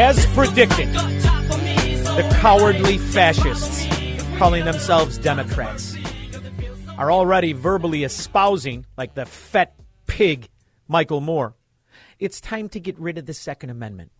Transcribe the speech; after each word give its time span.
As 0.00 0.24
predicted, 0.26 0.92
The 0.92 2.36
cowardly 2.40 2.98
fascists, 2.98 3.84
calling 4.38 4.64
themselves 4.64 5.18
Democrats, 5.18 5.96
are 6.96 7.10
already 7.10 7.52
verbally 7.52 8.04
espousing, 8.04 8.86
like 8.96 9.14
the 9.14 9.26
fat 9.26 9.74
pig 10.06 10.48
Michael 10.86 11.20
Moore, 11.20 11.56
it's 12.20 12.40
time 12.40 12.68
to 12.68 12.78
get 12.78 12.96
rid 13.00 13.18
of 13.18 13.26
the 13.26 13.34
Second 13.34 13.70
Amendment. 13.70 14.12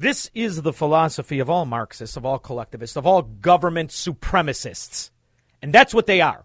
This 0.00 0.32
is 0.34 0.62
the 0.62 0.72
philosophy 0.72 1.38
of 1.38 1.48
all 1.48 1.64
Marxists, 1.64 2.16
of 2.16 2.26
all 2.26 2.40
collectivists, 2.40 2.96
of 2.96 3.06
all 3.06 3.22
government 3.22 3.90
supremacists. 3.90 5.12
And 5.62 5.72
that's 5.72 5.94
what 5.94 6.06
they 6.06 6.20
are 6.20 6.44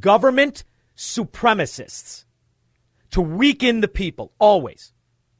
government 0.00 0.64
supremacists. 0.96 2.24
To 3.12 3.20
weaken 3.20 3.80
the 3.80 3.86
people, 3.86 4.32
always. 4.40 4.92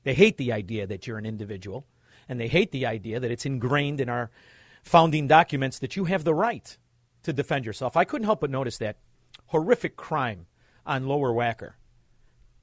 They 0.04 0.14
hate 0.14 0.36
the 0.36 0.52
idea 0.52 0.86
that 0.86 1.08
you're 1.08 1.18
an 1.18 1.26
individual, 1.26 1.86
and 2.32 2.40
they 2.40 2.48
hate 2.48 2.72
the 2.72 2.86
idea 2.86 3.20
that 3.20 3.30
it's 3.30 3.44
ingrained 3.44 4.00
in 4.00 4.08
our 4.08 4.30
founding 4.82 5.28
documents 5.28 5.78
that 5.80 5.96
you 5.96 6.06
have 6.06 6.24
the 6.24 6.34
right 6.34 6.78
to 7.24 7.32
defend 7.32 7.66
yourself. 7.66 7.94
I 7.94 8.04
couldn't 8.04 8.24
help 8.24 8.40
but 8.40 8.50
notice 8.50 8.78
that 8.78 8.96
horrific 9.48 9.96
crime 9.96 10.46
on 10.86 11.06
Lower 11.06 11.30
Wacker. 11.30 11.74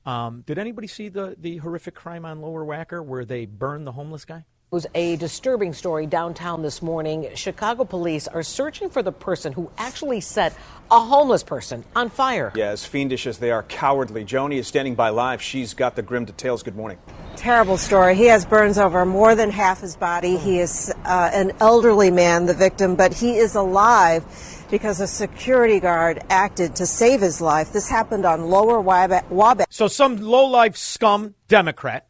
Um, 0.07 0.43
did 0.45 0.57
anybody 0.57 0.87
see 0.87 1.07
the, 1.07 1.35
the 1.37 1.57
horrific 1.57 1.93
crime 1.93 2.25
on 2.25 2.41
Lower 2.41 2.65
Wacker 2.65 3.05
where 3.05 3.25
they 3.25 3.45
burned 3.45 3.85
the 3.85 3.91
homeless 3.91 4.25
guy? 4.25 4.45
Was 4.71 4.85
a 4.93 5.15
disturbing 5.15 5.73
story 5.73 6.05
downtown 6.05 6.61
this 6.61 6.81
morning. 6.81 7.27
Chicago 7.33 7.83
police 7.83 8.27
are 8.27 8.43
searching 8.43 8.87
for 8.87 9.01
the 9.01 9.11
person 9.11 9.51
who 9.51 9.71
actually 9.79 10.21
set 10.21 10.55
a 10.91 10.99
homeless 10.99 11.41
person 11.41 11.83
on 11.95 12.09
fire. 12.09 12.51
Yeah, 12.55 12.69
as 12.69 12.85
fiendish 12.85 13.25
as 13.25 13.39
they 13.39 13.49
are 13.49 13.63
cowardly. 13.63 14.23
Joni 14.23 14.59
is 14.59 14.67
standing 14.67 14.93
by 14.93 15.09
live. 15.09 15.41
She's 15.41 15.73
got 15.73 15.95
the 15.95 16.03
grim 16.03 16.25
details. 16.25 16.61
Good 16.61 16.75
morning. 16.75 16.99
Terrible 17.35 17.77
story. 17.77 18.15
He 18.15 18.25
has 18.25 18.45
burns 18.45 18.77
over 18.77 19.05
more 19.05 19.33
than 19.33 19.49
half 19.49 19.81
his 19.81 19.95
body. 19.95 20.37
He 20.37 20.59
is 20.59 20.93
uh, 21.03 21.31
an 21.33 21.51
elderly 21.59 22.11
man, 22.11 22.45
the 22.45 22.53
victim, 22.53 22.95
but 22.95 23.11
he 23.11 23.37
is 23.37 23.55
alive 23.55 24.23
because 24.69 24.99
a 24.99 25.07
security 25.07 25.79
guard 25.79 26.21
acted 26.29 26.75
to 26.75 26.85
save 26.85 27.21
his 27.21 27.41
life. 27.41 27.73
This 27.73 27.89
happened 27.89 28.23
on 28.23 28.49
Lower 28.51 28.79
Wabash. 28.79 29.23
Wabash. 29.31 29.65
So 29.71 29.87
some 29.87 30.17
low-life 30.17 30.77
scum 30.77 31.33
Democrat 31.47 32.07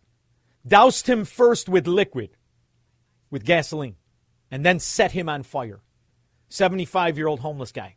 doused 0.67 1.07
him 1.07 1.23
first 1.23 1.69
with 1.69 1.87
liquid, 1.87 2.31
with 3.29 3.45
gasoline, 3.45 3.95
and 4.51 4.65
then 4.65 4.79
set 4.79 5.11
him 5.11 5.29
on 5.29 5.43
fire. 5.43 5.81
75-year-old 6.49 7.41
homeless 7.41 7.71
guy. 7.71 7.95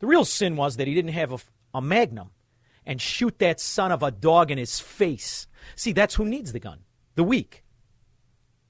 The 0.00 0.06
real 0.06 0.24
sin 0.24 0.56
was 0.56 0.76
that 0.76 0.88
he 0.88 0.94
didn't 0.94 1.12
have 1.12 1.32
a, 1.32 1.38
a 1.74 1.80
magnum 1.80 2.30
and 2.84 3.00
shoot 3.00 3.38
that 3.38 3.60
son 3.60 3.92
of 3.92 4.02
a 4.02 4.10
dog 4.10 4.50
in 4.50 4.58
his 4.58 4.80
face. 4.80 5.46
See, 5.76 5.92
that's 5.92 6.16
who 6.16 6.24
needs 6.24 6.52
the 6.52 6.60
gun. 6.60 6.80
The 7.14 7.24
weak. 7.24 7.64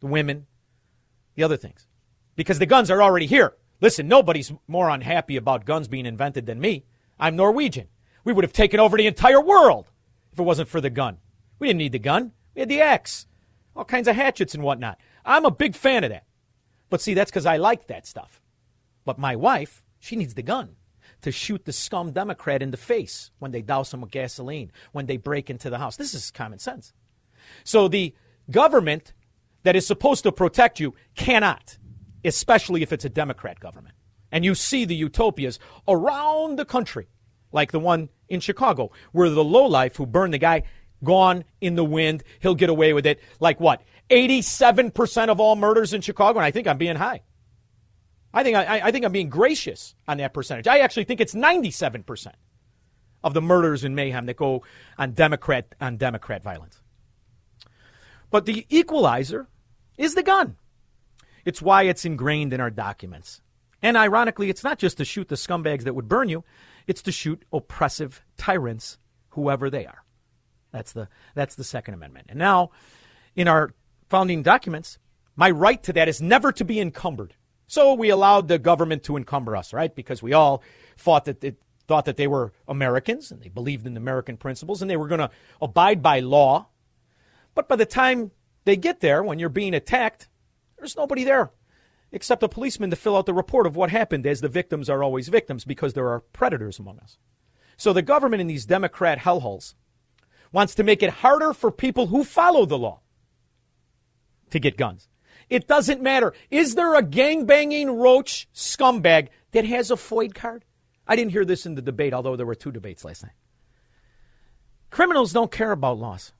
The 0.00 0.06
women. 0.06 0.46
The 1.34 1.42
other 1.42 1.56
things. 1.56 1.88
Because 2.36 2.58
the 2.58 2.66
guns 2.66 2.90
are 2.90 3.02
already 3.02 3.26
here. 3.26 3.54
Listen, 3.80 4.08
nobody's 4.08 4.52
more 4.68 4.88
unhappy 4.88 5.36
about 5.36 5.64
guns 5.64 5.88
being 5.88 6.06
invented 6.06 6.46
than 6.46 6.60
me. 6.60 6.84
I'm 7.18 7.36
Norwegian. 7.36 7.88
We 8.24 8.32
would 8.32 8.44
have 8.44 8.52
taken 8.52 8.80
over 8.80 8.96
the 8.96 9.06
entire 9.06 9.40
world 9.40 9.90
if 10.32 10.38
it 10.38 10.42
wasn't 10.42 10.68
for 10.68 10.80
the 10.80 10.90
gun. 10.90 11.18
We 11.58 11.68
didn't 11.68 11.78
need 11.78 11.92
the 11.92 11.98
gun. 11.98 12.32
We 12.54 12.60
had 12.60 12.68
the 12.68 12.80
axe, 12.80 13.26
all 13.74 13.84
kinds 13.84 14.08
of 14.08 14.16
hatchets 14.16 14.54
and 14.54 14.62
whatnot. 14.62 14.98
I'm 15.24 15.44
a 15.44 15.50
big 15.50 15.74
fan 15.74 16.04
of 16.04 16.10
that. 16.10 16.24
But 16.90 17.00
see, 17.00 17.14
that's 17.14 17.30
because 17.30 17.46
I 17.46 17.56
like 17.56 17.86
that 17.88 18.06
stuff. 18.06 18.40
But 19.04 19.18
my 19.18 19.36
wife, 19.36 19.82
she 19.98 20.16
needs 20.16 20.34
the 20.34 20.42
gun 20.42 20.76
to 21.22 21.32
shoot 21.32 21.64
the 21.64 21.72
scum 21.72 22.12
Democrat 22.12 22.62
in 22.62 22.70
the 22.70 22.76
face 22.76 23.30
when 23.38 23.50
they 23.50 23.62
douse 23.62 23.92
him 23.92 24.02
with 24.02 24.10
gasoline, 24.10 24.70
when 24.92 25.06
they 25.06 25.16
break 25.16 25.48
into 25.50 25.70
the 25.70 25.78
house. 25.78 25.96
This 25.96 26.14
is 26.14 26.30
common 26.30 26.58
sense. 26.58 26.92
So 27.64 27.88
the 27.88 28.14
government 28.50 29.12
that 29.62 29.76
is 29.76 29.86
supposed 29.86 30.22
to 30.24 30.32
protect 30.32 30.80
you 30.80 30.94
cannot, 31.16 31.78
especially 32.24 32.82
if 32.82 32.92
it's 32.92 33.04
a 33.04 33.10
Democrat 33.10 33.58
government. 33.60 33.94
And 34.30 34.44
you 34.44 34.54
see 34.54 34.84
the 34.84 34.94
utopias 34.94 35.58
around 35.88 36.58
the 36.58 36.64
country, 36.64 37.08
like 37.52 37.72
the 37.72 37.80
one 37.80 38.08
in 38.28 38.40
Chicago, 38.40 38.90
where 39.12 39.30
the 39.30 39.44
lowlife 39.44 39.96
who 39.96 40.06
burned 40.06 40.34
the 40.34 40.38
guy 40.38 40.64
gone 41.02 41.44
in 41.60 41.76
the 41.76 41.84
wind, 41.84 42.24
he'll 42.40 42.54
get 42.54 42.70
away 42.70 42.92
with 42.92 43.06
it. 43.06 43.20
Like 43.40 43.60
what? 43.60 43.82
87% 44.10 45.28
of 45.28 45.40
all 45.40 45.56
murders 45.56 45.92
in 45.92 46.00
Chicago, 46.00 46.38
and 46.38 46.46
I 46.46 46.50
think 46.50 46.66
I'm 46.66 46.78
being 46.78 46.96
high. 46.96 47.22
I 48.32 48.42
think 48.42 48.56
I, 48.56 48.80
I 48.84 48.90
think 48.90 49.04
I'm 49.04 49.12
being 49.12 49.28
gracious 49.28 49.94
on 50.08 50.18
that 50.18 50.34
percentage. 50.34 50.66
I 50.66 50.78
actually 50.78 51.04
think 51.04 51.20
it's 51.20 51.34
97% 51.34 52.32
of 53.22 53.32
the 53.32 53.40
murders 53.40 53.84
and 53.84 53.94
mayhem 53.94 54.26
that 54.26 54.36
go 54.36 54.64
on 54.98 55.12
Democrat 55.12 55.74
on 55.80 55.96
Democrat 55.96 56.42
violence. 56.42 56.80
But 58.30 58.44
the 58.44 58.66
equalizer 58.68 59.48
is 59.96 60.14
the 60.14 60.24
gun. 60.24 60.56
It's 61.44 61.62
why 61.62 61.84
it's 61.84 62.04
ingrained 62.04 62.52
in 62.52 62.60
our 62.60 62.70
documents. 62.70 63.40
And 63.80 63.96
ironically, 63.96 64.50
it's 64.50 64.64
not 64.64 64.78
just 64.78 64.96
to 64.96 65.04
shoot 65.04 65.28
the 65.28 65.36
scumbags 65.36 65.84
that 65.84 65.94
would 65.94 66.08
burn 66.08 66.28
you, 66.28 66.42
it's 66.86 67.02
to 67.02 67.12
shoot 67.12 67.44
oppressive 67.52 68.24
tyrants, 68.36 68.98
whoever 69.30 69.70
they 69.70 69.86
are. 69.86 70.02
That's 70.72 70.92
the 70.92 71.08
that's 71.34 71.54
the 71.54 71.64
Second 71.64 71.94
Amendment. 71.94 72.26
And 72.30 72.38
now, 72.38 72.70
in 73.36 73.46
our 73.46 73.72
founding 74.14 74.44
documents, 74.44 74.96
my 75.34 75.50
right 75.50 75.82
to 75.82 75.92
that 75.92 76.08
is 76.08 76.22
never 76.22 76.52
to 76.52 76.64
be 76.64 76.78
encumbered. 76.78 77.34
So 77.66 77.94
we 77.94 78.10
allowed 78.10 78.46
the 78.46 78.60
government 78.60 79.02
to 79.04 79.16
encumber 79.16 79.56
us, 79.56 79.72
right? 79.72 79.92
Because 79.92 80.22
we 80.22 80.32
all 80.32 80.62
thought 80.96 81.24
that 81.24 81.42
it, 81.42 81.56
thought 81.88 82.04
that 82.04 82.16
they 82.16 82.28
were 82.28 82.52
Americans 82.68 83.32
and 83.32 83.42
they 83.42 83.48
believed 83.48 83.88
in 83.88 83.96
American 83.96 84.36
principles 84.36 84.80
and 84.80 84.88
they 84.88 84.96
were 84.96 85.08
going 85.08 85.18
to 85.18 85.30
abide 85.60 86.00
by 86.00 86.20
law. 86.20 86.68
But 87.56 87.66
by 87.66 87.74
the 87.74 87.86
time 87.86 88.30
they 88.64 88.76
get 88.76 89.00
there, 89.00 89.20
when 89.20 89.40
you're 89.40 89.48
being 89.48 89.74
attacked, 89.74 90.28
there's 90.78 90.96
nobody 90.96 91.24
there 91.24 91.50
except 92.12 92.44
a 92.44 92.48
policeman 92.48 92.90
to 92.90 92.96
fill 92.96 93.16
out 93.16 93.26
the 93.26 93.34
report 93.34 93.66
of 93.66 93.74
what 93.74 93.90
happened, 93.90 94.24
as 94.28 94.42
the 94.42 94.48
victims 94.48 94.88
are 94.88 95.02
always 95.02 95.26
victims 95.26 95.64
because 95.64 95.94
there 95.94 96.06
are 96.06 96.20
predators 96.20 96.78
among 96.78 97.00
us. 97.00 97.18
So 97.76 97.92
the 97.92 98.00
government 98.00 98.42
in 98.42 98.46
these 98.46 98.64
Democrat 98.64 99.18
hellholes 99.18 99.74
wants 100.52 100.76
to 100.76 100.84
make 100.84 101.02
it 101.02 101.10
harder 101.10 101.52
for 101.52 101.72
people 101.72 102.06
who 102.06 102.22
follow 102.22 102.64
the 102.64 102.78
law 102.78 103.00
to 104.54 104.60
get 104.60 104.78
guns. 104.78 105.08
It 105.50 105.68
doesn't 105.68 106.00
matter. 106.00 106.32
Is 106.50 106.74
there 106.74 106.94
a 106.94 107.02
gang-banging 107.02 107.90
roach 107.90 108.48
scumbag 108.54 109.28
that 109.52 109.66
has 109.66 109.90
a 109.90 109.96
FOID 109.96 110.34
card? 110.34 110.64
I 111.06 111.16
didn't 111.16 111.32
hear 111.32 111.44
this 111.44 111.66
in 111.66 111.74
the 111.74 111.82
debate, 111.82 112.14
although 112.14 112.36
there 112.36 112.46
were 112.46 112.54
two 112.54 112.72
debates 112.72 113.04
last 113.04 113.24
night. 113.24 113.34
Criminals 114.90 115.32
don't 115.32 115.52
care 115.52 115.72
about 115.72 115.98
laws. 115.98 116.32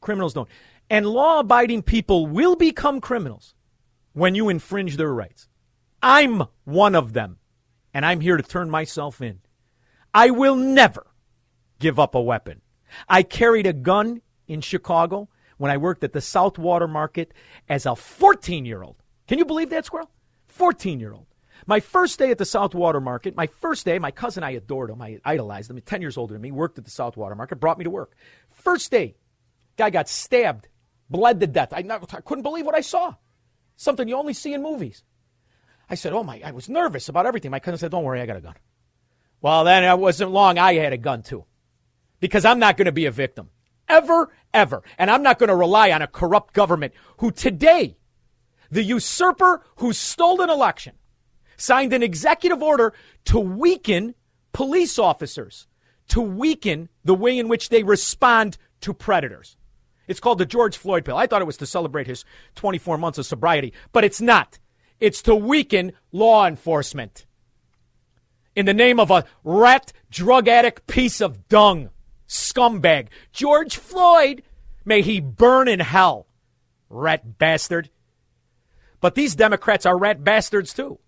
Criminals 0.00 0.34
don't. 0.34 0.48
And 0.90 1.06
law 1.06 1.40
abiding 1.40 1.82
people 1.82 2.26
will 2.26 2.56
become 2.56 3.00
criminals 3.00 3.54
when 4.12 4.34
you 4.34 4.48
infringe 4.48 4.96
their 4.96 5.12
rights. 5.12 5.48
I'm 6.02 6.44
one 6.64 6.94
of 6.96 7.12
them, 7.12 7.38
and 7.94 8.04
I'm 8.04 8.20
here 8.20 8.36
to 8.36 8.42
turn 8.42 8.70
myself 8.70 9.20
in. 9.20 9.40
I 10.12 10.30
will 10.30 10.56
never 10.56 11.06
give 11.78 12.00
up 12.00 12.14
a 12.14 12.20
weapon. 12.20 12.62
I 13.08 13.22
carried 13.22 13.66
a 13.66 13.72
gun 13.72 14.22
in 14.48 14.62
Chicago 14.62 15.28
when 15.58 15.70
I 15.70 15.76
worked 15.76 16.04
at 16.04 16.12
the 16.12 16.20
South 16.20 16.58
Water 16.58 16.88
Market 16.88 17.32
as 17.68 17.86
a 17.86 17.96
14 17.96 18.64
year 18.64 18.82
old. 18.82 18.96
Can 19.28 19.38
you 19.38 19.44
believe 19.44 19.70
that, 19.70 19.86
Squirrel? 19.86 20.10
14 20.48 21.00
year 21.00 21.12
old. 21.12 21.26
My 21.66 21.80
first 21.80 22.18
day 22.18 22.30
at 22.30 22.38
the 22.38 22.44
South 22.44 22.74
Water 22.74 23.00
Market, 23.00 23.36
my 23.36 23.46
first 23.46 23.84
day, 23.84 23.98
my 23.98 24.10
cousin, 24.10 24.42
I 24.42 24.50
adored 24.50 24.90
him. 24.90 25.00
I 25.00 25.20
idolized 25.24 25.70
him. 25.70 25.76
He's 25.76 25.84
10 25.84 26.00
years 26.00 26.16
older 26.16 26.32
than 26.32 26.42
me, 26.42 26.50
worked 26.50 26.78
at 26.78 26.84
the 26.84 26.90
South 26.90 27.16
Water 27.16 27.34
Market, 27.34 27.60
brought 27.60 27.78
me 27.78 27.84
to 27.84 27.90
work. 27.90 28.16
First 28.50 28.90
day, 28.90 29.14
guy 29.76 29.90
got 29.90 30.08
stabbed, 30.08 30.68
bled 31.08 31.40
to 31.40 31.46
death. 31.46 31.72
I, 31.72 31.84
I 31.88 32.20
couldn't 32.20 32.42
believe 32.42 32.66
what 32.66 32.74
I 32.74 32.80
saw. 32.80 33.14
Something 33.76 34.08
you 34.08 34.16
only 34.16 34.34
see 34.34 34.54
in 34.54 34.62
movies. 34.62 35.04
I 35.88 35.94
said, 35.94 36.12
Oh 36.12 36.24
my, 36.24 36.40
I 36.44 36.50
was 36.52 36.68
nervous 36.68 37.08
about 37.08 37.26
everything. 37.26 37.50
My 37.50 37.60
cousin 37.60 37.78
said, 37.78 37.90
Don't 37.90 38.04
worry, 38.04 38.20
I 38.20 38.26
got 38.26 38.36
a 38.36 38.40
gun. 38.40 38.54
Well, 39.40 39.64
then 39.64 39.84
it 39.84 39.98
wasn't 39.98 40.30
long. 40.30 40.58
I 40.58 40.74
had 40.74 40.92
a 40.92 40.98
gun 40.98 41.22
too. 41.22 41.44
Because 42.20 42.44
I'm 42.44 42.58
not 42.58 42.76
going 42.76 42.86
to 42.86 42.92
be 42.92 43.06
a 43.06 43.10
victim. 43.10 43.50
Ever, 43.92 44.30
ever. 44.54 44.82
And 44.96 45.10
I'm 45.10 45.22
not 45.22 45.38
going 45.38 45.48
to 45.48 45.54
rely 45.54 45.90
on 45.90 46.00
a 46.00 46.06
corrupt 46.06 46.54
government 46.54 46.94
who 47.18 47.30
today, 47.30 47.98
the 48.70 48.82
usurper 48.82 49.62
who 49.76 49.92
stole 49.92 50.40
an 50.40 50.48
election, 50.48 50.94
signed 51.58 51.92
an 51.92 52.02
executive 52.02 52.62
order 52.62 52.94
to 53.26 53.38
weaken 53.38 54.14
police 54.54 54.98
officers, 54.98 55.66
to 56.08 56.22
weaken 56.22 56.88
the 57.04 57.14
way 57.14 57.38
in 57.38 57.48
which 57.48 57.68
they 57.68 57.82
respond 57.82 58.56
to 58.80 58.94
predators. 58.94 59.58
It's 60.08 60.20
called 60.20 60.38
the 60.38 60.46
George 60.46 60.78
Floyd 60.78 61.04
bill. 61.04 61.18
I 61.18 61.26
thought 61.26 61.42
it 61.42 61.46
was 61.46 61.58
to 61.58 61.66
celebrate 61.66 62.06
his 62.06 62.24
24 62.54 62.96
months 62.96 63.18
of 63.18 63.26
sobriety, 63.26 63.74
but 63.92 64.04
it's 64.04 64.22
not. 64.22 64.58
It's 65.00 65.20
to 65.22 65.34
weaken 65.34 65.92
law 66.12 66.46
enforcement 66.46 67.26
in 68.56 68.64
the 68.64 68.74
name 68.74 68.98
of 68.98 69.10
a 69.10 69.24
rat 69.44 69.92
drug 70.10 70.48
addict 70.48 70.86
piece 70.86 71.20
of 71.20 71.48
dung, 71.48 71.90
scumbag. 72.32 73.08
George 73.32 73.76
Floyd, 73.76 74.42
may 74.84 75.02
he 75.02 75.20
burn 75.20 75.68
in 75.68 75.80
hell, 75.80 76.26
rat 76.88 77.38
bastard. 77.38 77.90
But 79.00 79.14
these 79.14 79.34
Democrats 79.34 79.86
are 79.86 79.98
rat 79.98 80.24
bastards 80.24 80.72
too. 80.72 80.98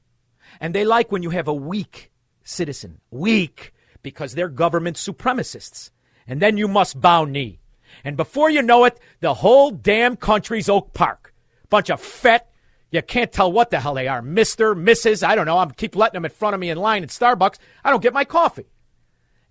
And 0.60 0.74
they 0.74 0.84
like 0.84 1.10
when 1.10 1.22
you 1.22 1.30
have 1.30 1.48
a 1.48 1.54
weak 1.54 2.12
citizen, 2.42 3.00
weak, 3.10 3.72
because 4.02 4.34
they're 4.34 4.48
government 4.48 4.96
supremacists. 4.96 5.90
And 6.26 6.40
then 6.40 6.56
you 6.56 6.68
must 6.68 7.00
bow 7.00 7.24
knee. 7.24 7.60
And 8.02 8.16
before 8.16 8.50
you 8.50 8.62
know 8.62 8.84
it, 8.84 8.98
the 9.20 9.34
whole 9.34 9.70
damn 9.70 10.16
country's 10.16 10.68
Oak 10.68 10.92
Park. 10.92 11.32
Bunch 11.70 11.90
of 11.90 12.00
fat, 12.00 12.48
you 12.90 13.02
can't 13.02 13.32
tell 13.32 13.50
what 13.50 13.70
the 13.70 13.80
hell 13.80 13.94
they 13.94 14.08
are. 14.08 14.22
Mr., 14.22 14.74
Mrs., 14.74 15.26
I 15.26 15.34
don't 15.34 15.46
know. 15.46 15.58
I'm 15.58 15.70
keep 15.70 15.96
letting 15.96 16.14
them 16.14 16.24
in 16.24 16.30
front 16.30 16.54
of 16.54 16.60
me 16.60 16.70
in 16.70 16.78
line 16.78 17.02
at 17.02 17.08
Starbucks. 17.08 17.58
I 17.84 17.90
don't 17.90 18.02
get 18.02 18.12
my 18.12 18.24
coffee. 18.24 18.66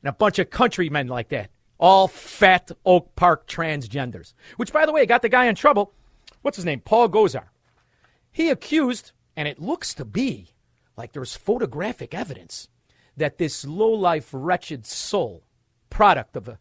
And 0.01 0.09
a 0.09 0.13
bunch 0.13 0.39
of 0.39 0.49
countrymen 0.49 1.07
like 1.07 1.29
that. 1.29 1.49
All 1.83 2.07
fat 2.07 2.71
Oak 2.85 3.13
Park 3.17 3.45
transgenders. 3.45 4.33
Which, 4.55 4.71
by 4.71 4.85
the 4.85 4.93
way, 4.93 5.05
got 5.05 5.21
the 5.21 5.27
guy 5.27 5.47
in 5.47 5.55
trouble. 5.55 5.91
What's 6.41 6.55
his 6.55 6.63
name? 6.63 6.79
Paul 6.79 7.09
Gosar. 7.09 7.47
He 8.31 8.49
accused, 8.49 9.11
and 9.35 9.49
it 9.49 9.59
looks 9.59 9.93
to 9.95 10.05
be 10.05 10.53
like 10.95 11.11
there's 11.11 11.35
photographic 11.35 12.13
evidence 12.13 12.69
that 13.17 13.37
this 13.37 13.65
low-life, 13.65 14.29
wretched 14.31 14.85
soul, 14.85 15.43
product 15.89 16.37
of 16.37 16.47
a 16.47 16.57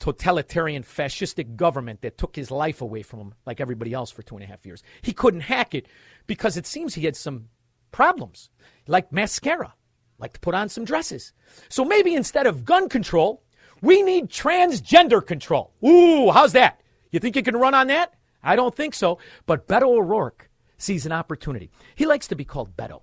totalitarian 0.00 0.82
fascistic 0.82 1.54
government 1.54 2.00
that 2.00 2.18
took 2.18 2.34
his 2.34 2.50
life 2.50 2.80
away 2.80 3.02
from 3.02 3.20
him 3.20 3.34
like 3.46 3.60
everybody 3.60 3.92
else 3.92 4.10
for 4.10 4.22
two 4.22 4.34
and 4.34 4.42
a 4.42 4.48
half 4.48 4.66
years. 4.66 4.82
He 5.02 5.12
couldn't 5.12 5.42
hack 5.42 5.76
it 5.76 5.86
because 6.26 6.56
it 6.56 6.66
seems 6.66 6.94
he 6.94 7.04
had 7.04 7.14
some 7.14 7.48
problems, 7.92 8.50
like 8.88 9.12
mascara, 9.12 9.74
like 10.18 10.32
to 10.32 10.40
put 10.40 10.56
on 10.56 10.68
some 10.68 10.84
dresses. 10.84 11.32
So 11.68 11.84
maybe 11.84 12.16
instead 12.16 12.48
of 12.48 12.64
gun 12.64 12.88
control, 12.88 13.43
we 13.84 14.02
need 14.02 14.30
transgender 14.30 15.24
control. 15.24 15.72
Ooh, 15.84 16.30
how's 16.30 16.52
that? 16.52 16.80
You 17.10 17.20
think 17.20 17.36
you 17.36 17.42
can 17.42 17.56
run 17.56 17.74
on 17.74 17.88
that? 17.88 18.14
I 18.42 18.56
don't 18.56 18.74
think 18.74 18.94
so. 18.94 19.18
But 19.46 19.68
Beto 19.68 19.98
O'Rourke 19.98 20.48
sees 20.78 21.04
an 21.06 21.12
opportunity. 21.12 21.70
He 21.94 22.06
likes 22.06 22.26
to 22.28 22.34
be 22.34 22.44
called 22.44 22.76
Beto 22.76 23.02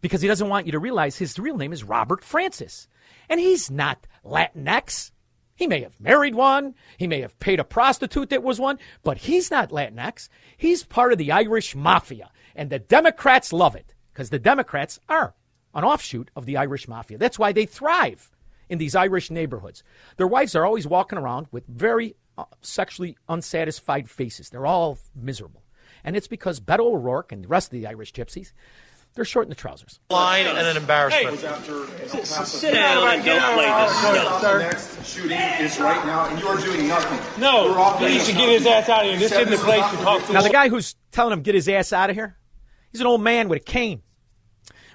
because 0.00 0.20
he 0.20 0.28
doesn't 0.28 0.48
want 0.48 0.66
you 0.66 0.72
to 0.72 0.78
realize 0.80 1.16
his 1.16 1.38
real 1.38 1.56
name 1.56 1.72
is 1.72 1.84
Robert 1.84 2.24
Francis. 2.24 2.88
And 3.28 3.38
he's 3.38 3.70
not 3.70 4.06
Latinx. 4.24 5.12
He 5.54 5.66
may 5.66 5.82
have 5.82 6.00
married 6.00 6.34
one, 6.34 6.74
he 6.98 7.06
may 7.06 7.20
have 7.20 7.38
paid 7.40 7.58
a 7.58 7.64
prostitute 7.64 8.30
that 8.30 8.44
was 8.44 8.60
one, 8.60 8.78
but 9.02 9.18
he's 9.18 9.50
not 9.50 9.70
Latinx. 9.70 10.28
He's 10.56 10.84
part 10.84 11.12
of 11.12 11.18
the 11.18 11.32
Irish 11.32 11.74
mafia. 11.74 12.30
And 12.54 12.70
the 12.70 12.78
Democrats 12.78 13.52
love 13.52 13.74
it 13.76 13.94
because 14.12 14.30
the 14.30 14.38
Democrats 14.38 15.00
are 15.08 15.34
an 15.74 15.84
offshoot 15.84 16.30
of 16.34 16.44
the 16.44 16.56
Irish 16.56 16.88
mafia. 16.88 17.18
That's 17.18 17.38
why 17.38 17.52
they 17.52 17.66
thrive 17.66 18.30
in 18.68 18.78
these 18.78 18.94
Irish 18.94 19.30
neighborhoods. 19.30 19.82
Their 20.16 20.26
wives 20.26 20.54
are 20.54 20.64
always 20.64 20.86
walking 20.86 21.18
around 21.18 21.46
with 21.50 21.66
very 21.66 22.16
uh, 22.36 22.44
sexually 22.60 23.16
unsatisfied 23.28 24.08
faces. 24.08 24.50
They're 24.50 24.66
all 24.66 24.98
miserable. 25.14 25.62
And 26.04 26.16
it's 26.16 26.28
because 26.28 26.60
Beto 26.60 26.80
O'Rourke 26.80 27.32
and 27.32 27.44
the 27.44 27.48
rest 27.48 27.68
of 27.68 27.72
the 27.72 27.86
Irish 27.86 28.12
gypsies, 28.12 28.52
they're 29.14 29.24
short 29.24 29.46
in 29.46 29.48
the 29.48 29.56
trousers. 29.56 29.98
Line 30.10 30.46
and 30.46 30.58
an 30.58 30.76
embarrassment. 30.76 31.40
Hey, 31.40 32.24
Sit 32.24 32.74
down 32.74 33.08
and 33.08 33.24
don't 33.24 33.54
play 33.54 33.66
this 33.66 33.98
stuff. 33.98 34.60
Next 34.60 35.06
shooting 35.06 35.38
is 35.60 35.80
right 35.80 36.06
now, 36.06 36.28
and 36.28 36.38
you 36.38 36.46
are 36.46 36.60
doing 36.60 36.86
nothing. 36.86 37.40
No, 37.42 37.64
We're 37.64 37.78
all 37.78 37.98
he 37.98 38.06
needs 38.06 38.26
to 38.28 38.32
get 38.32 38.48
his 38.48 38.66
ass 38.66 38.88
out 38.88 39.04
of 39.04 39.10
here. 39.10 39.18
This 39.18 39.32
isn't 39.32 39.50
the 39.50 39.56
place 39.56 39.90
to 39.90 39.96
talk 39.96 40.24
to. 40.26 40.32
Now, 40.32 40.42
the 40.42 40.50
guy 40.50 40.68
who's 40.68 40.94
telling 41.10 41.32
him 41.32 41.42
get 41.42 41.56
his 41.56 41.68
ass 41.68 41.92
out 41.92 42.10
of 42.10 42.16
here, 42.16 42.36
he's 42.92 43.00
an 43.00 43.06
old 43.08 43.22
man 43.22 43.48
with 43.48 43.62
a 43.62 43.64
cane. 43.64 44.02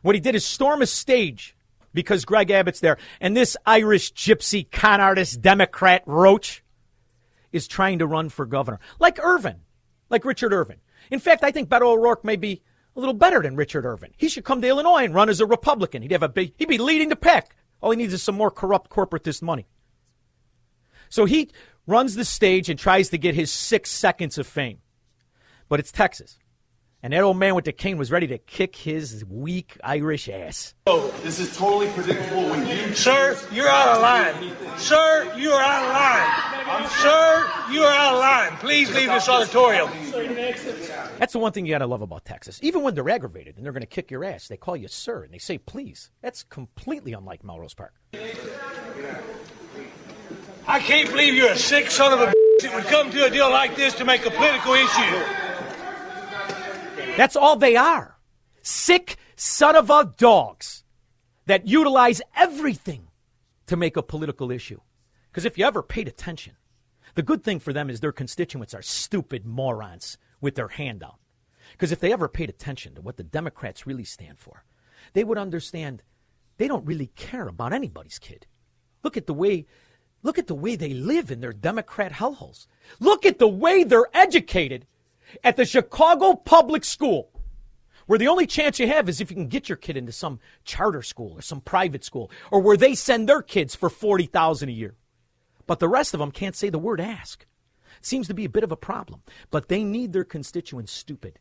What 0.03 0.15
he 0.15 0.21
did 0.21 0.35
is 0.35 0.45
storm 0.45 0.81
a 0.81 0.85
stage 0.85 1.55
because 1.93 2.25
Greg 2.25 2.51
Abbott's 2.51 2.79
there. 2.79 2.97
And 3.21 3.35
this 3.35 3.55
Irish 3.65 4.13
gypsy 4.13 4.69
con 4.69 5.01
artist, 5.01 5.41
Democrat 5.41 6.03
roach, 6.05 6.63
is 7.51 7.67
trying 7.67 7.99
to 7.99 8.07
run 8.07 8.29
for 8.29 8.45
governor. 8.45 8.79
Like 8.99 9.19
Irvin, 9.19 9.57
like 10.09 10.25
Richard 10.25 10.53
Irvin. 10.53 10.77
In 11.11 11.19
fact, 11.19 11.43
I 11.43 11.51
think 11.51 11.69
Beto 11.69 11.83
O'Rourke 11.83 12.23
may 12.23 12.35
be 12.35 12.61
a 12.95 12.99
little 12.99 13.13
better 13.13 13.41
than 13.41 13.55
Richard 13.55 13.85
Irvin. 13.85 14.11
He 14.17 14.29
should 14.29 14.45
come 14.45 14.61
to 14.61 14.67
Illinois 14.67 15.03
and 15.03 15.13
run 15.13 15.29
as 15.29 15.41
a 15.41 15.45
Republican. 15.45 16.01
He'd 16.01 16.11
have 16.11 16.23
a 16.23 16.29
big, 16.29 16.53
he'd 16.57 16.67
be 16.67 16.77
leading 16.77 17.09
the 17.09 17.15
pack. 17.15 17.55
All 17.81 17.91
he 17.91 17.97
needs 17.97 18.13
is 18.13 18.23
some 18.23 18.35
more 18.35 18.51
corrupt 18.51 18.89
corporatist 18.89 19.41
money. 19.41 19.67
So 21.09 21.25
he 21.25 21.51
runs 21.85 22.15
the 22.15 22.25
stage 22.25 22.69
and 22.69 22.79
tries 22.79 23.09
to 23.09 23.17
get 23.17 23.35
his 23.35 23.51
six 23.51 23.91
seconds 23.91 24.37
of 24.37 24.47
fame. 24.47 24.79
But 25.69 25.79
it's 25.79 25.91
Texas. 25.91 26.39
And 27.03 27.11
that 27.11 27.19
old 27.19 27.35
man 27.35 27.53
with 27.53 27.65
the 27.65 27.73
cane 27.73 27.97
was 27.97 28.11
ready 28.11 28.27
to 28.27 28.37
kick 28.37 28.77
his 28.77 29.25
weak 29.25 29.77
Irish 29.83 30.29
ass. 30.29 30.73
Oh, 30.87 31.13
This 31.21 31.37
is 31.37 31.55
totally 31.57 31.89
predictable 31.89 32.43
when 32.43 32.65
you. 32.65 32.95
Sir, 32.95 33.37
you're 33.51 33.67
out 33.67 33.97
of 33.97 34.01
line. 34.01 34.55
Sir, 34.77 35.33
you 35.35 35.51
are 35.51 35.61
out 35.61 35.83
of 35.83 35.89
line. 35.91 36.89
Sir, 36.89 37.51
you 37.73 37.81
are 37.81 37.91
out 37.91 38.13
of 38.13 38.19
line. 38.21 38.57
Please 38.59 38.89
leave 38.95 39.09
this 39.09 39.27
auditorium. 39.27 39.89
That's 41.19 41.33
the 41.33 41.39
one 41.39 41.51
thing 41.51 41.65
you 41.65 41.73
got 41.73 41.79
to 41.79 41.87
love 41.87 42.01
about 42.01 42.23
Texas. 42.23 42.57
Even 42.63 42.83
when 42.83 42.95
they're 42.95 43.09
aggravated 43.09 43.57
and 43.57 43.65
they're 43.65 43.73
going 43.73 43.81
to 43.81 43.87
kick 43.87 44.09
your 44.09 44.23
ass, 44.23 44.47
they 44.47 44.55
call 44.55 44.77
you 44.77 44.87
sir 44.87 45.23
and 45.23 45.33
they 45.33 45.39
say 45.39 45.57
please. 45.57 46.09
That's 46.21 46.43
completely 46.43 47.11
unlike 47.11 47.43
Melrose 47.43 47.73
Park. 47.73 47.95
I 50.65 50.79
can't 50.79 51.09
believe 51.09 51.33
you're 51.33 51.51
a 51.51 51.57
sick 51.57 51.91
son 51.91 52.13
of 52.13 52.21
a 52.21 52.33
that 52.61 52.73
would 52.73 52.85
come 52.85 53.11
to 53.11 53.25
a 53.25 53.29
deal 53.29 53.49
like 53.49 53.75
this 53.75 53.93
to 53.95 54.05
make 54.05 54.25
a 54.25 54.31
political 54.31 54.73
issue. 54.73 55.52
That's 57.15 57.35
all 57.35 57.55
they 57.55 57.75
are. 57.75 58.17
Sick 58.63 59.17
son 59.35 59.75
of 59.75 59.89
a 59.91 60.11
dogs 60.17 60.83
that 61.45 61.67
utilize 61.67 62.21
everything 62.35 63.07
to 63.67 63.75
make 63.75 63.95
a 63.95 64.03
political 64.03 64.49
issue. 64.49 64.79
Because 65.29 65.45
if 65.45 65.57
you 65.57 65.65
ever 65.65 65.83
paid 65.83 66.07
attention, 66.07 66.53
the 67.15 67.21
good 67.21 67.43
thing 67.43 67.59
for 67.59 67.71
them 67.71 67.89
is 67.89 67.99
their 67.99 68.11
constituents 68.11 68.73
are 68.73 68.81
stupid 68.81 69.45
morons 69.45 70.17
with 70.41 70.55
their 70.55 70.69
hand 70.69 71.03
out. 71.03 71.19
Because 71.71 71.91
if 71.91 71.99
they 71.99 72.11
ever 72.11 72.27
paid 72.27 72.49
attention 72.49 72.95
to 72.95 73.01
what 73.01 73.17
the 73.17 73.23
Democrats 73.23 73.85
really 73.85 74.03
stand 74.03 74.39
for, 74.39 74.63
they 75.13 75.23
would 75.23 75.37
understand 75.37 76.01
they 76.57 76.67
don't 76.67 76.85
really 76.85 77.07
care 77.15 77.47
about 77.47 77.73
anybody's 77.73 78.19
kid. 78.19 78.47
Look 79.03 79.17
at 79.17 79.27
the 79.27 79.33
way 79.33 79.65
look 80.23 80.39
at 80.39 80.47
the 80.47 80.55
way 80.55 80.75
they 80.75 80.93
live 80.93 81.29
in 81.29 81.41
their 81.41 81.53
Democrat 81.53 82.13
hellholes. 82.13 82.65
Look 82.99 83.25
at 83.25 83.39
the 83.39 83.47
way 83.47 83.83
they're 83.83 84.07
educated 84.13 84.87
at 85.43 85.55
the 85.55 85.65
Chicago 85.65 86.33
public 86.33 86.83
school. 86.83 87.29
Where 88.05 88.19
the 88.19 88.27
only 88.27 88.47
chance 88.47 88.79
you 88.79 88.87
have 88.87 89.07
is 89.07 89.21
if 89.21 89.31
you 89.31 89.35
can 89.35 89.47
get 89.47 89.69
your 89.69 89.77
kid 89.77 89.95
into 89.95 90.11
some 90.11 90.39
charter 90.65 91.01
school 91.01 91.33
or 91.37 91.41
some 91.41 91.61
private 91.61 92.03
school 92.03 92.29
or 92.51 92.59
where 92.59 92.75
they 92.75 92.95
send 92.95 93.29
their 93.29 93.41
kids 93.41 93.75
for 93.75 93.89
40,000 93.89 94.67
a 94.67 94.71
year. 94.71 94.95
But 95.67 95.79
the 95.79 95.87
rest 95.87 96.13
of 96.13 96.19
them 96.19 96.31
can't 96.31 96.55
say 96.55 96.69
the 96.69 96.77
word 96.77 96.99
ask. 96.99 97.45
Seems 98.01 98.27
to 98.27 98.33
be 98.33 98.43
a 98.43 98.49
bit 98.49 98.65
of 98.65 98.71
a 98.71 98.77
problem, 98.77 99.21
but 99.49 99.69
they 99.69 99.83
need 99.83 100.11
their 100.11 100.25
constituents 100.25 100.91
stupid. 100.91 101.39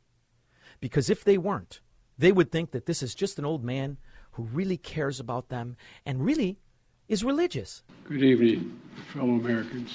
Because 0.81 1.11
if 1.11 1.25
they 1.25 1.37
weren't, 1.37 1.81
they 2.17 2.31
would 2.31 2.53
think 2.53 2.71
that 2.71 2.87
this 2.87 3.03
is 3.03 3.17
just 3.17 3.39
an 3.39 3.45
old 3.45 3.65
man 3.65 3.99
who 4.33 4.45
really 4.45 4.77
cares 4.77 5.19
about 5.19 5.49
them 5.49 5.77
and 6.07 6.25
really 6.25 6.61
is 7.09 7.25
religious. 7.25 7.83
Good 8.05 8.23
evening, 8.23 8.81
fellow 9.13 9.31
Americans. 9.31 9.93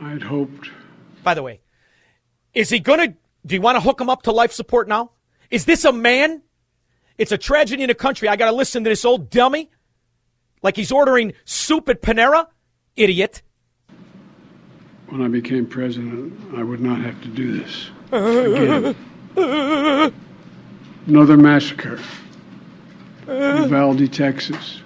I'd 0.00 0.22
hoped. 0.22 0.70
By 1.22 1.34
the 1.34 1.42
way, 1.42 1.60
is 2.52 2.70
he 2.70 2.80
going 2.80 3.00
to, 3.00 3.14
do 3.46 3.54
you 3.54 3.60
want 3.60 3.76
to 3.76 3.80
hook 3.80 4.00
him 4.00 4.10
up 4.10 4.22
to 4.22 4.32
life 4.32 4.52
support 4.52 4.88
now? 4.88 5.10
Is 5.50 5.64
this 5.64 5.84
a 5.84 5.92
man? 5.92 6.42
It's 7.18 7.32
a 7.32 7.38
tragedy 7.38 7.82
in 7.82 7.90
a 7.90 7.94
country. 7.94 8.28
I 8.28 8.36
got 8.36 8.50
to 8.50 8.56
listen 8.56 8.84
to 8.84 8.90
this 8.90 9.04
old 9.04 9.30
dummy 9.30 9.70
like 10.62 10.76
he's 10.76 10.92
ordering 10.92 11.32
soup 11.44 11.88
at 11.88 12.02
Panera? 12.02 12.46
Idiot. 12.96 13.42
When 15.08 15.22
I 15.22 15.28
became 15.28 15.66
president, 15.66 16.32
I 16.56 16.62
would 16.62 16.80
not 16.80 17.00
have 17.00 17.20
to 17.22 17.28
do 17.28 17.58
this. 17.58 17.90
Again. 18.10 18.96
Another 21.06 21.36
massacre. 21.36 22.00
Uvalde, 23.28 24.08
Texas, 24.12 24.80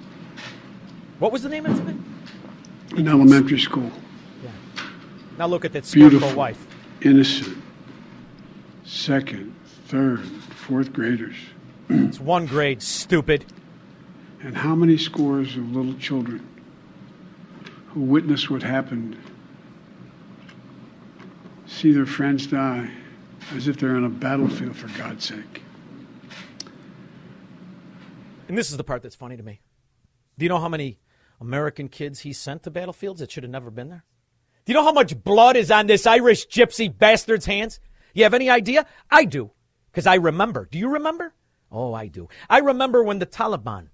What 1.19 1.33
was 1.33 1.43
the 1.43 1.49
name 1.49 1.67
of 1.67 1.89
it? 1.89 1.97
an 2.99 3.09
elementary 3.09 3.59
school. 3.59 3.91
Now 5.39 5.47
look 5.47 5.65
at 5.65 5.73
that 5.73 5.89
Beautiful. 5.93 6.35
wife. 6.35 6.67
Innocent. 7.01 7.63
Second, 8.85 9.55
third, 9.87 10.21
fourth 10.21 10.93
graders. 10.93 11.37
It's 11.91 12.21
one 12.21 12.45
grade, 12.47 12.83
stupid. 12.83 13.47
And 14.43 14.57
how 14.57 14.75
many 14.75 14.99
scores 14.99 15.57
of 15.57 15.75
little 15.75 15.95
children 15.95 16.47
who 17.89 18.01
witness 18.01 18.51
what 18.51 18.63
happened 18.63 19.17
see 21.67 21.93
their 21.93 22.05
friends 22.05 22.47
die 22.47 22.91
as 23.55 23.69
if 23.69 23.79
they're 23.79 23.97
on 23.97 24.05
a 24.05 24.09
battlefield, 24.11 24.77
for 24.77 24.89
God's 24.99 25.25
sake? 25.25 25.63
And 28.49 28.59
this 28.59 28.71
is 28.71 28.77
the 28.77 28.85
part 28.85 29.03
that's 29.03 29.17
funny 29.17 29.37
to 29.37 29.43
me. 29.43 29.61
Do 30.37 30.45
you 30.45 30.49
know 30.49 30.59
how 30.59 30.69
many 30.69 30.99
American 31.41 31.89
kids 31.89 32.21
he 32.21 32.33
sent 32.33 32.65
to 32.65 32.71
battlefields 32.71 33.21
that 33.21 33.31
should 33.31 33.45
have 33.45 33.53
never 33.53 33.71
been 33.71 33.89
there? 33.89 34.05
Do 34.69 34.73
you 34.73 34.79
know 34.81 34.85
how 34.85 34.93
much 34.93 35.25
blood 35.25 35.57
is 35.57 35.71
on 35.71 35.87
this 35.87 36.07
Irish 36.07 36.47
gypsy 36.47 36.95
bastard's 36.95 37.47
hands? 37.47 37.81
You 38.13 38.25
have 38.25 38.35
any 38.35 38.51
idea? 38.51 38.85
I 39.11 39.25
do, 39.25 39.51
because 39.91 40.07
I 40.07 40.17
remember. 40.17 40.69
Do 40.71 40.79
you 40.79 40.91
remember? 40.91 41.33
Oh, 41.73 41.95
I 41.95 42.09
do. 42.09 42.29
I 42.51 42.59
remember 42.59 43.03
when 43.03 43.19
the 43.19 43.25
Taliban, 43.25 43.87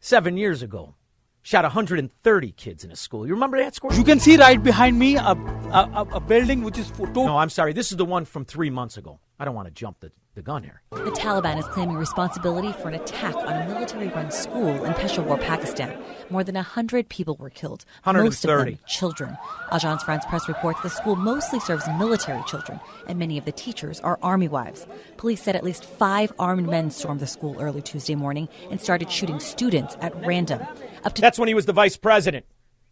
seven 0.00 0.38
years 0.38 0.62
ago, 0.62 0.94
shot 1.42 1.64
130 1.64 2.52
kids 2.52 2.84
in 2.84 2.90
a 2.90 2.96
school. 2.96 3.26
You 3.26 3.34
remember 3.34 3.58
that 3.58 3.74
score? 3.74 3.92
You 3.92 4.02
can 4.02 4.18
see 4.18 4.38
right 4.38 4.62
behind 4.62 4.98
me 4.98 5.16
a, 5.16 5.32
a, 5.32 6.06
a- 6.14 6.20
building 6.20 6.62
which 6.62 6.78
is 6.78 6.88
photo. 6.88 7.26
No, 7.26 7.36
I'm 7.36 7.50
sorry. 7.50 7.74
This 7.74 7.92
is 7.92 7.98
the 7.98 8.06
one 8.06 8.24
from 8.24 8.46
three 8.46 8.70
months 8.70 8.96
ago. 8.96 9.20
I 9.38 9.44
don't 9.44 9.54
want 9.54 9.68
to 9.68 9.74
jump 9.74 10.00
the, 10.00 10.10
the 10.34 10.42
gun 10.42 10.62
here. 10.62 10.82
The 10.90 11.10
Taliban 11.10 11.58
is 11.58 11.66
claiming 11.66 11.96
responsibility 11.96 12.72
for 12.72 12.88
an 12.88 12.94
attack 12.94 13.34
on 13.36 13.48
a 13.52 13.68
military 13.68 14.08
run 14.08 14.30
school 14.30 14.84
in 14.84 14.94
Peshawar, 14.94 15.36
Pakistan. 15.36 16.02
More 16.30 16.42
than 16.42 16.54
100 16.54 17.08
people 17.08 17.36
were 17.36 17.50
killed, 17.50 17.84
most 18.06 18.44
of 18.44 18.64
them 18.64 18.78
children. 18.86 19.36
Agence 19.70 20.02
France 20.02 20.24
Presse 20.28 20.48
reports 20.48 20.80
the 20.82 20.88
school 20.88 21.16
mostly 21.16 21.60
serves 21.60 21.86
military 21.98 22.42
children, 22.44 22.80
and 23.06 23.18
many 23.18 23.36
of 23.36 23.44
the 23.44 23.52
teachers 23.52 24.00
are 24.00 24.18
army 24.22 24.48
wives. 24.48 24.86
Police 25.18 25.42
said 25.42 25.54
at 25.54 25.64
least 25.64 25.84
five 25.84 26.32
armed 26.38 26.68
men 26.68 26.90
stormed 26.90 27.20
the 27.20 27.26
school 27.26 27.56
early 27.60 27.82
Tuesday 27.82 28.14
morning 28.14 28.48
and 28.70 28.80
started 28.80 29.10
shooting 29.10 29.38
students 29.38 29.96
at 30.00 30.14
random. 30.24 30.60
Up 31.04 31.14
to 31.14 31.20
That's 31.20 31.38
when 31.38 31.48
he 31.48 31.54
was 31.54 31.66
the 31.66 31.72
vice 31.72 31.96
president. 31.96 32.46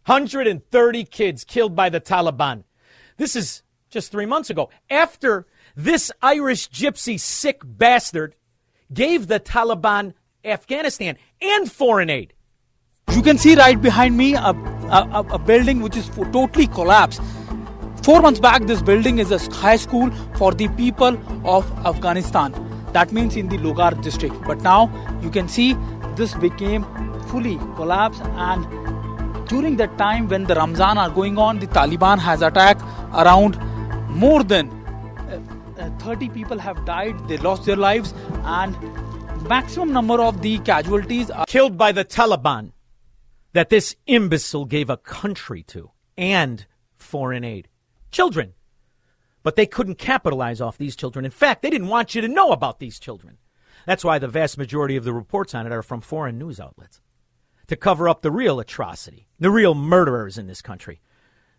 130 0.05 1.03
kids 1.05 1.43
killed 1.43 1.75
by 1.75 1.89
the 1.89 2.01
Taliban. 2.01 2.63
This 3.17 3.35
is 3.35 3.63
just 3.89 4.11
three 4.11 4.25
months 4.25 4.49
ago. 4.49 4.69
After 4.89 5.45
this 5.75 6.11
Irish 6.21 6.69
gypsy 6.69 7.19
sick 7.19 7.61
bastard 7.63 8.35
gave 8.93 9.27
the 9.27 9.39
Taliban 9.39 10.13
Afghanistan 10.43 11.17
and 11.41 11.71
foreign 11.71 12.09
aid. 12.09 12.33
You 13.13 13.21
can 13.21 13.37
see 13.37 13.55
right 13.55 13.81
behind 13.81 14.17
me 14.17 14.35
a, 14.35 14.39
a, 14.39 15.25
a- 15.33 15.39
building 15.39 15.81
which 15.81 15.97
is 15.97 16.09
totally 16.09 16.67
collapsed. 16.67 17.21
Four 18.03 18.21
months 18.21 18.39
back, 18.39 18.63
this 18.65 18.81
building 18.81 19.19
is 19.19 19.31
a 19.31 19.39
high 19.53 19.75
school 19.75 20.09
for 20.35 20.53
the 20.53 20.67
people 20.69 21.17
of 21.47 21.69
Afghanistan. 21.85 22.53
That 22.93 23.11
means 23.11 23.35
in 23.35 23.47
the 23.49 23.57
Logar 23.57 24.01
district. 24.01 24.35
But 24.45 24.61
now 24.61 24.89
you 25.21 25.29
can 25.29 25.47
see 25.47 25.75
this 26.15 26.33
became 26.35 26.83
fully 27.27 27.57
collapsed 27.75 28.21
and 28.35 28.65
during 29.47 29.75
that 29.77 29.97
time 29.97 30.29
when 30.29 30.45
the 30.45 30.55
Ramzan 30.55 30.97
are 30.97 31.09
going 31.09 31.37
on, 31.37 31.59
the 31.59 31.67
Taliban 31.67 32.19
has 32.19 32.41
attacked 32.41 32.81
around 33.13 33.59
more 34.09 34.43
than 34.43 34.69
Uh, 35.81 35.89
30 35.97 36.29
people 36.29 36.59
have 36.59 36.85
died. 36.85 37.27
They 37.27 37.37
lost 37.37 37.65
their 37.65 37.75
lives 37.75 38.13
and 38.43 38.77
maximum 39.47 39.91
number 39.91 40.21
of 40.21 40.43
the 40.43 40.59
casualties 40.59 41.31
are 41.31 41.45
Killed 41.47 41.75
by 41.75 41.91
the 41.91 42.05
Taliban 42.05 42.73
that 43.53 43.69
this 43.69 43.95
imbecile 44.05 44.65
gave 44.65 44.91
a 44.91 44.97
country 44.97 45.63
to 45.63 45.89
and 46.15 46.67
foreign 46.97 47.43
aid. 47.43 47.67
Children. 48.11 48.53
But 49.41 49.55
they 49.55 49.65
couldn't 49.65 49.97
capitalize 49.97 50.61
off 50.61 50.77
these 50.77 50.95
children. 50.95 51.25
In 51.25 51.31
fact, 51.31 51.63
they 51.63 51.71
didn't 51.71 51.87
want 51.87 52.13
you 52.13 52.21
to 52.21 52.27
know 52.27 52.51
about 52.51 52.79
these 52.79 52.99
children. 52.99 53.39
That's 53.87 54.03
why 54.03 54.19
the 54.19 54.27
vast 54.27 54.59
majority 54.59 54.97
of 54.97 55.03
the 55.03 55.13
reports 55.13 55.55
on 55.55 55.65
it 55.65 55.71
are 55.71 55.81
from 55.81 56.01
foreign 56.01 56.37
news 56.37 56.59
outlets 56.59 57.01
to 57.65 57.75
cover 57.75 58.07
up 58.07 58.21
the 58.21 58.29
real 58.29 58.59
atrocity, 58.59 59.27
the 59.39 59.49
real 59.49 59.73
murderers 59.73 60.37
in 60.37 60.45
this 60.45 60.61
country. 60.61 61.01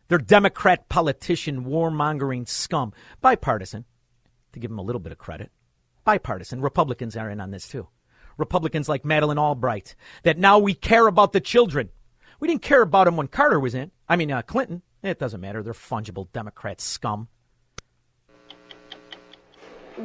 They're 0.06 0.18
Democrat 0.18 0.88
politician, 0.88 1.64
warmongering 1.64 2.48
scum, 2.48 2.92
bipartisan, 3.20 3.86
to 4.52 4.60
give 4.60 4.70
them 4.70 4.78
a 4.78 4.82
little 4.82 5.00
bit 5.00 5.12
of 5.12 5.18
credit. 5.18 5.50
Bipartisan. 6.04 6.60
Republicans 6.60 7.16
are 7.16 7.30
in 7.30 7.40
on 7.40 7.50
this 7.50 7.68
too. 7.68 7.88
Republicans 8.38 8.88
like 8.88 9.04
Madeleine 9.04 9.38
Albright, 9.38 9.94
that 10.22 10.38
now 10.38 10.58
we 10.58 10.74
care 10.74 11.06
about 11.06 11.32
the 11.32 11.40
children. 11.40 11.90
We 12.40 12.48
didn't 12.48 12.62
care 12.62 12.82
about 12.82 13.04
them 13.04 13.16
when 13.16 13.28
Carter 13.28 13.60
was 13.60 13.74
in. 13.74 13.90
I 14.08 14.16
mean, 14.16 14.32
uh, 14.32 14.42
Clinton. 14.42 14.82
It 15.02 15.18
doesn't 15.18 15.40
matter. 15.40 15.62
They're 15.62 15.72
fungible 15.72 16.32
Democrat 16.32 16.80
scum. 16.80 17.28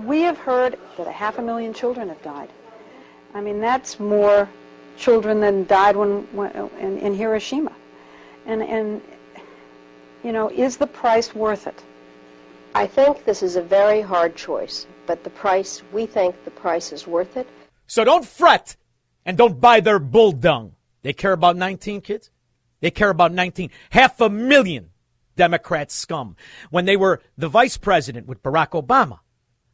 We 0.06 0.22
have 0.22 0.38
heard 0.38 0.78
that 0.98 1.08
a 1.08 1.12
half 1.12 1.38
a 1.38 1.42
million 1.42 1.74
children 1.74 2.10
have 2.10 2.22
died. 2.22 2.50
I 3.34 3.42
mean, 3.42 3.60
that's 3.60 4.00
more 4.00 4.50
children 4.98 5.40
than 5.40 5.66
died 5.66 5.96
when, 5.96 6.24
when 6.36 6.52
in, 6.80 6.98
in 6.98 7.14
Hiroshima. 7.16 7.74
And, 8.46 8.62
and, 8.64 9.02
you 10.24 10.32
know, 10.32 10.50
is 10.50 10.78
the 10.78 10.88
price 10.88 11.34
worth 11.34 11.68
it? 11.68 11.84
I 12.76 12.88
think 12.88 13.26
this 13.26 13.42
is 13.42 13.56
a 13.56 13.62
very 13.62 14.02
hard 14.02 14.36
choice, 14.36 14.88
but 15.06 15.24
the 15.24 15.30
price, 15.30 15.82
we 15.92 16.06
think 16.06 16.44
the 16.46 16.52
price 16.52 16.92
is 16.92 17.08
worth 17.08 17.38
it. 17.38 17.48
So 17.88 18.04
don't 18.04 18.26
fret 18.26 18.76
and 19.26 19.38
don't 19.38 19.60
buy 19.60 19.80
their 19.80 20.00
bull 20.00 20.32
dung. 20.32 20.74
They 21.02 21.14
care 21.14 21.32
about 21.32 21.56
19 21.56 22.02
kids. 22.02 22.30
They 22.80 22.92
care 22.92 23.10
about 23.10 23.32
19, 23.32 23.72
half 23.92 24.22
a 24.22 24.30
million 24.30 24.92
Democrat 25.36 25.92
scum. 25.92 26.36
When 26.70 26.86
they 26.86 26.98
were 26.98 27.22
the 27.38 27.48
vice 27.48 27.78
president 27.78 28.28
with 28.28 28.44
Barack 28.44 28.70
Obama, 28.72 29.20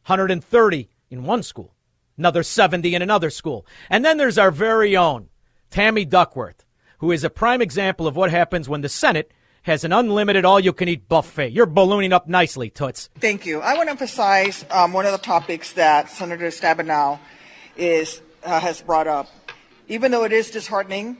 130 0.06 0.88
in 1.10 1.24
one 1.24 1.42
school, 1.42 1.74
another 2.16 2.42
70 2.42 2.94
in 2.94 3.02
another 3.02 3.30
school. 3.30 3.66
And 3.90 4.04
then 4.04 4.16
there's 4.16 4.38
our 4.38 4.50
very 4.50 4.96
own 4.96 5.28
Tammy 5.70 6.04
Duckworth, 6.04 6.64
who 6.98 7.10
is 7.10 7.24
a 7.24 7.30
prime 7.30 7.60
example 7.60 8.06
of 8.06 8.16
what 8.16 8.30
happens 8.30 8.68
when 8.68 8.80
the 8.80 8.88
Senate 8.88 9.32
has 9.64 9.82
an 9.82 9.92
unlimited 9.92 10.44
all 10.44 10.60
you 10.60 10.72
can 10.72 10.88
eat 10.88 11.08
buffet. 11.08 11.50
You're 11.50 11.66
ballooning 11.66 12.12
up 12.12 12.28
nicely, 12.28 12.70
Toots. 12.70 13.08
Thank 13.18 13.46
you. 13.46 13.60
I 13.60 13.74
want 13.74 13.88
to 13.88 13.90
emphasize 13.90 14.64
um, 14.70 14.92
one 14.92 15.06
of 15.06 15.12
the 15.12 15.18
topics 15.18 15.72
that 15.72 16.10
Senator 16.10 16.48
Stabenow 16.48 17.18
is 17.76 18.22
uh, 18.44 18.60
has 18.60 18.82
brought 18.82 19.06
up. 19.06 19.26
Even 19.88 20.10
though 20.10 20.24
it 20.24 20.32
is 20.32 20.50
disheartening, 20.50 21.16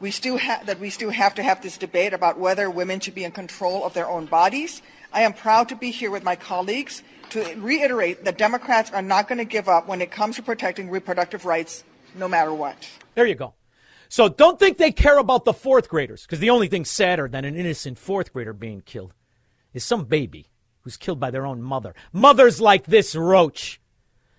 we 0.00 0.10
still 0.10 0.38
ha- 0.38 0.62
that 0.64 0.80
we 0.80 0.88
still 0.90 1.10
have 1.10 1.34
to 1.34 1.42
have 1.42 1.62
this 1.62 1.76
debate 1.76 2.14
about 2.14 2.38
whether 2.38 2.70
women 2.70 3.00
should 3.00 3.14
be 3.14 3.24
in 3.24 3.32
control 3.32 3.84
of 3.84 3.92
their 3.92 4.08
own 4.08 4.26
bodies. 4.26 4.80
I 5.12 5.22
am 5.22 5.34
proud 5.34 5.68
to 5.68 5.76
be 5.76 5.90
here 5.90 6.10
with 6.10 6.24
my 6.24 6.36
colleagues 6.36 7.02
to 7.30 7.54
reiterate 7.56 8.24
that 8.24 8.38
Democrats 8.38 8.90
are 8.92 9.02
not 9.02 9.28
going 9.28 9.38
to 9.38 9.44
give 9.44 9.68
up 9.68 9.86
when 9.86 10.00
it 10.00 10.10
comes 10.10 10.36
to 10.36 10.42
protecting 10.42 10.88
reproductive 10.88 11.44
rights, 11.44 11.84
no 12.14 12.28
matter 12.28 12.52
what. 12.52 12.88
There 13.14 13.26
you 13.26 13.34
go. 13.34 13.52
So 14.08 14.28
don't 14.28 14.58
think 14.58 14.78
they 14.78 14.92
care 14.92 15.18
about 15.18 15.44
the 15.44 15.52
fourth 15.52 15.88
graders, 15.88 16.22
because 16.22 16.40
the 16.40 16.50
only 16.50 16.68
thing 16.68 16.84
sadder 16.84 17.28
than 17.28 17.44
an 17.44 17.56
innocent 17.56 17.98
fourth 17.98 18.32
grader 18.32 18.52
being 18.52 18.80
killed 18.80 19.12
is 19.74 19.84
some 19.84 20.04
baby 20.04 20.48
who's 20.80 20.96
killed 20.96 21.20
by 21.20 21.30
their 21.30 21.46
own 21.46 21.60
mother. 21.60 21.94
Mothers 22.12 22.60
like 22.60 22.86
this 22.86 23.14
roach. 23.14 23.80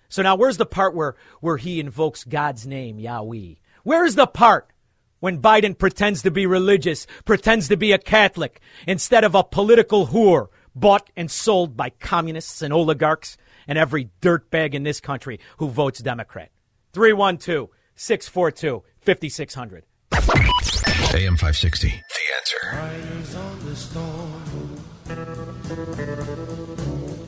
So 0.08 0.22
now 0.22 0.34
where's 0.34 0.56
the 0.56 0.66
part 0.66 0.94
where, 0.94 1.14
where 1.40 1.56
he 1.56 1.78
invokes 1.78 2.24
God's 2.24 2.66
name, 2.66 2.98
Yahweh? 2.98 3.54
Where's 3.84 4.16
the 4.16 4.26
part 4.26 4.72
when 5.20 5.40
Biden 5.40 5.78
pretends 5.78 6.22
to 6.22 6.30
be 6.30 6.46
religious, 6.46 7.06
pretends 7.24 7.68
to 7.68 7.76
be 7.76 7.92
a 7.92 7.98
Catholic, 7.98 8.60
instead 8.86 9.22
of 9.22 9.34
a 9.34 9.44
political 9.44 10.08
whore 10.08 10.48
bought 10.74 11.10
and 11.16 11.30
sold 11.30 11.76
by 11.76 11.90
communists 11.90 12.62
and 12.62 12.72
oligarchs 12.72 13.36
and 13.68 13.78
every 13.78 14.10
dirtbag 14.20 14.74
in 14.74 14.82
this 14.82 15.00
country 15.00 15.38
who 15.58 15.68
votes 15.68 16.00
Democrat? 16.00 16.50
312 16.92 17.68
642 17.94 18.82
5600. 19.02 19.84
AM 20.12 21.36
560. 21.36 21.88
The 21.88 21.94
answer. 22.36 22.58
Riders 22.76 23.34
on 23.34 23.64
the 23.64 23.74
storm. 23.76 24.32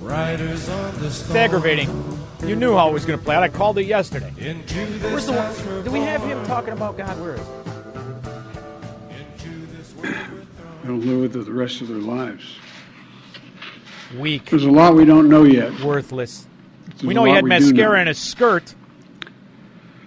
Riders 0.00 0.69
on 0.69 0.95
the 1.00 1.11
storm. 1.11 1.31
It's 1.31 1.35
aggravating. 1.35 1.88
You 2.45 2.57
knew 2.57 2.75
how 2.75 2.91
it 2.91 2.93
was 2.93 3.07
going 3.07 3.19
to 3.19 3.25
play 3.25 3.35
out. 3.35 3.43
I 3.43 3.49
called 3.49 3.79
it 3.79 3.87
yesterday. 3.87 4.33
Into 4.38 4.85
Where's 5.00 5.25
the 5.26 5.33
one? 5.33 5.55
Do 5.85 5.91
we 5.91 6.00
have 6.00 6.23
him 6.23 6.45
talking 6.45 6.75
about 6.75 6.97
God? 6.99 7.19
Where 7.21 7.35
is 7.35 7.41
he? 7.41 7.47
They'll 10.85 10.97
live 10.97 11.21
with 11.21 11.37
it 11.37 11.45
the 11.47 11.52
rest 11.52 11.81
of 11.81 11.88
their 11.88 11.99
lives. 11.99 12.45
Weak. 14.19 14.50
There's 14.50 14.64
a 14.64 14.71
lot 14.71 14.95
we 14.95 15.05
don't 15.05 15.29
know 15.29 15.45
yet. 15.45 15.81
Worthless. 15.81 16.47
There's 16.87 17.05
we 17.05 17.14
know 17.14 17.25
he 17.25 17.33
had 17.33 17.45
mascara 17.45 17.97
know. 17.97 18.02
in 18.02 18.07
his 18.09 18.19
skirt. 18.19 18.75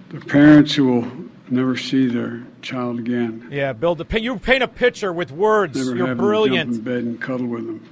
The 0.09 0.19
parents 0.19 0.75
who 0.75 0.85
will 0.85 1.24
never 1.49 1.77
see 1.77 2.07
their 2.07 2.43
child 2.61 2.99
again. 2.99 3.47
Yeah, 3.51 3.73
build 3.73 4.01
a. 4.01 4.21
You 4.21 4.37
paint 4.37 4.63
a 4.63 4.67
picture 4.67 5.13
with 5.13 5.31
words. 5.31 5.77
Never 5.77 5.95
You're 5.95 6.15
brilliant. 6.15 6.71
them 6.71 6.83
jump 6.83 6.87
in 6.87 6.93
bed 6.93 7.03
and 7.03 7.21
cuddle 7.21 7.47
with 7.47 7.65
them. 7.65 7.89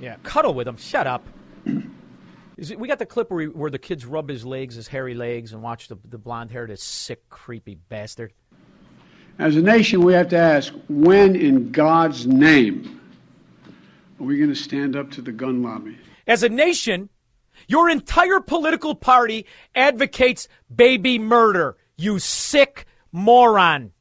Yeah, 0.00 0.16
cuddle 0.22 0.54
with 0.54 0.68
him. 0.68 0.76
Shut 0.76 1.06
up. 1.06 1.26
Is 2.56 2.70
it- 2.70 2.78
we 2.78 2.88
got 2.88 2.98
the 2.98 3.06
clip 3.06 3.30
where, 3.30 3.42
he, 3.42 3.46
where 3.48 3.70
the 3.70 3.78
kids 3.78 4.06
rub 4.06 4.28
his 4.28 4.44
legs, 4.44 4.76
his 4.76 4.88
hairy 4.88 5.14
legs, 5.14 5.52
and 5.52 5.62
watch 5.62 5.88
the, 5.88 5.96
the 6.08 6.18
blonde 6.18 6.50
haired, 6.50 6.70
this 6.70 6.82
sick, 6.82 7.28
creepy 7.28 7.74
bastard. 7.74 8.32
As 9.38 9.56
a 9.56 9.62
nation, 9.62 10.00
we 10.00 10.14
have 10.14 10.28
to 10.30 10.38
ask 10.38 10.72
when, 10.88 11.36
in 11.36 11.70
God's 11.70 12.26
name, 12.26 13.00
are 14.18 14.24
we 14.24 14.38
going 14.38 14.48
to 14.48 14.56
stand 14.56 14.96
up 14.96 15.10
to 15.12 15.20
the 15.20 15.32
gun 15.32 15.62
lobby? 15.62 15.98
As 16.26 16.42
a 16.42 16.48
nation, 16.48 17.10
your 17.68 17.90
entire 17.90 18.40
political 18.40 18.94
party 18.94 19.44
advocates 19.74 20.48
baby 20.74 21.18
murder. 21.18 21.76
You 21.96 22.18
sick 22.18 22.86
moron. 23.12 23.92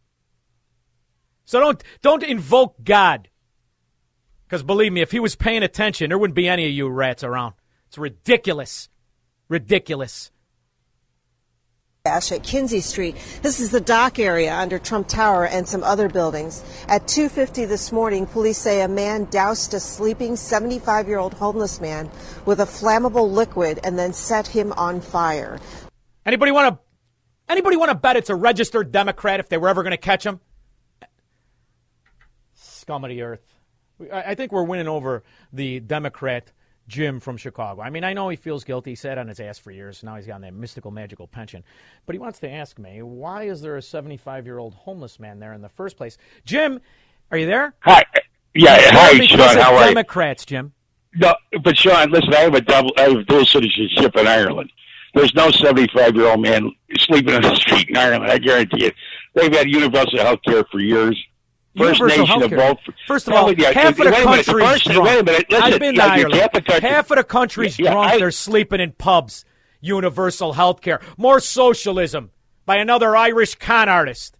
So 1.45 1.59
don't 1.59 1.83
don't 2.01 2.23
invoke 2.23 2.83
God. 2.83 3.29
Because 4.45 4.63
believe 4.63 4.93
me, 4.93 5.01
if 5.01 5.11
he 5.11 5.19
was 5.19 5.35
paying 5.35 5.63
attention, 5.63 6.09
there 6.09 6.17
wouldn't 6.17 6.35
be 6.35 6.47
any 6.47 6.65
of 6.65 6.71
you 6.71 6.87
rats 6.87 7.23
around. 7.23 7.53
It's 7.87 7.97
ridiculous. 7.97 8.89
Ridiculous. 9.47 10.31
At 12.05 12.43
Kinsey 12.43 12.81
Street. 12.81 13.15
This 13.41 13.59
is 13.59 13.71
the 13.71 13.81
dock 13.81 14.19
area 14.19 14.53
under 14.55 14.77
Trump 14.77 15.07
Tower 15.07 15.47
and 15.47 15.67
some 15.67 15.83
other 15.83 16.07
buildings. 16.07 16.63
At 16.87 17.07
2:50 17.07 17.65
this 17.65 17.91
morning, 17.91 18.27
police 18.27 18.59
say 18.59 18.81
a 18.81 18.87
man 18.87 19.25
doused 19.31 19.73
a 19.73 19.79
sleeping 19.79 20.33
75-year-old 20.33 21.33
homeless 21.33 21.81
man 21.81 22.11
with 22.45 22.59
a 22.59 22.65
flammable 22.65 23.31
liquid 23.31 23.79
and 23.83 23.97
then 23.97 24.13
set 24.13 24.45
him 24.45 24.71
on 24.73 25.01
fire. 25.01 25.57
Anybody 26.27 26.51
want 26.51 26.75
to 26.75 26.84
anybody 27.49 27.77
want 27.77 27.89
to 27.89 27.95
bet 27.95 28.15
it's 28.17 28.29
a 28.29 28.35
registered 28.35 28.91
Democrat 28.91 29.39
if 29.39 29.49
they 29.49 29.57
were 29.57 29.69
ever 29.69 29.83
going 29.83 29.91
to 29.91 29.97
catch 29.97 30.25
him? 30.25 30.39
Scum 32.53 33.03
of 33.03 33.09
the 33.09 33.21
earth. 33.21 33.53
I 34.11 34.23
I 34.31 34.35
think 34.35 34.51
we're 34.51 34.63
winning 34.63 34.87
over 34.87 35.23
the 35.53 35.79
Democrat 35.79 36.51
Jim 36.87 37.19
from 37.19 37.37
Chicago. 37.37 37.81
I 37.81 37.89
mean, 37.89 38.03
I 38.03 38.13
know 38.13 38.29
he 38.29 38.35
feels 38.35 38.63
guilty. 38.63 38.91
He 38.91 38.95
sat 38.95 39.17
on 39.17 39.27
his 39.27 39.39
ass 39.39 39.57
for 39.57 39.71
years. 39.71 40.03
Now 40.03 40.15
he's 40.15 40.27
got 40.27 40.41
that 40.41 40.53
mystical, 40.53 40.91
magical 40.91 41.27
pension. 41.27 41.63
But 42.05 42.13
he 42.13 42.19
wants 42.19 42.39
to 42.39 42.49
ask 42.49 42.77
me, 42.77 43.01
why 43.01 43.43
is 43.43 43.61
there 43.61 43.77
a 43.77 43.81
75 43.81 44.45
year 44.45 44.59
old 44.59 44.73
homeless 44.75 45.19
man 45.19 45.39
there 45.39 45.53
in 45.53 45.61
the 45.61 45.69
first 45.69 45.97
place? 45.97 46.17
Jim, 46.45 46.79
are 47.31 47.37
you 47.37 47.47
there? 47.47 47.73
Hi. 47.79 48.03
Yeah, 48.53 48.77
hi, 48.79 49.17
because 49.19 49.51
Shaun. 49.53 49.57
How 49.57 49.75
are 49.75 49.81
you? 49.81 49.95
Democrats, 49.95 50.45
Jim. 50.45 50.73
No, 51.15 51.33
but 51.63 51.77
Shaun, 51.77 52.11
listen, 52.11 52.33
I 52.33 52.41
have 52.41 52.53
a 52.53 52.61
double, 52.61 52.91
I 52.97 53.03
have 53.03 53.25
dual 53.27 53.45
citizenship 53.45 54.15
in 54.15 54.27
Ireland. 54.27 54.71
There's 55.15 55.33
no 55.33 55.49
75 55.49 56.15
year 56.15 56.27
old 56.29 56.41
man 56.41 56.71
sleeping 56.99 57.33
on 57.33 57.41
the 57.41 57.55
street 57.55 57.89
in 57.89 57.97
Ireland. 57.97 58.29
I 58.31 58.37
guarantee 58.37 58.85
it. 58.85 58.93
They've 59.33 59.51
had 59.53 59.67
universal 59.69 60.19
health 60.19 60.39
care 60.47 60.63
for 60.71 60.79
years. 60.79 61.19
First 61.77 61.99
Universal 61.99 62.25
nation 62.39 62.43
of 62.43 62.51
both. 62.51 62.95
First 63.07 63.27
of 63.27 63.33
all, 63.33 63.51
Yeah, 63.53 63.71
half 63.71 63.97
of 63.99 64.05
the 64.05 64.11
country's 64.11 64.45
drunk. 64.45 64.85
Wait 65.05 65.19
a 65.19 65.23
minute. 65.23 65.45
Listen, 65.49 65.73
I've 65.73 65.79
been 65.79 65.95
to 65.95 66.01
you 66.01 66.07
Ireland. 66.07 66.33
half 66.35 66.81
Half 66.81 67.11
of 67.11 67.17
the 67.17 67.23
country's 67.25 67.77
Yeah, 67.79 67.91
drunk. 67.91 68.11
I- 68.11 68.17
They're 68.17 68.31
sleeping 68.31 68.79
in 68.79 68.91
pubs. 68.93 69.43
Universal 69.81 70.53
health 70.53 70.81
care. 70.81 71.01
More 71.17 71.39
socialism 71.39 72.31
by 72.65 72.77
another 72.77 73.15
Irish 73.15 73.55
con 73.55 73.89
artist. 73.89 74.37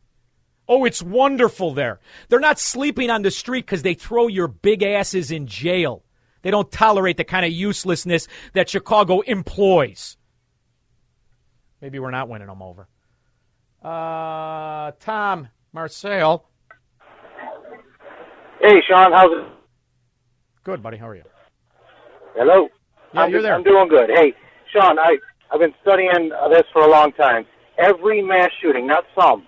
Oh, 0.67 0.85
it's 0.85 1.03
wonderful 1.03 1.73
there. 1.73 1.99
They're 2.29 2.39
not 2.39 2.57
sleeping 2.57 3.09
on 3.09 3.21
the 3.21 3.31
street 3.31 3.65
because 3.65 3.83
they 3.83 3.93
throw 3.93 4.27
your 4.27 4.47
big 4.47 4.81
asses 4.81 5.29
in 5.29 5.45
jail. 5.45 6.03
They 6.41 6.51
don't 6.51 6.71
tolerate 6.71 7.17
the 7.17 7.23
kind 7.23 7.45
of 7.45 7.51
uselessness 7.51 8.27
that 8.53 8.69
Chicago 8.69 9.19
employs. 9.21 10.17
Maybe 11.81 11.99
we're 11.99 12.11
not 12.11 12.29
winning 12.29 12.47
them 12.47 12.61
over. 12.61 12.87
Uh, 13.83 14.91
Tom 14.99 15.49
Marcel. 15.73 16.47
Hey, 18.61 18.81
Shaun, 18.87 19.11
how's 19.11 19.31
it? 19.31 19.45
Good, 20.63 20.81
buddy. 20.81 20.97
How 20.97 21.09
are 21.09 21.15
you? 21.15 21.23
Hello. 22.35 22.67
Yeah, 23.13 23.21
I'm, 23.21 23.31
you're 23.31 23.41
there. 23.41 23.53
I'm 23.55 23.63
doing 23.63 23.87
good. 23.87 24.09
Hey, 24.09 24.33
Shaun, 24.73 24.97
I 24.97 25.17
I've 25.51 25.59
been 25.59 25.73
studying 25.81 26.31
uh, 26.31 26.49
this 26.49 26.63
for 26.73 26.81
a 26.81 26.89
long 26.89 27.11
time. 27.13 27.45
Every 27.77 28.21
mass 28.21 28.49
shooting, 28.61 28.87
not 28.87 29.03
some, 29.19 29.45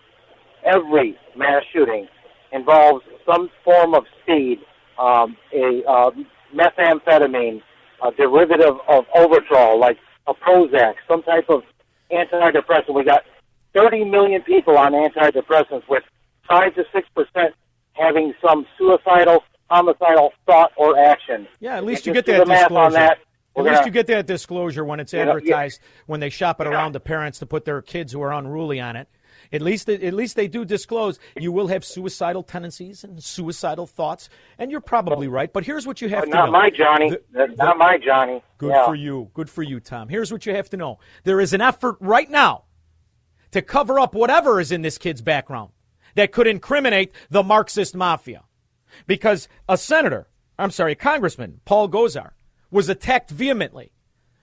every 0.64 1.18
mass 1.36 1.64
shooting 1.74 2.08
involves 2.52 3.04
some 3.26 3.50
form 3.64 3.96
of 3.96 4.04
speed, 4.22 4.60
um, 5.00 5.36
a 5.54 5.82
uh, 5.90 6.12
methamphetamine, 6.54 7.62
a 8.06 8.12
derivative 8.12 8.76
of 8.88 9.06
Overtrol, 9.16 9.80
like 9.80 9.98
a 10.28 10.34
Prozac, 10.34 10.94
some 11.08 11.24
type 11.24 11.46
of 11.50 11.64
antidepressant. 12.12 12.94
We 12.94 13.04
got 13.04 13.24
30 13.74 14.06
million 14.06 14.42
people 14.42 14.78
on 14.78 14.94
antidepressants, 14.94 15.88
with 15.90 16.04
five 16.48 16.74
to 16.76 16.84
six 16.94 17.08
percent 17.16 17.54
having 17.94 18.34
some 18.46 18.66
suicidal, 18.78 19.44
homicidal 19.70 20.32
thought 20.46 20.72
or 20.78 20.98
action. 20.98 21.48
Yeah, 21.60 21.78
at 21.78 21.84
least 21.86 22.02
If 22.02 22.08
you 22.08 22.14
get 22.14 22.26
that 22.28 22.46
disclosure. 22.46 22.78
on 22.80 22.94
that. 22.94 23.20
At 23.58 23.64
least 23.64 23.86
you 23.86 23.92
get 23.92 24.06
that 24.08 24.28
disclosure 24.28 24.86
when 24.86 25.00
it's 25.00 25.14
You 25.14 25.20
know, 25.20 25.26
yeah. 25.26 25.38
advertised, 25.38 25.82
when 26.06 26.20
they 26.20 26.30
shop 26.30 26.62
it 26.62 26.68
around 26.68 26.94
to 26.94 27.00
parents 27.00 27.40
to 27.40 27.48
put 27.48 27.66
their 27.66 27.82
kids 27.82 28.12
who 28.14 28.22
are 28.22 28.32
unruly 28.32 28.80
on 28.80 28.96
it. 28.96 29.08
At 29.52 29.62
least, 29.62 29.90
at 29.90 30.14
least 30.14 30.36
they 30.36 30.48
do 30.48 30.66
disclose 30.66 31.20
you 31.38 31.52
will 31.52 31.68
have 31.68 31.86
suicidal 31.86 32.44
tendencies 32.44 33.04
and 33.04 33.22
suicidal 33.24 33.88
thoughts, 33.88 34.30
and 34.58 34.70
you're 34.72 34.82
probably 34.82 35.28
right. 35.28 35.52
But 35.52 35.66
here's 35.66 35.88
what 35.88 36.02
you 36.02 36.10
have 36.10 36.26
to 36.26 36.30
not 36.30 36.46
know. 36.48 36.52
my 36.52 36.70
Johnny. 36.70 37.10
The- 37.10 37.22
the- 37.32 37.56
not 37.58 37.78
my 37.78 37.98
Johnny. 37.98 38.44
Good 38.58 38.72
Yeah. 38.72 38.86
for 38.86 38.96
you. 38.96 39.30
Good 39.34 39.50
for 39.50 39.64
you, 39.64 39.80
Tom. 39.80 40.10
Here's 40.10 40.32
what 40.32 40.46
you 40.46 40.54
have 40.56 40.70
to 40.72 40.78
know. 40.78 41.00
There 41.24 41.40
is 41.40 41.54
an 41.54 41.62
effort 41.62 41.96
right 42.00 42.30
now 42.30 42.64
to 43.52 43.62
cover 43.62 44.00
up 44.00 44.14
whatever 44.14 44.60
is 44.60 44.72
in 44.72 44.82
this 44.82 44.98
kid's 44.98 45.22
background 45.22 45.72
that 46.16 46.32
could 46.32 46.48
incriminate 46.48 47.12
the 47.30 47.44
Marxist 47.44 47.96
mafia. 47.96 48.44
Because 49.06 49.48
a 49.70 49.78
senator, 49.78 50.28
I'm 50.58 50.72
sorry, 50.72 50.94
a 50.94 50.96
congressman, 50.96 51.62
Paul 51.66 51.88
Gosar, 51.90 52.32
was 52.72 52.90
attacked 52.90 53.30
vehemently 53.30 53.92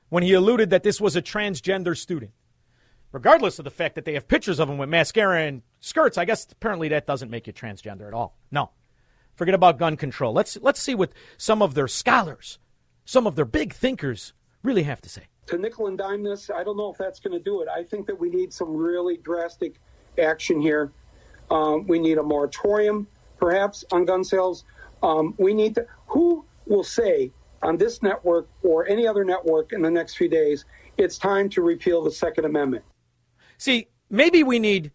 when 0.08 0.22
he 0.22 0.32
alluded 0.32 0.70
that 0.70 0.82
this 0.84 1.00
was 1.00 1.16
a 1.16 1.22
transgender 1.22 1.96
student. 1.96 2.30
Regardless 3.14 3.60
of 3.60 3.64
the 3.64 3.70
fact 3.70 3.94
that 3.94 4.04
they 4.04 4.14
have 4.14 4.26
pictures 4.26 4.58
of 4.58 4.68
him 4.68 4.76
with 4.76 4.88
mascara 4.88 5.42
and 5.42 5.62
skirts, 5.78 6.18
I 6.18 6.24
guess 6.24 6.50
apparently 6.50 6.88
that 6.88 7.06
doesn't 7.06 7.30
make 7.30 7.46
you 7.46 7.52
transgender 7.52 8.08
at 8.08 8.12
all. 8.12 8.36
No. 8.50 8.70
Forget 9.36 9.54
about 9.54 9.78
gun 9.78 9.96
control. 9.96 10.32
Let's 10.32 10.58
let's 10.60 10.82
see 10.82 10.96
what 10.96 11.12
some 11.36 11.62
of 11.62 11.74
their 11.74 11.86
scholars, 11.86 12.58
some 13.04 13.28
of 13.28 13.36
their 13.36 13.44
big 13.44 13.72
thinkers 13.72 14.32
really 14.64 14.82
have 14.82 15.00
to 15.02 15.08
say. 15.08 15.22
to 15.46 15.58
nickel 15.58 15.86
and 15.86 15.96
dime 15.96 16.24
this, 16.24 16.50
I 16.50 16.64
don't 16.64 16.76
know 16.76 16.90
if 16.90 16.98
that's 16.98 17.20
going 17.20 17.38
to 17.38 17.44
do 17.44 17.62
it. 17.62 17.68
I 17.68 17.84
think 17.84 18.06
that 18.08 18.18
we 18.18 18.30
need 18.30 18.52
some 18.52 18.74
really 18.74 19.18
drastic 19.18 19.74
action 20.20 20.60
here. 20.60 20.90
Um, 21.52 21.86
we 21.86 22.00
need 22.00 22.18
a 22.18 22.22
moratorium, 22.22 23.06
perhaps, 23.38 23.84
on 23.92 24.06
gun 24.06 24.24
sales. 24.24 24.64
Um, 25.04 25.34
we 25.38 25.54
need 25.54 25.76
to. 25.76 25.86
Who 26.08 26.44
will 26.66 26.82
say 26.82 27.30
on 27.62 27.76
this 27.76 28.02
network 28.02 28.48
or 28.64 28.88
any 28.88 29.06
other 29.06 29.24
network 29.24 29.72
in 29.72 29.82
the 29.82 29.90
next 29.90 30.16
few 30.16 30.28
days 30.28 30.64
it's 30.96 31.16
time 31.16 31.48
to 31.50 31.62
repeal 31.62 32.02
the 32.02 32.10
Second 32.10 32.44
Amendment? 32.44 32.84
See, 33.58 33.88
maybe 34.10 34.42
we 34.42 34.58
need 34.58 34.92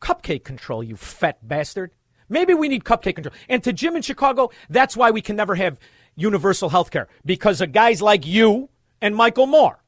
cupcake 0.00 0.44
control, 0.44 0.82
you 0.82 0.96
fat 0.96 1.46
bastard. 1.46 1.92
Maybe 2.28 2.54
we 2.54 2.68
need 2.68 2.84
cupcake 2.84 3.16
control. 3.16 3.34
And 3.48 3.62
to 3.64 3.72
Jim 3.72 3.96
in 3.96 4.02
Chicago, 4.02 4.50
that's 4.68 4.96
why 4.96 5.10
we 5.10 5.20
can 5.20 5.36
never 5.36 5.54
have 5.54 5.78
universal 6.16 6.68
health 6.68 6.90
care 6.90 7.08
because 7.24 7.60
of 7.60 7.72
guys 7.72 8.00
like 8.00 8.26
you 8.26 8.70
and 9.00 9.16
Michael 9.16 9.46
Moore. 9.46 9.82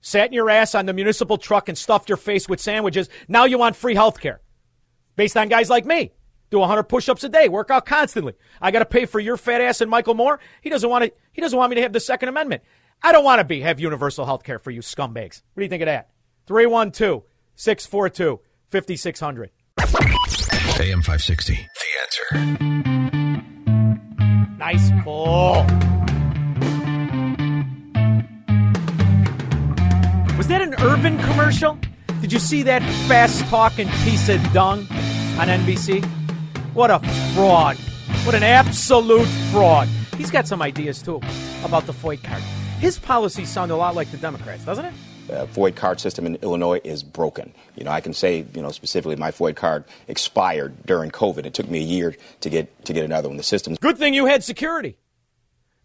Sat 0.00 0.28
in 0.28 0.32
your 0.32 0.50
ass 0.50 0.74
on 0.74 0.86
the 0.86 0.92
municipal 0.92 1.38
truck 1.38 1.68
and 1.68 1.78
stuffed 1.78 2.08
your 2.08 2.16
face 2.16 2.48
with 2.48 2.60
sandwiches. 2.60 3.08
Now 3.28 3.44
you 3.44 3.58
want 3.58 3.76
free 3.76 3.94
health 3.94 4.20
care 4.20 4.40
based 5.16 5.36
on 5.36 5.48
guys 5.48 5.70
like 5.70 5.86
me. 5.86 6.12
Do 6.50 6.58
100 6.58 6.82
push-ups 6.84 7.24
a 7.24 7.28
day, 7.28 7.48
work 7.48 7.70
out 7.70 7.86
constantly. 7.86 8.34
I 8.60 8.72
got 8.72 8.80
to 8.80 8.84
pay 8.84 9.06
for 9.06 9.20
your 9.20 9.36
fat 9.36 9.60
ass 9.60 9.80
and 9.80 9.90
Michael 9.90 10.14
Moore. 10.14 10.38
He 10.60 10.68
doesn't 10.70 10.88
want 10.88 11.04
to. 11.04 11.12
He 11.32 11.40
doesn't 11.40 11.58
want 11.58 11.70
me 11.70 11.76
to 11.76 11.82
have 11.82 11.94
the 11.94 12.00
Second 12.00 12.28
Amendment. 12.28 12.62
I 13.02 13.12
don't 13.12 13.24
want 13.24 13.38
to 13.38 13.44
be 13.44 13.60
have 13.60 13.80
universal 13.80 14.26
health 14.26 14.44
care 14.44 14.58
for 14.58 14.70
you 14.70 14.80
scumbags. 14.80 15.42
What 15.54 15.60
do 15.60 15.62
you 15.62 15.68
think 15.68 15.82
of 15.82 15.86
that? 15.86 16.10
312 16.46 17.22
642 17.54 18.40
5600. 18.70 19.50
AM 20.80 21.02
560. 21.02 21.54
The 21.54 21.86
answer. 22.02 22.26
Nice 24.58 24.90
pull. 25.04 25.64
Was 30.36 30.48
that 30.48 30.62
an 30.62 30.74
Irvin 30.80 31.18
commercial? 31.18 31.78
Did 32.20 32.32
you 32.32 32.38
see 32.38 32.62
that 32.62 32.82
fast 33.06 33.44
talking 33.46 33.88
piece 34.04 34.28
of 34.28 34.40
dung 34.52 34.80
on 35.38 35.48
NBC? 35.48 36.04
What 36.74 36.90
a 36.90 37.00
fraud. 37.34 37.76
What 38.24 38.34
an 38.34 38.42
absolute 38.42 39.28
fraud. 39.50 39.88
He's 40.16 40.30
got 40.30 40.46
some 40.48 40.62
ideas 40.62 41.02
too 41.02 41.20
about 41.64 41.86
the 41.86 41.92
FOID 41.92 42.22
card. 42.24 42.42
His 42.80 42.98
policies 42.98 43.48
sound 43.48 43.70
a 43.70 43.76
lot 43.76 43.94
like 43.94 44.10
the 44.10 44.16
Democrats, 44.16 44.64
doesn't 44.64 44.84
it? 44.84 44.94
Uh, 45.30 45.70
card 45.74 46.00
system 46.00 46.26
in 46.26 46.36
Illinois 46.36 46.80
is 46.84 47.02
broken. 47.02 47.52
You 47.76 47.84
know, 47.84 47.90
I 47.90 48.00
can 48.00 48.14
say, 48.14 48.44
you 48.54 48.62
know, 48.62 48.70
specifically 48.70 49.16
my 49.16 49.30
FOID 49.30 49.56
card 49.56 49.84
expired 50.08 50.84
during 50.86 51.10
COVID. 51.10 51.46
It 51.46 51.54
took 51.54 51.68
me 51.68 51.78
a 51.78 51.82
year 51.82 52.14
to 52.40 52.50
get 52.50 52.84
to 52.86 52.92
get 52.92 53.04
another 53.04 53.28
one. 53.28 53.36
The 53.36 53.42
system's 53.42 53.78
Good 53.78 53.98
thing 53.98 54.14
you 54.14 54.26
had 54.26 54.44
security. 54.44 54.98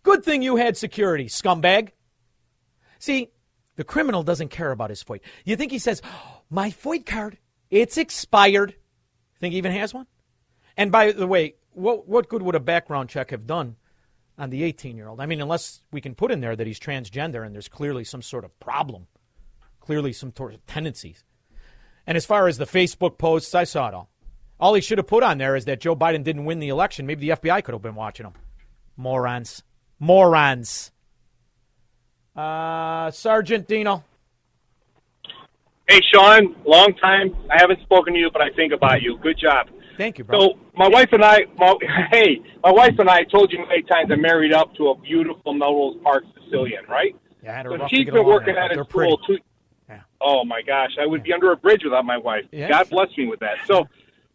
Good 0.04 0.24
thing 0.24 0.42
you 0.42 0.56
had 0.56 0.78
security, 0.78 1.26
scumbag. 1.26 1.90
See, 3.00 3.30
the 3.76 3.84
criminal 3.84 4.24
doesn't 4.24 4.50
care 4.50 4.72
about 4.72 4.90
his 4.90 5.04
FOID. 5.04 5.22
You 5.46 5.56
think 5.56 5.72
he 5.72 5.80
says, 5.80 6.02
"Oh, 6.04 6.42
my 6.50 6.72
FOID 6.72 7.06
card, 7.06 7.38
it's 7.70 7.98
expired. 7.98 8.76
Think 9.40 9.52
he 9.52 9.58
even 9.58 9.72
has 9.72 9.94
one? 9.94 10.08
And 10.76 10.92
by 10.92 11.12
the 11.12 11.28
way, 11.28 11.56
what, 11.72 12.08
what 12.08 12.30
good 12.30 12.42
would 12.42 12.56
a 12.56 12.60
background 12.60 13.10
check 13.10 13.32
have 13.32 13.46
done 13.46 13.76
on 14.38 14.50
the 14.50 14.64
18 14.64 14.96
year 14.96 15.08
old. 15.08 15.20
I 15.20 15.26
mean, 15.26 15.42
unless 15.42 15.82
we 15.92 16.02
can 16.02 16.16
put 16.16 16.32
in 16.32 16.42
there 16.42 16.56
that 16.56 16.68
he's 16.68 16.80
transgender 16.80 17.46
and 17.46 17.54
there's 17.54 17.68
clearly 17.68 18.04
some 18.04 18.22
sort 18.22 18.46
of 18.46 18.58
problem, 18.60 19.08
clearly 19.88 20.12
some 20.12 20.34
sort 20.36 20.54
of 20.54 20.64
tendencies. 20.68 21.24
And 22.06 22.18
as 22.18 22.26
far 22.26 22.50
as 22.50 22.58
the 22.58 22.66
Facebook 22.66 23.18
posts, 23.18 23.56
I 23.56 23.64
saw 23.64 23.88
it 23.88 23.94
all. 23.94 24.10
All 24.60 24.74
he 24.74 24.82
should 24.82 24.98
have 24.98 25.08
put 25.08 25.24
on 25.24 25.38
there 25.38 25.56
is 25.56 25.64
that 25.66 25.80
Joe 25.80 25.96
Biden 25.96 26.26
didn't 26.26 26.44
win 26.44 26.60
the 26.60 26.68
election. 26.68 27.06
Maybe 27.06 27.22
the 27.30 27.38
FBI 27.38 27.64
could 27.64 27.72
have 27.74 27.82
been 27.82 27.96
watching 27.96 28.26
him. 28.26 28.34
Morons. 28.98 29.64
Morons. 29.98 30.92
Uh, 32.36 33.10
Sergeant 33.12 33.66
Dino. 33.66 34.04
Hey, 35.88 36.02
Shaun, 36.14 36.54
long 36.66 36.94
time. 37.02 37.34
I 37.50 37.62
haven't 37.62 37.80
spoken 37.84 38.14
to 38.14 38.20
you, 38.20 38.30
but 38.32 38.42
I 38.42 38.50
think 38.58 38.74
about 38.74 39.02
you. 39.02 39.18
Good 39.20 39.38
job. 39.40 39.68
Thank 39.98 40.18
you, 40.18 40.26
bro. 40.26 40.38
So 40.40 40.54
my 40.76 40.90
wife 40.90 41.10
and 41.14 41.24
I, 41.24 41.46
my, 41.58 41.76
hey, 42.12 42.42
my 42.62 42.72
wife 42.72 42.96
and 43.00 43.10
I 43.10 43.24
told 43.24 43.54
you 43.54 43.60
many 43.60 43.84
times 43.84 44.12
I'm 44.12 44.22
married 44.22 44.52
up 44.52 44.76
to 44.76 44.90
a 44.90 44.98
beautiful 45.00 45.54
Melrose 45.54 45.96
Park 46.04 46.26
Sicilian, 46.44 46.84
right? 46.90 47.16
Yeah, 47.42 47.54
I 47.54 47.56
had 47.56 47.66
a 47.68 47.70
So 47.70 47.76
rough 47.78 47.90
she's 47.90 48.06
been 48.06 48.26
working 48.26 48.58
at 48.58 48.72
a 48.72 48.84
school 48.84 49.18
pretty. 49.18 49.44
Too. 49.88 50.02
Oh 50.22 50.44
my 50.44 50.62
gosh, 50.62 50.92
I 51.02 51.06
would 51.06 51.24
be 51.24 51.34
under 51.34 51.52
a 51.52 51.58
bridge 51.58 51.84
without 51.84 52.06
my 52.06 52.18
wife. 52.18 52.46
Yeah. 52.52 52.70
God 52.70 52.90
bless 52.90 53.10
me 53.18 53.28
with 53.28 53.40
that. 53.40 53.58
So, 53.66 53.88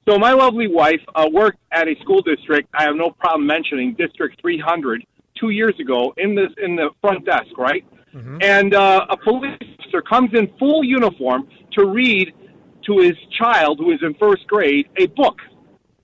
so 0.08 0.18
my 0.18 0.32
lovely 0.32 0.68
wife 0.68 1.00
uh, 1.14 1.28
worked 1.32 1.58
at 1.70 1.88
a 1.88 1.94
school 2.00 2.22
district. 2.22 2.68
I 2.74 2.84
have 2.84 2.96
no 2.96 3.10
problem 3.10 3.46
mentioning 3.46 3.94
District 3.94 4.40
300 4.40 5.04
two 5.38 5.50
years 5.50 5.74
ago 5.80 6.14
in 6.16 6.34
this 6.34 6.50
in 6.62 6.76
the 6.76 6.90
front 7.00 7.24
desk, 7.24 7.56
right? 7.58 7.84
Mm-hmm. 8.14 8.38
And 8.42 8.74
uh, 8.74 9.06
a 9.08 9.16
police 9.16 9.58
officer 9.92 10.02
comes 10.02 10.30
in 10.34 10.52
full 10.58 10.84
uniform 10.84 11.48
to 11.72 11.86
read 11.86 12.32
to 12.86 12.98
his 12.98 13.16
child 13.38 13.78
who 13.78 13.92
is 13.92 14.00
in 14.02 14.14
first 14.14 14.46
grade 14.46 14.88
a 14.96 15.06
book. 15.06 15.38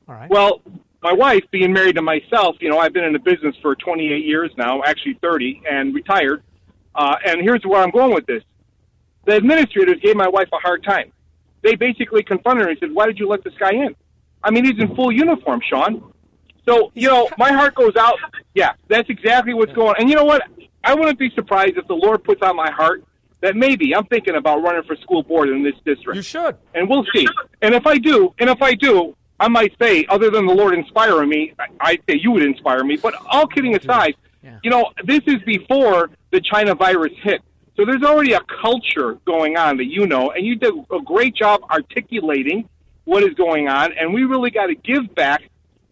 All 0.09 0.15
right. 0.15 0.31
Well, 0.31 0.63
my 1.03 1.13
wife, 1.13 1.45
being 1.51 1.73
married 1.73 1.97
to 1.97 2.03
myself, 2.03 2.57
you 2.61 2.69
know, 2.69 2.79
I've 2.79 2.93
been 2.93 3.05
in 3.05 3.13
the 3.13 3.19
business 3.19 3.55
for 3.63 3.77
28 3.77 4.25
years 4.25 4.51
now, 4.57 4.83
actually 4.85 5.19
30, 5.23 5.63
and 5.71 5.95
retired. 5.95 6.43
Uh, 6.95 7.15
and 7.25 7.41
here's 7.41 7.63
where 7.65 7.83
I'm 7.83 7.91
going 7.91 8.13
with 8.13 8.27
this. 8.27 8.43
The 9.29 9.35
administrators 9.37 9.99
gave 10.03 10.17
my 10.17 10.27
wife 10.27 10.49
a 10.55 10.57
hard 10.57 10.83
time. 10.83 11.13
They 11.63 11.75
basically 11.75 12.23
confronted 12.23 12.65
her 12.65 12.71
and 12.71 12.79
said, 12.81 12.93
Why 12.95 13.05
did 13.05 13.19
you 13.19 13.29
let 13.29 13.45
this 13.45 13.53
guy 13.61 13.73
in? 13.73 13.95
I 14.43 14.51
mean, 14.51 14.65
he's 14.65 14.79
in 14.79 14.95
full 14.97 15.13
uniform, 15.13 15.61
Shaun. 15.69 16.15
So, 16.67 16.93
you 16.95 17.09
know, 17.09 17.29
my 17.37 17.53
heart 17.53 17.75
goes 17.75 17.95
out. 17.97 18.17
Yeah, 18.55 18.73
that's 18.89 19.11
exactly 19.11 19.53
what's 19.53 19.73
going 19.75 19.91
on. 19.91 19.97
And 19.99 20.09
you 20.09 20.17
know 20.17 20.25
what? 20.25 20.45
I 20.83 20.95
wouldn't 20.95 21.19
be 21.19 21.29
surprised 21.35 21.77
if 21.77 21.87
the 21.89 21.95
Lord 21.95 22.25
puts 22.25 22.41
on 22.41 22.57
my 22.57 22.71
heart 22.71 23.05
that 23.43 23.55
maybe 23.55 23.95
I'm 23.95 24.07
thinking 24.07 24.35
about 24.35 24.63
running 24.63 24.83
for 24.85 24.97
school 24.97 25.23
board 25.23 25.51
in 25.51 25.63
this 25.63 25.75
district. 25.85 26.17
You 26.17 26.23
should. 26.23 26.57
And 26.75 26.89
we'll 26.89 27.05
see. 27.15 27.27
And 27.61 27.75
if 27.75 27.87
I 27.87 27.99
do, 27.99 28.33
and 28.39 28.49
if 28.49 28.63
I 28.63 28.73
do, 28.73 29.15
I 29.39 29.49
might 29.49 29.75
say, 29.79 30.07
other 30.09 30.31
than 30.31 30.47
the 30.47 30.55
Lord 30.55 30.73
inspiring 30.73 31.29
me, 31.29 31.53
I- 31.59 31.67
I'd 31.81 32.01
say 32.09 32.17
you 32.17 32.31
would 32.31 32.43
inspire 32.43 32.83
me. 32.83 32.97
But 32.97 33.13
all 33.27 33.47
kidding 33.47 33.77
aside, 33.77 34.15
you 34.63 34.71
know, 34.71 34.91
this 35.05 35.21
is 35.27 35.43
before 35.45 36.09
the 36.31 36.41
China 36.41 36.75
virus 36.75 37.13
hit. 37.23 37.43
So 37.79 37.85
there's 37.85 38.03
already 38.03 38.33
a 38.33 38.41
culture 38.61 39.19
going 39.25 39.57
on 39.57 39.77
that 39.77 39.87
you 39.87 40.07
know, 40.07 40.33
and 40.33 40.45
you 40.45 40.57
did 40.57 40.75
a 40.91 41.01
great 41.01 41.37
job 41.37 41.61
articulating 41.71 42.69
what 43.05 43.23
is 43.23 43.35
going 43.35 43.69
on. 43.69 43.93
And 43.93 44.13
we 44.13 44.25
really 44.25 44.51
got 44.51 44.67
to 44.67 44.75
give 44.75 45.15
back 45.15 45.43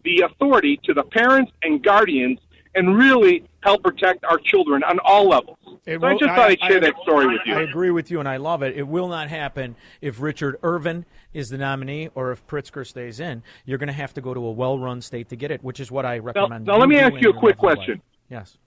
the 0.03 0.25
authority 0.29 0.81
to 0.83 0.93
the 0.93 1.03
parents 1.03 1.51
and 1.63 1.81
guardians 1.81 2.39
and 2.75 2.97
really 2.97 3.45
help 3.61 3.83
protect 3.83 4.25
our 4.25 4.37
children 4.37 4.83
on 4.83 4.99
all 5.05 5.29
levels. 5.29 5.57
It 5.85 6.01
so 6.01 6.07
I 6.07 6.13
just 6.15 6.25
thought 6.25 6.51
I'd 6.51 6.59
share 6.59 6.81
that 6.81 6.93
story 7.03 7.27
with 7.27 7.41
you. 7.45 7.53
I 7.55 7.61
agree 7.61 7.91
with 7.91 8.11
you, 8.11 8.19
and 8.19 8.27
I 8.27 8.35
love 8.35 8.63
it. 8.63 8.75
It 8.75 8.85
will 8.85 9.07
not 9.07 9.29
happen 9.29 9.77
if 10.01 10.19
Richard 10.19 10.57
Irvin 10.63 11.05
is 11.33 11.47
the 11.47 11.57
nominee 11.57 12.09
or 12.15 12.33
if 12.33 12.45
Pritzker 12.47 12.85
stays 12.85 13.21
in. 13.21 13.43
You're 13.65 13.77
going 13.77 13.87
to 13.87 13.93
have 13.93 14.13
to 14.15 14.21
go 14.21 14.33
to 14.33 14.45
a 14.45 14.51
well-run 14.51 15.01
state 15.01 15.29
to 15.29 15.37
get 15.37 15.51
it, 15.51 15.63
which 15.63 15.79
is 15.79 15.89
what 15.89 16.05
I 16.05 16.19
recommend. 16.19 16.65
now 16.65 16.77
let 16.77 16.89
me 16.89 16.99
ask 16.99 17.13
you 17.21 17.29
a 17.29 17.39
quick 17.39 17.57
question. 17.57 18.01
Yes. 18.29 18.57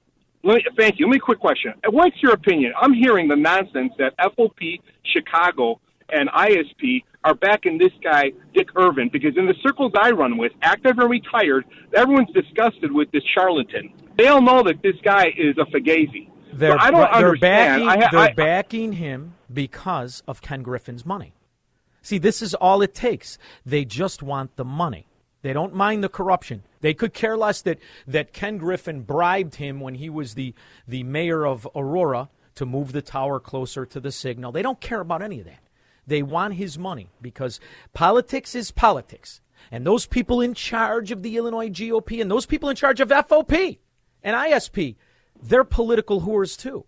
Let 0.43 0.57
me, 0.57 0.65
thank 0.77 0.99
you. 0.99 1.07
Let 1.07 1.13
me 1.13 1.19
quick 1.19 1.39
question. 1.39 1.75
Uh, 1.87 1.91
what's 1.91 2.23
your 2.23 2.33
opinion? 2.33 2.73
I'm 2.81 2.95
hearing 2.95 3.29
the 3.29 3.37
nonsense 3.37 3.93
that 3.99 4.15
FOP, 4.19 4.81
Chicago, 5.05 5.81
and 6.09 6.29
ISP 6.31 7.05
are 7.25 7.35
backing 7.35 7.79
this 7.79 7.93
guy, 8.03 8.33
Dick 8.55 8.69
Irvin, 8.77 9.11
because 9.13 9.37
in 9.37 9.47
the 9.47 9.55
circles 9.63 9.93
I 10.01 10.11
run 10.11 10.39
with, 10.39 10.53
active 10.63 10.99
and 10.99 11.11
retired, 11.11 11.65
everyone's 11.95 12.33
disgusted 12.33 12.91
with 12.91 13.11
this 13.13 13.23
charlatan. 13.35 13.93
They 14.17 14.29
all 14.29 14.41
know 14.41 14.63
that 14.63 14.83
this 14.83 14.97
guy 15.05 15.27
is 15.37 15.57
a 15.59 15.65
fugazi. 15.67 16.31
They're, 16.53 16.73
so 16.73 16.79
I 16.79 16.91
don't 16.91 17.01
they're 17.01 17.29
understand. 17.29 17.85
Backing, 17.85 17.89
I, 17.89 18.05
ha- 18.05 18.09
they're 18.11 18.21
I, 18.21 18.33
backing 18.33 18.93
him 18.95 19.35
because 19.53 20.23
of 20.27 20.41
Ken 20.41 20.63
Griffin's 20.63 21.05
money. 21.05 21.35
See, 22.03 22.19
this 22.19 22.41
is 22.41 22.55
all 22.55 22.81
it 22.83 22.95
takes. 22.95 23.39
They 23.65 23.85
just 23.85 24.23
want 24.23 24.57
the 24.57 24.65
money. 24.65 25.07
They 25.43 25.53
don't 25.53 25.75
mind 25.75 26.05
the 26.05 26.09
corruption. 26.09 26.63
They 26.81 26.95
could 26.95 27.15
care 27.15 27.37
less 27.37 27.63
that, 27.63 27.79
that 28.07 28.33
Ken 28.33 28.59
Griffin 28.59 29.03
bribed 29.03 29.57
him 29.57 29.81
when 29.81 29.95
he 29.95 30.11
was 30.11 30.35
the, 30.35 30.55
the 30.87 31.03
mayor 31.03 31.47
of 31.47 31.67
Aurora 31.75 32.29
to 32.57 32.67
move 32.67 32.93
the 32.93 33.03
tower 33.03 33.41
closer 33.41 33.87
to 33.87 34.01
the 34.01 34.13
signal. 34.13 34.53
They 34.53 34.63
don't 34.63 34.81
care 34.81 35.01
about 35.01 35.23
any 35.23 35.41
of 35.41 35.47
that. 35.47 35.63
They 36.07 36.23
want 36.23 36.55
his 36.55 36.79
money 36.79 37.09
because 37.23 37.61
politics 37.93 38.55
is 38.55 38.71
politics. 38.71 39.41
And 39.71 39.87
those 39.87 40.07
people 40.07 40.41
in 40.41 40.55
charge 40.55 41.11
of 41.11 41.23
the 41.23 41.37
Illinois 41.37 41.71
GOP 41.71 42.21
and 42.21 42.31
those 42.31 42.47
people 42.47 42.69
in 42.69 42.77
charge 42.77 43.01
of 43.01 43.11
FOP 43.11 43.79
and 44.23 44.37
ISP, 44.37 44.97
they're 45.43 45.65
political 45.65 46.23
whores 46.23 46.59
too. 46.59 46.85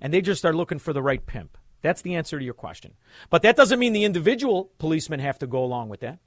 And 0.00 0.12
they 0.12 0.20
just 0.20 0.44
are 0.44 0.52
looking 0.52 0.78
for 0.78 0.92
the 0.92 1.02
right 1.02 1.24
pimp. 1.24 1.56
That's 1.80 2.02
the 2.02 2.14
answer 2.16 2.38
to 2.38 2.44
your 2.44 2.54
question. 2.54 2.94
But 3.30 3.42
that 3.42 3.56
doesn't 3.56 3.78
mean 3.78 3.92
the 3.92 4.04
individual 4.04 4.70
policemen 4.78 5.20
have 5.20 5.38
to 5.38 5.46
go 5.46 5.62
along 5.62 5.88
with 5.88 6.00
that. 6.00 6.18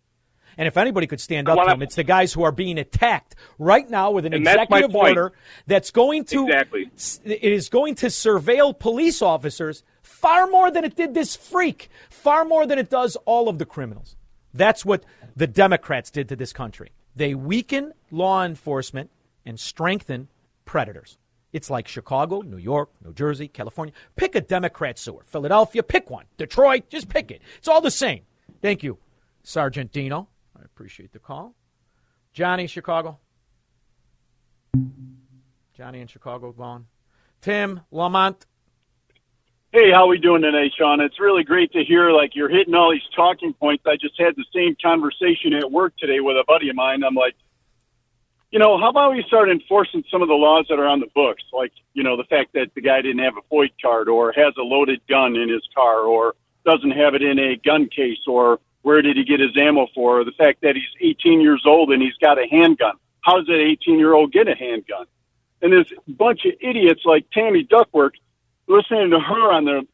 And 0.58 0.68
if 0.68 0.78
anybody 0.78 1.08
could 1.08 1.22
stand 1.22 1.48
up 1.50 1.58
to 1.66 1.72
him, 1.74 1.82
it's 1.82 1.96
the 1.96 2.04
guys 2.04 2.34
who 2.34 2.44
are 2.44 2.52
being 2.52 2.78
attacked 2.78 3.36
right 3.58 3.90
now 3.90 4.12
with 4.12 4.26
an 4.26 4.34
And 4.34 4.46
executive 4.48 4.96
order 4.96 5.34
that's 5.68 5.92
going 5.92 6.26
to 6.26 6.46
Exactly. 6.48 6.90
it 7.26 7.52
is 7.54 7.70
going 7.70 7.96
to 7.96 8.08
surveil 8.08 8.78
police 8.78 9.22
officers 9.22 9.84
far 10.02 10.48
more 10.48 10.70
than 10.72 10.84
it 10.84 10.96
did 10.96 11.14
this 11.14 11.36
freak, 11.36 11.90
far 12.10 12.46
more 12.46 12.66
than 12.66 12.78
it 12.80 12.90
does 12.90 13.16
all 13.26 13.50
of 13.50 13.58
the 13.60 13.66
criminals. 13.66 14.16
That's 14.54 14.84
what 14.84 15.06
the 15.36 15.48
Democrats 15.48 16.12
did 16.12 16.28
to 16.30 16.36
this 16.36 16.52
country. 16.54 16.92
They 17.16 17.34
weaken 17.34 17.94
law 18.12 18.44
enforcement 18.44 19.10
and 19.46 19.60
strengthen 19.60 20.28
predators. 20.66 21.18
It's 21.54 21.70
like 21.70 21.88
Chicago, 21.88 22.42
New 22.42 22.58
York, 22.58 22.90
New 23.04 23.14
Jersey, 23.14 23.48
California. 23.50 23.94
Pick 24.16 24.36
a 24.36 24.42
Democrat 24.42 24.98
sewer. 24.98 25.24
Philadelphia, 25.26 25.84
pick 25.84 26.10
one. 26.10 26.26
Detroit, 26.38 26.90
just 26.90 27.10
pick 27.10 27.30
it. 27.32 27.42
It's 27.58 27.68
all 27.68 27.82
the 27.82 27.92
same. 27.92 28.22
Thank 28.62 28.84
you, 28.84 28.98
Sergeant 29.44 29.92
Dino. 29.92 30.30
Appreciate 30.82 31.14
the 31.14 31.20
call. 31.20 31.54
Johnny, 32.34 32.66
Chicago. 32.66 33.20
Johnny 35.78 36.02
in 36.02 36.08
Chicago 36.08 36.52
gone. 36.52 36.88
Tim 37.40 37.82
Lamont. 37.92 38.48
Hey, 39.72 39.92
how 39.94 40.08
we 40.08 40.18
doing 40.18 40.42
today, 40.42 40.72
Shaun? 40.76 41.00
It's 41.00 41.20
really 41.20 41.44
great 41.44 41.72
to 41.74 41.84
hear 41.84 42.10
like 42.10 42.32
you're 42.34 42.50
hitting 42.50 42.74
all 42.74 42.92
these 42.92 43.08
talking 43.16 43.54
points. 43.54 43.84
I 43.86 43.96
just 43.96 44.20
had 44.20 44.36
the 44.36 44.46
same 44.56 44.76
conversation 44.84 45.54
at 45.54 45.72
work 45.72 45.94
today 46.00 46.20
with 46.20 46.36
a 46.36 46.44
buddy 46.48 46.70
of 46.70 46.76
mine. 46.76 47.04
I'm 47.04 47.14
like, 47.14 47.36
you 48.50 48.58
know, 48.58 48.80
how 48.80 48.90
about 48.90 49.12
we 49.12 49.24
start 49.28 49.52
enforcing 49.52 50.04
some 50.12 50.24
of 50.24 50.30
the 50.30 50.34
laws 50.34 50.66
that 50.70 50.80
are 50.80 50.88
on 50.88 51.00
the 51.00 51.10
books, 51.14 51.44
like 51.54 51.74
you 51.94 52.02
know 52.02 52.18
the 52.18 52.24
fact 52.24 52.54
that 52.54 52.72
the 52.74 52.82
guy 52.82 53.04
didn't 53.04 53.24
have 53.24 53.36
a 53.38 53.54
FOID 53.54 53.70
card 53.80 54.10
or 54.10 54.32
has 54.32 54.56
a 54.58 54.64
loaded 54.64 55.00
gun 55.08 55.36
in 55.36 55.48
his 55.48 55.62
car 55.76 56.06
or 56.06 56.34
doesn't 56.66 56.92
have 56.92 57.14
it 57.14 57.22
in 57.22 57.38
a 57.38 57.56
gun 57.58 57.88
case 57.88 58.26
or 58.26 58.60
where 58.82 59.02
did 59.02 59.18
he 59.18 59.24
get 59.24 59.40
his 59.40 59.56
ammo 59.58 59.88
for? 59.94 60.22
Or 60.22 60.26
the 60.26 60.32
fact 60.32 60.62
that 60.62 60.76
he's 60.76 61.16
18 61.20 61.42
years 61.42 61.64
old 61.66 61.92
and 61.92 62.02
he's 62.02 62.16
got 62.22 62.38
a 62.38 62.48
handgun. 62.50 62.94
How 63.22 63.38
does 63.38 63.48
that 63.48 63.60
18 63.60 64.00
year 64.00 64.14
old 64.14 64.32
get 64.32 64.48
a 64.48 64.56
handgun? 64.56 65.06
And 65.62 65.72
this 65.72 65.94
bunch 66.08 66.46
of 66.46 66.54
idiots 66.60 67.02
like 67.06 67.30
Tammy 67.32 67.64
Duckworth 67.64 68.14
listening 68.68 69.12
to 69.12 69.20
her 69.20 69.52
on 69.52 69.66
the 69.66 69.88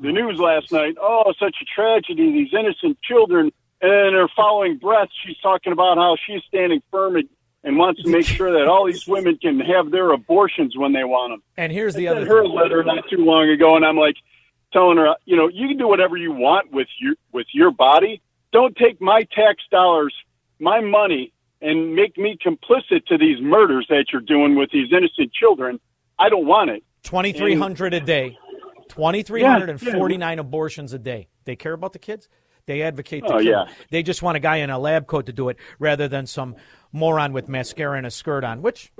the 0.00 0.12
news 0.12 0.38
last 0.38 0.72
night. 0.72 0.96
Oh, 1.00 1.32
such 1.38 1.56
a 1.62 1.64
tragedy! 1.64 2.32
These 2.32 2.52
innocent 2.52 2.98
children. 3.02 3.52
And 3.80 4.08
in 4.08 4.14
her 4.14 4.28
following 4.34 4.78
breath, 4.78 5.08
she's 5.24 5.36
talking 5.38 5.72
about 5.72 5.98
how 5.98 6.16
she's 6.26 6.42
standing 6.48 6.82
firm 6.90 7.16
and, 7.16 7.28
and 7.64 7.76
wants 7.76 8.02
to 8.02 8.08
make 8.08 8.24
sure 8.24 8.52
that 8.52 8.66
all 8.66 8.86
these 8.86 9.06
women 9.06 9.36
can 9.36 9.60
have 9.60 9.90
their 9.90 10.10
abortions 10.10 10.76
when 10.76 10.92
they 10.92 11.04
want 11.04 11.32
them. 11.32 11.42
And 11.56 11.70
here's 11.70 11.94
the 11.94 12.08
I 12.08 12.12
other 12.12 12.26
her 12.26 12.42
thing. 12.42 12.52
letter 12.52 12.82
not 12.82 13.04
too 13.10 13.18
long 13.18 13.50
ago, 13.50 13.76
and 13.76 13.84
I'm 13.84 13.96
like 13.96 14.16
telling 14.74 14.98
her, 14.98 15.14
you 15.24 15.36
know, 15.36 15.48
you 15.48 15.68
can 15.68 15.78
do 15.78 15.88
whatever 15.88 16.18
you 16.18 16.32
want 16.32 16.70
with 16.70 16.88
your 17.00 17.14
with 17.32 17.46
your 17.52 17.70
body. 17.70 18.20
Don't 18.52 18.76
take 18.76 19.00
my 19.00 19.22
tax 19.34 19.62
dollars, 19.70 20.14
my 20.58 20.80
money, 20.80 21.32
and 21.62 21.94
make 21.94 22.18
me 22.18 22.36
complicit 22.44 23.06
to 23.06 23.16
these 23.16 23.40
murders 23.40 23.86
that 23.88 24.06
you're 24.12 24.20
doing 24.20 24.54
with 24.56 24.70
these 24.70 24.92
innocent 24.92 25.32
children. 25.32 25.80
I 26.18 26.28
don't 26.28 26.46
want 26.46 26.70
it. 26.70 26.82
2,300 27.04 27.94
a 27.94 28.00
day. 28.00 28.36
2,349 28.88 30.38
abortions 30.38 30.92
a 30.92 30.98
day. 30.98 31.28
They 31.44 31.56
care 31.56 31.72
about 31.72 31.92
the 31.92 31.98
kids? 31.98 32.28
They 32.66 32.82
advocate 32.82 33.26
to 33.26 33.34
Oh, 33.34 33.38
yeah. 33.38 33.64
They 33.90 34.02
just 34.02 34.22
want 34.22 34.36
a 34.36 34.40
guy 34.40 34.56
in 34.56 34.70
a 34.70 34.78
lab 34.78 35.06
coat 35.06 35.26
to 35.26 35.32
do 35.32 35.48
it 35.48 35.56
rather 35.78 36.08
than 36.08 36.26
some 36.26 36.56
moron 36.92 37.32
with 37.32 37.48
mascara 37.48 37.98
and 37.98 38.06
a 38.06 38.10
skirt 38.10 38.44
on, 38.44 38.62
which 38.62 38.92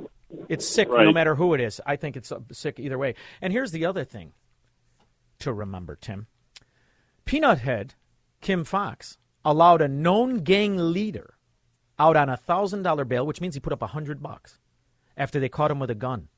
it's 0.49 0.69
sick 0.69 0.89
no 0.91 1.13
matter 1.13 1.35
who 1.35 1.55
it 1.55 1.61
is. 1.61 1.81
I 1.87 1.97
think 1.97 2.17
it's 2.17 2.33
sick 2.53 2.79
either 2.79 2.99
way. 2.99 3.15
And 3.41 3.53
here's 3.53 3.71
the 3.71 3.87
other 3.87 4.05
thing 4.05 4.33
to 5.41 5.53
remember, 5.53 5.97
Tim. 5.97 6.27
Peanut 7.25 7.59
Head, 7.61 7.95
Kim 8.41 8.65
Foxx, 8.65 9.19
allowed 9.45 9.83
a 9.83 9.89
known 9.89 10.39
gang 10.39 10.77
leader 10.77 11.35
out 11.99 12.17
on 12.17 12.29
a 12.29 12.37
$1,000 12.37 13.09
bail, 13.09 13.27
which 13.27 13.41
means 13.41 13.55
he 13.55 13.61
put 13.61 13.73
up 13.73 13.83
a 13.83 13.87
100 13.87 14.23
bucks. 14.23 14.59
after 15.17 15.39
they 15.39 15.49
caught 15.49 15.71
him 15.71 15.79
with 15.79 15.91
a 15.91 15.95
gun. 15.95 16.29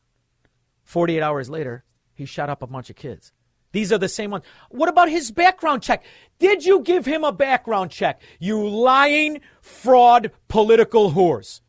48 0.85 1.23
hours 1.23 1.51
later, 1.51 1.85
he 2.15 2.25
shot 2.25 2.51
up 2.51 2.63
a 2.63 2.67
bunch 2.67 2.91
of 2.91 2.97
kids. 2.97 3.33
These 3.73 3.93
are 3.93 3.99
the 3.99 4.09
same 4.09 4.31
ones. 4.31 4.45
What 4.71 4.89
about 4.89 5.11
his 5.11 5.31
background 5.31 5.83
check? 5.83 6.05
Did 6.39 6.65
you 6.65 6.81
give 6.81 7.05
him 7.05 7.25
a 7.25 7.33
background 7.33 7.91
check? 7.91 8.23
You 8.39 8.67
lying, 8.69 9.41
fraud, 9.61 10.31
political 10.49 11.13
whores. 11.13 11.61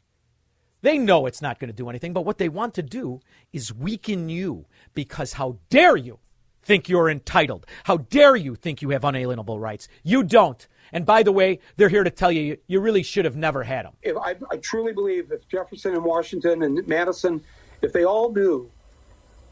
They 0.82 0.98
know 0.98 1.26
it's 1.26 1.42
not 1.42 1.60
going 1.60 1.70
to 1.70 1.74
do 1.76 1.90
anything, 1.90 2.14
but 2.14 2.24
what 2.24 2.38
they 2.38 2.50
want 2.50 2.76
to 2.76 2.84
do 2.84 3.20
is 3.52 3.74
weaken 3.74 4.30
you 4.30 4.68
because 4.94 5.34
how 5.34 5.58
dare 5.70 5.98
you 5.98 6.20
think 6.68 6.90
you're 6.90 7.10
entitled? 7.10 7.66
How 7.86 7.98
dare 7.98 8.36
you 8.36 8.56
think 8.56 8.82
you 8.82 8.90
have 8.90 9.06
unalienable 9.06 9.58
rights? 9.58 9.88
You 10.04 10.24
don't. 10.24 10.68
And 10.92 11.06
by 11.06 11.24
the 11.24 11.32
way, 11.32 11.60
they're 11.78 11.90
here 11.90 12.04
to 12.04 12.10
tell 12.10 12.32
you 12.32 12.58
you 12.68 12.80
really 12.82 13.04
should 13.04 13.26
have 13.26 13.36
never 13.36 13.64
had 13.64 13.86
them. 13.86 13.94
If 14.04 14.18
I, 14.18 14.36
I 14.52 14.58
truly 14.58 14.94
believe 14.94 15.32
if 15.32 15.48
Jefferson 15.48 15.94
and 15.94 16.04
Washington 16.04 16.64
and 16.64 16.86
Madison, 16.88 17.42
if 17.82 17.94
they 17.94 18.04
all 18.04 18.32
knew 18.32 18.70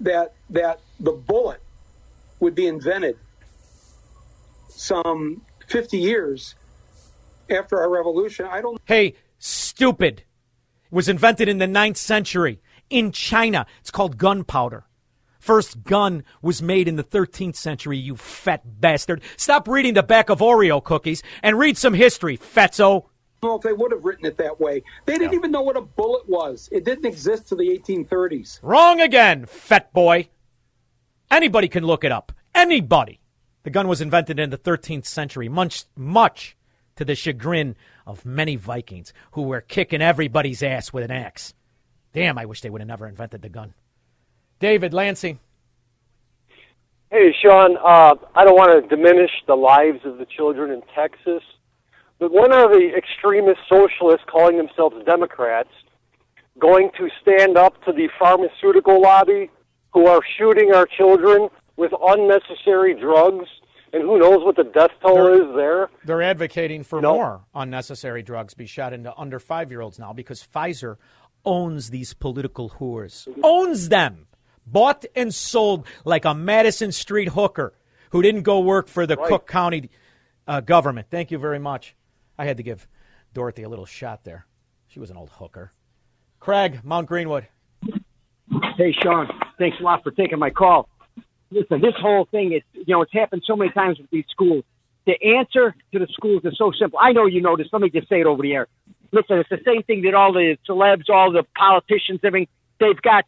that 0.01 0.33
that 0.49 0.81
the 0.99 1.13
bullet 1.13 1.61
would 2.39 2.53
be 2.53 2.67
invented 2.67 3.17
some 4.67 5.41
50 5.67 5.97
years 5.97 6.55
after 7.49 7.79
our 7.79 7.89
revolution, 7.89 8.45
I 8.45 8.61
don't. 8.61 8.79
Hey, 8.85 9.15
stupid. 9.39 10.23
It 10.85 10.91
was 10.91 11.07
invented 11.07 11.47
in 11.47 11.59
the 11.59 11.67
ninth 11.67 11.97
century 11.97 12.61
in 12.89 13.11
China. 13.11 13.65
It's 13.79 13.91
called 13.91 14.17
gunpowder. 14.17 14.85
First 15.45 15.83
gun 15.83 16.23
was 16.41 16.63
made 16.63 16.87
in 16.87 16.95
the 16.95 17.03
13th 17.03 17.55
century, 17.55 17.99
you 17.99 18.15
fat 18.15 18.81
bastard. 18.81 19.21
Stop 19.37 19.67
reading 19.67 19.93
the 19.93 20.01
back 20.01 20.31
of 20.31 20.39
Oreo 20.39 20.83
cookies 20.83 21.21
and 21.43 21.59
read 21.59 21.77
some 21.77 21.93
history, 21.93 22.35
fatso. 22.35 23.05
I 23.43 23.53
if 23.53 23.61
they 23.61 23.71
would 23.71 23.91
have 23.91 24.03
written 24.03 24.25
it 24.25 24.37
that 24.37 24.59
way. 24.59 24.81
They 25.05 25.19
didn't 25.19 25.35
even 25.35 25.51
know 25.51 25.61
what 25.61 25.77
a 25.77 25.81
bullet 25.81 26.27
was. 26.27 26.67
It 26.71 26.83
didn't 26.83 27.05
exist 27.05 27.47
till 27.47 27.59
the 27.59 27.67
1830s. 27.67 28.57
Wrong 28.63 28.99
again, 28.99 29.45
fat 29.45 29.93
boy. 29.93 30.29
Anybody 31.29 31.67
can 31.67 31.83
look 31.83 32.03
it 32.03 32.11
up. 32.11 32.31
Anybody. 32.55 33.19
The 33.61 33.69
gun 33.69 33.87
was 33.87 34.01
invented 34.01 34.39
in 34.39 34.49
the 34.49 34.57
13th 34.57 35.05
century, 35.05 35.47
much, 35.47 35.85
much 35.95 36.57
to 36.95 37.05
the 37.05 37.13
chagrin 37.13 37.75
of 38.07 38.25
many 38.25 38.55
Vikings 38.55 39.13
who 39.33 39.43
were 39.43 39.61
kicking 39.61 40.01
everybody's 40.01 40.63
ass 40.63 40.91
with 40.91 41.03
an 41.03 41.11
axe. 41.11 41.53
Damn, 42.13 42.39
I 42.39 42.45
wish 42.45 42.61
they 42.61 42.71
would 42.71 42.81
have 42.81 42.87
never 42.87 43.07
invented 43.07 43.43
the 43.43 43.49
gun. 43.49 43.75
David 44.59 44.93
Lansing. 44.93 45.39
Hey, 47.11 47.33
Shaun, 47.41 47.77
uh, 47.77 48.15
I 48.35 48.43
don't 48.43 48.55
want 48.55 48.71
to 48.89 48.95
diminish 48.95 49.31
the 49.47 49.55
lives 49.55 49.99
of 50.05 50.17
the 50.17 50.25
children 50.25 50.71
in 50.71 50.81
Texas, 50.93 51.43
but 52.19 52.31
when 52.33 52.51
are 52.51 52.67
the 52.67 52.91
extremist 52.97 53.59
socialists 53.69 54.25
calling 54.29 54.57
themselves 54.57 54.95
Democrats 55.05 55.69
going 56.59 56.89
to 56.97 57.09
stand 57.21 57.57
up 57.57 57.81
to 57.85 57.91
the 57.91 58.09
pharmaceutical 58.17 59.01
lobby 59.01 59.49
who 59.93 60.07
are 60.07 60.21
shooting 60.37 60.73
our 60.73 60.85
children 60.85 61.49
with 61.77 61.91
unnecessary 62.01 62.99
drugs? 62.99 63.47
And 63.93 64.03
who 64.03 64.19
knows 64.19 64.43
what 64.43 64.57
the 64.57 64.63
death 64.65 64.91
toll 65.01 65.27
is 65.33 65.55
there? 65.55 65.89
They're 66.03 66.21
advocating 66.21 66.83
for 66.83 66.99
No. 66.99 67.13
more 67.13 67.41
unnecessary 67.53 68.23
drugs 68.23 68.53
be 68.53 68.65
shot 68.65 68.91
into 68.91 69.13
under 69.17 69.39
five 69.39 69.71
year 69.71 69.79
olds 69.79 69.99
now 69.99 70.11
because 70.11 70.45
Pfizer 70.45 70.97
owns 71.45 71.91
these 71.91 72.13
political 72.13 72.71
whores. 72.71 73.25
Owns 73.41 73.87
them. 73.87 74.27
Bought 74.67 75.05
and 75.15 75.33
sold 75.33 75.85
like 76.03 76.25
a 76.25 76.33
Madison 76.33 76.91
Street 76.91 77.29
hooker 77.29 77.73
who 78.11 78.21
didn't 78.21 78.43
go 78.43 78.59
work 78.59 78.87
for 78.87 79.05
the 79.05 79.17
Cook 79.17 79.47
County 79.47 79.89
uh, 80.47 80.61
government. 80.61 81.07
Thank 81.09 81.31
you 81.31 81.37
very 81.37 81.59
much. 81.59 81.95
I 82.37 82.45
had 82.45 82.57
to 82.57 82.63
give 82.63 82.87
Dorothy 83.33 83.63
a 83.63 83.69
little 83.69 83.85
shot 83.85 84.23
there. 84.23 84.45
She 84.87 84.99
was 84.99 85.09
an 85.09 85.17
old 85.17 85.29
hooker. 85.29 85.71
Craig, 86.39 86.81
Mount 86.83 87.07
Greenwood. 87.07 87.47
Hey, 88.77 88.95
Shaun, 89.01 89.27
thanks 89.57 89.77
a 89.79 89.83
lot 89.83 90.03
for 90.03 90.11
taking 90.11 90.39
my 90.39 90.49
call. 90.49 90.89
Listen, 91.51 91.81
this 91.81 91.93
whole 91.99 92.25
thing 92.25 92.53
is, 92.53 92.61
you 92.73 92.93
know, 92.93 93.01
it's 93.01 93.13
happened 93.13 93.43
so 93.45 93.55
many 93.55 93.71
times 93.71 93.99
with 93.99 94.09
these 94.09 94.25
schools. 94.29 94.63
The 95.05 95.21
answer 95.37 95.75
to 95.93 95.99
the 95.99 96.07
schools 96.11 96.41
is 96.43 96.57
so 96.57 96.71
simple. 96.77 96.99
I 97.01 97.11
know 97.11 97.27
you 97.27 97.41
know 97.41 97.55
this. 97.55 97.67
Let 97.71 97.81
me 97.81 97.89
just 97.89 98.09
say 98.09 98.21
it 98.21 98.25
over 98.25 98.41
the 98.41 98.53
air. 98.53 98.67
Listen, 99.11 99.37
it's 99.37 99.49
the 99.49 99.61
same 99.65 99.83
thing 99.83 100.01
that 100.03 100.13
all 100.13 100.33
the 100.33 100.57
celebs, 100.67 101.09
all 101.09 101.31
the 101.31 101.43
politicians, 101.55 102.19
everything, 102.23 102.47
they've 102.79 103.01
got 103.01 103.25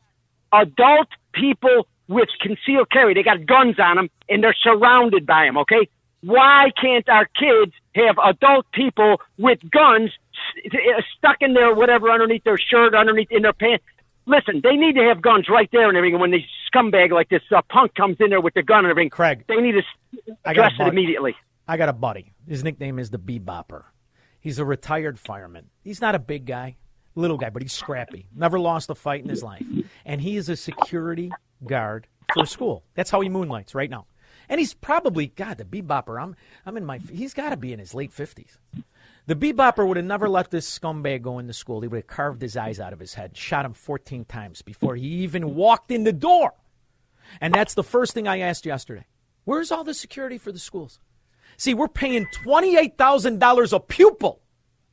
adult 0.51 1.07
people 1.39 1.87
with 2.07 2.29
concealed 2.41 2.89
carry. 2.91 3.13
They 3.13 3.23
got 3.23 3.45
guns 3.45 3.75
on 3.79 3.97
them 3.97 4.09
and 4.29 4.43
they're 4.43 4.55
surrounded 4.61 5.25
by 5.25 5.45
them, 5.45 5.57
okay? 5.59 5.87
Why 6.21 6.71
can't 6.81 7.07
our 7.09 7.25
kids 7.25 7.73
have 7.95 8.15
adult 8.23 8.65
people 8.71 9.21
with 9.37 9.59
guns 9.69 10.11
s- 10.65 11.03
stuck 11.17 11.37
in 11.41 11.53
their 11.53 11.73
whatever 11.75 12.09
underneath 12.09 12.43
their 12.43 12.57
shirt, 12.57 12.95
underneath 12.95 13.31
in 13.31 13.43
their 13.43 13.53
pants? 13.53 13.83
Listen, 14.25 14.61
they 14.61 14.75
need 14.75 14.95
to 14.95 15.03
have 15.03 15.21
guns 15.21 15.47
right 15.47 15.69
there 15.71 15.87
and 15.87 15.95
everything. 15.97 16.15
And 16.15 16.21
when 16.21 16.31
the 16.31 16.43
scumbag 16.73 17.11
like 17.11 17.29
this 17.29 17.43
uh, 17.55 17.61
punk 17.69 17.93
comes 17.95 18.17
in 18.19 18.29
there 18.29 18.41
with 18.41 18.55
the 18.55 18.63
gun 18.63 18.79
and 18.79 18.87
everything, 18.87 19.09
Craig, 19.09 19.45
they 19.47 19.55
need 19.57 19.73
to 19.73 19.83
address 20.43 20.73
it 20.79 20.87
immediately. 20.87 21.35
I 21.67 21.77
got 21.77 21.87
a 21.89 21.93
buddy. 21.93 22.33
His 22.47 22.63
nickname 22.63 22.99
is 22.99 23.09
the 23.09 23.19
Bebopper. 23.19 23.83
He's 24.39 24.59
a 24.59 24.65
retired 24.65 25.19
fireman. 25.19 25.69
He's 25.83 26.01
not 26.01 26.15
a 26.15 26.19
big 26.19 26.45
guy, 26.45 26.77
little 27.17 27.37
guy, 27.37 27.49
but 27.49 27.61
he's 27.61 27.73
scrappy. 27.73 28.27
Never 28.35 28.59
lost 28.59 28.89
a 28.89 28.95
fight 28.95 29.23
in 29.23 29.29
his 29.29 29.43
life. 29.43 29.65
And 30.05 30.21
he 30.21 30.37
is 30.37 30.49
a 30.49 30.55
security 30.55 31.31
guard 31.65 32.07
for 32.33 32.43
a 32.43 32.47
school. 32.47 32.83
That's 32.95 33.09
how 33.09 33.21
he 33.21 33.29
moonlights 33.29 33.75
right 33.75 33.89
now. 33.89 34.05
And 34.49 34.59
he's 34.59 34.73
probably 34.73 35.27
God, 35.27 35.57
the 35.57 35.65
Bebopper. 35.65 36.21
I'm 36.21 36.35
I'm 36.65 36.77
in 36.77 36.85
my 36.85 36.99
he's 36.99 37.33
got 37.33 37.49
to 37.49 37.57
be 37.57 37.73
in 37.73 37.79
his 37.79 37.93
late 37.93 38.11
50s. 38.11 38.57
The 39.25 39.35
Bebopper 39.35 39.85
would 39.85 39.97
have 39.97 40.05
never 40.05 40.29
let 40.29 40.51
this 40.51 40.79
scumbag 40.79 41.21
go 41.21 41.39
into 41.39 41.51
school. 41.51 41.81
He 41.81 41.89
would 41.89 41.97
have 41.97 42.07
carved 42.07 42.41
his 42.41 42.55
eyes 42.55 42.79
out 42.79 42.93
of 42.93 42.99
his 42.99 43.13
head, 43.13 43.35
shot 43.35 43.65
him 43.65 43.73
14 43.73 44.23
times 44.23 44.61
before 44.61 44.95
he 44.95 45.05
even 45.05 45.53
walked 45.53 45.91
in 45.91 46.05
the 46.05 46.13
door. 46.13 46.53
And 47.41 47.53
that's 47.53 47.73
the 47.73 47.83
first 47.83 48.13
thing 48.13 48.25
I 48.25 48.39
asked 48.39 48.65
yesterday. 48.65 49.05
Where's 49.43 49.69
all 49.69 49.83
the 49.83 49.93
security 49.93 50.37
for 50.37 50.53
the 50.53 50.59
schools? 50.59 50.99
See, 51.57 51.73
we're 51.73 51.89
paying 51.89 52.25
$28,000 52.45 53.73
a 53.73 53.79
pupil. 53.81 54.41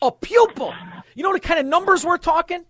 A 0.03 0.11
pupil. 0.11 0.75
You 1.15 1.23
know 1.23 1.33
the 1.33 1.41
kind 1.41 1.61
of 1.61 1.67
numbers 1.67 2.05
we're 2.05 2.19
talking? 2.19 2.65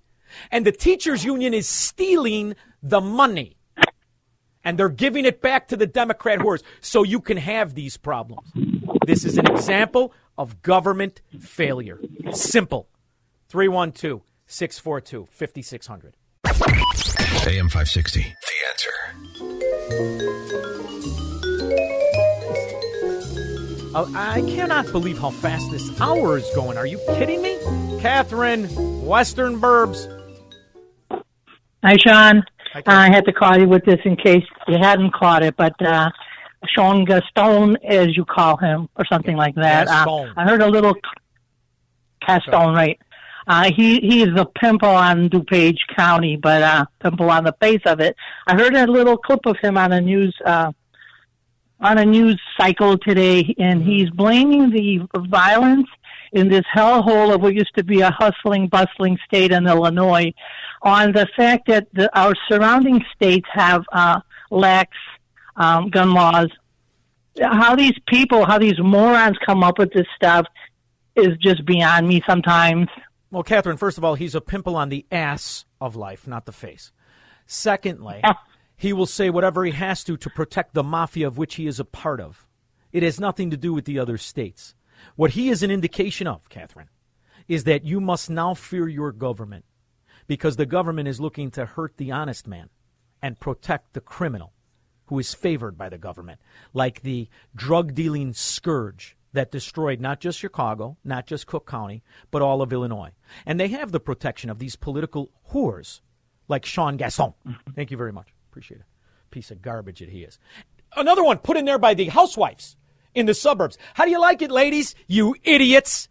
And 0.51 0.67
the 0.67 0.73
teachers 0.73 1.25
union 1.25 1.55
is 1.55 1.69
stealing 1.69 2.57
the 2.83 3.01
money. 3.01 3.57
And 4.65 4.79
they're 4.79 4.89
giving 4.89 5.27
it 5.27 5.43
back 5.43 5.69
to 5.69 5.77
the 5.77 5.87
Democrat 5.87 6.39
whores 6.39 6.63
so 6.81 7.03
you 7.03 7.21
can 7.21 7.37
have 7.37 7.75
these 7.75 7.97
problems. 7.97 8.51
This 9.07 9.25
is 9.25 9.37
an 9.37 9.51
example 9.51 10.13
of 10.39 10.63
government 10.63 11.21
failure. 11.39 12.01
Simple. 12.33 12.89
312 13.49 14.23
642 14.47 15.29
5600. 15.31 16.17
AM 17.47 17.69
560. 17.69 18.21
The 18.21 18.27
answer. 18.71 18.91
Uh, 23.95 24.11
I 24.17 24.41
cannot 24.41 24.91
believe 24.91 25.19
how 25.19 25.31
fast 25.31 25.71
this 25.71 26.01
hour 26.01 26.37
is 26.37 26.51
going. 26.53 26.77
Are 26.77 26.87
you 26.87 26.99
kidding 27.15 27.41
me? 27.41 27.57
Catherine, 28.01 28.65
Western 29.05 29.61
Burbs. 29.61 30.11
Hi, 31.85 31.97
Shaun. 31.99 32.43
I 32.87 33.07
had 33.07 33.25
to 33.27 33.33
call 33.33 33.57
you 33.57 33.69
with 33.69 33.85
this 33.85 34.01
in 34.05 34.17
case 34.17 34.43
you 34.67 34.79
hadn't 34.79 35.13
caught 35.13 35.45
it, 35.45 35.57
but 35.57 35.81
uh, 35.81 36.11
Sean 36.67 37.05
Gaston, 37.05 37.77
as 37.85 38.17
you 38.17 38.25
call 38.25 38.57
him, 38.57 38.89
or 38.97 39.05
something 39.05 39.37
like 39.37 39.55
that. 39.55 39.87
Uh, 39.87 40.27
I 40.37 40.43
heard 40.43 40.61
a 40.61 40.69
little 40.69 40.97
Gaston, 42.27 42.75
right? 42.75 42.99
Uh, 43.47 43.71
he 43.71 44.01
he 44.01 44.23
is 44.23 44.31
a 44.37 44.45
pimple 44.45 44.89
on 44.89 45.29
DuPage 45.29 45.79
County, 45.95 46.35
but 46.35 46.63
uh, 46.63 46.87
pimple 46.99 47.31
on 47.31 47.45
the 47.45 47.55
face 47.61 47.83
of 47.87 48.01
it. 48.01 48.17
I 48.49 48.55
heard 48.55 48.75
a 48.75 48.89
little 48.89 49.17
clip 49.17 49.47
of 49.47 49.57
him 49.59 49.79
on 49.79 49.93
a 49.93 50.01
news 50.01 50.35
uh, 50.45 50.73
on 51.85 51.99
a 51.99 52.05
news 52.05 52.41
cycle 52.59 52.97
today, 52.97 53.55
and 53.59 53.83
he's 53.83 54.09
blaming 54.09 54.71
the 54.71 55.07
violence 55.29 55.87
in 56.33 56.49
this 56.49 56.65
hellhole 56.75 57.33
of 57.33 57.43
what 57.43 57.55
used 57.55 57.75
to 57.77 57.85
be 57.85 58.01
a 58.01 58.11
hustling, 58.11 58.69
bustling 58.69 59.19
state 59.27 59.53
in 59.53 59.67
Illinois 59.67 60.33
on 60.81 61.13
the 61.13 61.29
fact 61.37 61.69
that 61.69 61.87
the, 61.93 62.11
our 62.19 62.33
surrounding 62.49 63.05
states 63.15 63.47
have 63.53 63.85
uh, 63.93 64.19
lax 64.51 64.97
um, 65.57 65.91
gun 65.91 66.15
laws. 66.15 66.49
How 67.41 67.77
these 67.77 67.99
people, 68.09 68.47
how 68.47 68.59
these 68.59 68.79
morons 68.79 69.37
come 69.45 69.63
up 69.63 69.79
with 69.79 69.93
this 69.93 70.07
stuff 70.17 70.47
is 71.15 71.37
just 71.39 71.67
beyond 71.67 72.09
me 72.09 72.23
sometimes. 72.27 72.89
Well, 73.31 73.43
Catherine, 73.43 73.77
first 73.77 73.99
of 73.99 74.05
all, 74.05 74.15
he's 74.15 74.35
a 74.35 74.41
pimple 74.41 74.75
on 74.75 74.89
the 74.89 75.05
ass 75.13 75.67
of 75.83 75.97
life, 75.97 76.27
not 76.27 76.47
the 76.47 76.53
face. 76.53 76.93
Secondly, 77.47 78.23
he 78.77 78.93
will 78.93 79.07
say 79.07 79.31
whatever 79.31 79.65
he 79.65 79.73
has 79.73 80.05
to 80.05 80.17
to 80.17 80.31
protect 80.31 80.75
the 80.75 80.83
mafia 80.83 81.27
of 81.27 81.39
which 81.39 81.55
he 81.57 81.67
is 81.67 81.81
a 81.81 81.85
part 81.85 82.21
of. 82.21 82.47
It 82.93 83.03
has 83.03 83.21
nothing 83.21 83.51
to 83.51 83.57
do 83.57 83.73
with 83.73 83.85
the 83.85 83.99
other 83.99 84.19
states. 84.19 84.75
What 85.17 85.33
he 85.33 85.49
is 85.49 85.63
an 85.63 85.71
indication 85.71 86.27
of, 86.27 86.49
Catherine, 86.49 86.89
is 87.49 87.65
that 87.65 87.85
you 87.85 88.01
must 88.01 88.31
now 88.31 88.55
fear 88.55 88.89
your 88.89 89.13
government 89.13 89.65
because 90.27 90.57
the 90.57 90.67
government 90.67 91.09
is 91.09 91.21
looking 91.21 91.51
to 91.53 91.67
hurt 91.67 91.97
the 91.97 92.13
honest 92.13 92.47
man 92.47 92.71
and 93.21 93.41
protect 93.41 93.93
the 93.93 94.01
criminal 94.01 94.53
who 95.07 95.19
is 95.19 95.35
favored 95.35 95.77
by 95.77 95.89
the 95.89 95.99
government, 95.99 96.41
like 96.73 97.03
the 97.03 97.29
drug 97.55 97.95
dealing 97.95 98.33
scourge 98.33 99.17
that 99.33 99.51
destroyed 99.51 100.01
not 100.01 100.21
just 100.21 100.39
Chicago, 100.39 100.97
not 101.05 101.27
just 101.27 101.47
Cook 101.47 101.69
County, 101.69 102.03
but 102.31 102.41
all 102.41 102.63
of 102.63 102.73
Illinois. 102.73 103.13
And 103.45 103.59
they 103.59 103.69
have 103.69 103.93
the 103.93 104.01
protection 104.01 104.49
of 104.49 104.59
these 104.59 104.77
political 104.77 105.31
whores 105.51 106.01
like 106.49 106.65
Sean 106.65 106.97
Gaston. 106.97 107.35
Mm-hmm. 107.47 107.73
Thank 107.73 107.91
you 107.91 107.97
very 107.97 108.13
much. 108.13 108.34
Appreciate 108.55 108.79
it. 108.83 108.87
Piece 109.33 109.51
of 109.51 109.61
garbage 109.63 109.99
that 109.99 110.11
he 110.11 110.23
is. 110.23 110.39
Another 110.97 111.25
one 111.25 111.39
put 111.39 111.57
in 111.57 111.65
there 111.65 111.77
by 111.77 111.93
the 111.95 112.05
housewives 112.05 112.77
in 113.13 113.27
the 113.27 113.35
suburbs. 113.35 113.77
How 113.95 114.05
do 114.05 114.13
you 114.13 114.21
like 114.21 114.43
it, 114.43 114.51
ladies? 114.53 114.95
You 115.09 115.35
idiots. 115.43 116.09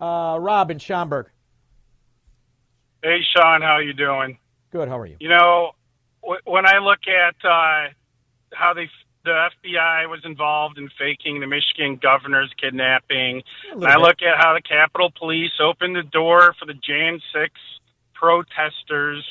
Uh, 0.00 0.38
Rob 0.40 0.70
in 0.70 0.78
Schaumburg. 0.78 1.28
Hey, 3.02 3.18
Shaun, 3.36 3.60
how 3.60 3.80
you 3.80 3.92
doing? 3.92 4.38
Good. 4.72 4.88
How 4.88 4.98
are 4.98 5.04
you? 5.04 5.16
You 5.20 5.28
know, 5.28 5.72
w- 6.22 6.40
when 6.46 6.64
I 6.66 6.78
look 6.78 7.00
at 7.06 7.34
uh, 7.46 7.92
how 8.54 8.72
they 8.72 8.88
the 9.26 9.48
FBI 9.66 10.08
was 10.08 10.20
involved 10.24 10.78
in 10.78 10.88
faking 10.98 11.40
the 11.40 11.46
Michigan 11.46 11.98
governor's 12.00 12.50
kidnapping, 12.58 13.42
and 13.72 13.84
I 13.84 13.96
bit. 13.96 14.00
look 14.00 14.16
at 14.22 14.42
how 14.42 14.54
the 14.54 14.62
Capitol 14.62 15.12
Police 15.18 15.50
opened 15.60 15.96
the 15.96 16.02
door 16.04 16.54
for 16.58 16.64
the 16.64 16.72
Jan 16.74 17.20
6 17.34 17.52
protesters, 18.14 19.22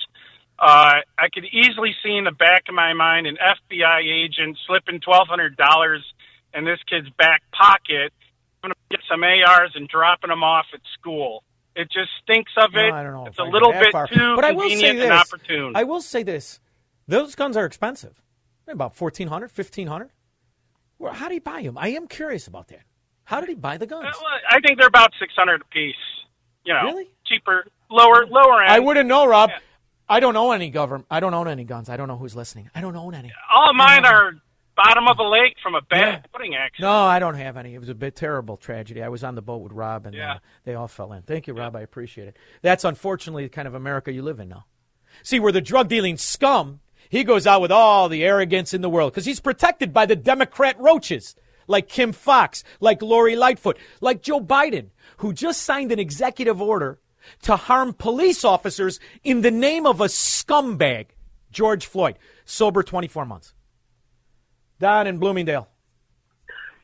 uh, 0.60 1.02
I 1.18 1.30
could 1.34 1.46
easily 1.46 1.94
see 2.04 2.16
in 2.16 2.24
the 2.24 2.32
back 2.32 2.64
of 2.70 2.76
my 2.76 2.94
mind 2.94 3.28
an 3.28 3.38
FBI 3.38 4.02
agent 4.04 4.58
slipping 4.68 5.00
$1,200 5.02 5.98
in 6.54 6.66
this 6.66 6.80
kid's 6.90 7.10
back 7.18 7.42
pocket, 7.52 8.14
going 8.64 8.72
to 8.74 8.76
get 8.90 9.02
some 9.10 9.24
ARs 9.24 9.72
and 9.76 9.88
dropping 9.88 10.30
them 10.30 10.44
off 10.44 10.66
at 10.74 10.80
school. 10.98 11.44
It 11.76 11.92
just 11.92 12.10
stinks 12.24 12.52
of 12.58 12.74
No, 12.74 12.80
it. 12.80 12.92
I 12.94 13.04
don't 13.04 13.14
know 13.14 13.26
It's 13.28 13.38
a 13.40 13.44
little 13.44 13.72
bit 13.74 13.92
far. 13.92 14.08
too 14.08 14.36
but 14.36 14.46
I 14.46 14.54
will 14.54 14.70
say 14.70 14.76
convenient 14.76 14.98
this. 15.00 15.04
and 15.10 15.14
opportune. 15.14 15.72
I 15.76 15.84
will 15.84 16.02
say 16.02 16.24
this. 16.24 16.62
Those 17.08 17.36
guns 17.36 17.58
are 17.58 17.66
expensive. 17.66 18.22
They're 18.66 18.74
about 18.74 19.00
1400 19.00 19.52
1500 19.54 20.10
well, 20.98 21.14
How 21.14 21.28
do 21.28 21.34
you 21.36 21.42
buy 21.42 21.62
them? 21.62 21.78
I 21.78 21.90
am 21.90 22.08
curious 22.08 22.48
about 22.48 22.70
that. 22.70 22.84
How 23.26 23.42
did 23.42 23.50
he 23.50 23.56
buy 23.56 23.78
the 23.78 23.86
guns? 23.86 24.06
Well, 24.06 24.32
I 24.50 24.62
think 24.62 24.80
they're 24.80 24.88
about 24.88 25.12
600 25.20 25.62
a 25.62 25.66
piece. 25.66 25.96
You 26.64 26.74
know, 26.74 26.84
Really? 26.86 27.10
cheaper, 27.26 27.66
lower, 27.92 28.26
lower 28.26 28.62
end. 28.64 28.72
I 28.72 28.80
wouldn't 28.80 29.08
know, 29.10 29.28
Rob. 29.28 29.52
I 30.08 30.20
don't 30.20 30.36
own 30.36 30.56
any 30.56 30.70
government. 30.70 31.08
I 31.10 31.20
don't 31.20 31.34
own 31.34 31.48
any 31.48 31.64
guns. 31.64 31.90
I 31.90 31.98
don't 31.98 32.08
know 32.08 32.18
who's 32.18 32.36
listening. 32.36 32.70
I 32.76 32.82
don't 32.82 32.96
own 32.96 33.16
any. 33.16 33.32
All 33.54 33.70
of 33.70 33.76
mine 33.76 34.06
are 34.06 34.34
bottom 34.76 35.08
of 35.08 35.18
a 35.20 35.24
lake 35.24 35.56
from 35.64 35.76
a 35.76 35.82
bad 35.82 36.28
pudding 36.32 36.56
accident. 36.56 36.82
No, 36.82 36.92
I 37.06 37.20
don't 37.20 37.36
have 37.36 37.58
any. 37.58 37.74
It 37.74 37.80
was 37.80 37.90
a 37.90 37.96
bit 37.96 38.16
terrible 38.16 38.58
tragedy. 38.58 39.02
I 39.02 39.10
was 39.10 39.24
on 39.24 39.36
the 39.36 39.42
boat 39.42 39.62
with 39.62 39.72
Rob, 39.72 40.06
and 40.06 40.16
uh, 40.16 40.40
they 40.64 40.76
all 40.76 40.88
fell 40.88 41.14
in. 41.14 41.24
Thank 41.24 41.48
you, 41.48 41.54
Rob. 41.54 41.76
I 41.76 41.82
appreciate 41.82 42.28
it. 42.28 42.38
That's 42.62 42.84
unfortunately 42.84 43.44
the 43.44 43.50
kind 43.50 43.68
of 43.68 43.74
America 43.74 44.12
you 44.12 44.22
live 44.22 44.40
in 44.40 44.50
now. 44.50 44.66
See, 45.24 45.40
where 45.40 45.52
the 45.52 45.62
drug 45.62 45.88
dealing 45.88 46.18
scum, 46.18 46.82
he 47.10 47.24
goes 47.24 47.48
out 47.48 47.62
with 47.62 47.72
all 47.72 48.10
the 48.10 48.24
arrogance 48.24 48.74
in 48.74 48.82
the 48.82 48.90
world 48.90 49.14
because 49.14 49.26
he's 49.26 49.40
protected 49.40 49.94
by 49.94 50.06
the 50.06 50.16
Democrat 50.16 50.80
roaches 50.80 51.36
like 51.68 51.88
Kim 51.88 52.12
Foxx, 52.12 52.64
like 52.80 53.02
Lori 53.02 53.36
Lightfoot, 53.36 53.78
like 54.02 54.22
Joe 54.22 54.40
Biden, 54.42 54.90
who 55.18 55.34
just 55.34 55.62
signed 55.62 55.92
an 55.92 56.00
executive 56.00 56.62
order 56.62 57.00
to 57.44 57.56
harm 57.56 57.94
police 57.94 58.44
officers 58.44 59.00
in 59.24 59.42
the 59.42 59.52
name 59.52 59.86
of 59.86 60.02
a 60.02 60.06
scumbag, 60.06 61.08
George 61.52 61.86
Floyd, 61.86 62.18
sober 62.46 62.84
24 62.84 63.26
months. 63.26 63.54
Don 64.80 65.08
in 65.08 65.18
Bloomingdale. 65.18 65.68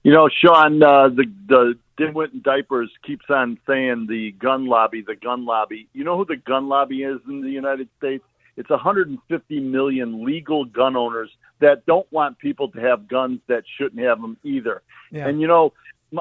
You 0.04 0.12
know, 0.12 0.30
Shaun, 0.30 0.82
uh, 0.82 1.10
the 1.10 1.26
the 1.48 1.76
dimwit 2.00 2.34
in 2.34 2.42
diapers 2.42 2.90
keeps 3.06 3.26
on 3.30 3.60
saying 3.68 4.08
the 4.10 4.32
gun 4.32 4.66
lobby, 4.66 5.04
the 5.06 5.16
gun 5.16 5.46
lobby. 5.46 5.88
You 5.94 6.04
know 6.04 6.18
who 6.18 6.26
the 6.26 6.38
gun 6.38 6.68
lobby 6.68 7.04
is 7.04 7.20
in 7.28 7.42
the 7.42 7.50
United 7.50 7.88
States? 7.98 8.24
It's 8.58 8.70
150 8.70 9.60
million 9.60 10.26
legal 10.26 10.66
gun 10.66 10.96
owners 10.96 11.30
that 11.60 11.86
don't 11.86 12.12
want 12.12 12.40
people 12.40 12.70
to 12.70 12.80
have 12.82 13.08
guns 13.08 13.40
that 13.48 13.64
shouldn't 13.78 14.02
have 14.02 14.20
them 14.20 14.38
either. 14.44 14.82
Yeah. 15.12 15.28
And 15.28 15.40
you 15.40 15.48
know, 15.48 15.74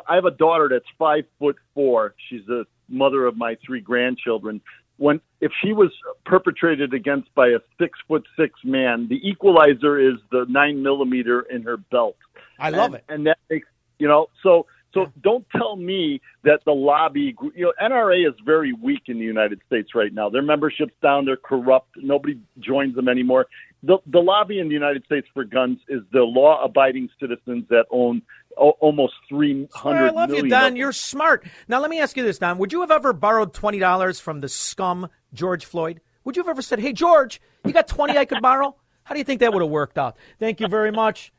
I 0.06 0.14
have 0.14 0.26
a 0.26 0.30
daughter 0.30 0.68
that's 0.70 0.85
five 0.98 1.24
foot 1.38 1.56
four. 1.74 2.14
She's 2.28 2.44
the 2.46 2.66
mother 2.90 3.26
of 3.26 3.37
my 3.37 3.57
three 3.64 3.81
grandchildren. 3.81 4.61
When 4.98 5.20
if 5.40 5.53
she 5.62 5.72
was 5.72 5.90
perpetrated 6.26 6.92
against 6.92 7.35
by 7.35 7.48
a 7.48 7.59
six 7.81 7.98
foot 8.07 8.24
six 8.38 8.61
man, 8.64 9.09
the 9.09 9.16
equalizer 9.26 9.98
is 9.98 10.16
the 10.31 10.44
nine 10.48 10.83
millimeter 10.83 11.40
in 11.42 11.62
her 11.62 11.79
belt. 11.79 12.16
I 12.59 12.68
love 12.70 12.87
And- 12.92 12.94
it. 12.96 13.05
and 13.09 13.26
that 13.26 13.38
makes 13.48 13.68
you 13.98 14.09
know 14.09 14.26
so 14.42 14.66
so 14.92 15.07
don't 15.22 15.46
tell 15.57 15.76
me 15.76 16.20
that 16.42 16.61
the 16.66 16.72
lobby 16.72 17.35
you 17.55 17.64
know 17.64 17.72
NRA 17.81 18.29
is 18.29 18.35
very 18.44 18.72
weak 18.74 19.05
in 19.07 19.18
the 19.18 19.24
United 19.24 19.61
States 19.66 19.94
right 19.94 20.12
now. 20.12 20.29
Their 20.29 20.42
membership's 20.42 20.92
down, 21.00 21.24
they're 21.24 21.37
corrupt. 21.37 21.90
Nobody 21.96 22.38
joins 22.59 22.94
them 22.94 23.09
anymore. 23.09 23.46
The 23.83 23.98
the 24.07 24.20
lobby 24.20 24.59
in 24.59 24.68
the 24.68 24.74
United 24.74 25.05
States 25.07 25.26
for 25.33 25.44
guns 25.44 25.79
is 25.88 26.03
the 26.12 26.22
law 26.24 26.62
abiding 26.62 27.09
citizens 27.18 27.64
that 27.70 27.87
own 27.90 28.20
almost 28.61 29.14
300 29.29 29.96
I 29.96 30.11
love 30.11 30.33
you, 30.33 30.49
Don. 30.49 30.77
You're 30.77 30.92
smart. 30.92 31.46
Now, 31.66 31.81
let 31.81 31.90
me 31.90 32.01
ask 32.01 32.16
you 32.16 32.23
this, 32.23 32.38
Don. 32.38 32.59
Would 32.59 32.73
you 32.73 32.81
have 32.81 32.90
ever 32.90 33.12
borrowed 33.12 33.53
$20 33.53 34.20
from 34.20 34.40
the 34.40 34.49
scum 34.49 35.09
George 35.33 35.64
Floyd? 35.64 36.01
Would 36.25 36.37
you 36.37 36.42
have 36.42 36.51
ever 36.51 36.62
said, 36.62 36.79
hey, 36.79 36.92
George, 36.92 37.40
you 37.64 37.73
got 37.73 37.88
20 37.88 38.16
I 38.16 38.25
could 38.27 38.42
borrow? 38.42 38.77
How 39.03 39.14
do 39.14 39.18
you 39.18 39.25
think 39.25 39.40
that 39.40 39.53
would 39.53 39.62
have 39.62 39.70
worked 39.70 39.99
out? 39.99 40.16
Thank 40.38 40.61
you 40.61 40.68
very 40.68 40.92
much. 40.92 41.33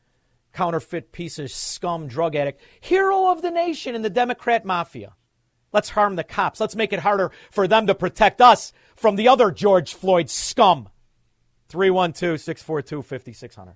Counterfeit 0.53 1.11
piece 1.11 1.39
of 1.39 1.51
scum 1.51 2.07
drug 2.07 2.35
addict. 2.35 2.61
Hero 2.81 3.31
of 3.31 3.41
the 3.41 3.51
nation 3.51 3.95
in 3.95 4.01
the 4.01 4.09
Democrat 4.09 4.65
mafia. 4.65 5.13
Let's 5.71 5.89
harm 5.89 6.15
the 6.15 6.23
cops. 6.23 6.59
Let's 6.59 6.75
make 6.75 6.91
it 6.91 6.99
harder 6.99 7.31
for 7.49 7.67
them 7.67 7.87
to 7.87 7.95
protect 7.95 8.41
us 8.41 8.73
from 8.95 9.15
the 9.15 9.29
other 9.29 9.51
George 9.51 9.93
Floyd 9.93 10.29
scum. 10.29 10.89
312 11.69 12.41
642 12.41 13.01
5600. 13.01 13.75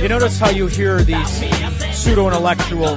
You 0.00 0.08
notice 0.08 0.38
how 0.38 0.50
you 0.50 0.68
hear 0.68 1.02
these 1.02 1.28
pseudo 1.92 2.28
intellectual 2.28 2.96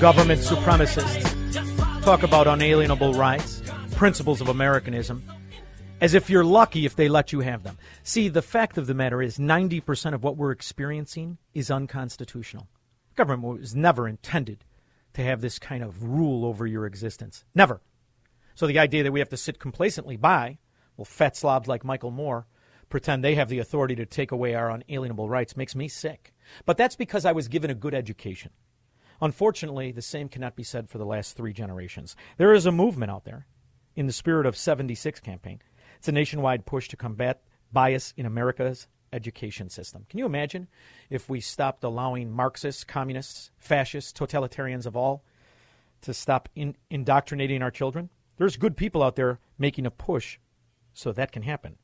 government 0.00 0.40
supremacists 0.40 2.02
talk 2.02 2.24
about 2.24 2.48
unalienable 2.48 3.14
rights, 3.14 3.62
principles 3.92 4.40
of 4.40 4.48
Americanism, 4.48 5.22
as 6.00 6.12
if 6.12 6.28
you're 6.28 6.44
lucky 6.44 6.84
if 6.84 6.96
they 6.96 7.08
let 7.08 7.32
you 7.32 7.38
have 7.38 7.62
them. 7.62 7.78
See, 8.02 8.28
the 8.28 8.42
fact 8.42 8.78
of 8.78 8.88
the 8.88 8.94
matter 8.94 9.22
is 9.22 9.38
90% 9.38 10.12
of 10.12 10.24
what 10.24 10.36
we're 10.36 10.50
experiencing 10.50 11.38
is 11.54 11.70
unconstitutional. 11.70 12.66
Government 13.14 13.60
was 13.60 13.76
never 13.76 14.08
intended 14.08 14.64
to 15.14 15.22
have 15.22 15.42
this 15.42 15.60
kind 15.60 15.84
of 15.84 16.02
rule 16.02 16.44
over 16.44 16.66
your 16.66 16.84
existence. 16.84 17.44
Never. 17.54 17.80
So 18.56 18.66
the 18.66 18.80
idea 18.80 19.04
that 19.04 19.12
we 19.12 19.20
have 19.20 19.28
to 19.28 19.36
sit 19.36 19.60
complacently 19.60 20.16
by, 20.16 20.58
well, 20.96 21.04
fat 21.04 21.36
slobs 21.36 21.68
like 21.68 21.84
Michael 21.84 22.10
Moore 22.10 22.48
pretend 22.88 23.22
they 23.22 23.36
have 23.36 23.48
the 23.48 23.60
authority 23.60 23.94
to 23.94 24.04
take 24.04 24.32
away 24.32 24.54
our 24.54 24.68
unalienable 24.68 25.28
rights 25.28 25.56
makes 25.56 25.76
me 25.76 25.88
sick. 25.88 26.34
But 26.66 26.76
that's 26.76 26.96
because 26.96 27.24
I 27.24 27.32
was 27.32 27.48
given 27.48 27.70
a 27.70 27.74
good 27.74 27.94
education. 27.94 28.50
Unfortunately, 29.20 29.92
the 29.92 30.02
same 30.02 30.28
cannot 30.28 30.56
be 30.56 30.62
said 30.62 30.88
for 30.88 30.98
the 30.98 31.04
last 31.04 31.36
three 31.36 31.52
generations. 31.52 32.16
There 32.38 32.54
is 32.54 32.66
a 32.66 32.72
movement 32.72 33.10
out 33.10 33.24
there 33.24 33.46
in 33.94 34.06
the 34.06 34.12
spirit 34.12 34.46
of 34.46 34.56
76 34.56 35.20
campaign. 35.20 35.60
It's 35.98 36.08
a 36.08 36.12
nationwide 36.12 36.64
push 36.64 36.88
to 36.88 36.96
combat 36.96 37.42
bias 37.72 38.14
in 38.16 38.24
America's 38.24 38.88
education 39.12 39.68
system. 39.68 40.06
Can 40.08 40.18
you 40.18 40.26
imagine 40.26 40.68
if 41.10 41.28
we 41.28 41.40
stopped 41.40 41.84
allowing 41.84 42.30
Marxists, 42.30 42.84
communists, 42.84 43.50
fascists, 43.58 44.12
totalitarians 44.12 44.86
of 44.86 44.96
all 44.96 45.24
to 46.02 46.14
stop 46.14 46.48
in, 46.54 46.76
indoctrinating 46.88 47.62
our 47.62 47.70
children? 47.70 48.08
There's 48.38 48.56
good 48.56 48.76
people 48.76 49.02
out 49.02 49.16
there 49.16 49.38
making 49.58 49.84
a 49.84 49.90
push 49.90 50.38
so 50.94 51.12
that 51.12 51.32
can 51.32 51.42
happen. 51.42 51.76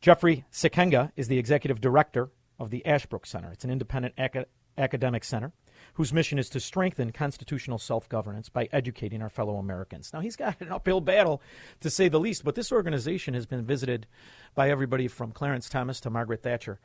Jeffrey 0.00 0.44
Sikkenga 0.52 1.10
is 1.16 1.28
the 1.28 1.38
executive 1.38 1.80
director 1.80 2.30
of 2.62 2.70
the 2.70 2.84
Ashbrook 2.86 3.26
Center. 3.26 3.50
It's 3.50 3.64
an 3.64 3.70
independent 3.70 4.14
aca- 4.16 4.46
academic 4.78 5.24
center 5.24 5.52
whose 5.94 6.12
mission 6.12 6.38
is 6.38 6.48
to 6.50 6.60
strengthen 6.60 7.10
constitutional 7.10 7.78
self 7.78 8.08
governance 8.08 8.48
by 8.48 8.68
educating 8.72 9.20
our 9.20 9.28
fellow 9.28 9.56
Americans. 9.56 10.12
Now, 10.12 10.20
he's 10.20 10.36
got 10.36 10.60
an 10.60 10.70
uphill 10.70 11.00
battle, 11.00 11.42
to 11.80 11.90
say 11.90 12.08
the 12.08 12.20
least, 12.20 12.44
but 12.44 12.54
this 12.54 12.72
organization 12.72 13.34
has 13.34 13.46
been 13.46 13.64
visited 13.64 14.06
by 14.54 14.70
everybody 14.70 15.08
from 15.08 15.32
Clarence 15.32 15.68
Thomas 15.68 16.00
to 16.00 16.10
Margaret 16.10 16.42
Thatcher. 16.42 16.78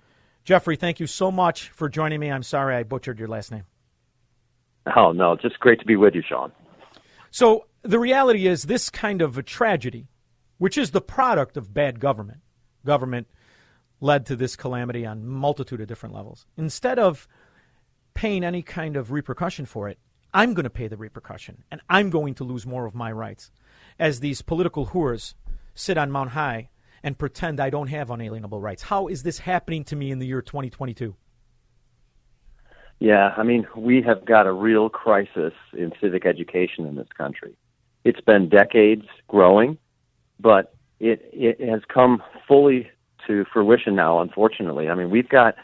Jeffrey, 0.44 0.76
thank 0.76 1.00
you 1.00 1.08
so 1.08 1.32
much 1.32 1.70
for 1.70 1.90
joining 1.90 2.20
me. 2.20 2.32
I'm 2.32 2.44
sorry 2.44 2.76
I 2.76 2.84
butchered 2.84 3.20
your 3.20 3.28
last 3.28 3.52
name. 3.52 3.64
Oh, 4.96 5.12
no, 5.12 5.36
just 5.36 5.60
great 5.60 5.80
to 5.80 5.86
be 5.86 5.96
with 5.96 6.16
you, 6.16 6.24
Shaun. 6.28 6.52
So, 7.30 7.66
the 7.84 8.00
reality 8.00 8.48
is, 8.48 8.64
this 8.64 8.90
kind 8.90 9.22
of 9.22 9.38
a 9.38 9.44
tragedy, 9.44 10.08
which 10.58 10.78
is 10.78 10.92
the 10.92 11.02
product 11.02 11.56
of 11.56 11.74
bad 11.74 12.00
government, 12.00 12.40
government 12.86 13.28
led 14.00 14.26
to 14.28 14.36
this 14.36 14.56
calamity 14.56 15.06
on 15.06 15.26
multitude 15.26 15.82
of 15.82 15.88
different 15.88 16.14
levels. 16.14 16.46
Instead 16.58 17.00
of 17.00 17.28
paying 18.14 18.44
any 18.44 18.62
kind 18.62 18.96
of 18.96 19.12
repercussion 19.12 19.66
for 19.66 19.88
it, 19.90 19.98
I'm 20.34 20.54
going 20.54 20.66
to 20.66 20.70
pay 20.70 20.88
the 20.88 20.98
repercussion 20.98 21.64
and 21.72 21.82
I'm 21.90 22.10
going 22.10 22.36
to 22.36 22.44
lose 22.44 22.66
more 22.66 22.86
of 22.86 22.94
my 22.94 23.12
rights. 23.12 23.52
as 24.00 24.20
these 24.20 24.42
political 24.42 24.88
whores 24.88 25.34
sit 25.74 25.98
on 25.98 26.12
Mount 26.12 26.32
High 26.32 26.70
and 27.04 27.18
pretend 27.18 27.60
I 27.60 27.70
don't 27.70 27.88
have 27.88 28.10
unalienable 28.10 28.60
rights. 28.60 28.84
How 28.84 29.08
is 29.08 29.24
this 29.24 29.40
happening 29.40 29.84
to 29.86 29.96
me 29.96 30.12
in 30.12 30.20
the 30.20 30.28
year 30.28 30.42
2022? 30.42 31.16
Yeah, 33.00 33.34
I 33.38 33.44
mean, 33.44 33.68
we 33.76 34.02
have 34.02 34.26
got 34.26 34.48
a 34.48 34.52
real 34.52 34.90
crisis 34.90 35.54
in 35.74 35.94
civic 36.02 36.26
education 36.26 36.88
in 36.88 36.96
this 36.96 37.08
country. 37.16 37.56
It's 38.04 38.22
been 38.22 38.50
decades 38.50 39.06
growing, 39.28 39.78
but 40.40 40.74
it 41.00 41.30
it 41.32 41.62
has 41.70 41.82
come 41.94 42.24
fully 42.48 42.90
to 43.28 43.46
fruition 43.52 43.96
now. 43.96 44.20
Unfortunately, 44.20 44.90
I 44.90 44.96
mean, 44.96 45.10
we've 45.10 45.30
got 45.30 45.56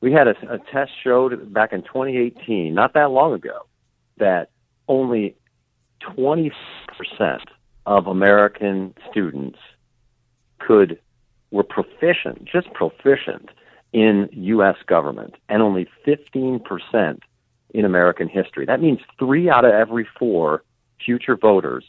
we 0.00 0.12
had 0.12 0.26
a, 0.26 0.34
a 0.52 0.58
test 0.72 0.90
showed 1.02 1.52
back 1.52 1.72
in 1.72 1.82
2018, 1.82 2.74
not 2.74 2.94
that 2.94 3.10
long 3.10 3.32
ago, 3.32 3.66
that 4.18 4.50
only 4.88 5.36
20% 6.16 6.50
of 7.86 8.06
American 8.06 8.94
students 9.10 9.58
could 10.58 10.98
were 11.50 11.62
proficient, 11.62 12.44
just 12.44 12.72
proficient 12.72 13.50
in 13.92 14.28
U.S. 14.32 14.76
government, 14.86 15.34
and 15.48 15.62
only 15.62 15.86
15% 16.06 17.18
in 17.74 17.84
American 17.84 18.28
history. 18.28 18.66
That 18.66 18.80
means 18.80 19.00
three 19.18 19.50
out 19.50 19.64
of 19.64 19.72
every 19.72 20.06
four 20.18 20.62
future 21.04 21.36
voters 21.36 21.84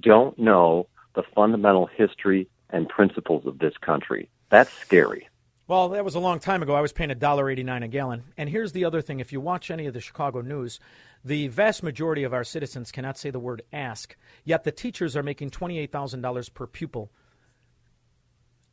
don't 0.00 0.38
know 0.38 0.86
the 1.14 1.22
fundamental 1.34 1.86
history 1.86 2.48
and 2.70 2.88
principles 2.88 3.46
of 3.46 3.58
this 3.58 3.74
country. 3.80 4.28
That's 4.50 4.72
scary. 4.72 5.28
Well, 5.66 5.90
that 5.90 6.04
was 6.04 6.14
a 6.14 6.20
long 6.20 6.38
time 6.38 6.62
ago. 6.62 6.74
I 6.74 6.80
was 6.80 6.94
paying 6.94 7.10
$1.89 7.10 7.84
a 7.84 7.88
gallon. 7.88 8.24
And 8.38 8.48
here's 8.48 8.72
the 8.72 8.86
other 8.86 9.02
thing 9.02 9.20
if 9.20 9.32
you 9.32 9.40
watch 9.40 9.70
any 9.70 9.86
of 9.86 9.92
the 9.92 10.00
Chicago 10.00 10.40
news, 10.40 10.80
the 11.22 11.48
vast 11.48 11.82
majority 11.82 12.24
of 12.24 12.32
our 12.32 12.44
citizens 12.44 12.90
cannot 12.90 13.18
say 13.18 13.30
the 13.30 13.38
word 13.38 13.62
ask, 13.70 14.16
yet 14.44 14.64
the 14.64 14.72
teachers 14.72 15.14
are 15.14 15.22
making 15.22 15.50
$28,000 15.50 16.54
per 16.54 16.66
pupil. 16.66 17.12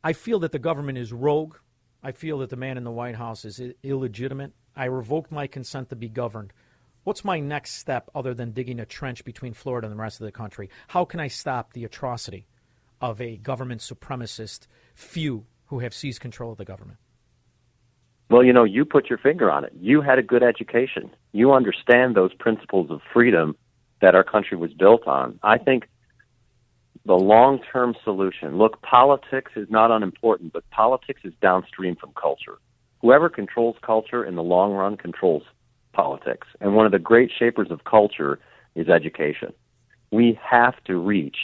I 0.02 0.14
feel 0.14 0.38
that 0.38 0.52
the 0.52 0.58
government 0.58 0.96
is 0.96 1.12
rogue. 1.12 1.56
I 2.02 2.12
feel 2.12 2.38
that 2.38 2.48
the 2.48 2.56
man 2.56 2.78
in 2.78 2.84
the 2.84 2.90
White 2.90 3.16
House 3.16 3.44
is 3.44 3.60
illegitimate. 3.82 4.52
I 4.74 4.86
revoked 4.86 5.30
my 5.30 5.46
consent 5.46 5.90
to 5.90 5.96
be 5.96 6.08
governed. 6.08 6.54
What's 7.04 7.24
my 7.24 7.40
next 7.40 7.74
step 7.74 8.08
other 8.14 8.32
than 8.32 8.52
digging 8.52 8.80
a 8.80 8.86
trench 8.86 9.24
between 9.24 9.52
Florida 9.52 9.86
and 9.86 9.92
the 9.96 10.00
rest 10.00 10.20
of 10.20 10.24
the 10.24 10.32
country? 10.32 10.70
How 10.88 11.04
can 11.04 11.20
I 11.20 11.28
stop 11.28 11.72
the 11.72 11.84
atrocity 11.84 12.46
of 13.02 13.20
a 13.20 13.36
government 13.36 13.82
supremacist 13.82 14.66
few 14.94 15.44
who 15.66 15.80
have 15.80 15.94
seized 15.94 16.20
control 16.20 16.52
of 16.52 16.58
the 16.58 16.64
government? 16.64 16.98
Well, 18.28 18.42
you 18.42 18.52
know, 18.52 18.64
you 18.64 18.84
put 18.84 19.08
your 19.08 19.18
finger 19.18 19.50
on 19.50 19.64
it. 19.64 19.72
You 19.78 20.00
had 20.00 20.18
a 20.18 20.22
good 20.22 20.42
education. 20.42 21.10
You 21.32 21.52
understand 21.52 22.16
those 22.16 22.34
principles 22.34 22.90
of 22.90 23.00
freedom 23.12 23.56
that 24.00 24.14
our 24.14 24.24
country 24.24 24.56
was 24.56 24.72
built 24.72 25.06
on. 25.06 25.38
I 25.42 25.58
think 25.58 25.84
the 27.04 27.14
long 27.14 27.60
term 27.72 27.94
solution 28.02 28.58
look, 28.58 28.82
politics 28.82 29.52
is 29.54 29.68
not 29.70 29.92
unimportant, 29.92 30.52
but 30.52 30.68
politics 30.70 31.20
is 31.24 31.32
downstream 31.40 31.94
from 31.94 32.12
culture. 32.20 32.58
Whoever 33.00 33.28
controls 33.28 33.76
culture 33.82 34.24
in 34.24 34.34
the 34.34 34.42
long 34.42 34.72
run 34.72 34.96
controls 34.96 35.44
politics. 35.92 36.48
And 36.60 36.74
one 36.74 36.84
of 36.84 36.92
the 36.92 36.98
great 36.98 37.30
shapers 37.36 37.70
of 37.70 37.84
culture 37.84 38.40
is 38.74 38.88
education. 38.88 39.52
We 40.10 40.38
have 40.42 40.74
to 40.84 40.98
reach 40.98 41.36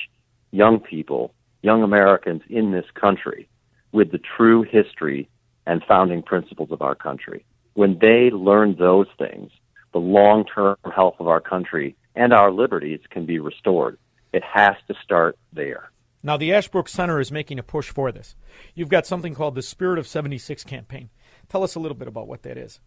young 0.51 0.81
people, 0.81 1.33
young 1.63 1.83
Americans 1.83 2.43
in 2.49 2.73
this 2.73 2.85
country 2.95 3.49
with 3.93 4.11
the 4.11 4.21
true 4.37 4.63
history 4.63 5.29
and 5.67 5.83
founding 5.87 6.23
principles 6.23 6.71
of 6.71 6.83
our 6.83 6.95
country. 6.95 7.45
When 7.75 7.99
they 8.01 8.31
learn 8.31 8.77
those 8.79 9.07
things, 9.19 9.51
the 9.93 9.99
long 9.99 10.45
term 10.45 10.77
health 10.95 11.17
of 11.21 11.29
our 11.29 11.41
country 11.41 11.97
and 12.15 12.33
our 12.33 12.51
liberties 12.51 13.01
can 13.11 13.27
be 13.27 13.39
restored. 13.39 13.99
It 14.33 14.43
has 14.43 14.75
to 14.89 14.95
start 15.03 15.39
there. 15.53 15.91
Now, 16.23 16.37
the 16.37 16.53
Ashbrook 16.53 16.89
Center 16.89 17.19
is 17.21 17.33
making 17.33 17.59
a 17.59 17.65
push 17.65 17.91
for 17.91 18.13
this. 18.13 18.37
You've 18.75 18.89
got 18.89 19.07
something 19.07 19.35
called 19.35 19.55
the 19.55 19.63
Spirit 19.63 19.99
of 19.99 20.07
76 20.07 20.63
campaign. 20.65 21.11
Tell 21.49 21.65
us 21.65 21.75
a 21.75 21.81
little 21.81 21.97
bit 21.97 22.09
about 22.09 22.29
what 22.29 22.43
that 22.43 22.57
is. 22.57 22.81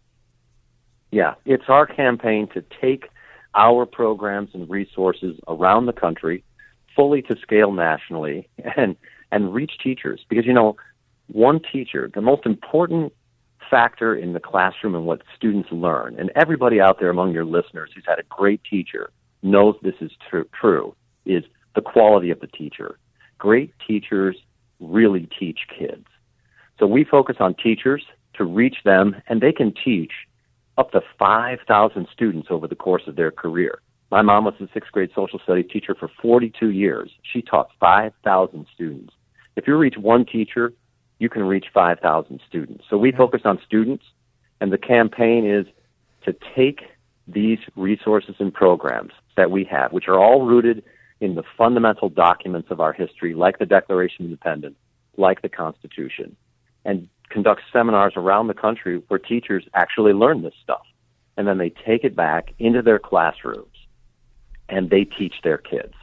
Yeah, 1.10 1.34
it's 1.44 1.68
our 1.68 1.86
campaign 1.86 2.48
to 2.54 2.64
take 2.80 3.08
our 3.54 3.86
programs 3.86 4.50
and 4.54 4.68
resources 4.68 5.38
around 5.48 5.86
the 5.86 5.92
country 5.92 6.44
fully 6.94 7.22
to 7.22 7.36
scale 7.42 7.72
nationally 7.72 8.48
and 8.76 8.96
and 9.32 9.52
reach 9.52 9.72
teachers 9.82 10.24
because 10.28 10.46
you 10.46 10.52
know 10.52 10.76
one 11.28 11.60
teacher 11.72 12.10
the 12.14 12.20
most 12.20 12.46
important 12.46 13.12
factor 13.70 14.14
in 14.14 14.32
the 14.32 14.40
classroom 14.40 14.94
and 14.94 15.06
what 15.06 15.22
students 15.36 15.68
learn 15.72 16.14
and 16.18 16.30
everybody 16.36 16.80
out 16.80 16.98
there 17.00 17.10
among 17.10 17.32
your 17.32 17.44
listeners 17.44 17.90
who's 17.94 18.04
had 18.06 18.18
a 18.18 18.22
great 18.28 18.60
teacher 18.68 19.10
knows 19.42 19.74
this 19.82 19.94
is 20.00 20.10
tr- 20.30 20.42
true 20.58 20.94
is 21.24 21.42
the 21.74 21.80
quality 21.80 22.30
of 22.30 22.38
the 22.40 22.46
teacher 22.46 22.98
great 23.38 23.72
teachers 23.86 24.36
really 24.78 25.28
teach 25.38 25.60
kids 25.76 26.06
so 26.78 26.86
we 26.86 27.04
focus 27.04 27.36
on 27.40 27.54
teachers 27.54 28.04
to 28.34 28.44
reach 28.44 28.76
them 28.84 29.16
and 29.28 29.40
they 29.40 29.52
can 29.52 29.72
teach 29.84 30.12
up 30.78 30.92
to 30.92 31.00
5,000 31.18 32.06
students 32.12 32.48
over 32.50 32.68
the 32.68 32.74
course 32.74 33.02
of 33.06 33.16
their 33.16 33.30
career. 33.30 33.80
My 34.10 34.22
mom 34.22 34.44
was 34.44 34.54
a 34.60 34.68
sixth 34.72 34.92
grade 34.92 35.10
social 35.14 35.38
studies 35.38 35.66
teacher 35.72 35.94
for 35.98 36.10
42 36.20 36.70
years. 36.70 37.10
She 37.22 37.42
taught 37.42 37.70
5,000 37.80 38.66
students. 38.74 39.12
If 39.56 39.66
you 39.66 39.76
reach 39.76 39.96
one 39.96 40.26
teacher, 40.26 40.72
you 41.18 41.28
can 41.28 41.44
reach 41.44 41.66
5,000 41.72 42.40
students. 42.48 42.84
So 42.90 42.98
we 42.98 43.12
focus 43.12 43.42
on 43.44 43.60
students, 43.64 44.04
and 44.60 44.72
the 44.72 44.78
campaign 44.78 45.46
is 45.46 45.66
to 46.24 46.34
take 46.54 46.82
these 47.26 47.58
resources 47.74 48.36
and 48.38 48.52
programs 48.52 49.12
that 49.36 49.50
we 49.50 49.64
have, 49.64 49.92
which 49.92 50.08
are 50.08 50.18
all 50.18 50.44
rooted 50.44 50.84
in 51.20 51.34
the 51.34 51.42
fundamental 51.56 52.08
documents 52.08 52.70
of 52.70 52.80
our 52.80 52.92
history, 52.92 53.34
like 53.34 53.58
the 53.58 53.66
Declaration 53.66 54.24
of 54.24 54.30
Independence, 54.30 54.76
like 55.16 55.42
the 55.42 55.48
Constitution, 55.48 56.36
and 56.84 57.08
conduct 57.30 57.62
seminars 57.72 58.12
around 58.16 58.46
the 58.46 58.54
country 58.54 59.02
where 59.08 59.18
teachers 59.18 59.64
actually 59.74 60.12
learn 60.12 60.42
this 60.42 60.54
stuff. 60.62 60.86
And 61.36 61.46
then 61.46 61.58
they 61.58 61.70
take 61.70 62.04
it 62.04 62.14
back 62.14 62.52
into 62.58 62.82
their 62.82 62.98
classrooms 62.98 63.66
and 64.68 64.90
they 64.90 65.04
teach 65.04 65.34
their 65.42 65.58
kids. 65.58 65.94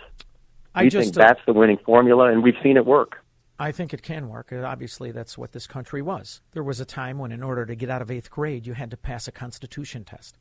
I 0.76 0.84
we 0.84 0.89
just, 0.89 1.05
think 1.05 1.16
that's 1.16 1.39
the 1.45 1.53
winning 1.53 1.78
formula, 1.78 2.32
and 2.32 2.43
we've 2.43 2.57
seen 2.64 2.78
it 2.78 2.86
work. 2.86 3.23
I 3.60 3.72
think 3.72 3.93
it 3.93 4.01
can 4.01 4.30
work. 4.30 4.51
Uh, 4.51 4.64
Obviously, 4.64 5.12
that's 5.12 5.38
what 5.38 5.51
this 5.51 5.68
country 5.68 6.01
was. 6.01 6.41
There 6.54 6.64
was 6.64 6.80
a 6.80 6.86
time 6.86 7.20
when, 7.20 7.32
in 7.32 7.43
order 7.43 7.66
to 7.66 7.76
get 7.76 7.89
out 7.89 8.01
of 8.01 8.12
eighth 8.12 8.32
grade, 8.32 8.66
you 8.66 8.74
had 8.74 8.91
to 8.91 8.97
pass 8.97 9.28
a 9.28 9.32
Constitution 9.32 10.04
test. 10.04 10.38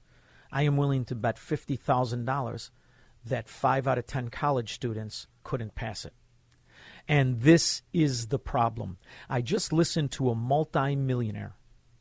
I 0.51 0.63
am 0.63 0.77
willing 0.77 1.05
to 1.07 1.15
bet 1.15 1.37
$50,000 1.37 2.71
that 3.25 3.49
five 3.49 3.87
out 3.87 3.99
of 3.99 4.07
10 4.07 4.29
college 4.29 4.75
students 4.75 5.27
couldn't 5.45 5.75
pass 5.75 6.05
it. 6.05 6.13
And 7.09 7.41
this 7.41 7.83
is 7.93 8.29
the 8.29 8.39
problem. 8.39 8.99
I 9.29 9.41
just 9.41 9.73
listened 9.73 10.13
to 10.13 10.31
a 10.31 10.35
multimillionaire. 10.35 11.57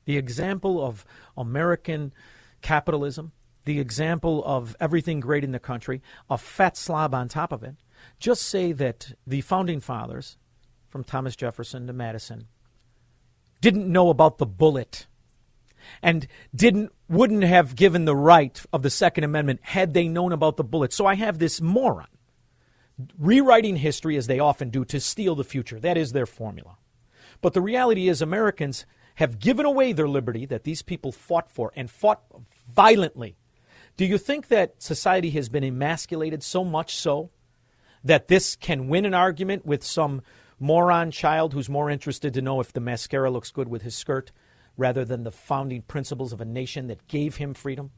The 0.06 0.18
example 0.18 0.84
of 0.84 1.06
American 1.38 2.14
capitalism, 2.62 3.32
the 3.66 3.80
example 3.80 4.44
of 4.46 4.76
everything 4.80 5.20
great 5.20 5.44
in 5.44 5.52
the 5.52 5.60
country, 5.60 6.02
a 6.30 6.38
fat 6.38 6.78
slob 6.78 7.14
on 7.14 7.28
top 7.28 7.52
of 7.52 7.64
it. 7.64 7.76
Just 8.20 8.44
say 8.44 8.72
that 8.74 9.14
the 9.26 9.42
founding 9.42 9.80
fathers, 9.80 10.38
from 10.92 11.04
Thomas 11.04 11.36
Jefferson 11.36 11.88
to 11.88 11.94
Madison, 11.94 12.48
didn't 13.62 13.92
know 13.92 14.10
about 14.10 14.38
the 14.38 14.46
bullet. 14.46 15.08
And 16.04 16.28
didn't 16.54 16.92
wouldn't 17.10 17.44
have 17.44 17.76
given 17.76 18.06
the 18.06 18.16
right 18.16 18.62
of 18.72 18.84
the 18.84 18.90
second 18.90 19.24
amendment 19.24 19.62
had 19.64 19.94
they 19.94 20.08
known 20.08 20.32
about 20.32 20.56
the 20.56 20.64
bullet. 20.64 20.94
So 20.94 21.08
i 21.08 21.16
have 21.16 21.40
this 21.40 21.60
moron 21.60 22.08
rewriting 23.18 23.78
history 23.78 24.16
as 24.16 24.28
they 24.28 24.38
often 24.38 24.70
do 24.70 24.86
to 24.86 25.00
steal 25.00 25.34
the 25.34 25.44
future. 25.44 25.80
That 25.80 25.98
is 25.98 26.12
their 26.12 26.28
formula. 26.28 26.78
But 27.42 27.54
the 27.54 27.62
reality 27.62 28.08
is 28.08 28.22
americans 28.22 28.86
have 29.16 29.40
given 29.40 29.66
away 29.66 29.92
their 29.92 30.08
liberty 30.08 30.46
that 30.46 30.64
these 30.64 30.84
people 30.84 31.12
fought 31.12 31.50
for 31.50 31.72
and 31.76 31.90
fought 31.90 32.22
violently. 32.72 33.36
Do 33.98 34.06
you 34.06 34.18
think 34.18 34.48
that 34.48 34.82
society 34.82 35.32
has 35.32 35.50
been 35.50 35.64
emasculated 35.64 36.44
so 36.44 36.64
much 36.64 36.96
so 36.96 37.32
that 38.04 38.28
this 38.28 38.56
can 38.56 38.88
win 38.88 39.06
an 39.06 39.14
argument 39.14 39.66
with 39.66 39.84
some 39.84 40.22
moron 40.62 41.10
child 41.10 41.54
who's 41.54 41.68
more 41.68 41.90
interested 41.90 42.34
to 42.36 42.42
know 42.42 42.60
if 42.60 42.72
the 42.72 42.80
mascara 42.80 43.32
looks 43.32 43.52
good 43.52 43.68
with 43.68 43.82
his 43.82 43.96
skirt 43.96 44.32
rather 44.78 45.04
than 45.04 45.24
the 45.24 45.32
founding 45.32 45.82
principles 45.82 46.32
of 46.32 46.40
a 46.40 46.46
nation 46.46 46.88
that 46.88 47.08
gave 47.08 47.38
him 47.38 47.54
freedom? 47.54 47.90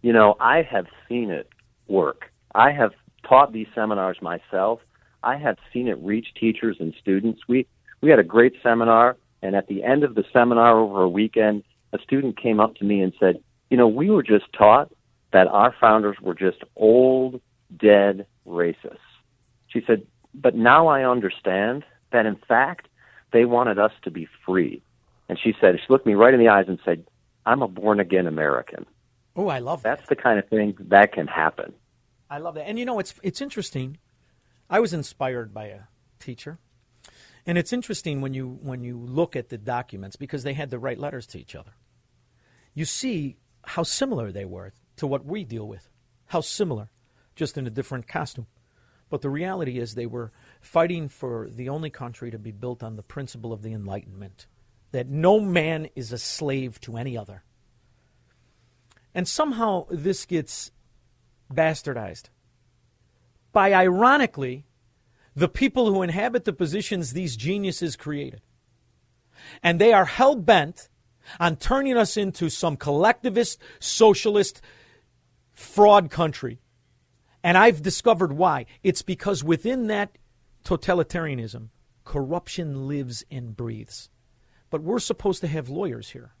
You 0.00 0.12
know, 0.12 0.36
I 0.40 0.62
have 0.62 0.86
seen 1.08 1.30
it 1.30 1.48
work. 1.88 2.32
I 2.54 2.70
have 2.70 2.92
taught 3.28 3.52
these 3.52 3.66
seminars 3.74 4.22
myself. 4.22 4.80
I 5.22 5.36
have 5.36 5.58
seen 5.72 5.88
it 5.88 5.98
reach 5.98 6.28
teachers 6.38 6.76
and 6.80 6.94
students. 7.00 7.42
We 7.48 7.66
we 8.00 8.08
had 8.08 8.18
a 8.18 8.24
great 8.24 8.54
seminar, 8.62 9.18
and 9.42 9.54
at 9.54 9.66
the 9.66 9.84
end 9.84 10.04
of 10.04 10.14
the 10.14 10.24
seminar 10.32 10.78
over 10.78 11.02
a 11.02 11.08
weekend, 11.08 11.64
a 11.92 11.98
student 11.98 12.40
came 12.40 12.60
up 12.60 12.76
to 12.76 12.84
me 12.84 13.02
and 13.02 13.12
said, 13.20 13.42
"You 13.68 13.76
know, 13.76 13.88
we 13.88 14.08
were 14.08 14.22
just 14.22 14.50
taught 14.54 14.90
that 15.32 15.48
our 15.48 15.74
founders 15.78 16.16
were 16.22 16.34
just 16.34 16.62
old, 16.76 17.42
dead 17.76 18.26
racists." 18.46 18.98
She 19.66 19.82
said, 19.86 20.06
"But 20.34 20.54
now 20.54 20.88
I 20.88 21.08
understand 21.08 21.84
that 22.12 22.26
in 22.26 22.36
fact 22.36 22.88
they 23.32 23.44
wanted 23.44 23.78
us 23.78 23.92
to 24.02 24.10
be 24.10 24.28
free." 24.44 24.82
And 25.28 25.38
she 25.38 25.54
said, 25.60 25.76
she 25.78 25.86
looked 25.88 26.06
me 26.06 26.14
right 26.14 26.34
in 26.34 26.40
the 26.40 26.48
eyes 26.48 26.66
and 26.68 26.80
said, 26.84 27.06
"I'm 27.46 27.62
a 27.62 27.68
born 27.68 28.00
again 28.00 28.26
American." 28.26 28.86
Oh, 29.36 29.48
I 29.48 29.60
love 29.60 29.82
that. 29.82 29.98
That's 29.98 30.08
the 30.08 30.16
kind 30.16 30.38
of 30.38 30.48
thing 30.48 30.76
that 30.80 31.12
can 31.12 31.26
happen. 31.26 31.72
I 32.28 32.38
love 32.38 32.54
that. 32.54 32.68
And 32.68 32.78
you 32.78 32.84
know, 32.84 32.98
it's 32.98 33.14
it's 33.22 33.40
interesting. 33.40 33.98
I 34.68 34.80
was 34.80 34.92
inspired 34.92 35.52
by 35.52 35.66
a 35.66 35.80
teacher, 36.18 36.58
and 37.46 37.58
it's 37.58 37.72
interesting 37.72 38.20
when 38.20 38.34
you 38.34 38.58
when 38.62 38.84
you 38.84 38.98
look 38.98 39.36
at 39.36 39.48
the 39.48 39.58
documents 39.58 40.16
because 40.16 40.42
they 40.42 40.54
had 40.54 40.70
to 40.70 40.78
write 40.78 40.98
letters 40.98 41.26
to 41.28 41.40
each 41.40 41.54
other. 41.54 41.72
You 42.74 42.84
see 42.84 43.36
how 43.64 43.82
similar 43.82 44.30
they 44.30 44.44
were 44.44 44.72
to 44.96 45.06
what 45.06 45.24
we 45.24 45.44
deal 45.44 45.66
with. 45.66 45.88
How 46.26 46.40
similar, 46.40 46.90
just 47.34 47.58
in 47.58 47.66
a 47.66 47.70
different 47.70 48.06
costume. 48.06 48.46
But 49.10 49.22
the 49.22 49.28
reality 49.28 49.78
is 49.78 49.94
they 49.94 50.06
were 50.06 50.32
fighting 50.60 51.08
for 51.08 51.48
the 51.50 51.68
only 51.68 51.90
country 51.90 52.30
to 52.30 52.38
be 52.38 52.52
built 52.52 52.82
on 52.82 52.96
the 52.96 53.02
principle 53.02 53.52
of 53.52 53.62
the 53.62 53.72
Enlightenment 53.72 54.46
that 54.92 55.08
no 55.08 55.40
man 55.40 55.88
is 55.94 56.12
a 56.12 56.18
slave 56.18 56.80
to 56.80 56.96
any 56.96 57.18
other. 57.18 57.44
And 59.14 59.26
somehow 59.28 59.86
this 59.90 60.24
gets 60.24 60.70
bastardized 61.52 62.28
by, 63.52 63.72
ironically, 63.72 64.64
the 65.34 65.48
people 65.48 65.92
who 65.92 66.02
inhabit 66.02 66.44
the 66.44 66.52
positions 66.52 67.12
these 67.12 67.36
geniuses 67.36 67.96
created. 67.96 68.42
And 69.62 69.80
they 69.80 69.92
are 69.92 70.04
hell 70.04 70.36
bent 70.36 70.88
on 71.38 71.56
turning 71.56 71.96
us 71.96 72.16
into 72.16 72.48
some 72.48 72.76
collectivist, 72.76 73.60
socialist 73.80 74.60
fraud 75.52 76.10
country. 76.10 76.60
And 77.42 77.56
I've 77.56 77.82
discovered 77.82 78.32
why. 78.32 78.66
It's 78.82 79.02
because 79.02 79.42
within 79.42 79.86
that 79.86 80.18
totalitarianism, 80.64 81.68
corruption 82.04 82.86
lives 82.86 83.24
and 83.30 83.56
breathes. 83.56 84.10
But 84.68 84.82
we're 84.82 84.98
supposed 84.98 85.40
to 85.40 85.48
have 85.48 85.68
lawyers 85.68 86.10
here. 86.10 86.34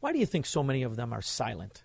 Why 0.00 0.12
do 0.12 0.18
you 0.18 0.26
think 0.26 0.46
so 0.46 0.62
many 0.62 0.82
of 0.82 0.96
them 0.96 1.12
are 1.12 1.22
silent? 1.22 1.84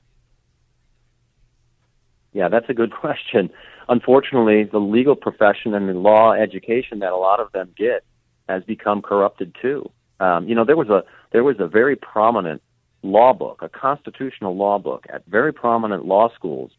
Yeah, 2.34 2.49
that's 2.49 2.70
a 2.70 2.74
good 2.74 2.91
question. 2.91 3.49
Unfortunately, 3.88 4.63
the 4.63 4.80
legal 4.80 5.16
profession 5.16 5.74
and 5.74 5.88
the 5.88 5.93
law 5.93 6.34
education 6.34 6.99
that 6.99 7.11
a 7.11 7.18
lot 7.18 7.39
of 7.39 7.51
them 7.51 7.72
get 7.78 8.03
has 8.49 8.63
become 8.63 9.01
corrupted 9.01 9.55
too. 9.61 9.89
Um, 10.20 10.47
you 10.47 10.55
know, 10.55 10.66
there 10.66 10.78
was 10.78 10.89
a 10.89 11.03
there 11.32 11.43
was 11.43 11.57
a 11.59 11.68
very 11.68 11.95
prominent 11.95 12.61
law 13.03 13.34
book, 13.34 13.59
a 13.61 13.70
constitutional 13.70 14.55
law 14.55 14.80
book 14.80 15.05
at 15.09 15.26
very 15.28 15.53
prominent 15.53 16.05
law 16.05 16.30
schools, 16.34 16.72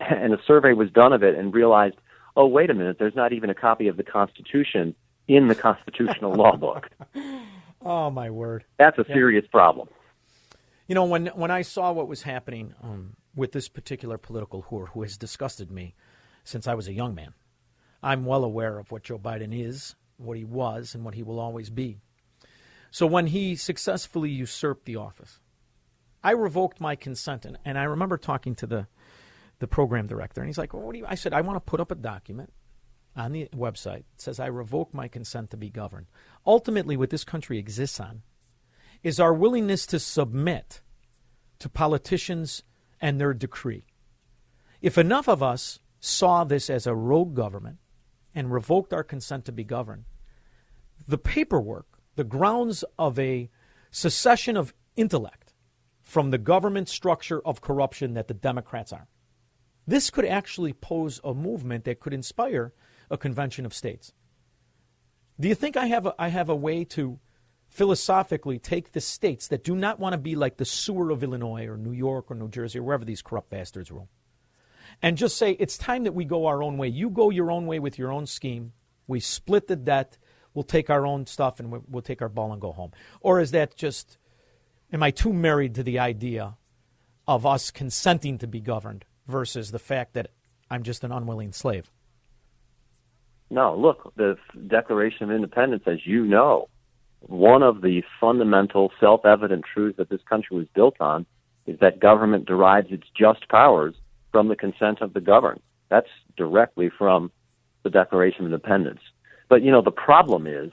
and 0.00 0.32
a 0.34 0.38
survey 0.46 0.72
was 0.72 0.90
done 0.90 1.12
of 1.12 1.22
it 1.22 1.34
and 1.36 1.52
realized, 1.54 1.96
oh 2.36 2.46
wait 2.46 2.70
a 2.70 2.74
minute, 2.74 2.96
there's 2.98 3.14
not 3.16 3.32
even 3.32 3.50
a 3.50 3.54
copy 3.54 3.88
of 3.88 3.96
the 3.96 4.02
Constitution 4.02 4.94
in 5.28 5.48
the 5.48 5.54
constitutional 5.54 6.32
law 6.34 6.56
book. 6.56 6.88
Oh 7.82 8.10
my 8.10 8.28
word! 8.28 8.64
That's 8.78 8.98
a 8.98 9.06
Yeah. 9.08 9.14
serious 9.14 9.46
problem. 9.46 9.88
You 10.86 10.94
know, 10.94 11.06
when 11.06 11.28
when 11.28 11.50
I 11.50 11.62
saw 11.62 11.92
what 11.92 12.08
was 12.08 12.22
happening 12.22 12.74
um, 12.82 13.16
with 13.34 13.52
this 13.52 13.70
particular 13.70 14.18
political 14.18 14.62
whore 14.64 14.88
who 14.88 15.00
has 15.00 15.16
disgusted 15.16 15.70
me 15.70 15.94
since 16.44 16.66
I 16.66 16.74
was 16.74 16.88
a 16.88 16.92
young 16.92 17.14
man, 17.14 17.32
I'm 18.02 18.26
well 18.26 18.44
aware 18.44 18.78
of 18.78 18.92
what 18.92 19.04
Joe 19.04 19.18
Biden 19.18 19.58
is, 19.58 19.94
what 20.18 20.36
he 20.36 20.44
was, 20.44 20.94
and 20.94 21.06
what 21.06 21.14
he 21.14 21.22
will 21.22 21.40
always 21.40 21.70
be. 21.70 21.96
So 22.90 23.06
when 23.06 23.28
he 23.28 23.56
successfully 23.56 24.28
usurped 24.28 24.84
the 24.84 24.96
office, 24.96 25.40
I 26.22 26.32
revoked 26.32 26.82
my 26.82 26.96
consent, 26.96 27.46
and, 27.46 27.56
and 27.64 27.78
I 27.78 27.84
remember 27.84 28.18
talking 28.18 28.54
to 28.56 28.66
the 28.66 28.88
the 29.60 29.68
program 29.68 30.06
director, 30.06 30.40
and 30.40 30.48
he's 30.48 30.58
like, 30.58 30.74
well, 30.74 30.82
"What 30.82 30.92
do 30.92 30.98
you?" 30.98 31.06
I 31.06 31.14
said, 31.14 31.32
"I 31.32 31.40
want 31.40 31.56
to 31.56 31.70
put 31.70 31.80
up 31.80 31.90
a 31.90 31.94
document 31.94 32.52
on 33.14 33.32
the 33.32 33.48
website 33.54 34.04
that 34.10 34.20
says 34.20 34.40
I 34.40 34.46
revoke 34.46 34.92
my 34.92 35.06
consent 35.06 35.50
to 35.50 35.56
be 35.56 35.70
governed." 35.70 36.06
Ultimately, 36.44 36.96
what 36.96 37.10
this 37.10 37.24
country 37.24 37.58
exists 37.58 38.00
on 38.00 38.22
is 39.02 39.20
our 39.20 39.32
willingness 39.32 39.86
to 39.86 39.98
submit 39.98 40.80
to 41.60 41.68
politicians 41.68 42.62
and 43.00 43.20
their 43.20 43.32
decree. 43.32 43.84
If 44.80 44.98
enough 44.98 45.28
of 45.28 45.42
us 45.42 45.78
saw 46.00 46.44
this 46.44 46.68
as 46.68 46.86
a 46.86 46.94
rogue 46.94 47.34
government 47.34 47.78
and 48.34 48.52
revoked 48.52 48.92
our 48.92 49.04
consent 49.04 49.44
to 49.44 49.52
be 49.52 49.64
governed, 49.64 50.04
the 51.06 51.18
paperwork, 51.18 51.86
the 52.16 52.24
grounds 52.24 52.84
of 52.98 53.18
a 53.18 53.50
secession 53.90 54.56
of 54.56 54.74
intellect 54.96 55.54
from 56.02 56.30
the 56.30 56.38
government 56.38 56.88
structure 56.88 57.40
of 57.46 57.60
corruption 57.60 58.14
that 58.14 58.28
the 58.28 58.34
Democrats 58.34 58.92
are, 58.92 59.08
this 59.90 60.10
could 60.10 60.24
actually 60.24 60.72
pose 60.72 61.20
a 61.24 61.34
movement 61.34 61.84
that 61.84 62.00
could 62.00 62.14
inspire 62.14 62.72
a 63.10 63.18
convention 63.18 63.66
of 63.66 63.74
states. 63.74 64.12
Do 65.38 65.48
you 65.48 65.54
think 65.54 65.76
I 65.76 65.86
have 65.86 66.06
a, 66.06 66.14
I 66.18 66.28
have 66.28 66.48
a 66.48 66.56
way 66.56 66.84
to 66.84 67.18
philosophically 67.68 68.58
take 68.58 68.92
the 68.92 69.00
states 69.00 69.48
that 69.48 69.64
do 69.64 69.74
not 69.74 69.98
want 69.98 70.12
to 70.12 70.18
be 70.18 70.34
like 70.34 70.56
the 70.56 70.64
sewer 70.64 71.10
of 71.10 71.22
Illinois 71.22 71.66
or 71.66 71.76
New 71.76 71.92
York 71.92 72.30
or 72.30 72.34
New 72.34 72.48
Jersey 72.48 72.78
or 72.78 72.82
wherever 72.82 73.04
these 73.04 73.22
corrupt 73.22 73.50
bastards 73.50 73.90
rule 73.90 74.08
and 75.02 75.16
just 75.16 75.36
say 75.36 75.52
it's 75.52 75.78
time 75.78 76.04
that 76.04 76.14
we 76.14 76.24
go 76.24 76.46
our 76.46 76.62
own 76.62 76.76
way. 76.78 76.88
You 76.88 77.10
go 77.10 77.30
your 77.30 77.50
own 77.50 77.66
way 77.66 77.78
with 77.78 77.98
your 77.98 78.12
own 78.12 78.26
scheme. 78.26 78.72
We 79.06 79.20
split 79.20 79.66
the 79.66 79.76
debt. 79.76 80.18
We'll 80.54 80.62
take 80.64 80.90
our 80.90 81.06
own 81.06 81.26
stuff 81.26 81.60
and 81.60 81.70
we'll, 81.70 81.84
we'll 81.88 82.02
take 82.02 82.22
our 82.22 82.28
ball 82.28 82.52
and 82.52 82.60
go 82.60 82.72
home. 82.72 82.92
Or 83.20 83.40
is 83.40 83.52
that 83.52 83.76
just, 83.76 84.18
am 84.92 85.02
I 85.02 85.10
too 85.10 85.32
married 85.32 85.74
to 85.76 85.82
the 85.82 85.98
idea 85.98 86.56
of 87.26 87.46
us 87.46 87.70
consenting 87.70 88.38
to 88.38 88.46
be 88.46 88.60
governed 88.60 89.04
versus 89.30 89.70
the 89.70 89.78
fact 89.78 90.14
that 90.14 90.28
I'm 90.70 90.82
just 90.82 91.04
an 91.04 91.12
unwilling 91.12 91.52
slave? 91.52 91.90
No, 93.50 93.74
look, 93.76 94.12
the 94.16 94.36
Declaration 94.68 95.24
of 95.24 95.30
Independence, 95.32 95.82
as 95.86 96.06
you 96.06 96.24
know, 96.24 96.68
one 97.20 97.62
of 97.62 97.82
the 97.82 98.02
fundamental 98.20 98.92
self 99.00 99.24
evident 99.26 99.64
truths 99.72 99.96
that 99.98 100.08
this 100.08 100.20
country 100.28 100.56
was 100.56 100.66
built 100.74 100.96
on 101.00 101.26
is 101.66 101.78
that 101.80 102.00
government 102.00 102.46
derives 102.46 102.90
its 102.90 103.06
just 103.18 103.48
powers 103.48 103.94
from 104.32 104.48
the 104.48 104.56
consent 104.56 105.00
of 105.00 105.12
the 105.12 105.20
governed. 105.20 105.60
That's 105.88 106.08
directly 106.36 106.90
from 106.96 107.30
the 107.82 107.90
Declaration 107.90 108.44
of 108.44 108.52
Independence. 108.52 109.00
But, 109.48 109.62
you 109.62 109.70
know, 109.70 109.82
the 109.82 109.90
problem 109.90 110.46
is 110.46 110.70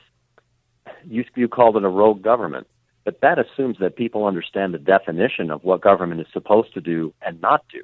you, 1.06 1.26
you 1.36 1.48
called 1.48 1.78
it 1.78 1.84
a 1.84 1.90
rogue 1.90 2.22
government, 2.22 2.68
but 3.04 3.22
that 3.22 3.40
assumes 3.40 3.78
that 3.80 3.96
people 3.96 4.26
understand 4.26 4.74
the 4.74 4.80
definition 4.80 5.50
of 5.50 5.64
what 5.64 5.82
government 5.82 6.22
is 6.22 6.28
supposed 6.32 6.74
to 6.76 6.82
do 6.82 7.14
and 7.22 7.42
not 7.42 7.66
do. 7.72 7.84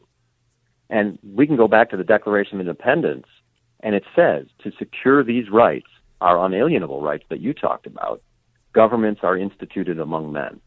And 0.90 1.18
we 1.24 1.48
can 1.48 1.56
go 1.56 1.68
back 1.68 1.90
to 1.90 1.98
the 1.98 2.04
Declaration 2.04 2.56
of 2.56 2.68
Independence, 2.68 3.26
and 3.82 3.96
it 3.96 4.04
says 4.16 4.46
to 4.64 4.72
secure 4.78 5.24
these 5.24 5.50
rights, 5.50 5.88
our 6.22 6.44
unalienable 6.46 7.02
rights 7.02 7.26
that 7.30 7.40
you 7.40 7.54
talked 7.54 7.86
about, 7.86 8.22
governments 8.74 9.22
are 9.24 9.38
instituted 9.38 10.00
among 10.00 10.32
men. 10.32 10.60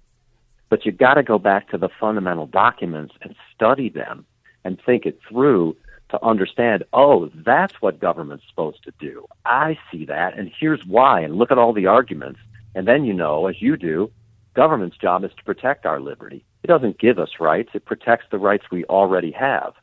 But 0.68 0.84
you 0.84 0.92
got 0.92 1.14
to 1.14 1.22
go 1.22 1.38
back 1.38 1.70
to 1.70 1.78
the 1.78 1.88
fundamental 2.00 2.46
documents 2.46 3.14
and 3.22 3.34
study 3.54 3.88
them 3.88 4.26
and 4.64 4.80
think 4.84 5.06
it 5.06 5.18
through 5.28 5.76
to 6.10 6.24
understand, 6.24 6.84
oh, 6.92 7.30
that's 7.44 7.74
what 7.80 8.00
government's 8.00 8.44
supposed 8.48 8.82
to 8.84 8.92
do. 9.00 9.26
I 9.44 9.78
see 9.90 10.04
that, 10.06 10.38
and 10.38 10.50
here's 10.58 10.84
why, 10.86 11.20
and 11.20 11.36
look 11.36 11.50
at 11.50 11.58
all 11.58 11.72
the 11.72 11.86
arguments. 11.86 12.40
And 12.74 12.86
then 12.86 13.04
you 13.04 13.12
know, 13.12 13.46
as 13.46 13.60
you 13.60 13.76
do, 13.76 14.10
government's 14.54 14.96
job 14.96 15.24
is 15.24 15.30
to 15.36 15.44
protect 15.44 15.86
our 15.86 16.00
liberty. 16.00 16.44
It 16.62 16.68
doesn't 16.68 16.98
give 16.98 17.18
us 17.18 17.40
rights, 17.40 17.70
it 17.74 17.84
protects 17.84 18.26
the 18.30 18.38
rights 18.38 18.66
we 18.70 18.84
already 18.84 19.32
have. 19.32 19.74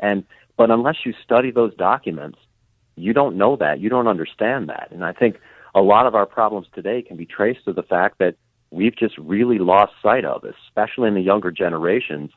And 0.00 0.24
but 0.56 0.70
unless 0.70 0.96
you 1.04 1.14
study 1.24 1.50
those 1.50 1.74
documents, 1.76 2.38
you 2.96 3.12
don't 3.12 3.36
know 3.36 3.56
that. 3.56 3.80
You 3.80 3.88
don't 3.88 4.08
understand 4.08 4.68
that. 4.68 4.88
And 4.90 5.04
I 5.04 5.12
think 5.12 5.36
a 5.74 5.80
lot 5.80 6.06
of 6.06 6.14
our 6.14 6.26
problems 6.26 6.66
today 6.74 7.02
can 7.02 7.16
be 7.16 7.26
traced 7.26 7.64
to 7.64 7.72
the 7.72 7.82
fact 7.82 8.18
that 8.18 8.34
we've 8.70 8.96
just 8.96 9.16
really 9.18 9.58
lost 9.58 9.92
sight 10.02 10.24
of, 10.24 10.44
especially 10.44 11.08
in 11.08 11.14
the 11.14 11.20
younger 11.20 11.50
generations, 11.50 12.30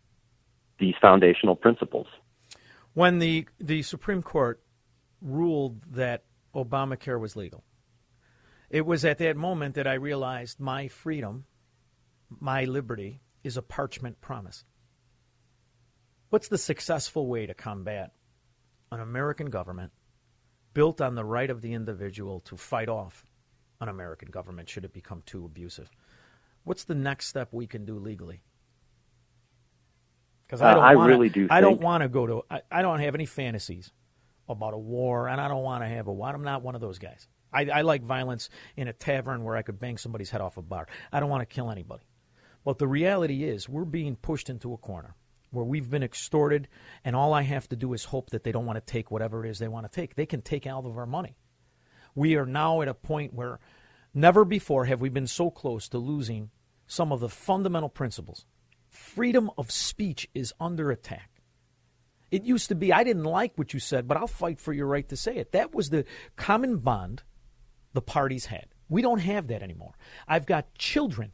these 0.79 0.95
foundational 1.01 1.55
principles. 1.55 2.07
When 2.93 3.19
the, 3.19 3.47
the 3.59 3.81
Supreme 3.81 4.21
Court 4.21 4.61
ruled 5.21 5.81
that 5.91 6.23
Obamacare 6.55 7.19
was 7.19 7.35
legal, 7.35 7.63
it 8.69 8.85
was 8.85 9.05
at 9.05 9.17
that 9.19 9.35
moment 9.35 9.75
that 9.75 9.87
I 9.87 9.93
realized 9.93 10.59
my 10.59 10.87
freedom, 10.87 11.45
my 12.39 12.65
liberty, 12.65 13.21
is 13.43 13.57
a 13.57 13.61
parchment 13.61 14.21
promise. 14.21 14.63
What's 16.33 16.47
the 16.47 16.57
successful 16.57 17.27
way 17.27 17.45
to 17.45 17.53
combat 17.53 18.11
an 18.91 18.99
American 18.99 19.51
government 19.51 19.91
built 20.73 20.99
on 20.99 21.13
the 21.13 21.23
right 21.23 21.47
of 21.47 21.61
the 21.61 21.73
individual 21.73 22.39
to 22.45 22.57
fight 22.57 22.89
off 22.89 23.23
an 23.79 23.87
American 23.87 24.31
government 24.31 24.67
should 24.67 24.83
it 24.83 24.93
become 24.93 25.21
too 25.27 25.45
abusive? 25.45 25.91
What's 26.63 26.85
the 26.85 26.95
next 26.95 27.27
step 27.27 27.49
we 27.51 27.67
can 27.67 27.85
do 27.85 27.99
legally? 27.99 28.41
Because 30.41 30.63
I 30.63 30.71
Uh, 30.71 30.73
don't 30.73 30.83
I 30.83 30.95
wanna, 30.95 31.09
really 31.11 31.29
do 31.29 31.47
I 31.51 31.61
don't 31.61 31.81
want 31.81 32.01
to 32.01 32.09
go 32.09 32.25
to. 32.25 32.41
I, 32.49 32.61
I 32.71 32.81
don't 32.81 32.99
have 32.99 33.13
any 33.13 33.27
fantasies 33.27 33.91
about 34.49 34.73
a 34.73 34.79
war, 34.79 35.27
and 35.27 35.39
I 35.39 35.47
don't 35.47 35.61
want 35.61 35.83
to 35.83 35.87
have 35.87 36.07
a 36.07 36.13
war. 36.13 36.29
I'm 36.29 36.43
not 36.43 36.63
one 36.63 36.73
of 36.73 36.81
those 36.81 36.97
guys. 36.97 37.27
I, 37.53 37.65
I 37.65 37.81
like 37.83 38.01
violence 38.01 38.49
in 38.75 38.87
a 38.87 38.93
tavern 38.93 39.43
where 39.43 39.55
I 39.55 39.61
could 39.61 39.79
bang 39.79 39.99
somebody's 39.99 40.31
head 40.31 40.41
off 40.41 40.57
a 40.57 40.63
bar. 40.63 40.87
I 41.11 41.19
don't 41.19 41.29
want 41.29 41.47
to 41.47 41.55
kill 41.55 41.69
anybody. 41.69 42.07
But 42.65 42.79
the 42.79 42.87
reality 42.87 43.43
is, 43.43 43.69
we're 43.69 43.85
being 43.85 44.15
pushed 44.15 44.49
into 44.49 44.73
a 44.73 44.77
corner 44.77 45.15
where 45.53 45.65
we've 45.65 45.89
been 45.89 46.03
extorted, 46.03 46.67
and 47.03 47.15
all 47.15 47.33
I 47.33 47.43
have 47.43 47.69
to 47.69 47.75
do 47.75 47.93
is 47.93 48.05
hope 48.05 48.31
that 48.31 48.43
they 48.43 48.51
don't 48.51 48.65
want 48.65 48.77
to 48.77 48.91
take 48.91 49.11
whatever 49.11 49.45
it 49.45 49.49
is 49.49 49.59
they 49.59 49.67
want 49.67 49.89
to 49.89 50.01
take. 50.01 50.15
They 50.15 50.25
can 50.25 50.41
take 50.41 50.65
all 50.67 50.85
of 50.85 50.97
our 50.97 51.05
money. 51.05 51.37
We 52.15 52.35
are 52.35 52.45
now 52.45 52.81
at 52.81 52.87
a 52.87 52.93
point 52.93 53.33
where 53.33 53.59
never 54.13 54.45
before 54.45 54.85
have 54.85 55.01
we 55.01 55.09
been 55.09 55.27
so 55.27 55.49
close 55.49 55.89
to 55.89 55.97
losing 55.97 56.49
some 56.87 57.11
of 57.11 57.19
the 57.19 57.29
fundamental 57.29 57.89
principles. 57.89 58.45
Freedom 58.89 59.49
of 59.57 59.71
speech 59.71 60.27
is 60.33 60.53
under 60.59 60.91
attack. 60.91 61.29
It 62.31 62.43
used 62.43 62.69
to 62.69 62.75
be, 62.75 62.91
I 62.91 63.03
didn't 63.03 63.25
like 63.25 63.53
what 63.55 63.73
you 63.73 63.79
said, 63.79 64.07
but 64.07 64.17
I'll 64.17 64.27
fight 64.27 64.59
for 64.59 64.73
your 64.73 64.87
right 64.87 65.07
to 65.09 65.15
say 65.15 65.35
it. 65.35 65.51
That 65.51 65.73
was 65.73 65.89
the 65.89 66.05
common 66.35 66.77
bond 66.77 67.23
the 67.93 68.01
parties 68.01 68.47
had. 68.47 68.67
We 68.89 69.01
don't 69.01 69.19
have 69.19 69.47
that 69.47 69.61
anymore. 69.61 69.93
I've 70.27 70.45
got 70.45 70.73
children, 70.75 71.31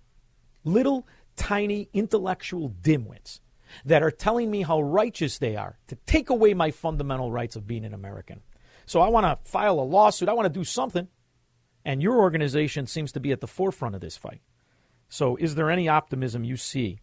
little 0.63 1.07
tiny 1.35 1.89
intellectual 1.93 2.69
dimwits, 2.69 3.39
that 3.85 4.03
are 4.03 4.11
telling 4.11 4.49
me 4.51 4.61
how 4.61 4.81
righteous 4.81 5.37
they 5.37 5.55
are 5.55 5.77
to 5.87 5.95
take 6.05 6.29
away 6.29 6.53
my 6.53 6.71
fundamental 6.71 7.31
rights 7.31 7.55
of 7.55 7.67
being 7.67 7.85
an 7.85 7.93
American. 7.93 8.41
So 8.85 9.01
I 9.01 9.09
want 9.09 9.25
to 9.25 9.49
file 9.49 9.79
a 9.79 9.81
lawsuit. 9.81 10.29
I 10.29 10.33
want 10.33 10.51
to 10.51 10.59
do 10.59 10.63
something. 10.63 11.07
And 11.85 12.01
your 12.01 12.17
organization 12.17 12.87
seems 12.87 13.11
to 13.13 13.19
be 13.19 13.31
at 13.31 13.41
the 13.41 13.47
forefront 13.47 13.95
of 13.95 14.01
this 14.01 14.17
fight. 14.17 14.41
So 15.07 15.35
is 15.37 15.55
there 15.55 15.71
any 15.71 15.87
optimism 15.87 16.43
you 16.43 16.57
see 16.57 16.99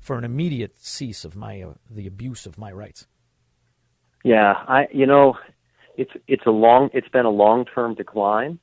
for 0.00 0.18
an 0.18 0.24
immediate 0.24 0.76
cease 0.78 1.24
of 1.24 1.34
my 1.36 1.62
uh, 1.62 1.74
the 1.90 2.06
abuse 2.06 2.46
of 2.46 2.58
my 2.58 2.70
rights? 2.72 3.06
Yeah, 4.24 4.54
I 4.68 4.86
you 4.92 5.06
know, 5.06 5.36
it's 5.96 6.12
it's 6.28 6.46
a 6.46 6.50
long 6.50 6.90
it's 6.92 7.08
been 7.08 7.24
a 7.24 7.30
long 7.30 7.64
term 7.64 7.94
decline, 7.94 8.58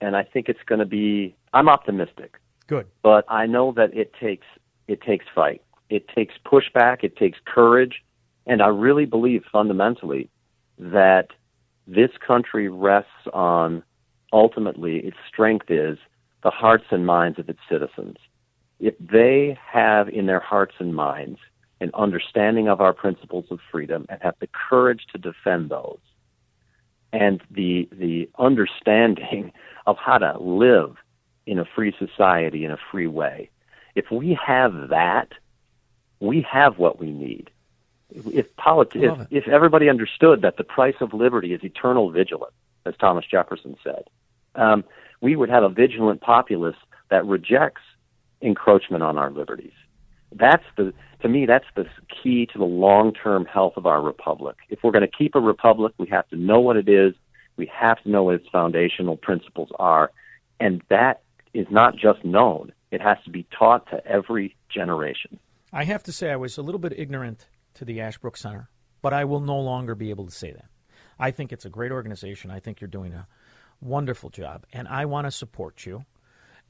and 0.00 0.16
I 0.16 0.22
think 0.24 0.48
it's 0.48 0.62
going 0.66 0.78
to 0.78 0.86
be. 0.86 1.34
I'm 1.52 1.68
optimistic. 1.68 2.36
Good. 2.66 2.86
But 3.02 3.24
I 3.28 3.46
know 3.46 3.72
that 3.72 3.94
it 3.96 4.12
takes 4.20 4.46
it 4.86 5.02
takes 5.02 5.24
fight. 5.34 5.62
It 5.92 6.08
takes 6.08 6.32
pushback. 6.46 7.04
It 7.04 7.18
takes 7.18 7.38
courage, 7.44 8.02
and 8.46 8.62
I 8.62 8.68
really 8.68 9.04
believe 9.04 9.44
fundamentally 9.52 10.30
that 10.78 11.28
this 11.86 12.08
country 12.26 12.70
rests 12.70 13.10
on 13.34 13.82
ultimately 14.32 15.00
its 15.00 15.18
strength 15.28 15.70
is 15.70 15.98
the 16.42 16.50
hearts 16.50 16.86
and 16.90 17.04
minds 17.04 17.38
of 17.38 17.50
its 17.50 17.58
citizens. 17.70 18.16
If 18.80 18.94
they 18.98 19.58
have 19.70 20.08
in 20.08 20.24
their 20.24 20.40
hearts 20.40 20.76
and 20.78 20.94
minds 20.94 21.38
an 21.82 21.90
understanding 21.92 22.68
of 22.68 22.80
our 22.80 22.94
principles 22.94 23.44
of 23.50 23.58
freedom 23.70 24.06
and 24.08 24.18
have 24.22 24.36
the 24.40 24.48
courage 24.48 25.04
to 25.12 25.18
defend 25.18 25.68
those, 25.68 26.00
and 27.12 27.42
the 27.50 27.86
the 27.92 28.30
understanding 28.38 29.52
of 29.86 29.98
how 29.98 30.16
to 30.16 30.38
live 30.40 30.96
in 31.44 31.58
a 31.58 31.66
free 31.76 31.92
society 31.98 32.64
in 32.64 32.70
a 32.70 32.78
free 32.90 33.08
way. 33.08 33.50
If 33.94 34.06
we 34.10 34.38
have 34.46 34.88
that, 34.88 35.28
we 36.22 36.46
have 36.50 36.78
what 36.78 37.00
we 37.00 37.10
need. 37.10 37.50
If 38.10 38.54
politi- 38.56 39.02
if, 39.02 39.20
it. 39.20 39.26
if 39.30 39.48
everybody 39.48 39.88
understood 39.88 40.42
that 40.42 40.56
the 40.56 40.64
price 40.64 40.94
of 41.00 41.12
liberty 41.12 41.52
is 41.52 41.64
eternal 41.64 42.10
vigilance, 42.10 42.54
as 42.86 42.94
Thomas 43.00 43.24
Jefferson 43.28 43.76
said, 43.82 44.04
um, 44.54 44.84
we 45.20 45.34
would 45.34 45.48
have 45.48 45.64
a 45.64 45.68
vigilant 45.68 46.20
populace 46.20 46.76
that 47.10 47.26
rejects 47.26 47.82
encroachment 48.40 49.02
on 49.02 49.18
our 49.18 49.30
liberties. 49.30 49.72
That's 50.30 50.64
the 50.76 50.94
to 51.22 51.28
me 51.28 51.46
that's 51.46 51.66
the 51.74 51.86
key 52.22 52.46
to 52.46 52.58
the 52.58 52.64
long-term 52.64 53.44
health 53.46 53.74
of 53.76 53.86
our 53.86 54.00
republic. 54.00 54.56
If 54.68 54.80
we're 54.82 54.92
going 54.92 55.08
to 55.08 55.16
keep 55.16 55.34
a 55.34 55.40
republic, 55.40 55.92
we 55.98 56.06
have 56.08 56.28
to 56.28 56.36
know 56.36 56.60
what 56.60 56.76
it 56.76 56.88
is. 56.88 57.14
We 57.56 57.70
have 57.72 58.02
to 58.02 58.08
know 58.08 58.24
what 58.24 58.36
its 58.36 58.48
foundational 58.50 59.16
principles 59.16 59.70
are, 59.78 60.10
and 60.60 60.82
that 60.88 61.22
is 61.52 61.66
not 61.70 61.96
just 61.96 62.24
known. 62.24 62.72
It 62.90 63.00
has 63.00 63.18
to 63.24 63.30
be 63.30 63.46
taught 63.56 63.88
to 63.90 64.04
every 64.06 64.56
generation. 64.68 65.38
I 65.72 65.84
have 65.84 66.02
to 66.02 66.12
say 66.12 66.30
I 66.30 66.36
was 66.36 66.58
a 66.58 66.62
little 66.62 66.78
bit 66.78 66.92
ignorant 66.98 67.46
to 67.74 67.86
the 67.86 68.00
Ashbrook 68.00 68.36
Center, 68.36 68.68
but 69.00 69.14
I 69.14 69.24
will 69.24 69.40
no 69.40 69.58
longer 69.58 69.94
be 69.94 70.10
able 70.10 70.26
to 70.26 70.30
say 70.30 70.52
that. 70.52 70.66
I 71.18 71.30
think 71.30 71.50
it's 71.50 71.64
a 71.64 71.70
great 71.70 71.92
organization. 71.92 72.50
I 72.50 72.60
think 72.60 72.80
you're 72.80 72.88
doing 72.88 73.14
a 73.14 73.26
wonderful 73.80 74.28
job, 74.28 74.66
and 74.72 74.86
I 74.86 75.06
want 75.06 75.26
to 75.26 75.30
support 75.30 75.86
you. 75.86 76.04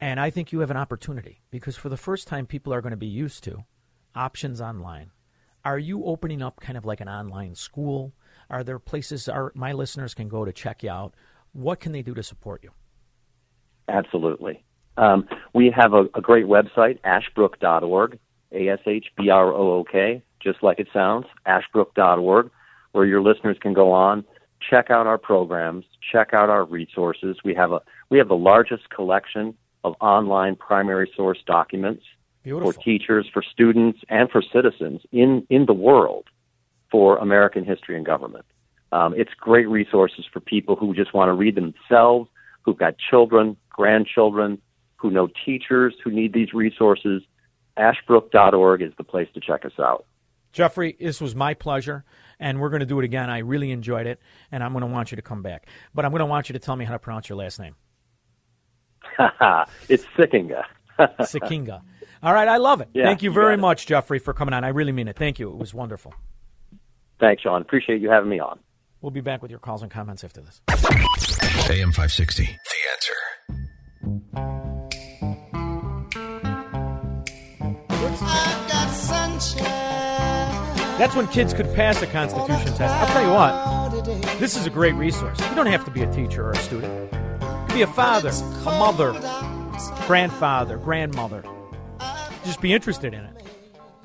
And 0.01 0.21
I 0.21 0.31
think 0.31 0.53
you 0.53 0.61
have 0.61 0.71
an 0.71 0.77
opportunity 0.77 1.41
because 1.51 1.77
for 1.77 1.89
the 1.89 1.97
first 1.97 2.29
time, 2.29 2.47
people 2.47 2.73
are 2.73 2.81
going 2.81 2.93
to 2.93 2.97
be 2.97 3.07
used 3.07 3.43
to 3.45 3.65
options 4.15 4.61
online. 4.61 5.11
Are 5.65 5.79
you 5.79 6.05
opening 6.05 6.41
up 6.41 6.61
kind 6.61 6.79
of 6.79 6.85
like 6.85 7.01
an 7.01 7.09
online 7.09 7.55
school? 7.55 8.13
Are 8.51 8.63
there 8.63 8.79
places 8.79 9.29
our, 9.29 9.51
my 9.55 9.73
listeners 9.73 10.15
can 10.15 10.29
go 10.29 10.45
to 10.45 10.53
check 10.53 10.83
you 10.83 10.91
out? 10.91 11.15
What 11.53 11.81
can 11.81 11.93
they 11.93 12.03
do 12.03 12.15
to 12.15 12.23
support 12.23 12.63
you? 12.63 12.71
Absolutely. 13.89 14.65
Um, 14.97 15.29
we 15.55 15.73
have 15.75 15.93
a, 15.93 16.05
a 16.15 16.21
great 16.21 16.47
website, 16.47 16.99
ashbrook.org, 17.05 18.19
A 18.55 18.69
S 18.69 18.81
H 18.87 19.07
B 19.17 19.31
R 19.31 19.53
O 19.53 19.79
O 19.79 19.85
K, 19.85 20.23
just 20.41 20.63
like 20.63 20.79
it 20.79 20.89
sounds, 20.93 21.27
ashbrook.org, 21.47 22.51
where 22.93 23.05
your 23.05 23.23
listeners 23.23 23.57
can 23.61 23.73
go 23.73 23.93
on, 23.93 24.25
check 24.69 24.91
out 24.91 25.07
our 25.07 25.19
programs, 25.19 25.85
check 26.13 26.33
out 26.33 26.51
our 26.51 26.65
resources. 26.65 27.37
We 27.45 27.55
have 27.55 27.73
a 27.73 27.81
we 28.11 28.19
have 28.19 28.29
the 28.29 28.37
largest 28.37 28.91
collection 28.91 29.55
of 29.85 29.95
online 30.01 30.57
primary 30.57 31.11
source 31.17 31.39
documents 31.47 32.05
Beautiful. 32.43 32.73
for 32.73 32.81
teachers, 32.81 33.29
for 33.33 33.43
students, 33.43 34.01
and 34.09 34.31
for 34.31 34.43
citizens 34.43 35.01
in, 35.13 35.47
in 35.51 35.67
the 35.67 35.73
world 35.73 36.27
for 36.91 37.17
American 37.19 37.65
history 37.65 37.97
and 37.97 38.05
government. 38.05 38.45
Um, 38.93 39.15
it's 39.17 39.33
great 39.39 39.69
resources 39.69 40.25
for 40.31 40.41
people 40.41 40.77
who 40.77 40.95
just 40.95 41.15
want 41.15 41.29
to 41.29 41.33
read 41.33 41.55
themselves, 41.55 42.29
who've 42.63 42.77
got 42.77 42.95
children, 42.99 43.57
grandchildren, 43.71 44.61
who 44.97 45.11
know 45.11 45.29
teachers 45.45 45.95
who 46.05 46.11
need 46.11 46.33
these 46.33 46.53
resources. 46.53 47.23
Ashbrook.org 47.77 48.83
is 48.83 48.93
the 48.97 49.05
place 49.05 49.29
to 49.35 49.41
check 49.41 49.65
us 49.65 49.73
out. 49.79 50.07
Jeffrey, 50.53 50.97
this 51.01 51.21
was 51.21 51.35
my 51.35 51.55
pleasure, 51.55 52.05
and 52.39 52.61
we're 52.61 52.69
going 52.69 52.81
to 52.81 52.87
do 52.87 52.99
it 53.01 53.05
again. 53.05 53.31
I 53.31 53.39
really 53.39 53.71
enjoyed 53.71 54.07
it, 54.07 54.21
and 54.51 54.63
I'm 54.63 54.73
going 54.73 54.83
to 54.83 54.87
want 54.87 55.11
you 55.11 55.17
to 55.17 55.23
come 55.23 55.43
back. 55.43 55.67
But 55.95 56.05
I'm 56.05 56.11
going 56.11 56.21
to 56.21 56.27
want 56.27 56.49
you 56.49 56.53
to 56.53 56.59
tell 56.59 56.77
me 56.77 56.85
how 56.85 56.93
to 56.93 56.99
pronounce 56.99 57.29
your 57.29 57.39
last 57.39 57.59
name. 57.59 57.75
it's 59.89 60.05
Sikkenga. 60.17 60.65
Sikkenga. 60.99 61.81
All 62.23 62.33
right, 62.35 62.49
I 62.49 62.59
love 62.59 62.81
it. 62.81 62.89
Yeah, 62.93 63.05
Thank 63.05 63.23
you 63.23 63.31
you 63.31 63.35
very 63.35 63.57
got 63.57 63.63
much, 63.63 63.87
Jeffrey, 63.87 64.19
for 64.19 64.33
coming 64.35 64.53
on. 64.55 64.63
I 64.63 64.69
really 64.69 64.93
mean 64.93 65.09
it. 65.09 65.17
Thank 65.17 65.39
you. 65.39 65.51
It 65.51 65.57
was 65.57 65.75
wonderful. 65.75 66.15
Thanks, 67.19 67.43
Shaun. 67.43 67.63
Appreciate 67.63 68.01
you 68.01 68.11
having 68.11 68.29
me 68.29 68.39
on. 68.39 68.59
We'll 69.01 69.11
be 69.11 69.21
back 69.21 69.43
with 69.43 69.51
your 69.51 69.61
calls 69.61 69.83
and 69.83 69.91
comments 69.91 70.23
after 70.23 70.41
this. 70.41 70.61
AM 70.69 71.93
560. 71.93 72.45
The 72.45 72.51
answer. 74.13 74.52
That's 81.03 81.17
when 81.17 81.27
kids 81.27 81.53
could 81.53 81.67
pass 81.75 82.01
a 82.01 82.07
Constitution 82.07 82.75
test. 82.77 82.81
I'll 82.81 83.07
tell 83.09 83.25
you 83.25 83.33
what, 83.33 84.39
this 84.39 84.57
is 84.57 84.67
a 84.67 84.71
great 84.71 84.95
resource. 84.95 85.37
You 85.49 85.57
don't 85.57 85.67
have 85.67 85.85
to 85.87 85.91
be 85.91 86.03
a 86.03 86.13
teacher 86.13 86.47
or 86.47 86.53
a 86.53 86.57
student. 86.59 87.13
You 87.13 87.65
could 87.67 87.75
be 87.75 87.83
a 87.83 87.89
father, 87.89 88.29
a 88.29 88.79
mother, 88.79 89.11
grandfather, 90.07 90.77
grandmother. 90.77 91.43
Just 92.45 92.61
be 92.61 92.73
interested 92.73 93.15
in 93.15 93.25
it. 93.25 93.43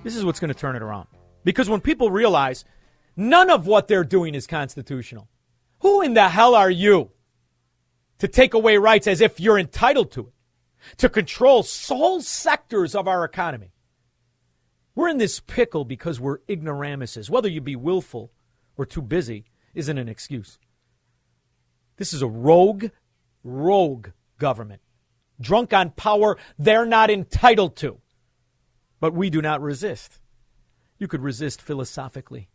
This 0.04 0.16
is 0.16 0.26
what's 0.26 0.40
going 0.40 0.52
to 0.52 0.60
turn 0.60 0.76
it 0.76 0.82
around. 0.82 1.08
Because 1.44 1.70
when 1.70 1.82
people 1.82 2.10
realize 2.10 2.66
none 3.16 3.52
of 3.52 3.68
what 3.68 3.88
they're 3.88 4.04
doing 4.04 4.34
is 4.34 4.48
constitutional, 4.48 5.28
who 5.82 6.02
in 6.02 6.16
the 6.16 6.28
hell 6.28 6.56
are 6.56 6.72
you 6.72 7.12
to 8.18 8.28
take 8.28 8.56
away 8.56 8.78
rights 8.78 9.06
as 9.06 9.22
if 9.22 9.40
you're 9.40 9.60
entitled 9.60 10.12
to 10.14 10.22
it? 10.22 10.98
To 10.98 11.10
control 11.10 11.64
whole 11.90 12.22
sectors 12.22 12.96
of 12.96 13.08
our 13.08 13.24
economy? 13.24 13.72
We're 14.98 15.10
in 15.10 15.20
this 15.20 15.40
pickle 15.40 15.86
because 15.86 16.20
we're 16.20 16.40
ignoramuses. 16.50 17.30
Whether 17.30 17.50
you 17.50 17.62
be 17.62 17.76
willful 17.76 18.32
or 18.78 18.84
too 18.84 19.04
busy 19.04 19.46
isn't 19.76 19.96
an 20.00 20.10
excuse. 20.10 20.58
This 21.98 22.14
is 22.14 22.24
a 22.24 22.28
rogue, 22.28 22.86
rogue 23.44 24.08
government. 24.40 24.82
Drunk 25.40 25.72
on 25.72 25.92
power 25.92 26.36
they're 26.58 26.88
not 26.88 27.12
entitled 27.12 27.76
to. 27.76 28.00
But 29.00 29.14
we 29.14 29.30
do 29.30 29.40
not 29.40 29.62
resist. 29.62 30.20
You 30.98 31.08
could 31.08 31.22
resist 31.22 31.62
philosophically. 31.62 32.50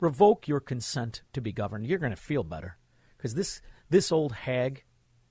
Revoke 0.00 0.48
your 0.48 0.60
consent 0.60 1.20
to 1.34 1.42
be 1.42 1.52
governed. 1.52 1.86
You're 1.86 1.98
going 1.98 2.08
to 2.08 2.16
feel 2.16 2.42
better 2.42 2.78
because 3.18 3.34
this, 3.34 3.60
this 3.90 4.10
old 4.10 4.32
hag 4.32 4.84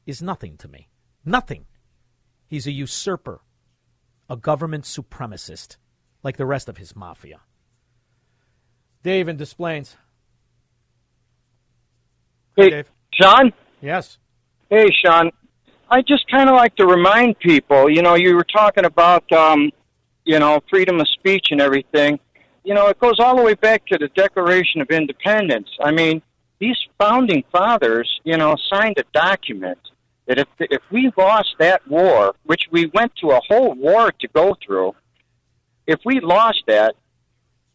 is 0.05 0.21
nothing 0.21 0.57
to 0.57 0.67
me. 0.67 0.89
Nothing. 1.25 1.65
He's 2.45 2.67
a 2.67 2.71
usurper, 2.71 3.41
a 4.29 4.37
government 4.37 4.83
supremacist, 4.83 5.77
like 6.23 6.37
the 6.37 6.45
rest 6.45 6.69
of 6.69 6.77
his 6.77 6.95
mafia. 6.95 7.41
Dave 9.03 9.27
in 9.27 9.37
Des 9.37 9.53
Plaines. 9.55 9.97
Hey, 12.55 12.69
Dave. 12.69 12.91
Shaun? 13.13 13.51
Yes. 13.81 14.17
Hey, 14.69 14.87
Shaun. 15.03 15.31
I 15.89 16.01
just 16.01 16.29
kind 16.31 16.49
of 16.49 16.55
like 16.55 16.75
to 16.77 16.85
remind 16.87 17.37
people, 17.39 17.89
you 17.89 18.01
know, 18.01 18.15
you 18.15 18.35
were 18.35 18.45
talking 18.45 18.85
about, 18.85 19.29
um, 19.31 19.71
you 20.23 20.39
know, 20.39 20.61
freedom 20.69 20.99
of 20.99 21.07
speech 21.09 21.47
and 21.51 21.59
everything. 21.61 22.19
You 22.63 22.73
know, 22.73 22.87
it 22.87 22.97
goes 22.99 23.19
all 23.19 23.35
the 23.35 23.43
way 23.43 23.55
back 23.55 23.85
to 23.87 23.97
the 23.97 24.07
Declaration 24.09 24.81
of 24.81 24.89
Independence. 24.89 25.67
I 25.83 25.91
mean, 25.91 26.21
these 26.59 26.77
founding 26.97 27.43
fathers, 27.51 28.09
you 28.23 28.37
know, 28.37 28.55
signed 28.71 28.97
a 28.97 29.03
document 29.13 29.79
that 30.27 30.39
if 30.39 30.47
if 30.59 30.81
we 30.89 31.11
lost 31.17 31.55
that 31.59 31.85
war, 31.89 32.33
which 32.43 32.63
we 32.71 32.85
went 32.93 33.13
to 33.17 33.31
a 33.31 33.41
whole 33.49 33.73
war 33.73 34.11
to 34.11 34.27
go 34.29 34.55
through, 34.65 34.93
if 35.87 35.99
we 36.05 36.19
lost 36.19 36.63
that, 36.67 36.95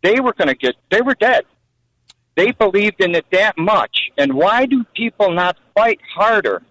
they 0.02 0.20
were 0.20 0.32
going 0.32 0.48
to 0.48 0.54
get 0.54 0.76
they 0.90 1.00
were 1.02 1.14
dead. 1.14 1.44
They 2.36 2.52
believed 2.52 3.00
in 3.00 3.14
it 3.14 3.26
that 3.32 3.58
much. 3.58 4.10
And 4.16 4.34
why 4.34 4.66
do 4.66 4.84
people 4.94 5.32
not 5.32 5.56
fight 5.74 5.98
harder 6.14 6.62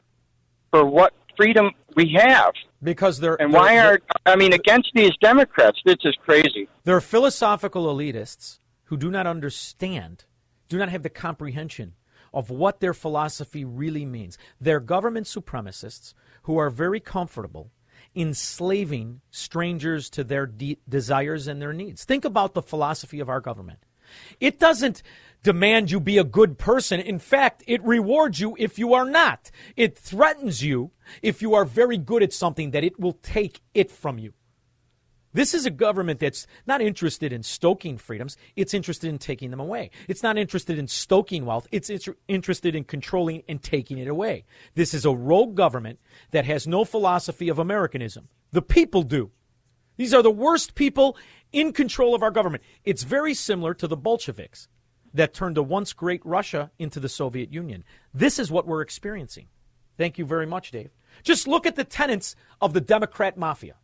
for 0.71 0.85
what 0.85 1.13
freedom 1.35 1.71
we 1.95 2.13
have? 2.17 2.53
Because 2.81 3.19
they're 3.19 3.39
and 3.41 3.53
they're- 3.53 3.59
why 3.59 3.79
are 3.79 3.99
I 4.25 4.35
mean 4.35 4.53
against 4.53 4.91
these 4.95 5.11
Democrats? 5.21 5.79
This 5.85 5.97
is 6.03 6.15
crazy. 6.23 6.69
They're 6.83 7.01
philosophical 7.01 7.93
elitists 7.93 8.59
who 8.85 8.97
do 8.97 9.11
not 9.11 9.27
understand, 9.27 10.23
do 10.69 10.77
not 10.77 10.89
have 10.89 11.03
the 11.03 11.09
comprehension 11.09 11.95
of 12.33 12.49
what 12.49 12.79
their 12.79 12.93
philosophy 12.93 13.65
really 13.65 14.05
means. 14.05 14.37
They're 14.61 14.79
government 14.79 15.27
supremacists 15.27 16.13
who 16.43 16.57
are 16.57 16.69
very 16.69 16.99
comfortable 16.99 17.71
enslaving 18.15 19.21
strangers 19.31 20.09
to 20.11 20.23
their 20.23 20.45
de- 20.45 20.79
desires 20.87 21.47
and 21.47 21.61
their 21.61 21.73
needs. 21.73 22.03
Think 22.03 22.25
about 22.25 22.53
the 22.53 22.61
philosophy 22.61 23.19
of 23.19 23.29
our 23.29 23.41
government. 23.41 23.79
It 24.39 24.59
doesn't 24.59 25.03
demand 25.43 25.91
you 25.91 25.99
be 25.99 26.17
a 26.17 26.23
good 26.23 26.57
person. 26.57 26.99
In 26.99 27.19
fact, 27.19 27.63
it 27.67 27.83
rewards 27.83 28.39
you 28.39 28.55
if 28.59 28.79
you 28.79 28.93
are 28.93 29.05
not. 29.05 29.51
It 29.75 29.97
threatens 29.97 30.63
you 30.63 30.91
if 31.21 31.41
you 31.41 31.53
are 31.53 31.65
very 31.65 31.97
good 31.97 32.23
at 32.23 32.33
something 32.33 32.71
that 32.71 32.83
it 32.83 32.99
will 32.99 33.13
take 33.13 33.61
it 33.73 33.91
from 33.91 34.17
you. 34.17 34.33
This 35.37 35.53
is 35.53 35.67
a 35.67 35.69
government 35.69 36.19
that's 36.19 36.47
not 36.65 36.81
interested 36.81 37.31
in 37.31 37.43
stoking 37.43 37.99
freedoms, 37.99 38.37
it's 38.55 38.73
interested 38.73 39.07
in 39.07 39.19
taking 39.19 39.51
them 39.51 39.59
away. 39.59 39.91
It's 40.07 40.23
not 40.23 40.35
interested 40.35 40.79
in 40.79 40.87
stoking 40.87 41.45
wealth, 41.45 41.67
it's 41.71 41.91
inter- 41.91 42.15
interested 42.27 42.73
in 42.73 42.83
controlling 42.85 43.43
and 43.47 43.61
taking 43.61 43.99
it 43.99 44.07
away. 44.07 44.45
This 44.73 44.95
is 44.95 45.05
a 45.05 45.15
rogue 45.15 45.53
government 45.53 45.99
that 46.31 46.45
has 46.45 46.65
no 46.65 46.83
philosophy 46.83 47.49
of 47.49 47.59
Americanism. 47.59 48.29
The 48.51 48.63
people 48.63 49.03
do. 49.03 49.29
These 49.95 50.11
are 50.11 50.23
the 50.23 50.31
worst 50.31 50.73
people 50.73 51.15
in 51.51 51.71
control 51.71 52.15
of 52.15 52.23
our 52.23 52.31
government. 52.31 52.63
It's 52.83 53.03
very 53.03 53.35
similar 53.35 53.75
to 53.75 53.87
the 53.87 53.95
Bolsheviks 53.95 54.67
that 55.13 55.35
turned 55.35 55.59
a 55.59 55.61
once 55.61 55.93
great 55.93 56.25
Russia 56.25 56.71
into 56.79 56.99
the 56.99 57.09
Soviet 57.09 57.53
Union. 57.53 57.83
This 58.11 58.39
is 58.39 58.49
what 58.49 58.65
we're 58.65 58.81
experiencing. 58.81 59.49
Thank 59.99 60.17
you 60.17 60.25
very 60.25 60.47
much, 60.47 60.71
Dave. 60.71 60.89
Just 61.21 61.47
look 61.47 61.67
at 61.67 61.75
the 61.75 61.83
tenets 61.83 62.35
of 62.59 62.73
the 62.73 62.81
Democrat 62.81 63.37
mafia 63.37 63.75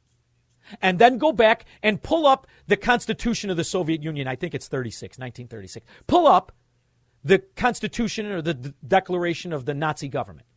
and 0.82 1.00
then 1.00 1.18
go 1.18 1.32
back 1.32 1.66
and 1.82 2.02
pull 2.02 2.26
up 2.26 2.48
the 2.68 2.78
Constitution 2.78 3.50
of 3.50 3.58
the 3.58 3.64
Soviet 3.64 4.04
Union. 4.04 4.28
I 4.28 4.36
think 4.36 4.54
it's 4.54 4.68
36, 4.68 5.18
1936. 5.18 5.86
Pull 6.08 6.28
up 6.28 6.52
the 7.24 7.40
Constitution 7.56 8.28
or 8.28 8.42
the 8.42 8.54
D- 8.54 8.74
Declaration 8.88 9.54
of 9.54 9.66
the 9.66 9.74
Nazi 9.74 10.08
government. 10.10 10.48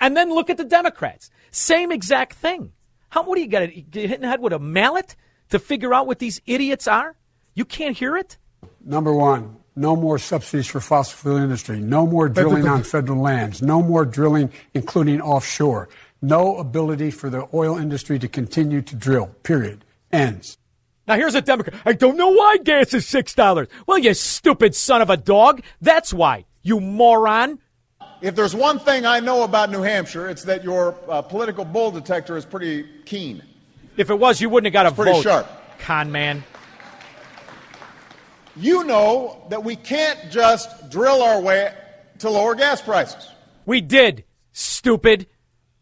And 0.00 0.16
then 0.16 0.32
look 0.32 0.50
at 0.50 0.56
the 0.56 0.64
Democrats. 0.64 1.30
Same 1.50 1.90
exact 1.90 2.34
thing. 2.34 2.72
How, 3.10 3.22
what 3.22 3.36
do 3.36 3.42
you 3.42 3.48
got 3.48 3.68
get 3.90 4.08
hit 4.08 4.16
in 4.16 4.20
the 4.22 4.28
head 4.28 4.40
with 4.40 4.52
a 4.52 4.58
mallet 4.58 5.16
to 5.50 5.58
figure 5.58 5.94
out 5.94 6.06
what 6.06 6.18
these 6.18 6.40
idiots 6.46 6.86
are? 6.86 7.16
You 7.54 7.64
can't 7.64 7.96
hear 7.96 8.16
it? 8.16 8.36
Number 8.84 9.12
one, 9.12 9.56
no 9.74 9.96
more 9.96 10.18
subsidies 10.18 10.66
for 10.66 10.80
fossil 10.80 11.16
fuel 11.16 11.36
industry. 11.36 11.80
No 11.80 12.06
more 12.06 12.28
drilling 12.28 12.66
on 12.66 12.82
federal 12.82 13.20
lands. 13.20 13.62
No 13.62 13.82
more 13.82 14.04
drilling, 14.04 14.50
including 14.74 15.20
offshore. 15.20 15.88
No 16.20 16.56
ability 16.56 17.10
for 17.10 17.30
the 17.30 17.48
oil 17.54 17.76
industry 17.78 18.18
to 18.18 18.28
continue 18.28 18.82
to 18.82 18.96
drill. 18.96 19.26
Period. 19.42 19.84
Ends. 20.10 20.58
Now 21.06 21.14
here's 21.16 21.34
a 21.34 21.40
Democrat. 21.40 21.74
I 21.86 21.92
don't 21.92 22.16
know 22.16 22.28
why 22.30 22.58
gas 22.58 22.92
is 22.92 23.06
six 23.06 23.34
dollars. 23.34 23.68
Well, 23.86 23.98
you 23.98 24.12
stupid 24.14 24.74
son 24.74 25.00
of 25.00 25.10
a 25.10 25.16
dog. 25.16 25.62
That's 25.80 26.12
why. 26.12 26.44
You 26.62 26.80
moron. 26.80 27.58
If 28.20 28.34
there's 28.34 28.54
one 28.54 28.78
thing 28.80 29.06
I 29.06 29.20
know 29.20 29.44
about 29.44 29.70
New 29.70 29.82
Hampshire, 29.82 30.28
it's 30.28 30.42
that 30.44 30.64
your 30.64 30.96
uh, 31.08 31.22
political 31.22 31.64
bull 31.64 31.92
detector 31.92 32.36
is 32.36 32.44
pretty 32.44 32.84
keen. 33.04 33.42
If 33.96 34.10
it 34.10 34.18
was, 34.18 34.40
you 34.40 34.48
wouldn't 34.48 34.66
have 34.66 34.72
got 34.72 34.86
a 34.86 34.88
It's 34.88 34.96
pretty 34.96 35.12
vote. 35.12 35.22
sharp. 35.22 35.46
Con 35.78 36.10
man. 36.10 36.42
You 38.56 38.82
know 38.84 39.46
that 39.50 39.62
we 39.62 39.76
can't 39.76 40.18
just 40.30 40.90
drill 40.90 41.22
our 41.22 41.40
way 41.40 41.72
to 42.18 42.28
lower 42.28 42.56
gas 42.56 42.82
prices. 42.82 43.28
We 43.66 43.80
did, 43.80 44.24
stupid. 44.52 45.26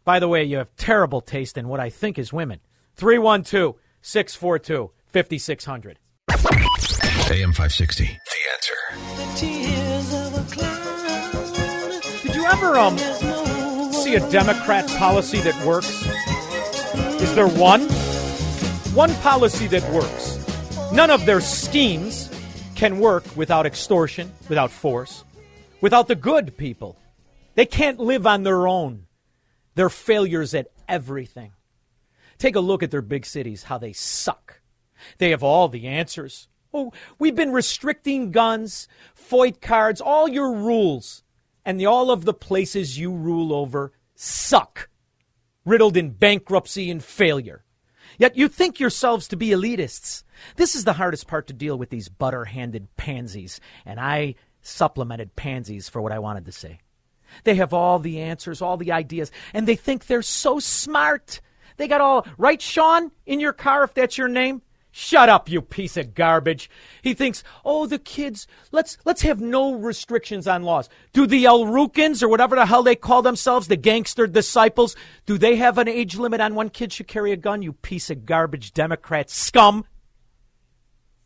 By 0.07 0.21
the 0.21 0.29
way, 0.29 0.45
you 0.45 0.59
have 0.59 0.75
terrible 0.77 1.21
taste 1.21 1.59
in 1.59 1.67
what 1.67 1.81
I 1.81 1.91
think 1.91 2.17
is 2.17 2.33
women. 2.33 2.61
312 2.95 3.75
642 4.03 4.93
5600. 5.07 5.99
AM 6.31 7.53
560. 7.53 8.05
The 8.05 8.37
answer. 8.55 8.77
Did 12.23 12.37
you 12.37 12.47
ever 12.47 12.79
um 12.79 12.97
see 13.93 14.15
a 14.15 14.31
Democrat 14.31 14.87
policy 14.91 15.41
that 15.41 15.67
works? 15.67 16.07
Is 17.21 17.35
there 17.35 17.49
one? 17.49 17.81
One 18.95 19.13
policy 19.17 19.67
that 19.67 19.83
works. 19.93 20.39
None 20.93 21.11
of 21.11 21.27
their 21.27 21.41
schemes 21.41 22.31
can 22.77 23.01
work 23.01 23.25
without 23.35 23.67
extortion, 23.67 24.31
without 24.49 24.71
force, 24.71 25.25
without 25.81 26.07
the 26.07 26.15
good 26.15 26.57
people. 26.57 26.97
They 27.57 27.67
can't 27.67 27.99
live 27.99 28.25
on 28.25 28.45
their 28.45 28.69
own. 28.69 29.06
They're 29.77 29.91
failures 29.91 30.55
at 30.55 30.72
everything. 30.89 31.53
Take 32.39 32.57
a 32.57 32.61
look 32.61 32.83
at 32.83 32.91
their 32.91 33.03
big 33.03 33.24
cities, 33.24 33.64
how 33.64 33.79
they 33.79 33.93
suck. 33.93 34.61
They 35.18 35.31
have 35.31 35.43
all 35.43 35.68
the 35.68 35.87
answers. 35.87 36.49
Oh, 36.74 36.93
we've 37.18 37.37
been 37.37 37.53
restricting 37.53 38.31
guns, 38.31 38.89
FOID 39.14 39.61
cards, 39.61 40.01
all 40.01 40.29
your 40.29 40.53
rules. 40.53 41.22
And 41.64 41.79
the, 41.79 41.87
all 41.87 42.11
of 42.11 42.24
the 42.24 42.35
places 42.35 42.99
you 42.99 43.12
rule 43.12 43.53
over 43.53 43.93
suck, 44.14 44.89
riddled 45.64 45.97
in 45.97 46.11
bankruptcy 46.11 46.91
and 46.91 47.05
failure. 47.05 47.64
Yet 48.18 48.37
you 48.37 48.49
think 48.49 48.81
yourselves 48.81 49.29
to 49.29 49.37
be 49.37 49.49
elitists. 49.49 50.22
This 50.57 50.74
is 50.74 50.85
the 50.85 50.95
hardest 50.95 51.27
part 51.27 51.49
to 51.49 51.53
deal 51.53 51.77
with 51.77 51.91
these 51.91 52.09
butter 52.09 52.47
handed 52.47 52.89
pansies, 52.97 53.61
and 53.85 54.01
I 54.01 54.37
supplemented 54.62 55.37
pansies 55.37 55.89
for 55.89 56.01
what 56.01 56.12
I 56.12 56.18
wanted 56.18 56.47
to 56.47 56.53
say. 56.53 56.81
They 57.45 57.55
have 57.57 57.72
all 57.72 57.99
the 57.99 58.20
answers, 58.20 58.62
all 58.62 58.76
the 58.76 58.93
ideas, 58.93 59.30
and 59.55 59.66
they 59.66 59.76
think 59.76 60.07
they're 60.07 60.22
so 60.22 60.59
smart. 60.59 61.41
They 61.76 61.89
got 61.89 62.01
all 62.01 62.26
right, 62.39 62.61
Shaun, 62.61 63.12
in 63.26 63.41
your 63.41 63.53
car, 63.53 63.84
if 63.84 63.95
that's 63.95 64.18
your 64.18 64.28
name. 64.28 64.62
Shut 64.99 65.28
up, 65.28 65.51
you 65.51 65.61
piece 65.61 65.99
of 65.99 66.14
garbage. 66.14 66.70
He 67.03 67.12
thinks, 67.12 67.45
oh, 67.66 67.87
the 67.87 67.99
kids, 67.99 68.47
let's 68.72 68.97
let's 69.05 69.20
have 69.20 69.43
no 69.43 69.74
restrictions 69.74 70.49
on 70.49 70.62
laws. 70.62 70.89
Do 71.12 71.26
the 71.26 71.45
El 71.45 71.66
Rukns 71.66 72.22
or 72.22 72.30
whatever 72.30 72.57
the 72.57 72.64
hell 72.64 72.82
they 72.82 72.97
call 72.97 73.20
themselves, 73.20 73.68
the 73.68 73.76
gangster 73.76 74.26
disciples, 74.26 74.97
do 75.26 75.37
they 75.37 75.57
have 75.57 75.76
an 75.76 75.87
age 75.87 76.16
limit 76.16 76.41
on 76.41 76.55
when 76.55 76.70
kids 76.70 76.95
should 76.95 77.09
carry 77.09 77.32
a 77.32 77.37
gun, 77.37 77.61
you 77.61 77.74
piece 77.74 78.09
of 78.09 78.24
garbage 78.24 78.72
Democrat 78.72 79.28
scum? 79.28 79.84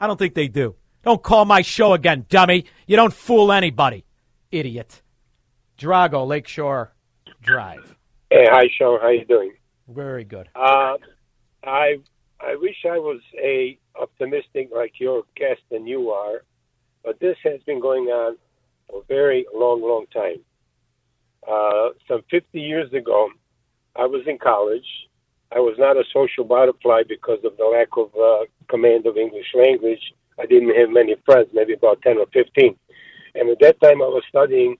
I 0.00 0.08
don't 0.08 0.16
think 0.16 0.34
they 0.34 0.48
do. 0.48 0.74
Don't 1.04 1.22
call 1.22 1.44
my 1.44 1.62
show 1.62 1.92
again, 1.92 2.26
dummy. 2.28 2.64
You 2.88 2.96
don't 2.96 3.14
fool 3.14 3.52
anybody. 3.52 4.04
Idiot. 4.50 5.00
Drago, 5.80 6.26
Lakeshore 6.26 6.92
Drive. 7.40 7.96
Hey, 8.28 8.44
hi, 8.50 8.68
Shaun. 8.76 9.00
How 9.00 9.08
you 9.08 9.24
doing? 9.24 9.54
Very 9.88 10.24
good. 10.24 10.46
Uh, 10.54 10.96
I 11.64 11.96
I 12.38 12.56
wish 12.56 12.76
I 12.84 12.98
was 12.98 13.20
a 13.42 13.78
optimistic 13.98 14.68
like 14.76 15.00
your 15.00 15.22
guest 15.36 15.62
and 15.70 15.88
you 15.88 16.10
are, 16.10 16.44
but 17.02 17.18
this 17.18 17.36
has 17.44 17.62
been 17.62 17.80
going 17.80 18.04
on 18.08 18.36
for 18.90 19.00
a 19.00 19.04
very 19.06 19.46
long, 19.54 19.80
long 19.80 20.04
time. 20.12 20.40
Uh, 21.50 21.88
some 22.06 22.22
50 22.30 22.60
years 22.60 22.92
ago, 22.92 23.30
I 23.96 24.04
was 24.04 24.22
in 24.26 24.36
college. 24.36 24.86
I 25.50 25.60
was 25.60 25.76
not 25.78 25.96
a 25.96 26.04
social 26.12 26.44
butterfly 26.44 27.04
because 27.08 27.38
of 27.42 27.56
the 27.56 27.64
lack 27.64 27.88
of 27.96 28.14
uh, 28.14 28.44
command 28.68 29.06
of 29.06 29.16
English 29.16 29.48
language. 29.54 30.12
I 30.38 30.44
didn't 30.44 30.76
have 30.76 30.90
many 30.90 31.16
friends, 31.24 31.48
maybe 31.54 31.72
about 31.72 32.02
10 32.02 32.18
or 32.18 32.26
15. 32.34 32.76
And 33.34 33.48
at 33.48 33.60
that 33.60 33.80
time, 33.80 34.02
I 34.02 34.06
was 34.06 34.22
studying 34.28 34.76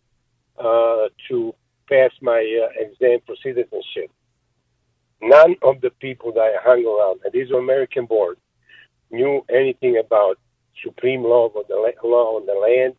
uh, 0.59 1.09
to 1.29 1.55
pass 1.89 2.11
my 2.21 2.39
uh, 2.39 2.85
exam 2.85 3.19
for 3.27 3.35
citizenship. 3.43 4.11
None 5.23 5.57
of 5.63 5.81
the 5.81 5.91
people 5.91 6.33
that 6.33 6.41
I 6.41 6.57
hung 6.63 6.85
around, 6.87 7.21
and 7.25 7.33
these 7.33 7.51
were 7.51 7.59
American 7.59 8.07
born, 8.07 8.37
knew 9.11 9.45
anything 9.51 9.99
about 9.99 10.39
supreme 10.83 11.23
law 11.23 11.47
of 11.47 11.67
the 11.69 11.77
la- 11.77 12.09
law 12.09 12.37
on 12.37 12.47
the 12.47 12.55
land, 12.55 12.95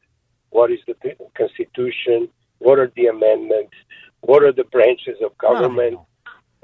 what 0.49 0.71
is 0.71 0.79
the 0.85 0.95
Constitution, 1.35 2.29
what 2.59 2.77
are 2.77 2.91
the 2.95 3.07
amendments, 3.07 3.73
what 4.21 4.43
are 4.43 4.51
the 4.51 4.65
branches 4.65 5.17
of 5.23 5.35
government, 5.37 5.97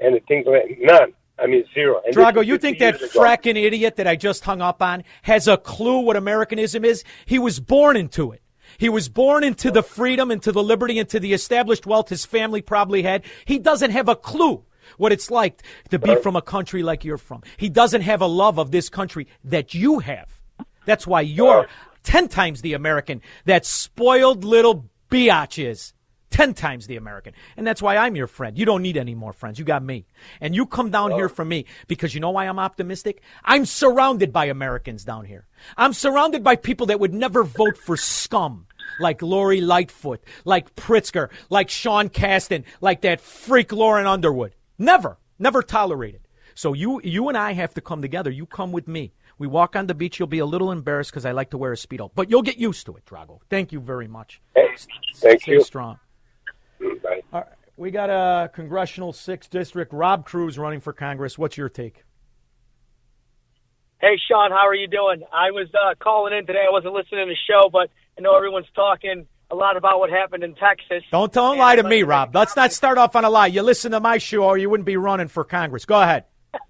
and 0.00 0.20
things 0.28 0.46
like 0.46 0.78
none. 0.80 1.12
I 1.40 1.46
mean 1.46 1.64
zero. 1.72 2.02
And 2.04 2.14
Drago, 2.14 2.44
you 2.44 2.58
think 2.58 2.78
that 2.80 2.96
fracking 2.96 3.56
idiot 3.56 3.96
that 3.96 4.06
I 4.06 4.16
just 4.16 4.44
hung 4.44 4.60
up 4.60 4.82
on 4.82 5.04
has 5.22 5.46
a 5.46 5.56
clue 5.56 6.00
what 6.00 6.16
Americanism 6.16 6.84
is? 6.84 7.04
He 7.26 7.38
was 7.38 7.60
born 7.60 7.96
into 7.96 8.32
it. 8.32 8.42
He 8.78 8.88
was 8.88 9.08
born 9.08 9.42
into 9.42 9.70
the 9.72 9.82
freedom, 9.82 10.30
into 10.30 10.52
the 10.52 10.62
liberty, 10.62 10.98
into 10.98 11.18
the 11.18 11.34
established 11.34 11.84
wealth 11.84 12.08
his 12.08 12.24
family 12.24 12.62
probably 12.62 13.02
had. 13.02 13.24
He 13.44 13.58
doesn't 13.58 13.90
have 13.90 14.08
a 14.08 14.16
clue 14.16 14.64
what 14.96 15.12
it's 15.12 15.30
like 15.30 15.62
to 15.90 15.98
be 15.98 16.14
from 16.16 16.36
a 16.36 16.42
country 16.42 16.82
like 16.82 17.04
you're 17.04 17.18
from. 17.18 17.42
He 17.56 17.68
doesn't 17.68 18.02
have 18.02 18.22
a 18.22 18.26
love 18.26 18.56
of 18.56 18.70
this 18.70 18.88
country 18.88 19.26
that 19.44 19.74
you 19.74 19.98
have. 19.98 20.40
That's 20.86 21.06
why 21.06 21.22
you're 21.22 21.68
10 22.04 22.28
times 22.28 22.62
the 22.62 22.72
American 22.72 23.20
that 23.44 23.66
spoiled 23.66 24.44
little 24.44 24.88
biatch 25.10 25.62
is. 25.62 25.92
10 26.30 26.54
times 26.54 26.86
the 26.86 26.96
American. 26.96 27.32
And 27.56 27.66
that's 27.66 27.82
why 27.82 27.96
I'm 27.96 28.16
your 28.16 28.26
friend. 28.26 28.58
You 28.58 28.64
don't 28.64 28.82
need 28.82 28.96
any 28.96 29.14
more 29.14 29.32
friends. 29.32 29.58
You 29.58 29.64
got 29.64 29.82
me. 29.82 30.06
And 30.40 30.54
you 30.54 30.66
come 30.66 30.90
down 30.90 31.12
here 31.12 31.28
for 31.28 31.44
me 31.44 31.64
because 31.86 32.14
you 32.14 32.20
know 32.20 32.30
why 32.30 32.44
I'm 32.46 32.58
optimistic? 32.58 33.22
I'm 33.44 33.64
surrounded 33.64 34.32
by 34.32 34.46
Americans 34.46 35.04
down 35.04 35.24
here. 35.24 35.46
I'm 35.76 35.92
surrounded 35.92 36.44
by 36.44 36.56
people 36.56 36.86
that 36.86 37.00
would 37.00 37.14
never 37.14 37.44
vote 37.44 37.76
for 37.76 37.96
scum 37.96 38.66
like 39.00 39.22
Lori 39.22 39.60
Lightfoot, 39.60 40.22
like 40.44 40.74
Pritzker, 40.74 41.30
like 41.50 41.70
Sean 41.70 42.08
Casten, 42.08 42.64
like 42.80 43.02
that 43.02 43.20
freak 43.20 43.72
Lauren 43.72 44.06
Underwood. 44.06 44.54
Never, 44.78 45.18
never 45.38 45.62
tolerated. 45.62 46.22
So 46.54 46.72
you, 46.72 47.00
you 47.04 47.28
and 47.28 47.38
I 47.38 47.52
have 47.52 47.74
to 47.74 47.80
come 47.80 48.02
together. 48.02 48.30
You 48.30 48.46
come 48.46 48.72
with 48.72 48.88
me. 48.88 49.12
We 49.38 49.46
walk 49.46 49.76
on 49.76 49.86
the 49.86 49.94
beach. 49.94 50.18
You'll 50.18 50.26
be 50.26 50.40
a 50.40 50.46
little 50.46 50.72
embarrassed 50.72 51.12
because 51.12 51.24
I 51.24 51.30
like 51.30 51.50
to 51.50 51.58
wear 51.58 51.72
a 51.72 51.76
speedo, 51.76 52.10
but 52.14 52.28
you'll 52.28 52.42
get 52.42 52.58
used 52.58 52.86
to 52.86 52.96
it, 52.96 53.06
Drago. 53.06 53.40
Thank 53.48 53.72
you 53.72 53.80
very 53.80 54.08
much. 54.08 54.40
thank 54.54 55.42
Stay 55.42 55.52
you. 55.52 55.62
strong. 55.62 55.98
All 57.32 57.40
right, 57.40 57.48
we 57.76 57.90
got 57.90 58.10
a 58.10 58.48
congressional 58.48 59.12
sixth 59.12 59.50
district. 59.50 59.92
Rob 59.92 60.26
Cruz 60.26 60.58
running 60.58 60.80
for 60.80 60.92
Congress. 60.92 61.38
What's 61.38 61.56
your 61.56 61.68
take? 61.68 62.04
Hey, 64.00 64.16
Shaun, 64.28 64.50
how 64.52 64.66
are 64.68 64.74
you 64.74 64.86
doing? 64.86 65.22
I 65.32 65.50
was 65.50 65.68
uh, 65.74 65.94
calling 65.98 66.32
in 66.32 66.46
today. 66.46 66.64
I 66.68 66.72
wasn't 66.72 66.94
listening 66.94 67.26
to 67.26 67.32
the 67.32 67.36
show, 67.50 67.68
but 67.68 67.90
I 68.16 68.20
know 68.20 68.36
everyone's 68.36 68.68
talking 68.74 69.26
a 69.50 69.56
lot 69.56 69.76
about 69.76 69.98
what 69.98 70.10
happened 70.10 70.44
in 70.44 70.54
Texas. 70.54 71.02
Don't 71.10 71.32
don't 71.32 71.58
lie 71.58 71.76
to 71.76 71.82
me, 71.82 72.02
Rob. 72.02 72.34
Let's 72.34 72.54
not 72.54 72.72
start 72.72 72.98
off 72.98 73.16
on 73.16 73.24
a 73.24 73.30
lie. 73.30 73.48
You 73.48 73.62
listen 73.62 73.92
to 73.92 74.00
my 74.00 74.18
show, 74.18 74.44
or 74.44 74.58
you 74.58 74.70
wouldn't 74.70 74.86
be 74.86 74.96
running 74.96 75.28
for 75.28 75.44
Congress. 75.44 75.84
Go 75.84 76.00
ahead. 76.00 76.24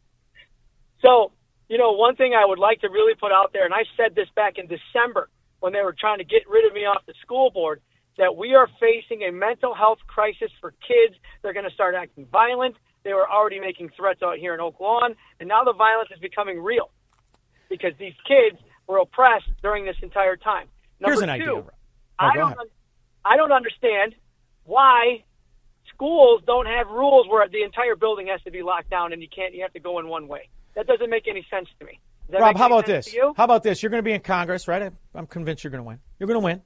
So, 1.00 1.30
you 1.68 1.78
know, 1.78 1.92
one 1.92 2.16
thing 2.16 2.34
I 2.34 2.44
would 2.44 2.58
like 2.58 2.80
to 2.80 2.88
really 2.88 3.14
put 3.14 3.30
out 3.30 3.52
there, 3.52 3.64
and 3.64 3.72
I 3.72 3.84
said 3.96 4.16
this 4.16 4.26
back 4.34 4.58
in 4.58 4.66
December 4.66 5.28
when 5.60 5.72
they 5.72 5.80
were 5.80 5.94
trying 5.96 6.18
to 6.18 6.24
get 6.24 6.42
rid 6.48 6.66
of 6.66 6.72
me 6.72 6.80
off 6.80 7.06
the 7.06 7.14
school 7.22 7.52
board, 7.52 7.80
that 8.18 8.36
we 8.36 8.54
are 8.54 8.68
facing 8.78 9.22
a 9.22 9.32
mental 9.32 9.74
health 9.74 9.98
crisis 10.06 10.50
for 10.60 10.72
kids. 10.86 11.14
They're 11.42 11.52
going 11.52 11.68
to 11.68 11.74
start 11.74 11.94
acting 11.94 12.26
violent. 12.30 12.76
They 13.04 13.14
were 13.14 13.28
already 13.28 13.60
making 13.60 13.90
threats 13.96 14.22
out 14.22 14.38
here 14.38 14.54
in 14.54 14.60
Oak 14.60 14.80
Lawn, 14.80 15.14
and 15.40 15.48
now 15.48 15.64
the 15.64 15.72
violence 15.72 16.10
is 16.12 16.18
becoming 16.20 16.60
real 16.60 16.90
because 17.70 17.92
these 17.98 18.14
kids 18.26 18.60
were 18.86 18.98
oppressed 18.98 19.50
during 19.62 19.84
this 19.84 19.96
entire 20.02 20.36
time. 20.36 20.66
Number 21.00 21.14
Here's 21.14 21.22
an 21.22 21.38
two, 21.38 21.50
idea. 21.50 21.54
Oh, 21.54 21.70
I 22.18 22.34
don't, 22.34 22.58
un- 22.58 22.66
I 23.24 23.36
don't 23.36 23.52
understand 23.52 24.14
why 24.64 25.22
schools 25.94 26.42
don't 26.46 26.66
have 26.66 26.88
rules 26.88 27.28
where 27.28 27.48
the 27.48 27.62
entire 27.62 27.94
building 27.94 28.26
has 28.28 28.42
to 28.42 28.50
be 28.50 28.62
locked 28.62 28.90
down 28.90 29.12
and 29.12 29.22
you 29.22 29.28
can't. 29.28 29.54
You 29.54 29.62
have 29.62 29.72
to 29.74 29.80
go 29.80 30.00
in 30.00 30.08
one 30.08 30.26
way. 30.26 30.48
That 30.74 30.86
doesn't 30.86 31.08
make 31.08 31.28
any 31.28 31.46
sense 31.50 31.68
to 31.78 31.86
me. 31.86 32.00
Rob, 32.30 32.56
how 32.56 32.66
about 32.66 32.86
this? 32.86 33.14
How 33.36 33.44
about 33.44 33.62
this? 33.62 33.82
You're 33.82 33.90
going 33.90 34.02
to 34.02 34.04
be 34.04 34.12
in 34.12 34.20
Congress, 34.20 34.68
right? 34.68 34.92
I'm 35.14 35.26
convinced 35.26 35.64
you're 35.64 35.70
going 35.70 35.82
to 35.82 35.88
win. 35.88 35.98
You're 36.18 36.26
going 36.26 36.40
to 36.40 36.44
win. 36.44 36.62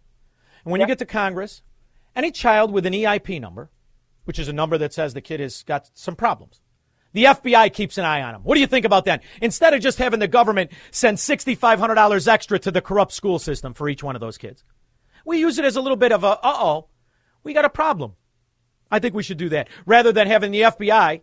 And 0.65 0.73
when 0.73 0.81
you 0.81 0.87
get 0.87 0.99
to 0.99 1.07
Congress, 1.07 1.63
any 2.15 2.31
child 2.31 2.73
with 2.73 2.87
an 2.87 2.93
EIP 2.93 3.41
number, 3.41 3.71
which 4.25 4.39
is 4.39 4.49
a 4.49 4.53
number 4.53 4.79
that 4.79 4.93
says 4.93 5.15
the 5.15 5.21
kid 5.21 5.41
has 5.41 5.63
got 5.63 5.91
some 5.95 6.17
problems, 6.17 6.61
the 7.13 7.25
FBI 7.25 7.73
keeps 7.73 7.99
an 7.99 8.05
eye 8.05 8.23
on 8.23 8.33
them. 8.33 8.43
What 8.43 8.55
do 8.55 8.61
you 8.61 8.67
think 8.67 8.87
about 8.87 9.05
that? 9.05 9.23
Instead 9.41 9.75
of 9.75 9.81
just 9.81 9.99
having 9.99 10.21
the 10.21 10.29
government 10.29 10.71
send 10.91 11.19
$6,500 11.19 12.29
extra 12.29 12.59
to 12.59 12.71
the 12.71 12.81
corrupt 12.81 13.13
school 13.13 13.39
system 13.39 13.75
for 13.75 13.89
each 13.89 14.03
one 14.03 14.17
of 14.17 14.21
those 14.21 14.39
kids, 14.39 14.65
we 15.25 15.39
use 15.39 15.59
it 15.59 15.65
as 15.65 15.77
a 15.77 15.81
little 15.81 15.97
bit 15.97 16.13
of 16.13 16.25
a, 16.25 16.29
uh 16.29 16.39
oh, 16.43 16.89
we 17.45 17.53
got 17.53 17.65
a 17.65 17.71
problem. 17.71 18.15
I 18.91 18.99
think 18.99 19.15
we 19.15 19.23
should 19.23 19.39
do 19.39 19.49
that 19.51 19.69
rather 19.87 20.13
than 20.13 20.27
having 20.27 20.53
the 20.53 20.63
FBI 20.63 21.23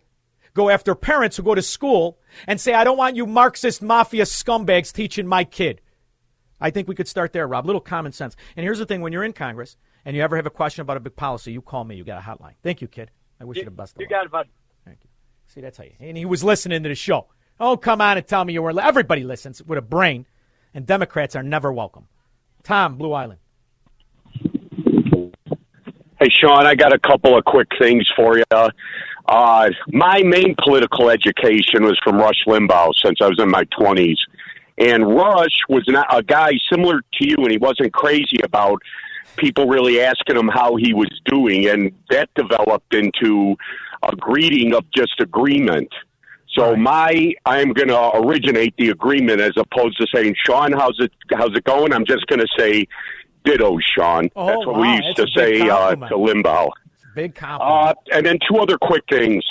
go 0.54 0.70
after 0.70 0.96
parents 0.96 1.38
who 1.38 1.44
go 1.44 1.56
to 1.56 1.62
school 1.62 2.20
and 2.48 2.60
say, 2.60 2.74
I 2.74 2.84
don't 2.84 2.98
want 2.98 3.16
you 3.16 3.26
Marxist 3.26 3.82
mafia 3.82 4.24
scumbags 4.24 4.92
teaching 4.92 5.28
my 5.28 5.44
kid. 5.44 5.82
I 6.62 6.70
think 6.72 6.88
we 6.88 6.95
could 6.95 7.07
start 7.07 7.34
there, 7.34 7.47
Rob. 7.47 7.66
Little 7.66 7.82
common 7.82 8.12
sense. 8.12 8.36
And 8.55 8.64
here's 8.64 8.80
the 8.80 8.86
thing 8.86 9.01
when 9.01 9.14
you're 9.14 9.24
in 9.24 9.34
Congress 9.34 9.78
and 10.05 10.16
you 10.16 10.22
ever 10.22 10.36
have 10.36 10.45
a 10.45 10.49
question 10.51 10.82
about 10.82 10.97
a 10.97 10.99
big 10.99 11.16
policy, 11.16 11.51
you 11.51 11.62
call 11.62 11.84
me. 11.84 11.95
You 11.95 12.03
got 12.03 12.20
a 12.20 12.26
hotline. 12.26 12.53
Thank 12.64 12.82
you, 12.82 12.88
kid. 12.88 13.12
I 13.39 13.45
wish 13.45 13.57
you, 13.60 13.66
the 13.66 13.72
best 13.72 13.95
of 13.95 14.01
You 14.01 14.07
luck. 14.07 14.12
got 14.12 14.26
it, 14.26 14.32
bud. 14.32 14.47
Thank 14.86 14.99
you. 15.03 15.10
See, 15.47 15.62
that's 15.62 15.78
how 15.78 15.86
you. 15.86 15.93
And 15.99 16.18
he 16.18 16.26
was 16.26 16.43
listening 16.43 16.84
to 16.84 16.89
the 16.89 16.95
show. 16.95 17.28
Oh, 17.60 17.78
come 17.78 18.01
on 18.01 18.18
and 18.18 18.28
tell 18.28 18.43
me 18.45 18.53
you 18.53 18.62
weren't. 18.62 18.78
Everybody 18.80 19.24
listens 19.24 19.64
with 19.64 19.78
a 19.78 19.82
brain, 19.82 20.26
and 20.74 20.86
Democrats 20.86 21.36
are 21.36 21.43
never 21.43 21.72
welcome. 21.72 22.07
Tom, 22.64 22.95
Blue 22.97 23.14
Island. 23.14 23.39
Hey, 26.20 26.28
Shaun, 26.41 26.66
I 26.66 26.76
got 26.76 26.93
a 26.93 26.99
couple 26.99 27.38
of 27.38 27.45
quick 27.45 27.68
things 27.80 28.05
for 28.16 28.38
you. 28.38 28.43
Uh, 28.51 29.70
my 29.93 30.22
main 30.24 30.55
political 30.64 31.10
education 31.10 31.84
was 31.84 31.97
from 32.03 32.18
Rush 32.18 32.43
Limbaugh 32.47 32.91
since 33.03 33.20
I 33.22 33.28
was 33.28 33.39
in 33.39 33.49
my 33.49 33.64
20s. 33.80 34.16
And 34.80 35.08
Rush 35.08 35.60
was 35.68 35.84
not 35.88 36.08
a 36.10 36.24
guy 36.24 36.52
similar 36.72 37.02
to 37.02 37.28
you, 37.28 37.36
and 37.38 37.52
he 37.52 37.58
wasn't 37.58 37.94
crazy 37.94 38.38
about 38.44 38.82
people 39.36 39.68
really 39.68 40.02
asking 40.02 40.38
him 40.38 40.48
how 40.48 40.76
he 40.78 40.94
was 40.94 41.10
doing. 41.26 41.68
And 41.68 41.92
that 42.10 42.30
developed 42.36 42.94
into 42.94 43.56
a 44.04 44.16
greeting 44.16 44.74
of 44.74 44.86
just 44.92 45.20
agreement. 45.20 45.90
So 46.58 46.76
my, 46.76 47.34
I'm 47.46 47.74
going 47.74 47.90
to 47.90 48.18
originate 48.18 48.74
the 48.78 48.90
agreement 48.90 49.40
as 49.40 49.54
opposed 49.56 49.98
to 49.98 50.08
saying, 50.14 50.36
Shaun, 50.46 50.72
how's 50.72 50.98
it, 51.00 51.12
how's 51.32 51.56
it 51.56 51.64
going? 51.64 51.94
I'm 51.94 52.06
just 52.06 52.26
going 52.28 52.40
to 52.40 52.48
say, 52.58 52.88
ditto, 53.44 53.78
Shaun. 53.96 54.30
Oh, 54.36 54.48
That's 54.48 54.66
what 54.66 54.76
wow, 54.78 54.82
we 54.82 55.06
used 55.06 55.18
that's 55.18 55.34
to 55.34 55.40
say 55.40 55.70
uh, 55.70 55.96
to 55.96 56.16
Limbaugh. 56.16 56.70
Big 57.16 57.36
compliment. 57.36 57.98
Uh, 58.12 58.16
and 58.16 58.26
then 58.26 58.40
two 58.50 58.58
other 58.60 58.78
quick 58.78 59.04
things. 59.10 59.44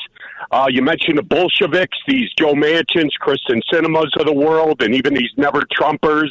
Uh, 0.51 0.67
you 0.71 0.83
mentioned 0.83 1.19
the 1.19 1.23
Bolsheviks, 1.23 1.99
these 2.07 2.31
Joe 2.39 2.55
Manchins, 2.55 3.13
Kyrsten 3.21 3.61
Sinemas 3.73 4.11
of 4.19 4.27
the 4.27 4.33
world, 4.33 4.83
and 4.83 4.95
even 4.95 5.15
these 5.15 5.31
never 5.37 5.63
Trumpers, 5.79 6.31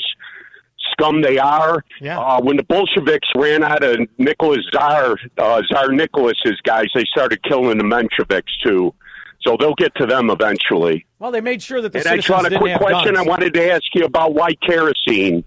scum 0.92 1.22
they 1.22 1.38
are. 1.38 1.84
Yeah. 2.02 2.20
Uh, 2.20 2.42
when 2.42 2.58
the 2.58 2.64
Bolsheviks 2.64 3.28
ran 3.36 3.64
out 3.64 3.84
of 3.84 4.00
Nicholas 4.18 4.66
Tsar, 4.72 5.18
uh, 5.38 5.62
Tsar 5.70 5.92
Nicholas's 5.92 6.60
guys, 6.64 6.88
they 6.96 7.06
started 7.06 7.44
killing 7.44 7.78
the 7.78 7.84
Mensheviks 7.84 8.44
too. 8.64 8.94
So 9.42 9.56
they'll 9.60 9.76
get 9.76 9.94
to 9.96 10.06
them 10.06 10.30
eventually. 10.30 11.06
well, 11.20 11.32
they 11.32 11.42
made 11.42 11.62
sure 11.62 11.82
that 11.82 11.94
the 11.94 12.00
and 12.00 12.08
I 12.08 12.12
citizens 12.18 12.28
just 12.28 12.48
a 12.48 12.50
didn't 12.50 12.62
quick 12.62 12.78
question 12.78 13.14
guns. 13.14 13.26
I 13.26 13.30
wanted 13.30 13.54
to 13.54 13.72
ask 13.72 13.84
you 13.94 14.04
about 14.04 14.34
why 14.34 14.56
kerosene. 14.56 15.44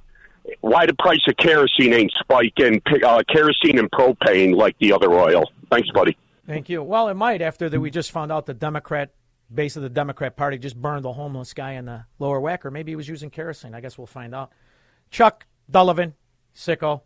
Why 0.61 0.87
the 0.87 0.95
price 0.95 1.21
of 1.29 1.37
kerosene 1.37 1.93
ain't 1.93 2.13
spiking? 2.19 2.81
Uh, 3.05 3.23
kerosene 3.29 3.79
and 3.79 3.91
propane 3.91 4.55
like 4.55 4.77
the 4.79 4.93
other 4.93 5.13
oil. 5.13 5.45
Thanks, 5.71 5.91
buddy. 5.91 6.17
Thank 6.51 6.69
you. 6.69 6.83
Well, 6.83 7.09
it 7.09 7.15
might 7.15 7.43
after 7.43 7.69
that 7.69 7.81
we 7.81 7.91
just 7.91 8.11
found 8.11 8.33
out 8.33 8.47
the 8.47 8.55
Democrat 8.55 9.11
base 9.53 9.77
of 9.77 9.83
the 9.83 9.89
Democrat 9.89 10.37
Party 10.37 10.59
just 10.59 10.81
burned 10.81 11.05
the 11.05 11.13
homeless 11.13 11.55
guy 11.55 11.73
in 11.73 11.85
the 11.85 12.05
lower 12.19 12.41
Wacker. 12.41 12.73
Maybe 12.73 12.93
he 12.93 12.97
was 12.97 13.09
using 13.09 13.31
kerosene. 13.31 13.75
I 13.75 13.81
guess 13.81 13.97
we'll 13.97 14.07
find 14.07 14.35
out. 14.35 14.51
Chuck 15.11 15.47
Dullivan, 15.71 16.13
sicko, 16.55 17.03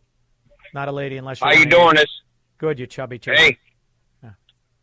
not 0.72 0.88
a 0.88 0.92
lady 0.92 1.16
unless 1.16 1.40
you're 1.40 1.50
How 1.50 1.56
you 1.56 1.66
doing? 1.66 1.96
This 1.96 2.06
Good, 2.58 2.78
you 2.78 2.86
chubby 2.86 3.18
chubby. 3.18 3.36
hey, 3.36 3.58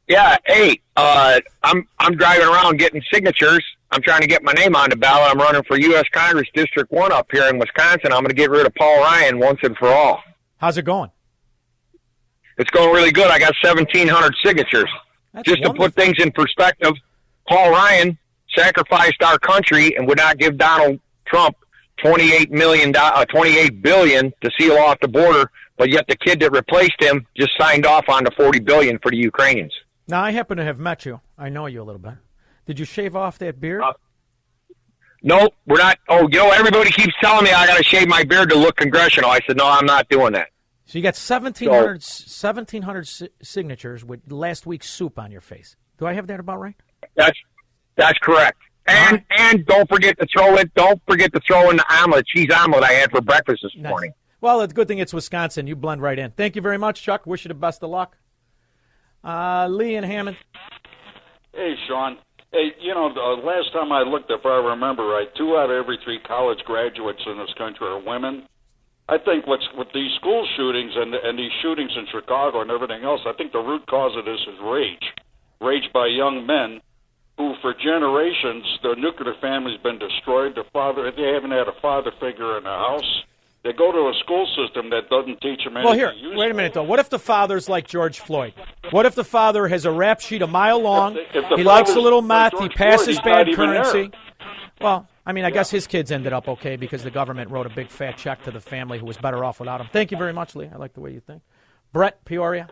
yeah, 0.07 0.37
hey, 0.45 0.79
uh, 0.97 1.39
I'm 1.63 1.87
I'm 1.99 2.15
driving 2.17 2.47
around 2.47 2.77
getting 2.77 3.01
signatures. 3.11 3.63
I'm 3.91 4.01
trying 4.01 4.21
to 4.21 4.27
get 4.27 4.43
my 4.43 4.53
name 4.53 4.75
on 4.75 4.89
the 4.89 4.95
ballot. 4.95 5.31
I'm 5.31 5.39
running 5.39 5.63
for 5.63 5.77
U.S. 5.77 6.05
Congress 6.11 6.47
District 6.53 6.91
One 6.91 7.11
up 7.11 7.27
here 7.31 7.47
in 7.49 7.57
Wisconsin. 7.57 8.11
I'm 8.11 8.19
going 8.19 8.27
to 8.27 8.33
get 8.33 8.49
rid 8.49 8.65
of 8.65 8.75
Paul 8.75 8.99
Ryan 8.99 9.39
once 9.39 9.59
and 9.63 9.75
for 9.77 9.87
all. 9.87 10.21
How's 10.57 10.77
it 10.77 10.83
going? 10.83 11.11
It's 12.61 12.69
going 12.69 12.93
really 12.93 13.11
good. 13.11 13.31
I 13.31 13.39
got 13.39 13.53
1,700 13.63 14.35
signatures. 14.45 14.89
Just 15.43 15.63
to 15.63 15.73
put 15.73 15.95
things 15.95 16.17
in 16.19 16.31
perspective, 16.31 16.93
Paul 17.47 17.71
Ryan 17.71 18.17
sacrificed 18.55 19.23
our 19.23 19.39
country 19.39 19.97
and 19.97 20.07
would 20.07 20.19
not 20.19 20.37
give 20.37 20.57
Donald 20.57 20.99
Trump 21.25 21.55
28 22.03 22.51
million, 22.51 22.93
uh, 22.95 23.25
28 23.25 23.81
billion 23.81 24.31
to 24.41 24.51
seal 24.59 24.77
off 24.77 24.99
the 24.99 25.07
border, 25.07 25.49
but 25.77 25.89
yet 25.89 26.05
the 26.07 26.15
kid 26.15 26.39
that 26.41 26.51
replaced 26.51 27.01
him 27.01 27.25
just 27.35 27.51
signed 27.59 27.85
off 27.87 28.07
on 28.09 28.23
the 28.23 28.31
40 28.37 28.59
billion 28.59 28.99
for 28.99 29.09
the 29.09 29.17
Ukrainians. 29.17 29.73
Now 30.07 30.21
I 30.23 30.29
happen 30.31 30.57
to 30.57 30.63
have 30.63 30.77
met 30.77 31.03
you. 31.03 31.19
I 31.39 31.49
know 31.49 31.65
you 31.65 31.81
a 31.81 31.85
little 31.85 32.01
bit. 32.01 32.13
Did 32.67 32.77
you 32.77 32.85
shave 32.85 33.15
off 33.15 33.39
that 33.39 33.59
beard? 33.59 33.81
Uh, 33.81 33.93
Nope, 35.23 35.53
we're 35.67 35.77
not. 35.77 35.99
Oh, 36.09 36.27
you 36.31 36.39
know, 36.39 36.49
everybody 36.49 36.89
keeps 36.91 37.13
telling 37.21 37.43
me 37.43 37.51
I 37.51 37.67
got 37.67 37.77
to 37.77 37.83
shave 37.83 38.07
my 38.07 38.23
beard 38.23 38.49
to 38.49 38.55
look 38.55 38.75
congressional. 38.77 39.29
I 39.29 39.39
said, 39.47 39.55
no, 39.55 39.67
I'm 39.67 39.85
not 39.85 40.09
doing 40.09 40.33
that. 40.33 40.49
So 40.91 40.97
you 40.97 41.03
got 41.03 41.15
1,700, 41.15 42.01
1,700 42.03 43.07
si- 43.07 43.29
signatures 43.41 44.03
with 44.03 44.29
last 44.29 44.65
week's 44.65 44.89
soup 44.89 45.17
on 45.17 45.31
your 45.31 45.39
face. 45.39 45.77
Do 45.97 46.05
I 46.05 46.11
have 46.11 46.27
that 46.27 46.41
about 46.41 46.59
right? 46.59 46.75
That's 47.15 47.37
that's 47.95 48.19
correct. 48.19 48.59
And 48.87 49.23
and 49.29 49.65
don't 49.65 49.87
forget 49.87 50.19
to 50.19 50.27
throw 50.35 50.57
it. 50.57 50.73
Don't 50.73 51.01
forget 51.07 51.31
to 51.31 51.39
throw 51.47 51.69
in 51.69 51.77
the 51.77 51.85
omelet, 51.93 52.27
cheese 52.27 52.49
omelet 52.53 52.83
I 52.83 52.91
had 52.91 53.09
for 53.09 53.21
breakfast 53.21 53.63
this 53.63 53.71
morning. 53.81 54.11
Well, 54.41 54.59
it's 54.59 54.73
a 54.73 54.75
good 54.75 54.89
thing 54.89 54.97
it's 54.97 55.13
Wisconsin. 55.13 55.65
You 55.65 55.77
blend 55.77 56.01
right 56.01 56.19
in. 56.19 56.31
Thank 56.31 56.57
you 56.57 56.61
very 56.61 56.77
much, 56.77 57.01
Chuck. 57.01 57.25
Wish 57.25 57.45
you 57.45 57.49
the 57.49 57.53
best 57.53 57.81
of 57.83 57.89
luck. 57.89 58.17
Uh, 59.23 59.69
Lee 59.69 59.95
and 59.95 60.05
Hammond. 60.05 60.35
Hey, 61.53 61.73
Shaun. 61.87 62.17
Hey, 62.51 62.73
you 62.81 62.93
know, 62.93 63.13
the 63.13 63.41
last 63.47 63.71
time 63.71 63.93
I 63.93 64.01
looked, 64.01 64.29
if 64.29 64.45
I 64.45 64.57
remember 64.57 65.05
right, 65.05 65.33
two 65.37 65.55
out 65.55 65.69
of 65.69 65.77
every 65.77 65.99
three 66.03 66.19
college 66.27 66.59
graduates 66.65 67.21
in 67.25 67.37
this 67.37 67.53
country 67.57 67.87
are 67.87 67.99
women. 67.99 68.45
I 69.11 69.17
think 69.17 69.45
what's 69.45 69.67
with 69.77 69.89
these 69.93 70.11
school 70.15 70.47
shootings 70.55 70.93
and 70.95 71.13
and 71.13 71.37
these 71.37 71.51
shootings 71.61 71.91
in 71.97 72.07
Chicago 72.09 72.61
and 72.61 72.71
everything 72.71 73.03
else, 73.03 73.21
I 73.27 73.33
think 73.33 73.51
the 73.51 73.59
root 73.59 73.85
cause 73.87 74.15
of 74.17 74.23
this 74.23 74.39
is 74.47 74.57
rage, 74.63 75.03
rage 75.59 75.91
by 75.93 76.07
young 76.07 76.45
men 76.47 76.79
who, 77.37 77.53
for 77.61 77.73
generations, 77.73 78.63
their 78.83 78.95
nuclear 78.95 79.33
family's 79.41 79.79
been 79.81 79.99
destroyed. 79.99 80.55
Their 80.55 80.63
father, 80.71 81.11
they 81.11 81.27
haven't 81.33 81.51
had 81.51 81.67
a 81.67 81.75
father 81.81 82.11
figure 82.21 82.57
in 82.57 82.63
the 82.63 82.69
house. 82.69 83.23
They 83.63 83.73
go 83.73 83.91
to 83.91 83.97
a 84.09 84.13
school 84.23 84.47
system 84.55 84.89
that 84.89 85.09
doesn't 85.09 85.39
teach 85.41 85.63
them 85.63 85.77
anything. 85.77 85.83
Well, 85.85 85.93
here, 85.93 86.11
useful. 86.13 86.39
wait 86.39 86.49
a 86.51 86.53
minute, 86.53 86.73
though. 86.73 86.83
What 86.83 86.99
if 86.99 87.09
the 87.09 87.19
father's 87.19 87.69
like 87.69 87.87
George 87.87 88.19
Floyd? 88.19 88.53
What 88.89 89.05
if 89.05 89.13
the 89.13 89.23
father 89.23 89.67
has 89.67 89.85
a 89.85 89.91
rap 89.91 90.19
sheet 90.21 90.41
a 90.41 90.47
mile 90.47 90.79
long? 90.79 91.15
If 91.15 91.31
the- 91.33 91.39
if 91.39 91.49
the 91.49 91.55
he 91.57 91.63
likes 91.63 91.91
a 91.91 91.99
little 91.99 92.21
like 92.23 92.53
meth. 92.53 92.61
He 92.61 92.69
passes 92.69 93.19
Floyd, 93.19 93.25
bad 93.25 93.47
not 93.47 93.49
even 93.49 93.69
there. 93.69 93.83
currency. 93.83 94.11
Well, 94.79 95.07
I 95.25 95.33
mean, 95.33 95.45
I 95.45 95.51
guess 95.51 95.69
his 95.69 95.85
kids 95.85 96.11
ended 96.11 96.33
up 96.33 96.47
okay 96.47 96.75
because 96.77 97.03
the 97.03 97.11
government 97.11 97.51
wrote 97.51 97.67
a 97.67 97.69
big 97.69 97.89
fat 97.89 98.17
check 98.17 98.43
to 98.43 98.51
the 98.51 98.59
family 98.59 98.97
who 98.97 99.05
was 99.05 99.17
better 99.17 99.43
off 99.43 99.59
without 99.59 99.79
him. 99.79 99.87
Thank 99.91 100.11
you 100.11 100.17
very 100.17 100.33
much, 100.33 100.55
Lee. 100.55 100.69
I 100.73 100.77
like 100.77 100.93
the 100.93 101.01
way 101.01 101.11
you 101.11 101.19
think. 101.19 101.43
Brett, 101.93 102.23
Peoria. 102.25 102.69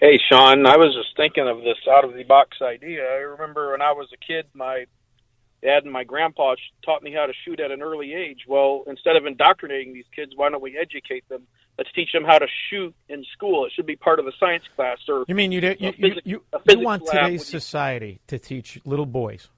Hey, 0.00 0.18
Shaun, 0.30 0.66
I 0.66 0.76
was 0.76 0.94
just 0.94 1.16
thinking 1.16 1.46
of 1.46 1.58
this 1.58 1.76
out 1.90 2.04
of 2.04 2.14
the 2.14 2.24
box 2.24 2.58
idea. 2.62 3.04
I 3.04 3.18
remember 3.18 3.72
when 3.72 3.82
I 3.82 3.92
was 3.92 4.08
a 4.14 4.16
kid, 4.16 4.46
my 4.54 4.86
Dad 5.62 5.84
and 5.84 5.92
my 5.92 6.04
grandpa 6.04 6.54
taught 6.84 7.02
me 7.02 7.12
how 7.12 7.26
to 7.26 7.32
shoot 7.44 7.60
at 7.60 7.70
an 7.70 7.82
early 7.82 8.14
age. 8.14 8.40
Well, 8.48 8.84
instead 8.86 9.16
of 9.16 9.26
indoctrinating 9.26 9.92
these 9.92 10.06
kids, 10.16 10.32
why 10.34 10.48
don't 10.48 10.62
we 10.62 10.78
educate 10.78 11.28
them? 11.28 11.42
Let's 11.76 11.90
teach 11.92 12.12
them 12.12 12.24
how 12.24 12.38
to 12.38 12.46
shoot 12.70 12.94
in 13.10 13.24
school. 13.32 13.66
It 13.66 13.72
should 13.74 13.86
be 13.86 13.96
part 13.96 14.18
of 14.18 14.24
the 14.24 14.32
science 14.40 14.64
class. 14.74 14.98
Or 15.06 15.24
You 15.28 15.34
mean 15.34 15.52
you 15.52 15.60
you, 15.60 15.92
you, 15.98 16.14
you, 16.24 16.42
you 16.66 16.80
want 16.80 17.06
today's 17.06 17.46
society 17.46 18.20
to 18.28 18.38
teach 18.38 18.80
little 18.84 19.06
boys 19.06 19.48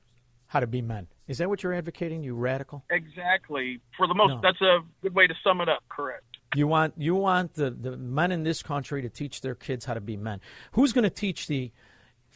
how 0.52 0.60
to 0.60 0.66
be 0.66 0.82
men? 0.82 1.06
Is 1.28 1.38
that 1.38 1.48
what 1.48 1.62
you're 1.62 1.72
advocating, 1.72 2.22
you 2.22 2.34
radical? 2.34 2.84
Exactly. 2.90 3.80
For 3.96 4.06
the 4.06 4.12
most, 4.12 4.32
No. 4.34 4.40
that's 4.42 4.60
a 4.60 4.80
good 5.00 5.14
way 5.14 5.26
to 5.26 5.34
sum 5.42 5.62
it 5.62 5.68
up. 5.68 5.82
Correct. 5.88 6.24
You 6.54 6.66
want 6.68 6.92
you 6.98 7.14
want 7.14 7.54
the, 7.54 7.70
the 7.70 7.96
men 7.96 8.30
in 8.32 8.42
this 8.42 8.62
country 8.62 9.00
to 9.00 9.08
teach 9.08 9.40
their 9.40 9.54
kids 9.54 9.86
how 9.86 9.94
to 9.94 10.00
be 10.02 10.18
men. 10.18 10.42
Who's 10.72 10.92
going 10.92 11.04
to 11.04 11.10
teach 11.10 11.46
the 11.46 11.72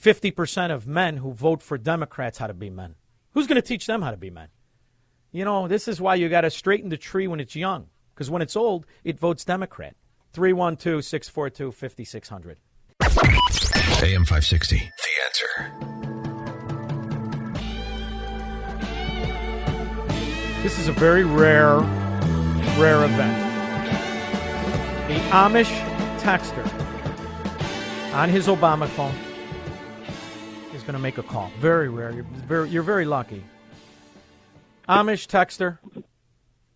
50% 0.02 0.70
of 0.70 0.86
men 0.86 1.18
who 1.18 1.32
vote 1.34 1.62
for 1.62 1.76
Democrats 1.76 2.38
how 2.38 2.46
to 2.46 2.54
be 2.54 2.70
men? 2.70 2.94
Who's 3.32 3.46
going 3.46 3.60
to 3.60 3.68
teach 3.68 3.86
them 3.86 4.00
how 4.00 4.10
to 4.12 4.16
be 4.16 4.30
men? 4.30 4.48
You 5.30 5.44
know, 5.44 5.68
this 5.68 5.86
is 5.86 6.00
why 6.00 6.14
you 6.14 6.30
got 6.30 6.40
to 6.42 6.50
straighten 6.50 6.88
the 6.88 6.96
tree 6.96 7.26
when 7.26 7.40
it's 7.40 7.54
young, 7.54 7.88
because 8.14 8.30
when 8.30 8.40
it's 8.40 8.56
old, 8.56 8.86
it 9.04 9.18
votes 9.20 9.44
Democrat. 9.44 9.94
312 10.32 11.04
642 11.04 11.72
5600. 11.72 12.58
AM 14.02 14.24
560. 14.24 14.76
The 14.76 14.82
answer. 15.26 16.05
This 20.66 20.80
is 20.80 20.88
a 20.88 20.92
very 20.92 21.22
rare, 21.22 21.76
rare 22.76 23.04
event. 23.04 23.38
The 25.06 25.14
Amish 25.30 25.70
texter 26.18 26.66
on 28.12 28.28
his 28.28 28.48
Obama 28.48 28.88
phone 28.88 29.14
is 30.74 30.82
going 30.82 30.94
to 30.94 30.98
make 30.98 31.18
a 31.18 31.22
call. 31.22 31.52
Very 31.60 31.88
rare. 31.88 32.10
You're 32.10 32.24
very, 32.24 32.68
you're 32.68 32.82
very 32.82 33.04
lucky. 33.04 33.44
Amish 34.88 35.28
texter, 35.28 35.78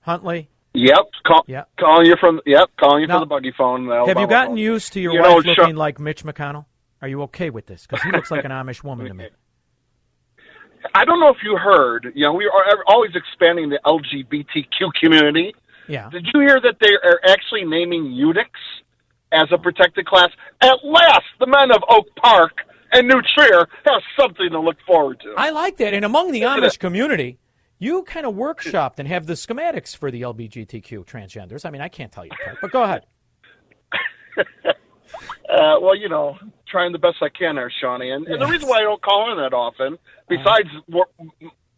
Huntley. 0.03 0.51
Yep, 0.75 1.07
call, 1.27 1.43
Yeah. 1.49 1.65
calling 1.81 2.07
you 2.07 2.15
from. 2.21 2.41
Yep, 2.47 2.71
calling 2.79 3.01
you 3.01 3.07
Now, 3.09 3.15
from 3.15 3.23
the 3.23 3.27
buggy 3.35 3.53
phone. 3.59 3.87
the 3.89 4.05
Have 4.07 4.21
you 4.21 4.29
gotten 4.29 4.51
phone. 4.51 4.57
used 4.59 4.93
to 4.93 5.01
your 5.01 5.15
You 5.15 5.19
wife 5.23 5.29
know, 5.31 5.37
looking 5.39 5.55
Shaun- 5.57 5.75
like 5.75 5.99
Mitch 5.99 6.23
McConnell? 6.23 6.67
Are 7.03 7.09
you 7.09 7.23
okay 7.23 7.51
with 7.51 7.67
this? 7.67 7.89
Because 7.89 8.05
he 8.05 8.13
looks 8.13 8.31
like 8.31 8.45
an 8.45 8.53
Amish 8.53 8.85
woman 8.85 9.09
to 9.09 9.15
me. 9.15 9.29
I 10.95 11.05
don't 11.05 11.21
know 11.21 11.31
if 11.31 11.39
you 11.43 11.57
heard. 11.57 12.13
You 12.15 12.27
know, 12.27 12.33
we 12.33 12.47
are 12.47 12.85
always 12.87 13.13
expanding 13.15 13.71
the 13.71 13.81
LGBTQ 13.85 14.93
community. 15.01 15.55
Yeah. 15.89 16.09
Did 16.11 16.27
you 16.33 16.41
hear 16.41 16.61
that 16.61 16.77
they 16.81 16.93
are 16.93 17.21
actually 17.27 17.65
naming 17.65 18.13
eunuchs 18.13 18.61
as 19.33 19.49
a 19.53 19.59
protected 19.59 20.07
class? 20.07 20.31
At 20.61 20.77
last, 20.85 21.25
the 21.39 21.47
men 21.47 21.71
of 21.71 21.83
Oak 21.89 22.07
Park 22.17 22.53
and 22.93 23.09
New 23.09 23.21
Trier 23.35 23.67
have 23.87 24.03
something 24.19 24.51
to 24.51 24.61
look 24.61 24.77
forward 24.87 25.21
to. 25.21 25.35
I 25.37 25.51
like 25.51 25.77
that. 25.79 25.95
And 25.95 26.05
among 26.05 26.33
the 26.33 26.43
Amish 26.43 26.79
community, 26.79 27.39
you 27.79 28.03
kind 28.05 28.27
of 28.27 28.35
workshopped 28.35 28.99
and 28.99 29.09
have 29.09 29.27
the 29.27 29.35
schematics 29.35 29.97
for 29.97 30.11
the 30.11 30.23
LGBTQ 30.23 31.05
transgenders. 31.07 31.65
I 31.65 31.71
mean, 31.71 31.81
I 31.81 31.89
can't 31.89 32.13
tell 32.13 32.25
you 32.25 32.33
apart, 32.41 32.59
but 32.61 32.71
go 32.71 32.83
ahead. 32.83 33.07
Uh, 35.51 35.75
well, 35.81 35.97
you 35.97 36.09
know, 36.09 36.39
trying 36.71 36.93
the 36.93 36.99
best 36.99 37.17
I 37.23 37.29
can 37.29 37.57
there, 37.57 37.73
Shawnee. 37.81 38.11
And, 38.11 38.27
and 38.27 38.41
the 38.41 38.47
reason 38.47 38.69
why 38.69 38.79
I 38.79 38.83
don't 38.83 39.03
call 39.03 39.33
in 39.33 39.39
that 39.39 39.53
often, 39.55 39.99
besides 40.29 40.69
wor- 40.89 41.09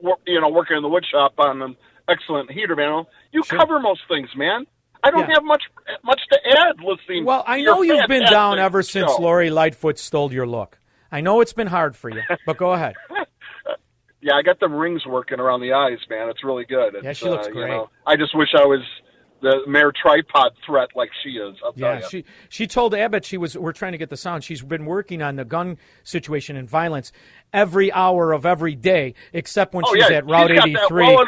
wor- 0.01 0.19
you 0.27 0.41
know 0.41 0.49
working 0.49 0.77
in 0.77 0.83
the 0.83 0.89
wood 0.89 1.05
shop 1.11 1.35
on 1.39 1.63
an 1.63 1.77
excellent 2.09 2.51
heater 2.51 2.77
panel, 2.77 3.09
you 3.33 3.43
cover 3.43 3.81
most 3.81 4.03
things, 4.09 4.29
man. 4.37 4.67
I 5.05 5.11
don't 5.11 5.29
Yeah. 5.29 5.35
have 5.35 5.45
much 5.45 5.63
much 6.05 6.21
to 6.31 6.39
add. 6.59 6.77
Listening. 6.85 7.25
Well, 7.25 7.43
I 7.47 7.63
know 7.63 7.83
you've 7.83 8.07
been 8.09 8.25
down 8.31 8.59
ever 8.59 8.83
since 8.83 9.11
show. 9.11 9.21
Lori 9.23 9.51
Lightfoot 9.51 9.99
stole 9.99 10.33
your 10.33 10.47
look. 10.47 10.79
I 11.11 11.21
know 11.21 11.41
it's 11.41 11.53
been 11.53 11.67
hard 11.67 11.97
for 11.97 12.09
you, 12.09 12.23
but 12.47 12.57
go 12.57 12.73
ahead. 12.73 12.95
Yeah, 14.25 14.35
I 14.37 14.43
got 14.43 14.61
the 14.61 14.69
rings 14.69 15.05
working 15.05 15.41
around 15.41 15.63
the 15.63 15.73
eyes, 15.73 15.99
man. 16.09 16.29
It's 16.29 16.45
really 16.45 16.65
good. 16.65 16.95
It's, 16.95 17.05
Yeah, 17.05 17.13
she 17.13 17.29
looks 17.29 17.47
uh, 17.49 17.51
you 17.51 17.55
great. 17.57 17.71
know, 17.71 17.91
I 18.07 18.15
just 18.15 18.37
wish 18.37 18.51
I 18.57 18.65
was 18.65 18.81
the 19.43 19.61
mayor 19.67 19.93
tripod 19.93 20.53
threat 20.65 20.91
like 20.95 21.11
she 21.23 21.31
is. 21.31 21.57
I'll 21.65 21.73
Yeah, 21.77 22.01
she 22.01 22.25
she 22.49 22.67
told 22.67 22.95
Abbott 22.95 23.25
she 23.25 23.37
was. 23.37 23.57
We're 23.57 23.73
trying 23.73 23.93
to 23.93 23.99
get 23.99 24.09
the 24.09 24.17
sound. 24.17 24.45
She's 24.45 24.63
been 24.63 24.87
working 24.87 25.21
on 25.21 25.37
the 25.37 25.45
gun 25.45 25.79
situation 26.05 26.57
and 26.57 26.69
violence 26.69 27.13
every 27.53 27.93
hour 27.93 28.33
of 28.33 28.47
every 28.47 28.75
day, 28.75 29.15
except 29.33 29.75
when 29.75 29.85
oh, 29.87 29.95
she's 29.95 30.09
yeah, 30.09 30.17
at 30.17 30.27
Route 30.27 30.51
she's 30.51 30.77
83. 30.77 31.07
well 31.07 31.25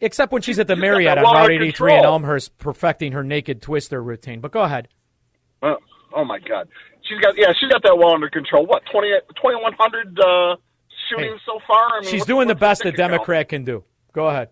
except 0.00 0.32
when 0.32 0.42
she's 0.42 0.58
at 0.58 0.66
the 0.66 0.74
She's 0.74 0.80
Marriott 0.80 1.16
that 1.16 1.24
on 1.24 1.34
Route 1.34 1.42
under 1.42 1.64
83 1.64 1.98
in. 1.98 2.04
Elmhurst, 2.04 2.58
perfecting 2.58 3.12
her 3.12 3.22
naked 3.22 3.62
twister 3.62 4.02
routine. 4.02 4.40
But 4.40 4.52
go 4.52 4.62
ahead. 4.62 4.88
Oh, 5.62 5.76
oh 6.14 6.24
my 6.24 6.38
God, 6.38 6.68
she's 7.02 7.20
got 7.20 7.34
yeah, 7.36 7.52
she's 7.58 7.70
got 7.70 7.82
that 7.82 7.96
well 7.96 8.14
under 8.14 8.30
control. 8.30 8.66
What 8.66 8.82
20 8.90 9.08
2100 9.36 10.18
uh, 10.18 10.56
shootings 11.10 11.40
so 11.44 11.58
far? 11.66 11.98
I 11.98 12.00
mean, 12.00 12.10
She's 12.10 12.24
doing 12.24 12.48
the 12.48 12.54
best 12.54 12.82
a 12.82 12.84
count? 12.84 12.96
Democrat 12.96 13.48
can 13.48 13.64
do. 13.64 13.84
Go 14.12 14.28
ahead. 14.28 14.48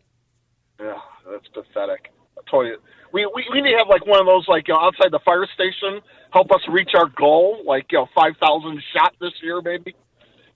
Yeah, 0.80 0.98
that's 1.30 1.48
pathetic. 1.48 2.12
You. 2.52 2.76
We, 3.12 3.26
we 3.34 3.46
we 3.52 3.60
need 3.62 3.72
to 3.72 3.78
have 3.78 3.88
like 3.88 4.06
one 4.06 4.20
of 4.20 4.26
those 4.26 4.46
like 4.48 4.68
you 4.68 4.74
know, 4.74 4.80
outside 4.80 5.10
the 5.10 5.20
fire 5.24 5.46
station 5.54 6.00
help 6.32 6.50
us 6.52 6.60
reach 6.68 6.90
our 6.94 7.08
goal, 7.16 7.62
like 7.66 7.86
you 7.92 7.98
know 7.98 8.08
five 8.14 8.32
thousand 8.40 8.82
shot 8.94 9.14
this 9.20 9.32
year, 9.42 9.60
maybe. 9.62 9.94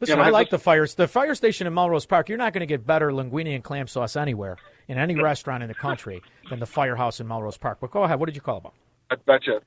Listen, 0.01 0.17
You 0.17 0.23
know, 0.23 0.29
I 0.29 0.31
like 0.31 0.47
just- 0.47 0.51
the 0.53 0.59
fires. 0.59 0.95
The 0.95 1.09
fire 1.09 1.35
station 1.35 1.67
in 1.67 1.75
Melrose 1.75 2.07
Park. 2.07 2.29
You're 2.29 2.39
not 2.39 2.53
going 2.55 2.61
to 2.61 2.67
get 2.67 2.87
better 2.87 3.11
linguine 3.11 3.55
and 3.55 3.63
clam 3.63 3.87
sauce 3.87 4.17
anywhere 4.17 4.57
in 4.89 4.97
any 4.99 5.15
restaurant 5.15 5.63
in 5.63 5.69
the 5.69 5.75
country 5.75 6.23
than 6.49 6.59
the 6.59 6.67
firehouse 6.67 7.21
in 7.21 7.29
Melrose 7.29 7.59
Park. 7.59 7.79
But 7.81 7.91
go 7.91 8.03
ahead. 8.05 8.19
What 8.19 8.27
did 8.27 8.35
you 8.35 8.41
call 8.41 8.57
about? 8.59 8.73
I 9.11 9.17
bet 9.27 9.47
you. 9.47 9.61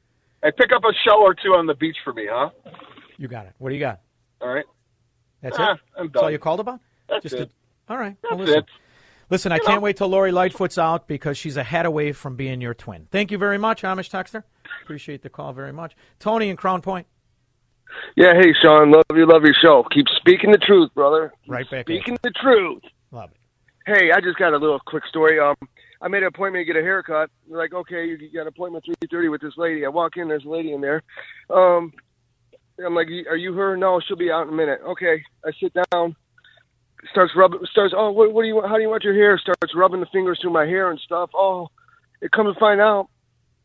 Hey, 0.44 0.52
pick 0.58 0.72
up 0.76 0.84
a 0.84 0.94
show 1.08 1.22
or 1.22 1.34
two 1.36 1.50
on 1.50 1.68
the 1.68 1.76
beach 1.76 1.98
for 2.04 2.14
me, 2.14 2.28
huh? 2.30 2.50
You 3.18 3.28
got 3.28 3.46
it. 3.46 3.54
What 3.60 3.70
do 3.70 3.76
you 3.76 3.80
got? 3.82 4.00
All 4.42 4.48
right. 4.50 4.66
That's 5.44 5.58
Ah, 5.60 5.74
it. 5.74 5.80
I'm 5.98 6.08
That's 6.12 6.24
all 6.24 6.32
you 6.32 6.40
called 6.40 6.60
about? 6.60 6.80
That's 7.08 7.22
Just 7.24 7.36
it. 7.36 7.52
all 7.88 7.98
right. 7.98 8.16
That's 8.24 8.36
well, 8.36 8.44
listen. 8.46 8.60
it. 8.60 8.66
Listen, 9.30 9.52
I 9.52 9.56
You 9.56 9.62
can't 9.66 9.82
wait 9.82 9.98
till 9.98 10.08
Lori 10.10 10.32
Lightfoot's 10.32 10.78
out 10.78 11.08
because 11.08 11.38
she's 11.38 11.58
a 11.58 11.64
hat 11.64 11.86
away 11.86 12.12
from 12.12 12.36
being 12.36 12.62
your 12.62 12.74
twin. 12.74 13.08
Thank 13.12 13.32
you 13.32 13.38
very 13.38 13.58
much, 13.58 13.82
Amish 13.82 14.10
Texter. 14.10 14.44
Appreciate 14.84 15.22
the 15.22 15.30
call 15.30 15.54
very 15.54 15.74
much. 15.74 15.96
Tony 16.20 16.50
in 16.50 16.56
Crown 16.58 16.82
Point. 16.82 17.08
Yeah, 18.16 18.34
hey 18.34 18.54
Shaun, 18.62 18.92
love 18.92 19.04
you, 19.14 19.28
love 19.28 19.44
your 19.44 19.54
show. 19.62 19.84
Keep 19.92 20.08
speaking 20.18 20.52
the 20.52 20.58
truth, 20.58 20.90
brother. 20.96 21.32
Right 21.48 21.70
back. 21.70 21.82
at 21.82 21.86
Speaking 21.86 22.18
the 22.24 22.32
truth. 22.32 22.82
Love 23.12 23.30
it. 23.32 23.38
Hey, 23.86 24.12
I 24.12 24.20
just 24.22 24.38
got 24.38 24.54
a 24.54 24.58
little 24.58 24.80
quick 24.88 25.06
story. 25.06 25.40
Um, 25.40 25.56
I 26.02 26.08
made 26.08 26.24
an 26.24 26.28
appointment 26.28 26.66
to 26.66 26.74
get 26.74 26.80
a 26.80 26.84
haircut. 26.84 27.30
They're 27.48 27.58
like, 27.58 27.74
okay, 27.74 28.06
you 28.06 28.18
got 28.34 28.42
an 28.42 28.48
appointment 28.48 28.84
three 28.86 28.96
thirty 29.12 29.30
with 29.30 29.42
this 29.42 29.54
lady. 29.58 29.86
I 29.86 29.90
walk 29.90 30.18
in, 30.18 30.28
there's 30.28 30.46
a 30.46 30.50
lady 30.50 30.74
in 30.74 30.82
there. 30.82 31.04
Um, 31.50 31.94
I'm 32.84 32.96
like, 32.96 33.08
are 33.30 33.38
you 33.38 33.54
her? 33.54 33.78
No, 33.78 34.02
she'll 34.06 34.18
be 34.18 34.32
out 34.32 34.48
in 34.48 34.54
a 34.54 34.56
minute. 34.56 34.80
Okay, 34.88 35.22
I 35.46 35.52
sit 35.62 35.74
down. 35.92 36.16
Starts 37.12 37.34
rubbing. 37.36 37.60
Starts. 37.72 37.94
Oh, 37.96 38.12
what, 38.12 38.34
what 38.34 38.44
do 38.44 38.48
you? 38.48 38.56
want? 38.56 38.70
How 38.70 38.76
do 38.76 38.82
you 38.82 38.90
want 38.90 39.04
your 39.04 39.14
hair? 39.14 39.38
Starts 39.38 39.76
rubbing 39.76 40.00
the 40.00 40.06
fingers 40.08 40.40
through 40.42 40.52
my 40.54 40.66
hair 40.66 40.90
and 40.90 41.00
stuff. 41.00 41.30
Oh, 41.36 41.70
it 42.22 42.32
comes 42.32 42.54
to 42.54 42.60
find 42.60 42.80
out, 42.80 43.10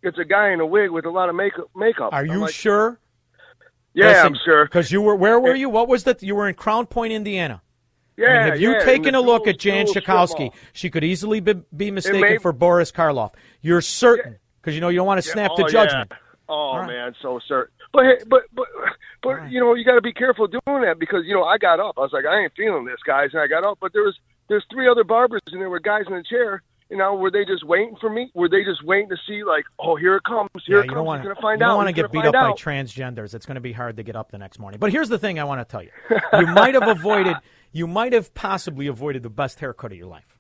it's 0.03 0.19
a 0.19 0.25
guy 0.25 0.51
in 0.51 0.61
a 0.61 0.67
wig 0.67 0.91
with 0.91 1.05
a 1.05 1.11
lot 1.11 1.29
of 1.29 1.35
makeup. 1.35 1.71
Makeup. 1.77 2.13
Are 2.13 2.27
you 2.27 2.41
like, 2.41 2.55
sure? 2.55 2.99
Yeah, 3.95 4.25
I'm 4.25 4.37
sure. 4.45 4.65
Because 4.65 4.93
you 4.93 5.01
were. 5.01 5.17
Where 5.17 5.41
were 5.41 5.55
you? 5.55 5.69
What 5.71 5.89
was 5.89 6.05
that? 6.05 6.23
You 6.23 6.35
were 6.37 6.49
in 6.49 6.55
Crown 6.55 6.87
Point, 6.87 7.13
Indiana. 7.13 7.63
I 8.17 8.21
mean, 8.21 8.31
Yeah, 8.31 8.45
have 8.47 8.61
you 8.61 8.73
yeah, 8.73 8.85
taken 8.85 9.15
a 9.15 9.21
look 9.21 9.47
at 9.47 9.59
Jan 9.59 9.87
Schakowsky? 9.87 10.53
She 10.73 10.91
could 10.91 11.05
easily 11.05 11.41
be, 11.41 11.55
be 11.77 11.91
mistaken 11.93 12.21
may- 12.21 12.39
for 12.39 12.53
Boris 12.53 12.91
Karloff. 12.91 13.33
You're 13.61 13.81
certain 13.81 14.39
because 14.61 14.75
you 14.75 14.81
know 14.81 14.89
you 14.89 14.97
don't 14.97 15.07
want 15.07 15.23
to 15.23 15.29
Yeah, 15.29 15.35
snap 15.35 15.51
oh, 15.53 15.57
the 15.57 15.71
judgment. 15.71 16.11
yeah. 16.11 16.17
Oh 16.49 16.79
right. 16.79 16.87
man, 16.87 17.15
so 17.23 17.39
certain. 17.47 17.73
But 17.93 18.05
hey, 18.05 18.19
but 18.27 18.43
but 18.53 18.67
but 19.23 19.51
you 19.51 19.61
know 19.61 19.75
you 19.75 19.85
got 19.85 19.95
to 19.97 20.01
be 20.03 20.13
careful 20.13 20.47
doing 20.47 20.83
that 20.83 20.99
because 20.99 21.25
you 21.27 21.35
know 21.35 21.45
I 21.45 21.59
got 21.59 21.81
up. 21.81 21.95
I 21.99 22.03
was 22.03 22.13
like 22.13 22.25
I 22.27 22.43
ain't 22.43 22.53
feeling 22.57 22.85
this, 22.85 23.01
guys, 23.07 23.31
and 23.33 23.41
I 23.43 23.47
got 23.47 23.65
up. 23.65 23.79
But 23.81 23.93
there 23.93 24.03
was 24.03 24.17
there's 24.49 24.65
three 24.71 24.89
other 24.89 25.05
barbers 25.05 25.41
and 25.53 25.61
there 25.61 25.71
were 25.71 25.81
guys 25.81 26.05
in 26.09 26.15
the 26.15 26.23
chair. 26.23 26.63
You 26.91 26.97
know, 26.97 27.15
were 27.17 27.31
they 27.31 27.45
just 27.45 27.65
waiting 27.67 27.97
for 28.01 28.09
me? 28.09 28.31
Were 28.33 28.49
they 28.49 28.65
just 28.65 28.83
waiting 28.83 29.11
to 29.11 29.17
see 29.27 29.45
like, 29.45 29.67
oh, 29.79 29.97
here 29.97 30.17
it 30.17 30.25
comes, 30.25 30.49
here 30.65 30.79
Yeah, 30.79 30.85
it 30.85 30.87
comes. 30.87 30.95
don't 30.97 31.05
want 31.05 31.21
He's 31.21 31.29
to 31.29 31.35
gonna 31.35 31.43
find 31.43 31.61
you 31.61 31.67
out. 31.67 31.69
don't 31.69 31.77
want 31.77 31.89
to 31.89 31.93
get 31.93 32.11
beat 32.11 32.25
up 32.25 32.35
find 32.35 32.55
by 32.55 32.59
transgenders. 32.59 33.35
It's 33.35 33.45
going 33.45 33.57
to 33.57 33.61
be 33.61 33.73
hard 33.73 33.99
to 33.99 34.03
get 34.03 34.17
up 34.17 34.31
the 34.31 34.39
next 34.39 34.59
morning. 34.59 34.81
But 34.81 34.91
here's 34.91 35.11
the 35.11 35.19
thing: 35.19 35.39
I 35.39 35.45
want 35.45 35.61
to 35.61 35.71
tell 35.71 35.83
you, 35.83 35.91
you 36.39 36.47
might 36.47 36.73
have 36.73 36.89
avoided, 36.89 37.37
you 37.73 37.87
might 37.87 38.15
have 38.15 38.33
possibly 38.33 38.87
avoided 38.87 39.23
the 39.23 39.29
best 39.29 39.61
haircut 39.61 39.93
of 39.93 39.99
your 39.99 40.07
life 40.07 40.39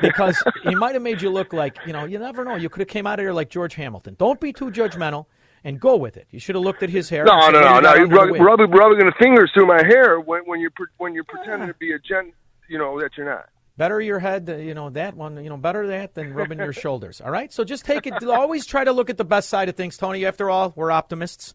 because 0.00 0.42
he 0.64 0.74
might 0.74 0.94
have 0.94 1.02
made 1.02 1.22
you 1.22 1.30
look 1.30 1.52
like 1.52 1.76
you 1.86 1.92
know. 1.92 2.06
You 2.06 2.18
never 2.18 2.44
know. 2.44 2.56
You 2.56 2.68
could 2.68 2.80
have 2.80 2.88
came 2.88 3.06
out 3.06 3.20
of 3.20 3.24
here 3.24 3.32
like 3.32 3.48
George 3.48 3.74
Hamilton. 3.74 4.16
Don't 4.18 4.40
be 4.40 4.52
too 4.52 4.72
judgmental 4.72 5.26
and 5.64 5.80
go 5.80 5.96
with 5.96 6.16
it. 6.16 6.26
You 6.30 6.40
should 6.40 6.54
have 6.54 6.64
looked 6.64 6.82
at 6.82 6.90
his 6.90 7.08
hair. 7.08 7.24
No, 7.24 7.50
no, 7.50 7.60
no, 7.60 7.80
no. 7.80 7.94
You're 7.94 8.08
the 8.08 8.14
rub, 8.14 8.30
rubbing, 8.40 8.70
rubbing 8.70 8.98
the 8.98 9.12
fingers 9.18 9.50
through 9.54 9.66
my 9.66 9.82
hair 9.84 10.20
when 10.20 10.42
when 10.46 10.60
you're 10.60 10.72
when 10.98 11.14
you're 11.14 11.24
pretending 11.24 11.68
to 11.68 11.74
be 11.74 11.92
a 11.92 11.98
gen, 11.98 12.32
you 12.68 12.78
know 12.78 13.00
that 13.00 13.10
you're 13.16 13.26
not. 13.26 13.48
Better 13.76 14.00
your 14.00 14.18
head, 14.18 14.48
uh, 14.50 14.56
you 14.56 14.74
know 14.74 14.90
that 14.90 15.16
one. 15.16 15.42
You 15.42 15.50
know 15.50 15.56
better 15.56 15.86
that 15.88 16.14
than 16.14 16.34
rubbing 16.34 16.58
your 16.58 16.72
shoulders. 16.72 17.20
All 17.20 17.30
right, 17.30 17.52
so 17.52 17.64
just 17.64 17.84
take 17.84 18.06
it. 18.06 18.22
Always 18.24 18.66
try 18.66 18.84
to 18.84 18.92
look 18.92 19.10
at 19.10 19.16
the 19.16 19.24
best 19.24 19.48
side 19.48 19.68
of 19.68 19.76
things, 19.76 19.96
Tony. 19.96 20.26
After 20.26 20.50
all, 20.50 20.72
we're 20.76 20.90
optimists 20.90 21.54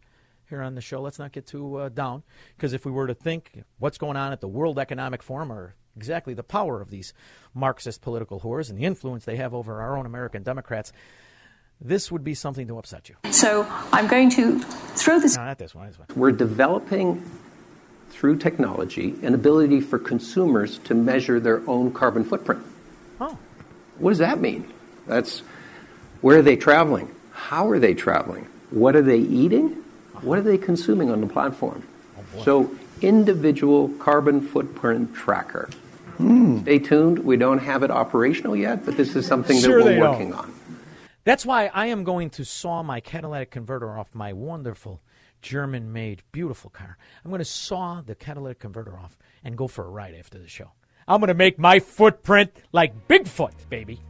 here 0.49 0.61
on 0.61 0.75
the 0.75 0.81
show. 0.81 1.01
Let's 1.01 1.19
not 1.19 1.31
get 1.31 1.45
too 1.45 1.75
uh, 1.77 1.89
down 1.89 2.23
because 2.55 2.73
if 2.73 2.85
we 2.85 2.91
were 2.91 3.07
to 3.07 3.13
think 3.13 3.63
what's 3.79 3.97
going 3.97 4.17
on 4.17 4.31
at 4.31 4.41
the 4.41 4.47
World 4.47 4.79
Economic 4.79 5.21
Forum 5.21 5.51
or 5.51 5.75
exactly 5.95 6.33
the 6.33 6.43
power 6.43 6.81
of 6.81 6.89
these 6.89 7.13
Marxist 7.53 8.01
political 8.01 8.39
whores 8.39 8.69
and 8.69 8.77
the 8.77 8.85
influence 8.85 9.25
they 9.25 9.35
have 9.37 9.53
over 9.53 9.81
our 9.81 9.97
own 9.97 10.05
American 10.05 10.43
Democrats, 10.43 10.93
this 11.81 12.11
would 12.11 12.23
be 12.23 12.33
something 12.33 12.67
to 12.67 12.77
upset 12.77 13.09
you. 13.09 13.15
So 13.31 13.67
I'm 13.91 14.07
going 14.07 14.29
to 14.31 14.59
throw 14.59 15.19
this. 15.19 15.37
No, 15.37 15.45
not 15.45 15.57
this 15.57 15.75
one. 15.75 15.87
This 15.87 15.97
one. 15.99 16.07
We're 16.15 16.31
developing 16.31 17.23
through 18.09 18.37
technology 18.37 19.15
an 19.21 19.33
ability 19.33 19.81
for 19.81 19.99
consumers 19.99 20.79
to 20.79 20.95
measure 20.95 21.39
their 21.39 21.61
own 21.69 21.91
carbon 21.93 22.23
footprint. 22.23 22.63
Oh. 23.21 23.37
What 23.99 24.11
does 24.11 24.17
that 24.19 24.39
mean? 24.39 24.71
That's 25.05 25.39
where 26.21 26.39
are 26.39 26.41
they 26.41 26.55
traveling? 26.55 27.13
How 27.31 27.69
are 27.69 27.79
they 27.79 27.93
traveling? 27.93 28.47
What 28.71 28.95
are 28.95 29.01
they 29.01 29.19
eating? 29.19 29.69
What 30.21 30.39
are 30.39 30.41
they 30.41 30.57
consuming 30.57 31.11
on 31.11 31.21
the 31.21 31.27
platform? 31.27 31.83
Oh, 32.17 32.43
so, 32.43 32.71
individual 33.01 33.89
carbon 33.99 34.41
footprint 34.41 35.13
tracker. 35.13 35.69
Hmm. 36.17 36.61
Stay 36.61 36.79
tuned. 36.79 37.19
We 37.19 37.37
don't 37.37 37.59
have 37.59 37.83
it 37.83 37.91
operational 37.91 38.55
yet, 38.55 38.83
but 38.83 38.97
this 38.97 39.15
is 39.15 39.27
something 39.27 39.59
Sure 39.59 39.83
that 39.83 39.85
we're 39.85 39.99
working 40.09 40.31
don't. 40.31 40.39
working 40.39 40.53
on. 40.53 40.56
That's 41.27 41.45
why 41.45 41.69
I 41.73 41.87
am 41.87 42.05
going 42.05 42.29
to 42.29 42.45
saw 42.45 42.83
my 42.83 43.01
catalytic 43.01 43.51
converter 43.51 43.99
off 43.99 44.15
my 44.15 44.31
wonderful 44.31 45.01
German 45.41 45.91
made 45.91 46.23
beautiful 46.31 46.69
car. 46.69 46.97
I'm 47.21 47.29
going 47.29 47.39
to 47.39 47.43
saw 47.43 47.99
the 47.99 48.15
catalytic 48.15 48.59
converter 48.59 48.97
off 48.97 49.17
and 49.43 49.57
go 49.57 49.67
for 49.67 49.83
a 49.83 49.89
ride 49.89 50.15
after 50.17 50.39
the 50.39 50.47
show. 50.47 50.71
I'm 51.05 51.19
going 51.19 51.27
to 51.27 51.33
make 51.33 51.59
my 51.59 51.79
footprint 51.79 52.53
like 52.71 53.09
Bigfoot, 53.09 53.51
baby. 53.69 54.01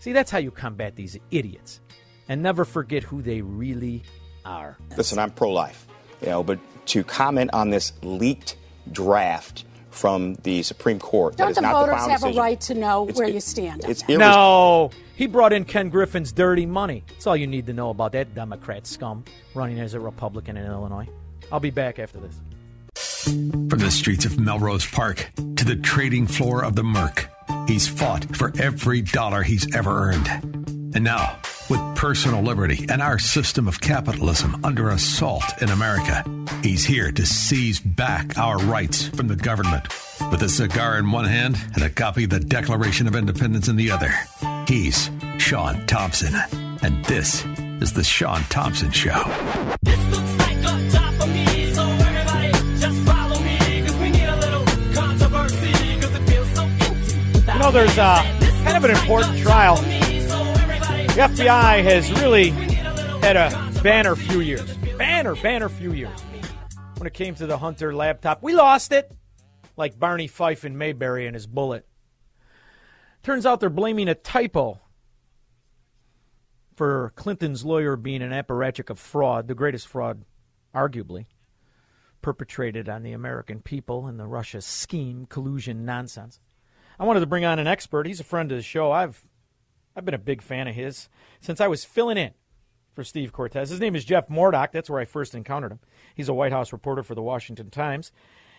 See, 0.00 0.12
that's 0.12 0.30
how 0.30 0.36
you 0.36 0.50
combat 0.50 0.94
these 0.94 1.18
idiots. 1.30 1.80
And 2.28 2.42
never 2.42 2.66
forget 2.66 3.02
who 3.02 3.22
they 3.22 3.40
really 3.40 4.02
are. 4.44 4.76
Listen, 4.94 5.18
I'm 5.18 5.30
pro 5.30 5.48
life, 5.52 5.86
you 6.20 6.26
know, 6.26 6.42
but 6.42 6.58
to 6.88 7.02
comment 7.02 7.48
on 7.54 7.70
this 7.70 7.94
leaked 8.02 8.56
draft 8.92 9.64
from 9.92 10.34
the 10.42 10.62
Supreme 10.62 10.98
Court 10.98 11.36
that 11.36 11.44
Don't 11.44 11.50
is 11.50 11.56
the 11.56 11.62
not 11.62 11.72
the 11.72 11.86
voters 11.86 11.94
final 12.02 12.10
have 12.10 12.24
a 12.24 12.32
right 12.40 12.60
to 12.62 12.74
know 12.74 13.04
It's- 13.04 13.18
where 13.18 13.28
it- 13.28 13.34
you 13.34 13.40
stand? 13.40 13.84
it's 13.86 14.02
irres- 14.04 14.18
No, 14.18 14.90
he 15.16 15.26
brought 15.26 15.52
in 15.52 15.64
Ken 15.64 15.88
Griffin's 15.90 16.32
dirty 16.32 16.66
money. 16.66 17.04
That's 17.08 17.26
all 17.26 17.36
you 17.36 17.46
need 17.46 17.66
to 17.66 17.72
know 17.72 17.90
about 17.90 18.12
that 18.12 18.34
Democrat 18.34 18.86
scum 18.86 19.24
running 19.54 19.78
as 19.78 19.94
a 19.94 20.00
Republican 20.00 20.56
in 20.56 20.66
Illinois. 20.66 21.08
I'll 21.50 21.60
be 21.60 21.70
back 21.70 21.98
after 21.98 22.18
this. 22.18 22.40
From 23.24 23.78
the 23.78 23.90
streets 23.90 24.24
of 24.24 24.38
Melrose 24.40 24.86
Park 24.86 25.30
to 25.56 25.64
the 25.64 25.76
trading 25.76 26.26
floor 26.26 26.64
of 26.64 26.74
the 26.76 26.82
Merc, 26.82 27.28
he's 27.68 27.86
fought 27.86 28.34
for 28.36 28.52
every 28.58 29.00
dollar 29.02 29.42
he's 29.42 29.72
ever 29.76 30.08
earned. 30.10 30.26
And 30.94 31.04
now, 31.04 31.38
with 31.72 31.96
personal 31.96 32.42
liberty 32.42 32.84
and 32.90 33.00
our 33.00 33.18
system 33.18 33.66
of 33.66 33.80
capitalism 33.80 34.60
under 34.62 34.90
assault 34.90 35.62
in 35.62 35.70
America, 35.70 36.22
he's 36.62 36.84
here 36.84 37.10
to 37.10 37.24
seize 37.24 37.80
back 37.80 38.36
our 38.36 38.58
rights 38.58 39.08
from 39.08 39.26
the 39.26 39.36
government. 39.36 39.88
With 40.30 40.42
a 40.42 40.50
cigar 40.50 40.98
in 40.98 41.10
one 41.10 41.24
hand 41.24 41.56
and 41.72 41.82
a 41.82 41.88
copy 41.88 42.24
of 42.24 42.30
the 42.30 42.40
Declaration 42.40 43.06
of 43.06 43.16
Independence 43.16 43.68
in 43.68 43.76
the 43.76 43.90
other, 43.90 44.12
he's 44.68 45.08
Shaun 45.38 45.86
Thompson. 45.86 46.34
And 46.82 47.02
this 47.06 47.46
is 47.80 47.94
The 47.94 48.04
Shaun 48.04 48.42
Thompson 48.50 48.90
Show. 48.90 49.22
You 57.48 57.58
know, 57.58 57.70
there's 57.70 57.98
uh, 57.98 58.22
kind 58.64 58.76
of 58.76 58.84
an 58.84 58.90
important 58.90 59.38
trial. 59.38 60.11
The 61.12 61.18
FBI 61.18 61.84
has 61.84 62.10
really 62.22 62.48
had 63.20 63.36
a 63.36 63.50
banner 63.82 64.16
few 64.16 64.40
years. 64.40 64.74
Banner, 64.96 65.36
banner 65.36 65.68
few 65.68 65.92
years. 65.92 66.18
When 66.96 67.06
it 67.06 67.12
came 67.12 67.34
to 67.34 67.46
the 67.46 67.58
Hunter 67.58 67.94
laptop, 67.94 68.42
we 68.42 68.54
lost 68.54 68.92
it. 68.92 69.14
Like 69.76 69.98
Barney 69.98 70.26
Fife 70.26 70.64
in 70.64 70.78
Mayberry 70.78 71.26
and 71.26 71.34
his 71.34 71.46
bullet. 71.46 71.86
Turns 73.22 73.44
out 73.44 73.60
they're 73.60 73.68
blaming 73.68 74.08
a 74.08 74.14
typo 74.14 74.80
for 76.76 77.12
Clinton's 77.14 77.62
lawyer 77.62 77.96
being 77.96 78.22
an 78.22 78.30
apparatchik 78.30 78.88
of 78.88 78.98
fraud, 78.98 79.48
the 79.48 79.54
greatest 79.54 79.88
fraud, 79.88 80.24
arguably, 80.74 81.26
perpetrated 82.22 82.88
on 82.88 83.02
the 83.02 83.12
American 83.12 83.60
people 83.60 84.08
in 84.08 84.16
the 84.16 84.26
Russia 84.26 84.62
scheme, 84.62 85.26
collusion 85.26 85.84
nonsense. 85.84 86.40
I 86.98 87.04
wanted 87.04 87.20
to 87.20 87.26
bring 87.26 87.44
on 87.44 87.58
an 87.58 87.66
expert. 87.66 88.06
He's 88.06 88.20
a 88.20 88.24
friend 88.24 88.50
of 88.50 88.56
the 88.56 88.62
show. 88.62 88.90
I've 88.90 89.22
I've 89.94 90.04
been 90.04 90.14
a 90.14 90.18
big 90.18 90.42
fan 90.42 90.68
of 90.68 90.74
his 90.74 91.08
since 91.40 91.60
I 91.60 91.68
was 91.68 91.84
filling 91.84 92.18
in 92.18 92.32
for 92.94 93.04
Steve 93.04 93.32
Cortes. 93.32 93.70
His 93.70 93.80
name 93.80 93.96
is 93.96 94.04
Jeff 94.04 94.28
Mordock. 94.28 94.72
That's 94.72 94.90
where 94.90 95.00
I 95.00 95.04
first 95.04 95.34
encountered 95.34 95.72
him. 95.72 95.80
He's 96.14 96.28
a 96.28 96.34
White 96.34 96.52
House 96.52 96.72
reporter 96.72 97.02
for 97.02 97.14
the 97.14 97.22
Washington 97.22 97.70
Times 97.70 98.12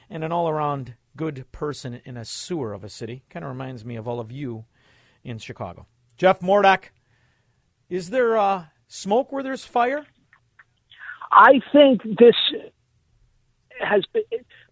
and 0.10 0.24
an 0.24 0.32
all 0.32 0.50
around 0.50 0.96
good 1.16 1.46
person 1.52 2.02
in 2.06 2.18
a 2.18 2.26
sewer 2.26 2.74
of 2.74 2.84
a 2.84 2.90
city. 2.90 3.24
Kind 3.30 3.46
of 3.46 3.50
reminds 3.50 3.86
me 3.86 3.96
of 3.96 4.08
all 4.08 4.20
of 4.20 4.32
you 4.32 4.66
in 5.24 5.38
Chicago. 5.38 5.88
Jeff 6.18 6.40
Mordock, 6.40 6.86
is 7.90 8.10
there 8.10 8.38
uh, 8.38 8.66
smoke 8.88 9.32
where 9.32 9.44
there's 9.44 9.66
fire? 9.66 10.06
I 11.32 11.62
think 11.72 12.04
this 12.04 12.36
has 13.80 14.04
been 14.14 14.24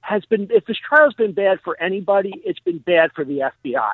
has 0.01 0.25
been 0.25 0.47
if 0.51 0.65
this 0.65 0.77
trial's 0.77 1.13
been 1.13 1.33
bad 1.33 1.59
for 1.63 1.79
anybody, 1.81 2.33
it's 2.43 2.59
been 2.59 2.79
bad 2.79 3.11
for 3.15 3.23
the 3.23 3.51
FBI. 3.65 3.91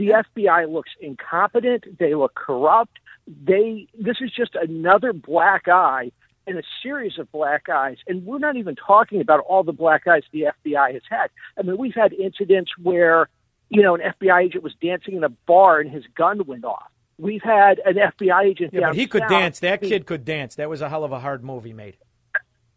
The 0.00 0.24
FBI 0.38 0.72
looks 0.72 0.92
incompetent. 0.98 1.98
They 1.98 2.14
look 2.14 2.34
corrupt. 2.34 3.00
They 3.26 3.86
this 3.98 4.16
is 4.22 4.32
just 4.32 4.54
another 4.54 5.12
black 5.12 5.68
eye 5.68 6.10
in 6.46 6.56
a 6.56 6.62
series 6.82 7.18
of 7.18 7.30
black 7.30 7.68
eyes, 7.68 7.98
and 8.06 8.24
we're 8.24 8.38
not 8.38 8.56
even 8.56 8.76
talking 8.76 9.20
about 9.20 9.40
all 9.40 9.62
the 9.62 9.74
black 9.74 10.06
eyes 10.06 10.22
the 10.32 10.46
FBI 10.64 10.94
has 10.94 11.02
had. 11.10 11.28
I 11.58 11.62
mean, 11.64 11.76
we've 11.76 11.94
had 11.94 12.14
incidents 12.14 12.70
where 12.82 13.28
you 13.68 13.82
know 13.82 13.94
an 13.94 14.00
FBI 14.00 14.44
agent 14.44 14.64
was 14.64 14.72
dancing 14.80 15.16
in 15.16 15.22
a 15.22 15.28
bar 15.28 15.80
and 15.80 15.90
his 15.90 16.04
gun 16.14 16.46
went 16.46 16.64
off. 16.64 16.90
We've 17.18 17.42
had 17.42 17.78
an 17.80 17.96
FBI 17.96 18.42
agent. 18.46 18.72
Yeah, 18.72 18.80
down 18.80 18.88
but 18.92 18.96
he 18.96 19.06
could 19.06 19.28
dance. 19.28 19.60
That 19.60 19.82
kid 19.82 20.06
could 20.06 20.24
dance. 20.24 20.54
That 20.54 20.70
was 20.70 20.80
a 20.80 20.88
hell 20.88 21.04
of 21.04 21.12
a 21.12 21.20
hard 21.20 21.44
movie 21.44 21.74
made. 21.74 21.98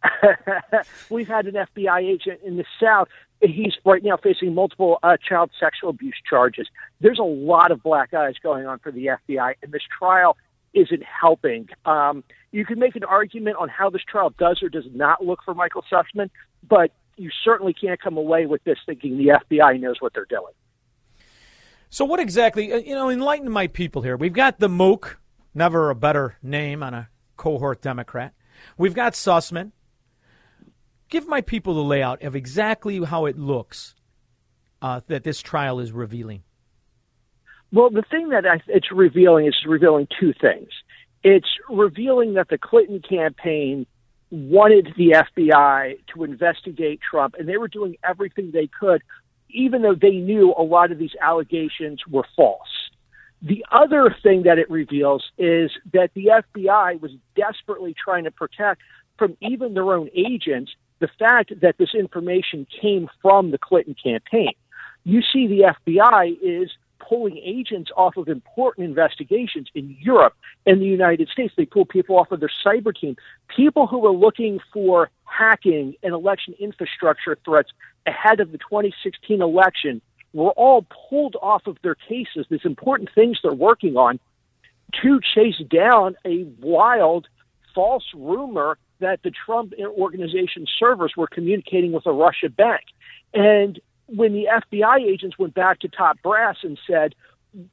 We've 1.09 1.29
had 1.29 1.47
an 1.47 1.53
FBI 1.53 2.03
agent 2.03 2.41
in 2.43 2.57
the 2.57 2.65
South. 2.81 3.07
He's 3.41 3.73
right 3.85 4.03
now 4.03 4.17
facing 4.17 4.53
multiple 4.53 4.99
uh, 5.03 5.17
child 5.17 5.51
sexual 5.59 5.89
abuse 5.89 6.15
charges. 6.29 6.67
There's 7.01 7.19
a 7.19 7.23
lot 7.23 7.71
of 7.71 7.83
black 7.83 8.13
eyes 8.13 8.35
going 8.41 8.65
on 8.65 8.79
for 8.79 8.91
the 8.91 9.07
FBI, 9.07 9.55
and 9.61 9.71
this 9.71 9.81
trial 9.97 10.37
isn't 10.73 11.03
helping. 11.03 11.69
Um, 11.85 12.23
you 12.51 12.65
can 12.65 12.79
make 12.79 12.95
an 12.95 13.03
argument 13.03 13.57
on 13.57 13.69
how 13.69 13.89
this 13.89 14.01
trial 14.09 14.33
does 14.37 14.61
or 14.63 14.69
does 14.69 14.85
not 14.93 15.23
look 15.23 15.39
for 15.43 15.53
Michael 15.53 15.83
Sussman, 15.91 16.29
but 16.67 16.91
you 17.17 17.29
certainly 17.43 17.73
can't 17.73 18.01
come 18.01 18.17
away 18.17 18.45
with 18.45 18.63
this 18.63 18.77
thinking 18.85 19.17
the 19.17 19.39
FBI 19.51 19.79
knows 19.79 19.97
what 19.99 20.13
they're 20.13 20.25
doing. 20.25 20.53
So, 21.89 22.05
what 22.05 22.19
exactly, 22.19 22.73
uh, 22.73 22.77
you 22.77 22.95
know, 22.95 23.09
enlighten 23.09 23.51
my 23.51 23.67
people 23.67 24.01
here. 24.01 24.17
We've 24.17 24.33
got 24.33 24.59
the 24.59 24.69
Mook, 24.69 25.19
never 25.53 25.91
a 25.91 25.95
better 25.95 26.37
name 26.41 26.81
on 26.81 26.93
a 26.93 27.09
cohort 27.37 27.81
Democrat. 27.81 28.33
We've 28.77 28.95
got 28.95 29.13
Sussman. 29.13 29.71
Give 31.13 31.27
my 31.27 31.41
people 31.41 31.75
the 31.75 31.83
layout 31.83 32.23
of 32.23 32.35
exactly 32.35 32.99
how 33.03 33.27
it 33.27 33.37
looks 33.37 33.93
uh, 34.81 35.01
that 35.05 35.23
this 35.23 35.43
trial 35.43 35.79
is 35.79 35.91
revealing. 35.91 36.41
Well, 37.71 37.91
the 37.91 38.01
thing 38.01 38.29
that 38.29 38.47
I, 38.47 38.63
it's 38.65 38.91
revealing 38.91 39.45
is 39.45 39.55
revealing 39.67 40.07
two 40.19 40.33
things. 40.41 40.69
It's 41.23 41.49
revealing 41.69 42.33
that 42.33 42.49
the 42.49 42.57
Clinton 42.57 42.99
campaign 43.07 43.85
wanted 44.31 44.87
the 44.97 45.23
FBI 45.37 45.99
to 46.15 46.23
investigate 46.23 46.99
Trump, 47.07 47.35
and 47.37 47.47
they 47.47 47.57
were 47.57 47.67
doing 47.67 47.95
everything 48.03 48.49
they 48.51 48.67
could, 48.79 49.03
even 49.51 49.83
though 49.83 49.93
they 49.93 50.15
knew 50.15 50.51
a 50.57 50.63
lot 50.63 50.91
of 50.91 50.97
these 50.97 51.13
allegations 51.21 52.01
were 52.09 52.25
false. 52.35 52.89
The 53.43 53.63
other 53.71 54.15
thing 54.23 54.41
that 54.43 54.57
it 54.57 54.67
reveals 54.67 55.23
is 55.37 55.69
that 55.93 56.09
the 56.15 56.41
FBI 56.55 56.99
was 56.99 57.11
desperately 57.35 57.93
trying 58.03 58.23
to 58.23 58.31
protect 58.31 58.81
from 59.19 59.37
even 59.41 59.75
their 59.75 59.93
own 59.93 60.09
agents 60.15 60.71
the 61.03 61.09
fact 61.19 61.51
that 61.59 61.77
this 61.77 61.93
information 61.93 62.65
came 62.81 63.09
from 63.21 63.51
the 63.51 63.57
Clinton 63.57 63.93
campaign. 64.01 64.53
You 65.03 65.21
see, 65.21 65.47
the 65.47 65.73
FBI 65.85 66.37
is 66.41 66.71
pulling 66.97 67.37
agents 67.39 67.91
off 67.97 68.15
of 68.15 68.29
important 68.29 68.87
investigations 68.87 69.67
in 69.75 69.97
Europe 69.99 70.33
and 70.65 70.79
the 70.79 70.85
United 70.85 71.27
States. 71.27 71.53
They 71.57 71.65
pull 71.65 71.83
people 71.83 72.17
off 72.17 72.31
of 72.31 72.39
their 72.39 72.51
cyber 72.65 72.97
team, 72.97 73.17
people 73.53 73.85
who 73.85 73.99
were 73.99 74.13
looking 74.13 74.61
for 74.71 75.09
hacking 75.25 75.95
and 76.03 76.13
election 76.13 76.55
infrastructure 76.57 77.37
threats 77.43 77.71
ahead 78.05 78.39
of 78.39 78.53
the 78.53 78.57
2016 78.59 79.41
election 79.41 80.01
were 80.31 80.51
all 80.51 80.85
pulled 81.09 81.35
off 81.41 81.67
of 81.67 81.77
their 81.83 81.95
cases, 81.95 82.45
these 82.49 82.63
important 82.63 83.09
things 83.13 83.39
they're 83.43 83.51
working 83.51 83.97
on, 83.97 84.21
to 85.01 85.19
chase 85.35 85.61
down 85.69 86.15
a 86.23 86.45
wild 86.61 87.27
false 87.75 88.05
rumor 88.15 88.77
that 89.03 89.19
the 89.23 89.31
Trump 89.31 89.73
organization 89.79 90.65
servers 90.79 91.13
were 91.15 91.27
communicating 91.27 91.91
with 91.91 92.05
a 92.05 92.11
Russia 92.11 92.49
bank. 92.49 92.83
And 93.33 93.79
when 94.07 94.33
the 94.33 94.45
FBI 94.45 95.01
agents 95.01 95.37
went 95.37 95.53
back 95.53 95.79
to 95.81 95.87
top 95.87 96.21
brass 96.23 96.57
and 96.63 96.79
said, 96.87 97.13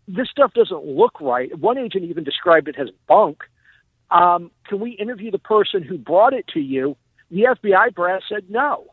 this 0.08 0.28
stuff 0.28 0.52
doesn't 0.54 0.84
look 0.84 1.20
right, 1.20 1.56
one 1.58 1.78
agent 1.78 2.04
even 2.04 2.24
described 2.24 2.68
it 2.68 2.76
as 2.78 2.88
bunk. 3.08 3.38
Um, 4.10 4.50
can 4.66 4.80
we 4.80 4.90
interview 4.90 5.30
the 5.30 5.38
person 5.38 5.82
who 5.82 5.96
brought 5.96 6.32
it 6.32 6.46
to 6.48 6.60
you? 6.60 6.96
The 7.30 7.42
FBI 7.42 7.94
brass 7.94 8.22
said 8.28 8.50
no. 8.50 8.86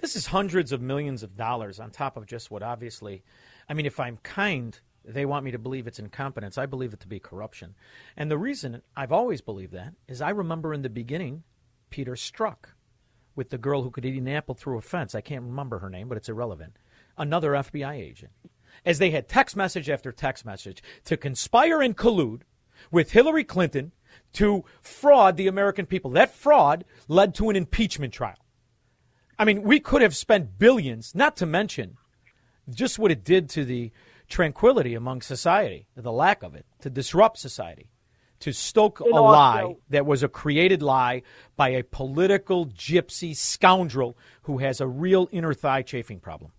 This 0.00 0.16
is 0.16 0.26
hundreds 0.26 0.72
of 0.72 0.80
millions 0.80 1.22
of 1.22 1.36
dollars 1.36 1.80
on 1.80 1.90
top 1.90 2.16
of 2.16 2.26
just 2.26 2.50
what 2.50 2.62
obviously, 2.62 3.22
I 3.68 3.74
mean, 3.74 3.86
if 3.86 3.98
I'm 4.00 4.18
kind, 4.22 4.78
they 5.08 5.26
want 5.26 5.44
me 5.44 5.50
to 5.50 5.58
believe 5.58 5.86
it's 5.86 5.98
incompetence. 5.98 6.58
I 6.58 6.66
believe 6.66 6.92
it 6.92 7.00
to 7.00 7.08
be 7.08 7.18
corruption. 7.18 7.74
And 8.16 8.30
the 8.30 8.38
reason 8.38 8.82
I've 8.96 9.12
always 9.12 9.40
believed 9.40 9.72
that 9.72 9.94
is 10.06 10.20
I 10.20 10.30
remember 10.30 10.74
in 10.74 10.82
the 10.82 10.90
beginning, 10.90 11.42
Peter 11.90 12.12
Strzok 12.12 12.74
with 13.34 13.50
the 13.50 13.58
girl 13.58 13.82
who 13.82 13.90
could 13.90 14.04
eat 14.04 14.20
an 14.20 14.28
apple 14.28 14.54
through 14.54 14.78
a 14.78 14.82
fence. 14.82 15.14
I 15.14 15.20
can't 15.20 15.44
remember 15.44 15.78
her 15.78 15.88
name, 15.88 16.08
but 16.08 16.18
it's 16.18 16.28
irrelevant. 16.28 16.76
Another 17.16 17.52
FBI 17.52 17.94
agent. 17.94 18.32
As 18.84 18.98
they 18.98 19.10
had 19.10 19.28
text 19.28 19.56
message 19.56 19.88
after 19.88 20.10
text 20.10 20.44
message 20.44 20.82
to 21.04 21.16
conspire 21.16 21.80
and 21.80 21.96
collude 21.96 22.42
with 22.90 23.12
Hillary 23.12 23.44
Clinton 23.44 23.92
to 24.34 24.64
fraud 24.82 25.36
the 25.36 25.46
American 25.46 25.86
people. 25.86 26.10
That 26.10 26.34
fraud 26.34 26.84
led 27.06 27.34
to 27.36 27.48
an 27.48 27.56
impeachment 27.56 28.12
trial. 28.12 28.38
I 29.38 29.44
mean, 29.44 29.62
we 29.62 29.78
could 29.78 30.02
have 30.02 30.16
spent 30.16 30.58
billions, 30.58 31.14
not 31.14 31.36
to 31.36 31.46
mention 31.46 31.96
just 32.68 32.98
what 32.98 33.10
it 33.10 33.24
did 33.24 33.48
to 33.50 33.64
the 33.64 33.92
tranquility 34.28 34.94
among 34.94 35.22
society, 35.22 35.86
the 35.96 36.12
lack 36.12 36.42
of 36.42 36.54
it, 36.54 36.66
to 36.80 36.90
disrupt 36.90 37.38
society, 37.38 37.90
to 38.40 38.52
stoke 38.52 39.00
a 39.00 39.04
lie 39.04 39.74
that 39.90 40.06
was 40.06 40.22
a 40.22 40.28
created 40.28 40.82
lie 40.82 41.22
by 41.56 41.70
a 41.70 41.82
political 41.82 42.66
gypsy 42.66 43.34
scoundrel 43.34 44.16
who 44.42 44.58
has 44.58 44.80
a 44.80 44.86
real 44.86 45.28
inner 45.32 45.54
thigh 45.54 45.82
chafing 45.82 46.20
problem. 46.20 46.52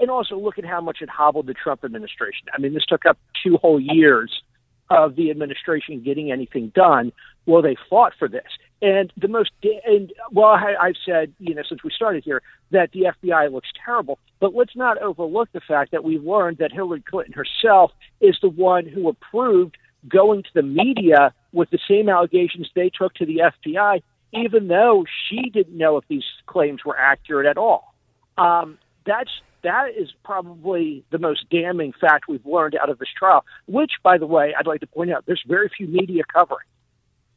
and 0.00 0.10
also 0.10 0.38
look 0.38 0.58
at 0.58 0.64
how 0.64 0.80
much 0.80 0.98
it 1.00 1.08
hobbled 1.08 1.46
the 1.46 1.54
Trump 1.54 1.84
administration. 1.84 2.46
I 2.54 2.60
mean, 2.60 2.72
this 2.72 2.84
took 2.86 3.04
up 3.04 3.18
two 3.42 3.56
whole 3.56 3.80
years 3.80 4.42
of 4.90 5.16
the 5.16 5.30
administration 5.30 6.00
getting 6.04 6.30
anything 6.30 6.70
done. 6.74 7.12
Well, 7.46 7.62
they 7.62 7.76
fought 7.90 8.12
for 8.18 8.28
this, 8.28 8.46
and 8.80 9.12
the 9.16 9.28
most 9.28 9.50
and 9.84 10.12
well, 10.30 10.48
I, 10.48 10.74
I've 10.80 10.96
said 11.04 11.32
you 11.38 11.54
know 11.54 11.62
since 11.68 11.82
we 11.82 11.90
started 11.90 12.24
here 12.24 12.42
that 12.70 12.92
the 12.92 13.12
FBI 13.22 13.52
looks 13.52 13.68
terrible, 13.84 14.18
but 14.40 14.54
let's 14.54 14.76
not 14.76 15.00
overlook 15.02 15.50
the 15.52 15.60
fact 15.60 15.92
that 15.92 16.04
we've 16.04 16.22
learned 16.22 16.58
that 16.58 16.72
Hillary 16.72 17.02
Clinton 17.02 17.34
herself 17.34 17.92
is 18.20 18.36
the 18.40 18.48
one 18.48 18.86
who 18.86 19.08
approved 19.08 19.76
going 20.08 20.42
to 20.42 20.50
the 20.54 20.62
media 20.62 21.34
with 21.52 21.70
the 21.70 21.78
same 21.88 22.08
allegations 22.08 22.68
they 22.74 22.90
took 22.90 23.14
to 23.14 23.26
the 23.26 23.42
FBI, 23.66 24.02
even 24.32 24.68
though 24.68 25.04
she 25.28 25.50
didn't 25.50 25.76
know 25.76 25.96
if 25.96 26.06
these 26.08 26.24
claims 26.46 26.84
were 26.84 26.96
accurate 26.96 27.46
at 27.46 27.58
all. 27.58 27.94
Um, 28.36 28.78
that's 29.04 29.30
that 29.62 29.88
is 29.96 30.10
probably 30.24 31.04
the 31.10 31.18
most 31.18 31.48
damning 31.50 31.92
fact 32.00 32.28
we've 32.28 32.46
learned 32.46 32.76
out 32.80 32.90
of 32.90 32.98
this 32.98 33.08
trial. 33.16 33.44
Which, 33.66 33.92
by 34.04 34.18
the 34.18 34.26
way, 34.26 34.54
I'd 34.56 34.66
like 34.66 34.80
to 34.80 34.86
point 34.86 35.10
out, 35.10 35.24
there's 35.26 35.42
very 35.46 35.68
few 35.68 35.88
media 35.88 36.22
covering. 36.32 36.66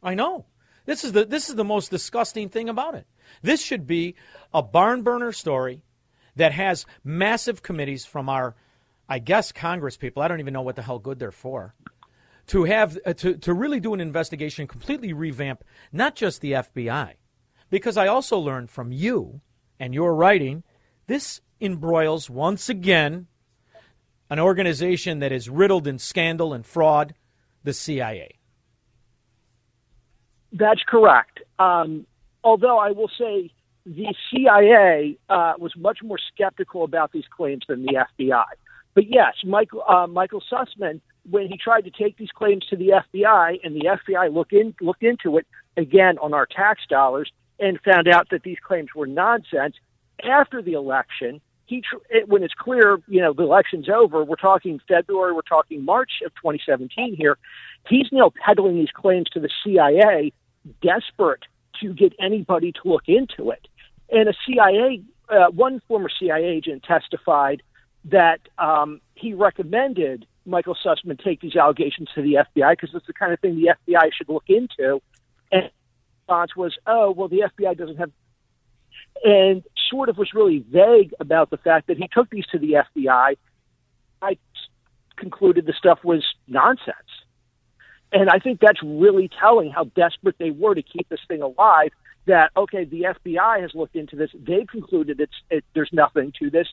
I 0.03 0.13
know. 0.13 0.45
This 0.85 1.03
is 1.03 1.11
the 1.11 1.25
this 1.25 1.49
is 1.49 1.55
the 1.55 1.63
most 1.63 1.91
disgusting 1.91 2.49
thing 2.49 2.69
about 2.69 2.95
it. 2.95 3.05
This 3.41 3.61
should 3.61 3.85
be 3.85 4.15
a 4.53 4.61
barn 4.61 5.03
burner 5.03 5.31
story 5.31 5.83
that 6.35 6.53
has 6.53 6.85
massive 7.03 7.61
committees 7.61 8.05
from 8.05 8.29
our, 8.29 8.55
I 9.07 9.19
guess, 9.19 9.51
Congress 9.51 9.97
people. 9.97 10.23
I 10.23 10.27
don't 10.27 10.39
even 10.39 10.53
know 10.53 10.61
what 10.61 10.75
the 10.75 10.81
hell 10.81 10.99
good 10.99 11.19
they're 11.19 11.31
for. 11.31 11.75
To 12.47 12.63
have 12.63 12.97
uh, 13.05 13.13
to 13.13 13.37
to 13.37 13.53
really 13.53 13.79
do 13.79 13.93
an 13.93 14.01
investigation, 14.01 14.67
completely 14.67 15.13
revamp 15.13 15.63
not 15.91 16.15
just 16.15 16.41
the 16.41 16.53
FBI, 16.53 17.13
because 17.69 17.97
I 17.97 18.07
also 18.07 18.37
learned 18.37 18.69
from 18.69 18.91
you 18.91 19.41
and 19.79 19.93
your 19.93 20.15
writing, 20.15 20.63
this 21.07 21.41
embroils 21.59 22.29
once 22.29 22.69
again 22.69 23.27
an 24.29 24.39
organization 24.39 25.19
that 25.19 25.31
is 25.31 25.49
riddled 25.49 25.87
in 25.87 25.99
scandal 25.99 26.53
and 26.53 26.65
fraud, 26.65 27.13
the 27.63 27.73
CIA. 27.73 28.40
That's 30.51 30.81
correct. 30.87 31.39
Um, 31.59 32.05
although 32.43 32.77
I 32.77 32.91
will 32.91 33.09
say 33.17 33.51
the 33.85 34.13
CIA 34.29 35.17
uh, 35.29 35.53
was 35.57 35.73
much 35.77 35.99
more 36.03 36.19
skeptical 36.33 36.83
about 36.83 37.11
these 37.11 37.25
claims 37.35 37.63
than 37.67 37.83
the 37.83 38.05
FBI. 38.19 38.43
But 38.93 39.05
yes, 39.09 39.33
Michael 39.45 39.83
uh, 39.87 40.07
Michael 40.07 40.43
Sussman, 40.51 40.99
when 41.29 41.47
he 41.47 41.57
tried 41.57 41.85
to 41.85 41.91
take 41.91 42.17
these 42.17 42.31
claims 42.35 42.65
to 42.69 42.75
the 42.75 43.01
FBI, 43.13 43.59
and 43.63 43.75
the 43.75 43.85
FBI 43.85 44.33
looked 44.33 44.53
in 44.53 44.75
looked 44.81 45.03
into 45.03 45.37
it 45.37 45.47
again 45.77 46.17
on 46.19 46.33
our 46.33 46.45
tax 46.45 46.81
dollars 46.89 47.31
and 47.59 47.79
found 47.81 48.07
out 48.07 48.27
that 48.31 48.43
these 48.43 48.57
claims 48.65 48.89
were 48.95 49.07
nonsense. 49.07 49.75
After 50.23 50.61
the 50.61 50.73
election, 50.73 51.41
he 51.65 51.81
tr- 51.81 52.03
it, 52.09 52.27
when 52.27 52.43
it's 52.43 52.53
clear, 52.53 52.99
you 53.07 53.21
know, 53.21 53.33
the 53.33 53.43
election's 53.43 53.87
over. 53.89 54.23
We're 54.23 54.35
talking 54.35 54.79
February, 54.87 55.33
we're 55.33 55.41
talking 55.41 55.85
March 55.85 56.11
of 56.25 56.33
2017 56.35 57.15
here. 57.15 57.37
He's 57.87 58.07
now 58.11 58.31
peddling 58.45 58.75
these 58.75 58.91
claims 58.93 59.27
to 59.33 59.39
the 59.39 59.49
CIA, 59.63 60.33
desperate 60.81 61.43
to 61.81 61.93
get 61.93 62.13
anybody 62.19 62.71
to 62.71 62.81
look 62.85 63.03
into 63.07 63.51
it. 63.51 63.67
And 64.09 64.29
a 64.29 64.33
CIA, 64.45 65.01
uh, 65.29 65.47
one 65.51 65.81
former 65.87 66.09
CIA 66.09 66.45
agent 66.45 66.83
testified 66.83 67.63
that 68.05 68.41
um, 68.57 69.01
he 69.15 69.33
recommended 69.33 70.25
Michael 70.45 70.75
Sussman 70.83 71.23
take 71.23 71.41
these 71.41 71.55
allegations 71.55 72.09
to 72.15 72.21
the 72.21 72.33
FBI 72.33 72.71
because 72.71 72.89
it's 72.93 73.07
the 73.07 73.13
kind 73.13 73.31
of 73.31 73.39
thing 73.39 73.55
the 73.55 73.75
FBI 73.87 74.09
should 74.13 74.29
look 74.29 74.45
into. 74.47 75.01
And 75.51 75.69
response 76.31 76.55
was, 76.55 76.77
"Oh, 76.87 77.11
well, 77.11 77.27
the 77.27 77.41
FBI 77.41 77.77
doesn't 77.77 77.97
have," 77.97 78.11
and 79.23 79.63
sort 79.89 80.09
of 80.09 80.17
was 80.17 80.33
really 80.33 80.59
vague 80.59 81.13
about 81.19 81.49
the 81.49 81.57
fact 81.57 81.87
that 81.87 81.97
he 81.97 82.07
took 82.07 82.29
these 82.29 82.45
to 82.47 82.59
the 82.59 82.73
FBI. 82.73 83.37
I 84.21 84.37
concluded 85.17 85.65
the 85.65 85.73
stuff 85.73 86.03
was 86.03 86.23
nonsense. 86.47 86.95
And 88.11 88.29
I 88.29 88.39
think 88.39 88.59
that's 88.59 88.81
really 88.83 89.29
telling 89.39 89.71
how 89.71 89.85
desperate 89.95 90.35
they 90.37 90.51
were 90.51 90.75
to 90.75 90.81
keep 90.81 91.07
this 91.09 91.19
thing 91.27 91.41
alive. 91.41 91.91
That 92.27 92.51
okay, 92.55 92.83
the 92.83 93.07
FBI 93.15 93.61
has 93.61 93.71
looked 93.73 93.95
into 93.95 94.15
this. 94.15 94.29
They've 94.35 94.67
concluded 94.67 95.19
it's 95.19 95.33
it, 95.49 95.65
there's 95.73 95.89
nothing 95.91 96.31
to 96.39 96.51
this. 96.51 96.67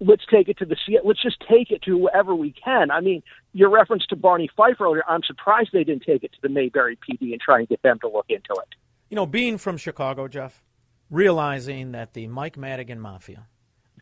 Let's 0.00 0.24
take 0.30 0.48
it 0.48 0.56
to 0.58 0.64
the. 0.64 0.76
Let's 1.04 1.22
just 1.22 1.36
take 1.48 1.70
it 1.70 1.82
to 1.82 1.90
whoever 1.98 2.34
we 2.34 2.52
can. 2.52 2.90
I 2.90 3.00
mean, 3.00 3.22
your 3.52 3.68
reference 3.68 4.06
to 4.06 4.16
Barney 4.16 4.48
earlier. 4.80 5.02
I'm 5.06 5.22
surprised 5.22 5.70
they 5.72 5.84
didn't 5.84 6.04
take 6.04 6.24
it 6.24 6.32
to 6.32 6.38
the 6.42 6.48
Mayberry 6.48 6.96
PD 6.96 7.32
and 7.32 7.40
try 7.40 7.58
and 7.58 7.68
get 7.68 7.82
them 7.82 7.98
to 8.00 8.08
look 8.08 8.26
into 8.30 8.52
it. 8.52 8.74
You 9.10 9.16
know, 9.16 9.26
being 9.26 9.58
from 9.58 9.76
Chicago, 9.76 10.26
Jeff, 10.26 10.62
realizing 11.10 11.92
that 11.92 12.14
the 12.14 12.26
Mike 12.26 12.56
Madigan 12.56 12.98
Mafia 13.00 13.46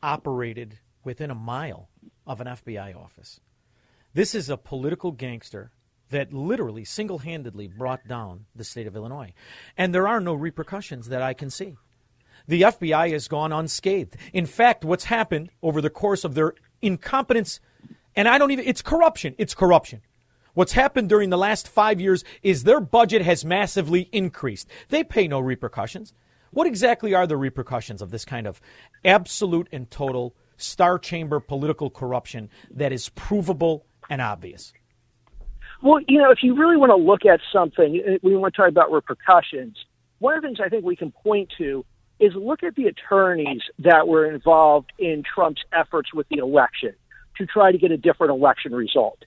operated 0.02 0.78
within 1.05 1.31
a 1.31 1.35
mile 1.35 1.89
of 2.27 2.40
an 2.40 2.47
FBI 2.47 2.97
office. 2.97 3.40
This 4.14 4.35
is 4.35 4.51
a 4.51 4.56
political 4.56 5.10
gangster 5.10 5.73
that 6.12 6.32
literally 6.32 6.84
single 6.84 7.18
handedly 7.18 7.66
brought 7.66 8.06
down 8.06 8.47
the 8.55 8.64
state 8.64 8.86
of 8.86 8.97
Illinois. 8.97 9.32
And 9.76 9.94
there 9.94 10.09
are 10.09 10.20
no 10.20 10.34
repercussions 10.34 11.09
that 11.09 11.20
I 11.20 11.34
can 11.34 11.51
see. 11.51 11.74
The 12.47 12.62
FBI 12.62 13.12
has 13.12 13.28
gone 13.28 13.52
unscathed. 13.52 14.16
In 14.32 14.47
fact, 14.47 14.84
what's 14.84 15.05
happened 15.05 15.51
over 15.62 15.80
the 15.80 15.90
course 15.90 16.24
of 16.24 16.34
their 16.34 16.55
incompetence, 16.80 17.60
and 18.16 18.28
I 18.28 18.39
don't 18.39 18.51
even, 18.51 18.66
it's 18.66 18.82
corruption. 18.82 19.34
It's 19.39 19.55
corruption. 19.55 20.02
What's 20.55 20.72
happened 20.72 21.09
during 21.09 21.30
the 21.30 21.39
last 21.39 21.68
five 21.68 22.01
years 22.01 22.24
is 22.43 22.64
their 22.64 22.80
budget 22.80 23.22
has 23.22 23.44
massively 23.44 24.09
increased. 24.12 24.68
They 24.89 25.02
pay 25.02 25.26
no 25.26 25.40
repercussions. 25.40 26.12
What 26.51 26.66
exactly 26.66 27.14
are 27.14 27.26
the 27.26 27.39
repercussions 27.39 28.02
of 28.02 28.10
this 28.10 28.26
kind 28.26 28.47
of 28.47 28.60
absolute 29.05 29.68
and 29.72 29.90
total 29.90 30.34
star 30.59 30.98
chamber 30.98 31.40
political 31.40 31.89
corruption 31.89 32.51
that 32.70 32.93
is 32.93 33.09
provable 33.10 33.86
and 34.10 34.20
obvious? 34.20 34.74
Well, 35.82 36.00
you 36.06 36.18
know, 36.18 36.30
if 36.30 36.38
you 36.42 36.54
really 36.54 36.76
want 36.76 36.90
to 36.90 36.96
look 36.96 37.26
at 37.26 37.40
something, 37.52 38.00
uh, 38.06 38.18
we 38.22 38.36
want 38.36 38.54
to 38.54 38.60
talk 38.60 38.68
about 38.68 38.92
repercussions. 38.92 39.76
One 40.20 40.36
of 40.36 40.42
the 40.42 40.48
things 40.48 40.59
I 40.64 40.68
think 40.68 40.84
we 40.84 40.94
can 40.94 41.10
point 41.10 41.50
to 41.59 41.84
is 42.20 42.32
look 42.36 42.62
at 42.62 42.76
the 42.76 42.84
attorneys 42.86 43.62
that 43.80 44.06
were 44.06 44.30
involved 44.30 44.92
in 44.98 45.24
Trump's 45.24 45.62
efforts 45.72 46.14
with 46.14 46.28
the 46.28 46.38
election 46.38 46.94
to 47.36 47.46
try 47.46 47.72
to 47.72 47.78
get 47.78 47.90
a 47.90 47.96
different 47.96 48.30
election 48.30 48.72
result. 48.72 49.18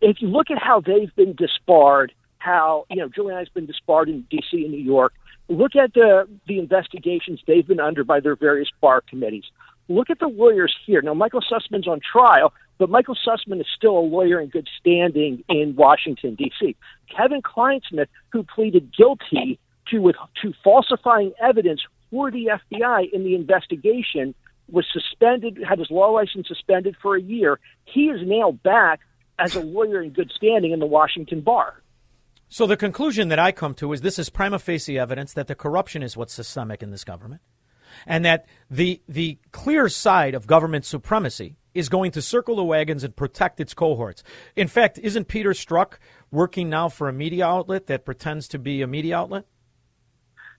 If 0.00 0.16
you 0.20 0.28
look 0.28 0.50
at 0.50 0.58
how 0.60 0.80
they've 0.80 1.14
been 1.14 1.36
disbarred, 1.36 2.12
how 2.38 2.86
you 2.90 2.96
know 2.96 3.08
Giuliani's 3.08 3.50
been 3.50 3.66
disbarred 3.66 4.08
in 4.08 4.22
D.C. 4.30 4.62
and 4.62 4.72
New 4.72 4.78
York. 4.78 5.12
Look 5.48 5.76
at 5.76 5.94
the 5.94 6.26
the 6.48 6.58
investigations 6.58 7.40
they've 7.46 7.66
been 7.66 7.80
under 7.80 8.02
by 8.02 8.18
their 8.18 8.34
various 8.34 8.68
bar 8.80 9.02
committees. 9.08 9.44
Look 9.88 10.10
at 10.10 10.18
the 10.18 10.28
lawyers 10.28 10.74
here. 10.86 11.02
Now, 11.02 11.14
Michael 11.14 11.42
Sussman's 11.42 11.86
on 11.86 12.00
trial, 12.00 12.52
but 12.80 12.88
Michael 12.88 13.14
Sussman 13.14 13.60
is 13.60 13.66
still 13.76 13.98
a 13.98 14.00
lawyer 14.00 14.40
in 14.40 14.48
good 14.48 14.66
standing 14.80 15.44
in 15.50 15.76
Washington 15.76 16.34
D.C. 16.34 16.74
Kevin 17.14 17.42
Clinesmith, 17.42 18.06
who 18.32 18.42
pleaded 18.42 18.90
guilty 18.96 19.60
to 19.88 19.98
with 19.98 20.16
to 20.40 20.54
falsifying 20.64 21.32
evidence 21.42 21.82
for 22.10 22.30
the 22.30 22.48
FBI 22.72 23.12
in 23.12 23.22
the 23.22 23.34
investigation, 23.34 24.34
was 24.70 24.86
suspended, 24.90 25.58
had 25.68 25.78
his 25.78 25.90
law 25.90 26.08
license 26.08 26.48
suspended 26.48 26.96
for 27.02 27.16
a 27.16 27.20
year. 27.20 27.60
He 27.84 28.06
is 28.06 28.26
now 28.26 28.52
back 28.52 29.00
as 29.38 29.54
a 29.54 29.60
lawyer 29.60 30.00
in 30.00 30.10
good 30.10 30.32
standing 30.34 30.72
in 30.72 30.78
the 30.78 30.86
Washington 30.86 31.42
bar. 31.42 31.82
So 32.48 32.66
the 32.66 32.78
conclusion 32.78 33.28
that 33.28 33.38
I 33.38 33.52
come 33.52 33.74
to 33.74 33.92
is 33.92 34.00
this 34.00 34.18
is 34.18 34.30
prima 34.30 34.58
facie 34.58 34.98
evidence 34.98 35.34
that 35.34 35.48
the 35.48 35.54
corruption 35.54 36.02
is 36.02 36.16
what's 36.16 36.32
systemic 36.32 36.82
in 36.82 36.90
this 36.90 37.04
government, 37.04 37.42
and 38.06 38.24
that 38.24 38.46
the 38.70 39.02
the 39.06 39.38
clear 39.52 39.90
side 39.90 40.34
of 40.34 40.46
government 40.46 40.86
supremacy 40.86 41.58
is 41.74 41.88
going 41.88 42.10
to 42.12 42.22
circle 42.22 42.56
the 42.56 42.64
wagons 42.64 43.04
and 43.04 43.14
protect 43.14 43.60
its 43.60 43.74
cohorts. 43.74 44.22
In 44.56 44.68
fact, 44.68 44.98
isn't 44.98 45.28
Peter 45.28 45.50
Strzok 45.50 45.94
working 46.30 46.68
now 46.68 46.88
for 46.88 47.08
a 47.08 47.12
media 47.12 47.46
outlet 47.46 47.86
that 47.86 48.04
pretends 48.04 48.48
to 48.48 48.58
be 48.58 48.82
a 48.82 48.86
media 48.86 49.16
outlet? 49.16 49.44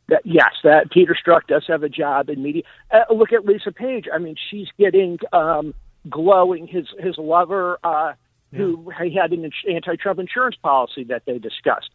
That, 0.07 0.21
yes, 0.25 0.51
that 0.63 0.91
Peter 0.91 1.15
Strzok 1.15 1.47
does 1.47 1.63
have 1.67 1.83
a 1.83 1.89
job 1.89 2.29
in 2.29 2.41
media. 2.41 2.63
Uh, 2.89 3.13
look 3.13 3.31
at 3.31 3.45
Lisa 3.45 3.71
Page. 3.71 4.05
I 4.13 4.17
mean, 4.17 4.35
she's 4.49 4.67
getting 4.77 5.19
um, 5.31 5.73
glowing. 6.09 6.67
His 6.67 6.85
his 6.99 7.17
lover, 7.17 7.79
uh, 7.83 8.13
who 8.53 8.91
he 9.01 9.15
had 9.15 9.31
an 9.31 9.49
anti-Trump 9.73 10.19
insurance 10.19 10.57
policy 10.61 11.05
that 11.05 11.23
they 11.25 11.37
discussed. 11.37 11.89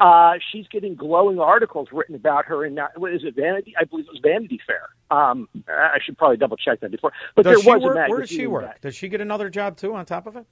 Uh, 0.00 0.34
she's 0.52 0.66
getting 0.68 0.94
glowing 0.94 1.38
articles 1.38 1.88
written 1.92 2.14
about 2.14 2.44
her 2.46 2.64
in 2.64 2.78
what 2.96 3.12
is 3.12 3.22
it 3.24 3.34
Vanity? 3.34 3.74
I 3.78 3.84
believe 3.84 4.06
it 4.06 4.12
was 4.12 4.20
Vanity 4.22 4.60
Fair. 4.66 4.88
Um, 5.10 5.48
I 5.68 5.98
should 6.04 6.18
probably 6.18 6.36
double 6.36 6.56
check 6.56 6.80
that 6.80 6.90
before. 6.90 7.12
But 7.34 7.44
does 7.44 7.62
there 7.62 7.74
was 7.74 7.82
work, 7.82 7.92
a 7.92 7.94
magazine. 7.94 8.10
Where 8.10 8.20
does 8.20 8.30
she 8.30 8.46
work? 8.46 8.64
That, 8.64 8.80
does 8.80 8.94
she 8.94 9.08
get 9.08 9.20
another 9.20 9.48
job 9.48 9.76
too 9.76 9.94
on 9.94 10.04
top 10.04 10.26
of 10.26 10.36
it? 10.36 10.46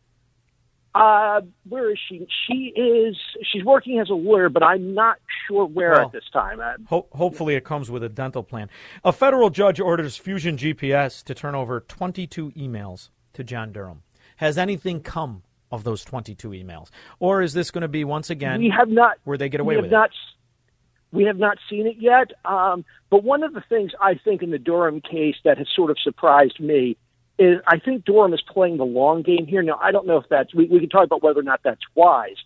uh, 0.94 1.40
where 1.68 1.90
is 1.90 1.98
she? 2.08 2.26
She 2.46 2.72
is. 2.76 3.16
She's 3.52 3.64
working 3.64 3.98
as 3.98 4.10
a 4.10 4.14
lawyer, 4.14 4.48
but 4.48 4.62
I'm 4.62 4.94
not 4.94 5.16
sure 5.46 5.66
where 5.66 5.90
Well, 5.92 6.06
at 6.06 6.12
this 6.12 6.24
time. 6.32 6.60
Uh, 6.60 6.74
Ho- 6.86 7.08
hopefully, 7.12 7.56
it 7.56 7.64
comes 7.64 7.90
with 7.90 8.04
a 8.04 8.08
dental 8.08 8.44
plan. 8.44 8.70
A 9.04 9.12
federal 9.12 9.50
judge 9.50 9.80
orders 9.80 10.16
Fusion 10.16 10.56
GPS 10.56 11.22
to 11.24 11.34
turn 11.34 11.54
over 11.54 11.80
22 11.80 12.52
emails 12.52 13.10
to 13.32 13.42
John 13.42 13.72
Durham. 13.72 14.02
Has 14.36 14.56
anything 14.56 15.00
come 15.00 15.42
of 15.74 15.84
those 15.84 16.04
22 16.04 16.50
emails, 16.50 16.90
or 17.18 17.42
is 17.42 17.52
this 17.52 17.70
going 17.70 17.82
to 17.82 17.88
be 17.88 18.04
once 18.04 18.30
again 18.30 18.60
we 18.60 18.70
have 18.76 18.88
not 18.88 19.18
where 19.24 19.38
they 19.38 19.48
get 19.48 19.60
away 19.60 19.76
with 19.76 19.90
not, 19.90 20.10
it? 20.10 20.16
We 21.12 21.24
have 21.24 21.38
not 21.38 21.58
seen 21.70 21.86
it 21.86 21.96
yet. 21.98 22.32
Um, 22.44 22.84
but 23.10 23.22
one 23.22 23.42
of 23.42 23.54
the 23.54 23.62
things 23.68 23.92
I 24.00 24.14
think 24.14 24.42
in 24.42 24.50
the 24.50 24.58
Durham 24.58 25.00
case 25.00 25.36
that 25.44 25.58
has 25.58 25.68
sort 25.74 25.90
of 25.90 25.98
surprised 26.02 26.58
me 26.58 26.96
is 27.38 27.58
I 27.66 27.78
think 27.78 28.04
Durham 28.04 28.32
is 28.34 28.42
playing 28.42 28.76
the 28.76 28.84
long 28.84 29.22
game 29.22 29.46
here. 29.46 29.62
Now 29.62 29.78
I 29.82 29.92
don't 29.92 30.06
know 30.06 30.18
if 30.18 30.26
that's 30.28 30.54
we, 30.54 30.66
we 30.66 30.80
can 30.80 30.88
talk 30.88 31.04
about 31.04 31.22
whether 31.22 31.40
or 31.40 31.44
not 31.44 31.60
that's 31.64 31.80
wise, 31.94 32.36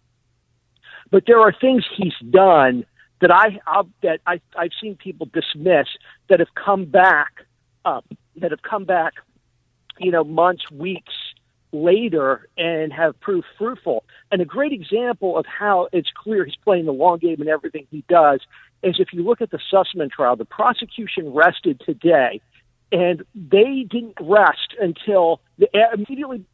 but 1.10 1.24
there 1.26 1.40
are 1.40 1.52
things 1.58 1.84
he's 1.96 2.12
done 2.30 2.84
that 3.20 3.30
I 3.30 3.58
I'll, 3.66 3.88
that 4.02 4.20
I 4.26 4.40
I've 4.56 4.70
seen 4.80 4.96
people 4.96 5.28
dismiss 5.32 5.86
that 6.28 6.40
have 6.40 6.54
come 6.54 6.84
back 6.84 7.32
up 7.84 8.04
that 8.36 8.50
have 8.50 8.62
come 8.62 8.84
back, 8.84 9.14
you 9.98 10.10
know, 10.10 10.24
months, 10.24 10.70
weeks 10.70 11.12
later 11.72 12.48
and 12.56 12.92
have 12.92 13.18
proved 13.20 13.46
fruitful. 13.58 14.04
And 14.30 14.40
a 14.40 14.44
great 14.44 14.72
example 14.72 15.36
of 15.36 15.46
how 15.46 15.88
it's 15.92 16.10
clear 16.14 16.44
he's 16.44 16.56
playing 16.64 16.86
the 16.86 16.92
long 16.92 17.18
game 17.18 17.40
in 17.40 17.48
everything 17.48 17.86
he 17.90 18.04
does 18.08 18.40
is 18.82 18.96
if 18.98 19.12
you 19.12 19.22
look 19.22 19.40
at 19.40 19.50
the 19.50 19.58
Sussman 19.72 20.10
trial, 20.10 20.36
the 20.36 20.44
prosecution 20.44 21.32
rested 21.32 21.80
today, 21.84 22.40
and 22.92 23.24
they 23.34 23.86
didn't 23.88 24.16
rest 24.20 24.74
until 24.80 25.40
the, 25.58 25.68
immediately. 25.92 26.44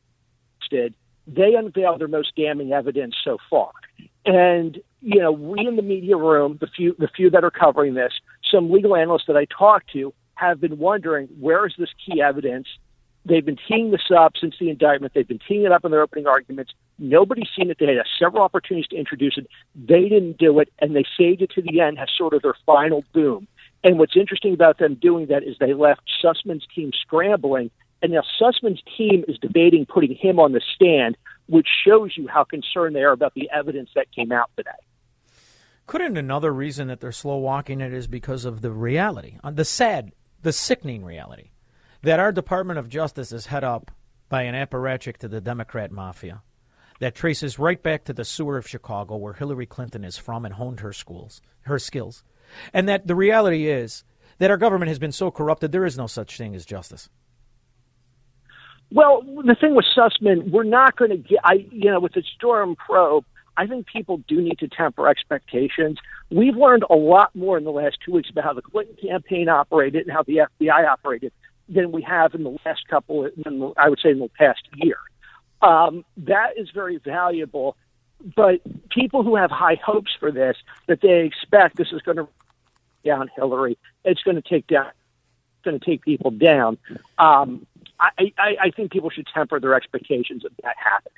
They 1.27 1.55
unveiled 1.55 2.01
their 2.01 2.09
most 2.09 2.35
damning 2.37 2.73
evidence 2.73 3.15
so 3.23 3.39
far. 3.49 3.71
And 4.27 4.81
you 5.01 5.21
know, 5.21 5.31
we 5.31 5.67
in 5.67 5.77
the 5.77 5.83
media 5.83 6.17
room, 6.17 6.59
the 6.61 6.67
few 6.67 6.97
the 6.99 7.09
few 7.09 7.31
that 7.31 7.45
are 7.45 7.51
covering 7.51 7.95
this, 7.95 8.13
some 8.51 8.71
legal 8.71 8.97
analysts 8.97 9.27
that 9.27 9.37
I 9.37 9.45
talked 9.45 9.93
to 9.93 10.13
have 10.35 10.61
been 10.61 10.79
wondering 10.79 11.29
where 11.39 11.67
is 11.67 11.75
this 11.79 11.91
key 12.05 12.21
evidence. 12.23 12.67
They've 13.27 13.45
been 13.45 13.59
teeing 13.69 13.91
this 13.91 14.11
up 14.17 14.35
since 14.39 14.55
the 14.61 14.69
indictment. 14.69 15.15
They've 15.15 15.27
been 15.27 15.41
teeing 15.49 15.65
it 15.65 15.73
up 15.73 15.85
in 15.85 15.91
their 15.91 16.03
opening 16.03 16.27
arguments. 16.27 16.73
Nobody's 16.99 17.49
seen 17.57 17.71
it. 17.71 17.79
They 17.81 17.87
had 17.87 18.05
several 18.19 18.43
opportunities 18.43 18.89
to 18.89 18.97
introduce 18.97 19.39
it. 19.39 19.47
They 19.75 20.09
didn't 20.09 20.37
do 20.37 20.59
it, 20.59 20.69
and 20.81 20.95
they 20.95 21.05
saved 21.19 21.41
it 21.41 21.51
to 21.53 21.63
the 21.63 21.81
end 21.81 21.99
as 21.99 22.09
sort 22.17 22.35
of 22.35 22.43
their 22.43 22.57
final 22.67 23.03
boom. 23.15 23.49
And 23.83 23.99
what's 23.99 24.17
interesting 24.17 24.53
about 24.53 24.79
them 24.79 24.95
doing 24.95 25.27
that 25.27 25.43
is 25.43 25.57
they 25.59 25.75
left 25.75 26.03
Sussman's 26.23 26.67
team 26.75 26.91
scrambling, 27.01 27.71
and 28.03 28.13
now 28.13 28.23
Sussman's 28.41 28.83
team 28.97 29.25
is 29.27 29.39
debating 29.39 29.87
putting 29.87 30.15
him 30.15 30.39
on 30.39 30.53
the 30.53 30.61
stand, 30.75 31.17
which 31.49 31.69
shows 31.87 32.13
you 32.17 32.29
how 32.29 32.45
concerned 32.45 32.95
they 32.95 33.03
are 33.03 33.13
about 33.13 33.35
the 33.35 33.49
evidence 33.51 33.91
that 33.95 34.13
came 34.13 34.33
out 34.33 34.51
today. 34.57 34.71
Couldn't 35.87 36.17
another 36.17 36.53
reason 36.53 36.89
that 36.89 37.01
they're 37.01 37.13
slow 37.13 37.37
walking 37.37 37.81
it 37.81 37.93
is 37.93 38.07
because 38.07 38.45
of 38.45 38.63
the 38.63 38.71
reality, 38.71 39.39
uh, 39.45 39.51
the 39.51 39.67
sad, 39.67 40.13
the 40.43 40.53
sickening 40.53 41.05
reality, 41.05 41.51
that 42.05 42.21
our 42.21 42.33
Department 42.33 42.79
of 42.79 42.91
Justice 42.91 43.33
is 43.33 43.47
head 43.47 43.65
up 43.65 43.91
by 44.29 44.43
an 44.43 44.55
apparatchik 44.55 45.17
to 45.19 45.29
the 45.29 45.41
Democrat 45.41 45.91
mafia 45.91 46.43
that 47.01 47.15
traces 47.15 47.59
right 47.59 47.83
back 47.83 48.05
to 48.05 48.13
the 48.13 48.27
sewer 48.27 48.59
of 48.59 48.69
Chicago, 48.69 49.17
where 49.17 49.33
Hillary 49.33 49.65
Clinton 49.65 50.05
is 50.05 50.19
from 50.19 50.45
and 50.45 50.55
honed 50.55 50.81
her 50.81 50.93
schools, 50.93 51.41
her 51.63 51.79
skills, 51.79 52.23
and 52.75 52.87
that 52.89 53.07
the 53.07 53.15
reality 53.15 53.69
is 53.69 54.05
that 54.37 54.51
our 54.51 54.59
government 54.59 54.91
has 54.91 54.99
been 54.99 55.13
so 55.13 55.31
corrupted 55.31 55.73
there 55.73 55.87
is 55.87 55.97
no 55.97 56.07
such 56.07 56.37
thing 56.37 56.55
as 56.55 56.67
justice. 56.67 57.09
Well, 58.93 59.23
the 59.23 59.57
thing 59.59 59.75
with 59.75 59.87
Sussman, 59.97 60.51
we're 60.51 60.63
not 60.63 60.97
going 60.97 61.11
to 61.11 61.17
get. 61.17 61.39
I, 61.43 61.67
you 61.73 61.91
know, 61.91 62.01
with 62.01 62.13
the 62.13 62.23
Durham 62.39 62.77
probe, 62.77 63.25
I 63.57 63.67
think 63.67 63.87
people 63.87 64.19
do 64.29 64.43
need 64.43 64.59
to 64.59 64.69
temper 64.69 65.09
expectations. 65.09 65.99
We've 66.31 66.55
learned 66.55 66.85
a 66.91 66.95
lot 66.95 67.35
more 67.35 67.57
in 67.57 67.65
the 67.65 67.73
last 67.73 67.97
two 68.05 68.13
weeks 68.13 68.29
about 68.29 68.45
how 68.45 68.53
the 68.53 68.63
Clinton 68.63 68.97
campaign 69.03 69.49
operated 69.49 70.07
and 70.07 70.13
how 70.13 70.23
the 70.23 70.47
FBI 70.61 70.87
operated 70.87 71.33
than 71.69 71.93
we 71.93 72.03
have 72.03 72.35
in 72.35 72.45
the 72.45 72.57
last 72.65 72.87
couple. 72.89 73.29
I 73.77 73.89
would 73.89 74.01
say 74.01 74.11
in 74.11 74.19
the 74.19 74.29
past 74.29 74.63
year. 74.75 74.97
Um, 75.63 76.05
that 76.19 76.59
is 76.59 76.71
very 76.71 76.99
valuable. 76.99 77.77
But 78.37 78.61
people 78.91 79.23
who 79.23 79.37
have 79.37 79.51
high 79.51 79.79
hopes 79.85 80.13
for 80.19 80.31
this, 80.31 80.57
that 80.87 81.01
they 81.03 81.25
expect 81.25 81.77
this 81.77 81.93
is 81.93 82.01
going 82.03 82.17
to 82.17 82.29
down 83.05 83.31
Hillary, 83.37 83.77
it's 84.05 84.23
going 84.23 84.37
to 84.37 84.43
take 84.43 84.67
down, 84.67 84.91
going 85.63 85.79
to 85.79 85.85
take 85.85 86.03
people 86.03 86.31
down. 86.31 86.79
Um, 87.19 87.67
I, 88.01 88.33
I, 88.39 88.57
I 88.63 88.71
think 88.71 88.93
people 88.93 89.11
should 89.11 89.27
temper 89.33 89.61
their 89.61 89.75
expectations 89.75 90.45
of 90.45 90.53
that 90.63 90.75
happening. 90.83 91.13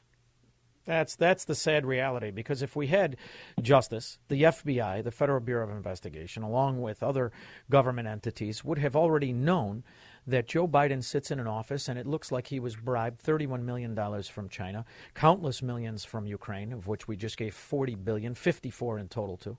That's 0.85 1.17
that's 1.17 1.45
the 1.45 1.57
sad 1.57 1.85
reality 1.85 2.31
because 2.31 2.63
if 2.63 2.77
we 2.77 2.87
had 2.87 3.17
justice, 3.61 4.19
the 4.29 4.43
FBI, 4.43 5.03
the 5.03 5.11
Federal 5.11 5.41
Bureau 5.41 5.69
of 5.69 5.77
Investigation, 5.77 6.45
along 6.45 6.81
with 6.81 7.03
other 7.03 7.33
government 7.69 8.07
entities, 8.07 8.65
would 8.65 8.79
have 8.79 8.95
already 8.95 9.33
known 9.33 9.83
that 10.27 10.49
Joe 10.49 10.67
Biden 10.67 11.03
sits 11.03 11.31
in 11.31 11.39
an 11.39 11.47
office 11.47 11.89
and 11.89 11.99
it 11.99 12.07
looks 12.07 12.33
like 12.33 12.49
he 12.49 12.61
was 12.61 12.77
bribed 12.77 13.23
$31 13.23 13.63
million 13.63 13.95
from 14.25 14.49
China, 14.49 14.85
countless 15.15 15.63
millions 15.63 16.05
from 16.05 16.27
Ukraine, 16.27 16.73
of 16.73 16.87
which 16.87 17.07
we 17.07 17.17
just 17.17 17.37
gave 17.37 17.55
40 17.55 17.95
billion, 17.97 18.35
54 18.35 18.99
in 18.99 19.09
total 19.09 19.37
to. 19.39 19.57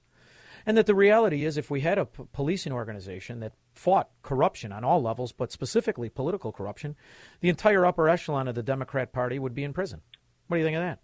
And 0.65 0.75
that 0.77 0.85
the 0.85 0.95
reality 0.95 1.45
is, 1.45 1.57
if 1.57 1.69
we 1.69 1.81
had 1.81 1.97
a 1.97 2.05
p- 2.05 2.23
policing 2.33 2.73
organization 2.73 3.39
that 3.39 3.53
fought 3.73 4.09
corruption 4.21 4.73
on 4.73 4.83
all 4.83 5.01
levels, 5.01 5.31
but 5.31 5.51
specifically 5.51 6.09
political 6.09 6.51
corruption, 6.51 6.95
the 7.39 7.47
entire 7.47 7.85
upper 7.85 8.09
echelon 8.09 8.49
of 8.49 8.55
the 8.55 8.63
Democrat 8.63 9.13
Party 9.13 9.39
would 9.39 9.55
be 9.55 9.63
in 9.63 9.71
prison. 9.71 10.01
What 10.47 10.57
do 10.57 10.59
you 10.59 10.65
think 10.65 10.77
of 10.77 10.83
that? 10.83 10.99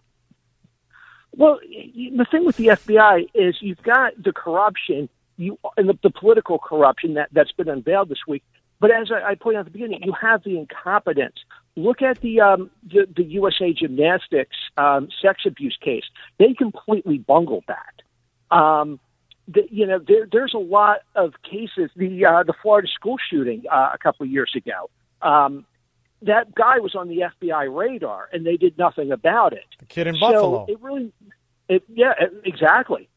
Well, 1.35 1.59
the 1.63 2.25
thing 2.29 2.45
with 2.45 2.57
the 2.57 2.67
FBI 2.67 3.29
is 3.33 3.55
you've 3.61 3.81
got 3.81 4.21
the 4.21 4.33
corruption, 4.33 5.09
you 5.37 5.57
and 5.77 5.89
the, 5.89 5.97
the 6.03 6.11
political 6.11 6.59
corruption 6.59 7.15
that 7.15 7.29
that's 7.31 7.51
been 7.53 7.69
unveiled 7.69 8.09
this 8.09 8.19
week. 8.27 8.43
But 8.79 8.91
as 8.91 9.11
I, 9.11 9.31
I 9.31 9.35
pointed 9.35 9.59
out 9.59 9.61
at 9.61 9.65
the 9.65 9.71
beginning, 9.71 10.01
you 10.03 10.13
have 10.13 10.43
the 10.43 10.57
incompetence. 10.57 11.35
Look 11.75 12.01
at 12.01 12.21
the 12.21 12.41
um, 12.41 12.69
the, 12.83 13.07
the 13.15 13.23
USA 13.23 13.73
Gymnastics 13.73 14.55
um, 14.77 15.09
sex 15.21 15.43
abuse 15.45 15.77
case; 15.81 16.03
they 16.37 16.53
completely 16.53 17.17
bungled 17.17 17.63
that. 17.67 18.55
Um, 18.55 18.99
the, 19.47 19.63
you 19.71 19.85
know, 19.87 19.99
there, 19.99 20.27
there's 20.31 20.53
a 20.53 20.59
lot 20.59 20.99
of 21.15 21.33
cases. 21.43 21.89
The 21.95 22.25
uh, 22.25 22.43
the 22.43 22.53
Florida 22.61 22.87
school 22.93 23.17
shooting 23.29 23.63
uh, 23.71 23.89
a 23.93 23.97
couple 23.97 24.25
of 24.25 24.31
years 24.31 24.51
ago. 24.55 24.89
Um, 25.21 25.65
that 26.21 26.53
guy 26.55 26.79
was 26.79 26.95
on 26.95 27.07
the 27.09 27.23
FBI 27.41 27.75
radar, 27.75 28.29
and 28.31 28.45
they 28.45 28.55
did 28.57 28.77
nothing 28.77 29.11
about 29.11 29.53
it. 29.53 29.65
The 29.79 29.85
kid 29.85 30.07
in 30.07 30.15
So 30.15 30.19
Buffalo. 30.21 30.65
it 30.69 30.79
really, 30.81 31.11
it, 31.67 31.83
yeah, 31.89 32.13
it- 32.19 32.33
exactly. 32.45 33.09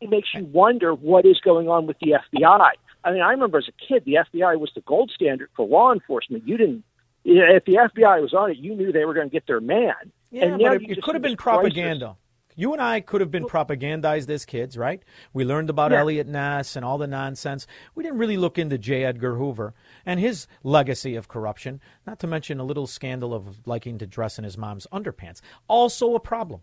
It 0.00 0.10
makes 0.10 0.34
you 0.34 0.44
wonder 0.44 0.92
what 0.92 1.24
is 1.24 1.40
going 1.40 1.68
on 1.70 1.86
with 1.86 1.98
the 2.00 2.16
FBI. 2.34 2.72
I 3.04 3.12
mean, 3.12 3.20
I 3.22 3.30
remember 3.30 3.58
as 3.58 3.68
a 3.68 3.86
kid, 3.86 4.04
the 4.04 4.14
FBI 4.14 4.58
was 4.58 4.70
the 4.74 4.80
gold 4.82 5.10
standard 5.14 5.50
for 5.54 5.66
law 5.66 5.92
enforcement. 5.92 6.46
You 6.46 6.56
didn't, 6.56 6.84
if 7.24 7.64
the 7.64 7.74
FBI 7.74 8.20
was 8.22 8.32
on 8.34 8.50
it, 8.50 8.56
you 8.56 8.74
knew 8.74 8.92
they 8.92 9.04
were 9.04 9.14
going 9.14 9.28
to 9.28 9.32
get 9.32 9.46
their 9.46 9.60
man. 9.60 9.94
Yeah, 10.30 10.46
and 10.46 10.58
but 10.58 10.82
it, 10.82 10.90
it 10.90 11.02
could 11.02 11.14
have 11.14 11.22
been 11.22 11.32
this 11.32 11.40
crisis. 11.40 11.60
propaganda. 11.60 12.16
You 12.56 12.72
and 12.72 12.80
I 12.80 13.00
could 13.00 13.20
have 13.20 13.32
been 13.32 13.46
propagandized 13.46 14.30
as 14.30 14.44
kids, 14.44 14.78
right? 14.78 15.02
We 15.32 15.44
learned 15.44 15.70
about 15.70 15.90
Yeah. 15.90 16.00
Eliot 16.00 16.28
Ness 16.28 16.76
and 16.76 16.84
all 16.84 16.98
the 16.98 17.08
nonsense. 17.08 17.66
We 17.96 18.04
didn't 18.04 18.18
really 18.18 18.36
look 18.36 18.58
into 18.58 18.78
J. 18.78 19.04
Edgar 19.04 19.34
Hoover 19.34 19.74
and 20.06 20.20
his 20.20 20.46
legacy 20.62 21.16
of 21.16 21.26
corruption, 21.26 21.80
not 22.06 22.20
to 22.20 22.28
mention 22.28 22.60
a 22.60 22.64
little 22.64 22.86
scandal 22.86 23.34
of 23.34 23.66
liking 23.66 23.98
to 23.98 24.06
dress 24.06 24.38
in 24.38 24.44
his 24.44 24.56
mom's 24.56 24.86
underpants. 24.92 25.40
Also 25.66 26.14
a 26.14 26.20
problem. 26.20 26.60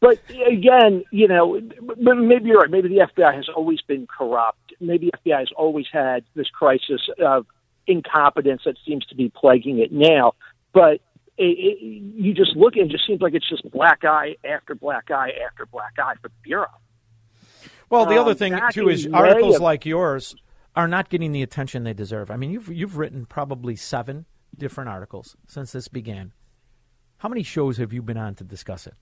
But 0.00 0.18
again, 0.46 1.04
you 1.10 1.28
know, 1.28 1.60
maybe 1.96 2.48
you're 2.48 2.58
right. 2.60 2.70
Maybe 2.70 2.88
the 2.88 3.06
FBI 3.14 3.34
has 3.34 3.48
always 3.54 3.80
been 3.82 4.06
corrupt. 4.06 4.72
Maybe 4.80 5.10
the 5.12 5.30
FBI 5.30 5.38
has 5.40 5.50
always 5.56 5.86
had 5.92 6.24
this 6.34 6.48
crisis 6.48 7.02
of 7.22 7.46
incompetence 7.86 8.62
that 8.64 8.76
seems 8.86 9.04
to 9.06 9.14
be 9.14 9.28
plaguing 9.28 9.78
it 9.78 9.92
now. 9.92 10.32
But 10.72 11.00
it, 11.36 11.58
it, 11.58 11.82
you 11.82 12.32
just 12.32 12.56
look 12.56 12.76
and 12.76 12.86
it 12.90 12.92
just 12.92 13.06
seems 13.06 13.20
like 13.20 13.34
it's 13.34 13.48
just 13.48 13.70
black 13.70 14.04
eye 14.04 14.36
after 14.44 14.74
black 14.74 15.10
eye 15.10 15.32
after 15.46 15.66
black 15.66 15.92
eye 15.98 16.14
for 16.22 16.28
the 16.28 16.34
bureau. 16.42 16.66
Well, 17.90 18.06
the 18.06 18.16
other 18.18 18.30
Um, 18.30 18.36
thing 18.36 18.58
too 18.72 18.88
is 18.88 19.06
articles 19.12 19.56
of- 19.56 19.62
like 19.62 19.84
yours 19.84 20.34
are 20.76 20.88
not 20.88 21.10
getting 21.10 21.32
the 21.32 21.42
attention 21.42 21.82
they 21.84 21.92
deserve. 21.92 22.30
I 22.30 22.36
mean, 22.36 22.50
you've 22.50 22.68
you've 22.68 22.96
written 22.96 23.26
probably 23.26 23.76
seven 23.76 24.24
different 24.56 24.88
articles 24.88 25.36
since 25.46 25.72
this 25.72 25.88
began. 25.88 26.32
How 27.18 27.28
many 27.28 27.42
shows 27.42 27.76
have 27.78 27.92
you 27.92 28.00
been 28.00 28.16
on 28.16 28.34
to 28.36 28.44
discuss 28.44 28.86
it? 28.86 28.94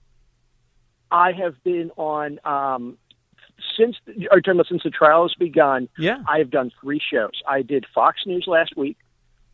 I 1.11 1.33
have 1.33 1.63
been 1.65 1.91
on 1.97 2.39
um, 2.45 2.99
since 3.77 3.97
are 4.07 4.13
you 4.13 4.29
talking 4.29 4.53
about 4.53 4.67
since 4.69 4.83
the 4.83 4.91
trial 4.91 5.23
has 5.23 5.35
begun. 5.39 5.89
Yeah, 5.99 6.23
I 6.27 6.39
have 6.39 6.51
done 6.51 6.71
three 6.81 7.01
shows. 7.13 7.43
I 7.47 7.63
did 7.63 7.87
Fox 7.95 8.21
News 8.27 8.45
last 8.47 8.77
week. 8.77 8.97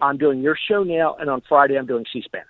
I'm 0.00 0.18
doing 0.18 0.40
your 0.40 0.56
show 0.68 0.82
now, 0.82 1.14
and 1.14 1.30
on 1.30 1.42
Friday 1.48 1.76
I'm 1.76 1.86
doing 1.86 2.04
C-SPAN. 2.12 2.42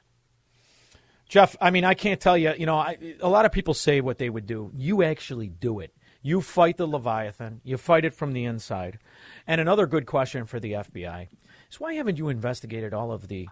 Jeff, 1.28 1.56
I 1.60 1.70
mean, 1.70 1.85
I 1.85 1.94
can't 1.94 2.20
tell 2.20 2.36
you, 2.36 2.52
you 2.56 2.66
know, 2.66 2.76
I, 2.76 2.97
a 3.20 3.28
lot 3.28 3.44
of 3.44 3.52
people 3.52 3.74
say 3.74 4.01
what 4.01 4.18
they 4.18 4.31
would 4.31 4.47
do. 4.47 4.70
You 4.74 5.02
actually 5.02 5.48
do 5.48 5.81
it. 5.81 5.94
You 6.22 6.40
fight 6.40 6.78
the 6.78 6.86
Leviathan, 6.86 7.60
you 7.64 7.76
fight 7.76 8.05
it 8.05 8.14
from 8.14 8.32
the 8.32 8.44
inside. 8.44 8.98
And 9.47 9.60
another 9.60 9.86
good 9.86 10.06
question 10.06 10.47
for 10.47 10.59
the 10.59 10.72
FBI 10.72 11.28
is 11.70 11.81
why 11.81 11.94
haven't 11.94 12.18
you 12.18 12.28
investigated 12.28 12.94
all 12.94 13.12
of 13.12 13.28
the 13.28 13.48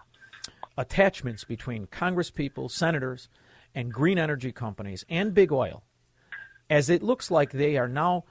attachments 0.77 1.43
between 1.43 1.85
congresspeople, 1.87 2.71
senators, 2.71 3.29
and 3.75 3.91
green 3.91 4.17
energy 4.17 4.51
companies 4.51 5.05
and 5.09 5.33
big 5.33 5.51
oil, 5.51 5.83
as 6.69 6.89
it 6.89 7.03
looks 7.03 7.31
like 7.31 7.51
they 7.51 7.77
are 7.77 7.87
now 7.87 8.23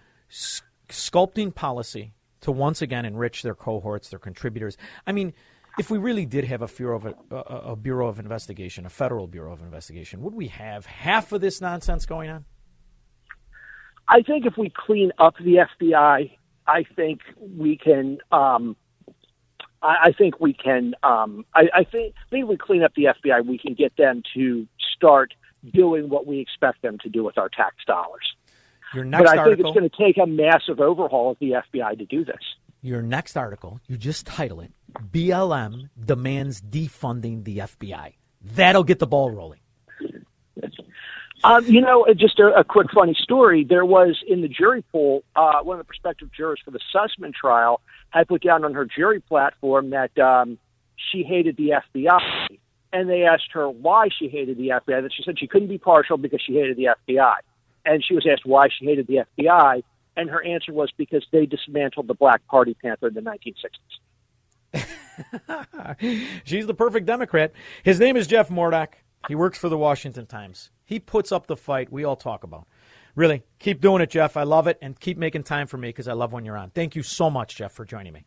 sculpting 0.88 1.54
policy 1.54 2.14
to 2.40 2.52
once 2.52 2.82
again 2.82 3.04
enrich 3.04 3.42
their 3.42 3.54
cohorts, 3.54 4.08
their 4.08 4.18
contributors. 4.18 4.76
I 5.06 5.12
mean, 5.12 5.32
if 5.78 5.90
we 5.90 5.98
really 5.98 6.26
did 6.26 6.44
have 6.44 6.60
a 6.62 6.66
bureau 6.66 6.96
of 6.96 7.06
a, 7.06 7.36
a, 7.36 7.76
bureau 7.76 8.08
of 8.08 8.18
investigation, 8.18 8.84
a 8.84 8.90
federal 8.90 9.26
bureau 9.26 9.52
of 9.52 9.60
investigation, 9.62 10.20
would 10.22 10.34
we 10.34 10.48
have 10.48 10.84
half 10.86 11.32
of 11.32 11.40
this 11.40 11.60
nonsense 11.60 12.04
going 12.04 12.30
on? 12.30 12.44
I 14.08 14.22
think 14.22 14.44
if 14.44 14.54
we 14.58 14.70
clean 14.74 15.12
up 15.18 15.34
the 15.38 15.66
FBI, 15.80 16.32
I 16.66 16.84
think 16.94 17.20
we 17.38 17.78
can. 17.78 18.18
Um, 18.30 18.76
I, 19.80 19.96
I 20.04 20.12
think 20.12 20.40
we 20.40 20.52
can. 20.52 20.94
Um, 21.02 21.46
I, 21.54 21.68
I 21.72 21.84
think, 21.84 22.14
I 22.16 22.30
think 22.30 22.42
if 22.44 22.48
we 22.48 22.56
clean 22.56 22.82
up 22.82 22.92
the 22.94 23.04
FBI, 23.04 23.46
we 23.46 23.58
can 23.58 23.74
get 23.74 23.96
them 23.96 24.22
to 24.34 24.66
start 25.02 25.34
doing 25.72 26.08
what 26.08 26.26
we 26.26 26.38
expect 26.40 26.82
them 26.82 26.98
to 27.02 27.08
do 27.08 27.24
with 27.24 27.38
our 27.38 27.48
tax 27.48 27.76
dollars. 27.86 28.34
Your 28.94 29.04
next 29.04 29.24
but 29.24 29.34
I 29.34 29.38
article, 29.38 29.56
think 29.56 29.66
it's 29.66 29.78
going 29.78 29.90
to 29.90 29.96
take 29.96 30.22
a 30.22 30.26
massive 30.26 30.80
overhaul 30.80 31.30
of 31.32 31.38
the 31.40 31.52
FBI 31.52 31.98
to 31.98 32.04
do 32.04 32.24
this. 32.24 32.40
Your 32.82 33.00
next 33.00 33.36
article, 33.36 33.80
you 33.86 33.96
just 33.96 34.26
title 34.26 34.60
it 34.60 34.72
BLM 35.12 35.88
demands 36.04 36.60
defunding 36.60 37.44
the 37.44 37.58
FBI. 37.58 38.14
That'll 38.42 38.84
get 38.84 38.98
the 38.98 39.06
ball 39.06 39.30
rolling. 39.30 39.60
Um, 41.44 41.66
you 41.66 41.80
know, 41.80 42.06
uh, 42.06 42.14
just 42.14 42.38
a, 42.38 42.52
a, 42.60 42.62
quick 42.62 42.86
funny 42.94 43.16
story. 43.20 43.64
There 43.68 43.84
was 43.84 44.22
in 44.28 44.42
the 44.42 44.48
jury 44.48 44.84
pool, 44.92 45.24
uh, 45.34 45.60
one 45.62 45.76
of 45.76 45.84
the 45.84 45.88
prospective 45.88 46.30
jurors 46.32 46.60
for 46.64 46.70
the 46.70 46.78
Sussman 46.94 47.34
trial 47.34 47.80
had 48.10 48.28
put 48.28 48.42
down 48.42 48.64
on 48.64 48.74
her 48.74 48.84
jury 48.84 49.18
platform 49.18 49.90
that 49.90 50.16
um, 50.18 50.56
she 51.10 51.24
hated 51.24 51.56
the 51.56 51.72
FBI. 51.96 52.58
And 52.92 53.08
they 53.08 53.22
asked 53.24 53.52
her 53.52 53.68
why 53.70 54.08
she 54.16 54.28
hated 54.28 54.58
the 54.58 54.68
FBI. 54.68 55.02
That 55.02 55.12
she 55.14 55.22
said 55.22 55.38
she 55.38 55.46
couldn't 55.46 55.68
be 55.68 55.78
partial 55.78 56.18
because 56.18 56.42
she 56.44 56.54
hated 56.54 56.76
the 56.76 56.88
FBI. 57.08 57.36
And 57.84 58.04
she 58.04 58.14
was 58.14 58.26
asked 58.30 58.44
why 58.44 58.68
she 58.68 58.84
hated 58.84 59.06
the 59.06 59.24
FBI. 59.38 59.82
And 60.16 60.28
her 60.28 60.44
answer 60.44 60.72
was 60.72 60.90
because 60.96 61.26
they 61.32 61.46
dismantled 61.46 62.06
the 62.06 62.14
Black 62.14 62.46
Party 62.46 62.74
Panther 62.74 63.08
in 63.08 63.14
the 63.14 63.22
1960s. 63.22 64.02
She's 66.44 66.66
the 66.66 66.74
perfect 66.74 67.06
Democrat. 67.06 67.52
His 67.82 67.98
name 67.98 68.16
is 68.16 68.26
Jeff 68.26 68.50
Mordock. 68.50 68.94
He 69.28 69.34
works 69.34 69.58
for 69.58 69.68
the 69.68 69.78
Washington 69.78 70.26
Times. 70.26 70.70
He 70.84 70.98
puts 70.98 71.32
up 71.32 71.46
the 71.46 71.56
fight 71.56 71.92
we 71.92 72.04
all 72.04 72.16
talk 72.16 72.44
about. 72.44 72.66
Really, 73.14 73.42
keep 73.58 73.80
doing 73.80 74.02
it, 74.02 74.10
Jeff. 74.10 74.36
I 74.36 74.42
love 74.42 74.66
it, 74.66 74.78
and 74.80 74.98
keep 74.98 75.18
making 75.18 75.42
time 75.42 75.66
for 75.66 75.76
me 75.76 75.88
because 75.88 76.08
I 76.08 76.14
love 76.14 76.32
when 76.32 76.44
you're 76.44 76.56
on. 76.56 76.70
Thank 76.70 76.96
you 76.96 77.02
so 77.02 77.30
much, 77.30 77.56
Jeff, 77.56 77.72
for 77.72 77.84
joining 77.84 78.12
me. 78.12 78.24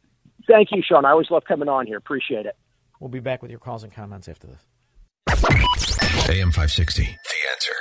Thank 0.47 0.69
you, 0.71 0.81
Shaun. 0.87 1.05
I 1.05 1.11
always 1.11 1.31
love 1.31 1.43
coming 1.47 1.67
on 1.67 1.87
here. 1.87 1.97
Appreciate 1.97 2.45
it. 2.45 2.55
We'll 2.99 3.09
be 3.09 3.19
back 3.19 3.41
with 3.41 3.51
your 3.51 3.59
calls 3.59 3.83
and 3.83 3.91
comments 3.91 4.27
after 4.27 4.47
this. 4.47 4.65
AM 6.27 6.51
560, 6.51 7.03
The 7.03 7.09
Answer. 7.51 7.73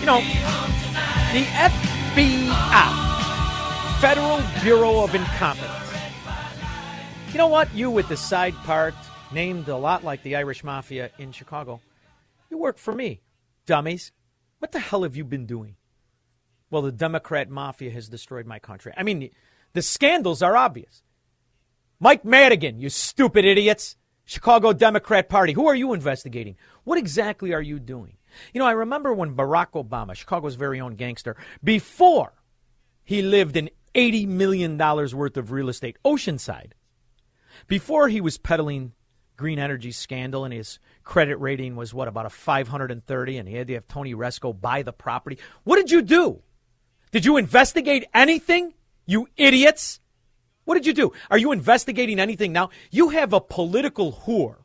You 0.00 0.06
know, 0.06 0.20
the 1.32 1.44
FBI 1.44 3.04
Federal 4.00 4.42
Bureau 4.62 5.02
of 5.02 5.14
Incompetence. 5.14 5.70
You 7.32 7.38
know 7.38 7.48
what? 7.48 7.74
You 7.74 7.90
with 7.90 8.08
the 8.08 8.16
side 8.16 8.54
part, 8.64 8.94
named 9.32 9.68
a 9.68 9.76
lot 9.76 10.04
like 10.04 10.22
the 10.22 10.36
Irish 10.36 10.62
Mafia 10.62 11.10
in 11.18 11.32
Chicago, 11.32 11.80
you 12.50 12.58
work 12.58 12.78
for 12.78 12.94
me, 12.94 13.20
dummies. 13.66 14.12
What 14.58 14.72
the 14.72 14.78
hell 14.78 15.02
have 15.02 15.16
you 15.16 15.24
been 15.24 15.46
doing? 15.46 15.76
Well, 16.70 16.82
the 16.82 16.92
Democrat 16.92 17.48
mafia 17.48 17.90
has 17.90 18.08
destroyed 18.08 18.46
my 18.46 18.58
country. 18.58 18.92
I 18.96 19.02
mean, 19.02 19.30
the 19.74 19.82
scandals 19.82 20.42
are 20.42 20.56
obvious. 20.56 21.02
Mike 22.00 22.24
Madigan, 22.24 22.78
you 22.78 22.88
stupid 22.88 23.44
idiots. 23.44 23.96
Chicago 24.24 24.72
Democrat 24.72 25.28
Party. 25.28 25.52
Who 25.52 25.66
are 25.66 25.74
you 25.74 25.92
investigating? 25.92 26.56
What 26.84 26.98
exactly 26.98 27.52
are 27.52 27.62
you 27.62 27.78
doing? 27.78 28.16
You 28.52 28.58
know, 28.58 28.66
I 28.66 28.72
remember 28.72 29.12
when 29.12 29.36
Barack 29.36 29.72
Obama, 29.72 30.14
Chicago's 30.14 30.54
very 30.54 30.80
own 30.80 30.96
gangster, 30.96 31.36
before 31.62 32.32
he 33.04 33.22
lived 33.22 33.56
in 33.56 33.70
$80 33.94 34.26
million 34.26 34.78
worth 34.78 35.36
of 35.36 35.52
real 35.52 35.68
estate, 35.68 35.98
Oceanside. 36.04 36.72
Before 37.66 38.08
he 38.08 38.20
was 38.20 38.38
peddling 38.38 38.92
green 39.36 39.58
energy 39.58 39.92
scandal 39.92 40.44
and 40.44 40.54
his 40.54 40.78
credit 41.02 41.36
rating 41.36 41.76
was 41.76 41.92
what, 41.92 42.08
about 42.08 42.26
a 42.26 42.30
530, 42.30 43.38
and 43.38 43.48
he 43.48 43.54
had 43.54 43.66
to 43.68 43.74
have 43.74 43.86
Tony 43.88 44.14
Rezko 44.14 44.58
buy 44.58 44.82
the 44.82 44.92
property. 44.92 45.38
What 45.64 45.76
did 45.76 45.90
you 45.90 46.02
do? 46.02 46.42
Did 47.14 47.24
you 47.24 47.36
investigate 47.36 48.06
anything, 48.12 48.74
you 49.06 49.28
idiots? 49.36 50.00
What 50.64 50.74
did 50.74 50.84
you 50.84 50.92
do? 50.92 51.12
Are 51.30 51.38
you 51.38 51.52
investigating 51.52 52.18
anything 52.18 52.52
now? 52.52 52.70
You 52.90 53.10
have 53.10 53.32
a 53.32 53.40
political 53.40 54.12
whore, 54.12 54.64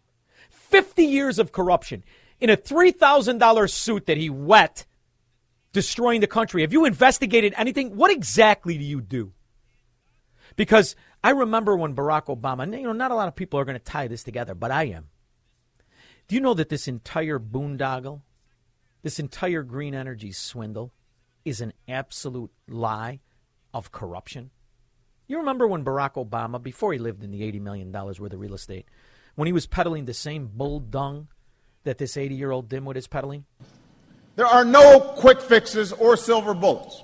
50 0.50 1.04
years 1.04 1.38
of 1.38 1.52
corruption, 1.52 2.04
in 2.40 2.50
a 2.50 2.58
$3,000 2.58 3.70
suit 3.70 4.08
that 4.08 4.18
he 4.18 4.32
wet 4.32 4.88
destroying 5.74 6.22
the 6.22 6.26
country. 6.26 6.64
Have 6.64 6.74
you 6.74 6.86
investigated 6.86 7.54
anything? 7.56 7.96
What 7.96 8.10
exactly 8.10 8.80
do 8.80 8.84
you 8.84 9.00
do? 9.00 9.32
Because 10.56 10.96
I 11.24 11.30
remember 11.30 11.78
when 11.78 11.94
Barack 11.94 12.36
Obama, 12.36 12.66
you 12.76 12.88
know, 12.88 12.94
not 12.94 13.12
a 13.12 13.16
lot 13.16 13.28
of 13.28 13.36
people 13.36 13.60
are 13.60 13.66
going 13.66 13.78
to 13.78 13.84
tie 13.84 14.08
this 14.08 14.24
together, 14.24 14.56
but 14.56 14.72
I 14.72 14.86
am. 14.86 15.10
Do 16.28 16.34
you 16.34 16.42
know 16.42 16.56
that 16.56 16.70
this 16.70 16.88
entire 16.88 17.38
boondoggle, 17.38 18.22
this 19.04 19.20
entire 19.20 19.62
green 19.62 19.94
energy 19.94 20.32
swindle, 20.32 20.94
is 21.46 21.62
an 21.62 21.74
absolute 21.88 22.52
lie 22.68 23.20
of 23.74 23.92
corruption? 23.92 24.52
You 25.28 25.38
remember 25.38 25.68
when 25.68 25.84
Barack 25.84 26.14
Obama, 26.14 26.62
before 26.62 26.92
he 26.92 27.00
lived 27.00 27.24
in 27.24 27.32
the 27.32 27.42
$80 27.42 27.62
million 27.62 27.92
worth 27.92 28.20
of 28.20 28.40
real 28.40 28.56
estate, 28.56 28.86
when 29.36 29.46
he 29.46 29.54
was 29.54 29.68
peddling 29.68 30.06
the 30.06 30.14
same 30.14 30.50
bull 30.54 30.80
dung 30.80 31.28
that 31.84 31.98
this 31.98 32.18
80 32.18 32.36
year 32.36 32.52
old 32.52 32.68
dimwit 32.68 32.96
is 32.96 33.08
peddling? 33.08 33.46
There 34.36 34.48
are 34.48 34.66
no 34.66 35.00
quick 35.00 35.42
fixes 35.42 35.92
or 35.94 36.18
silver 36.18 36.54
bullets. 36.54 37.04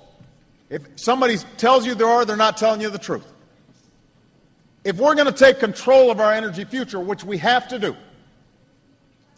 If 0.68 0.82
somebody 0.96 1.36
tells 1.56 1.86
you 1.86 1.94
there 1.94 2.08
are, 2.08 2.24
they're 2.24 2.36
not 2.36 2.56
telling 2.56 2.80
you 2.80 2.90
the 2.90 2.98
truth. 2.98 3.26
If 4.84 4.96
we're 4.96 5.14
going 5.14 5.26
to 5.26 5.32
take 5.32 5.58
control 5.58 6.10
of 6.10 6.20
our 6.20 6.32
energy 6.32 6.64
future, 6.64 6.98
which 6.98 7.24
we 7.24 7.38
have 7.38 7.68
to 7.68 7.78
do, 7.78 7.96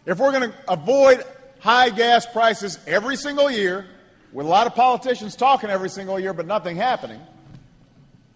if 0.05 0.17
we're 0.17 0.31
going 0.31 0.51
to 0.51 0.57
avoid 0.67 1.23
high 1.59 1.89
gas 1.89 2.25
prices 2.25 2.79
every 2.87 3.15
single 3.15 3.51
year, 3.51 3.85
with 4.31 4.45
a 4.45 4.49
lot 4.49 4.67
of 4.67 4.75
politicians 4.75 5.35
talking 5.35 5.69
every 5.69 5.89
single 5.89 6.19
year 6.19 6.33
but 6.33 6.45
nothing 6.45 6.75
happening, 6.75 7.19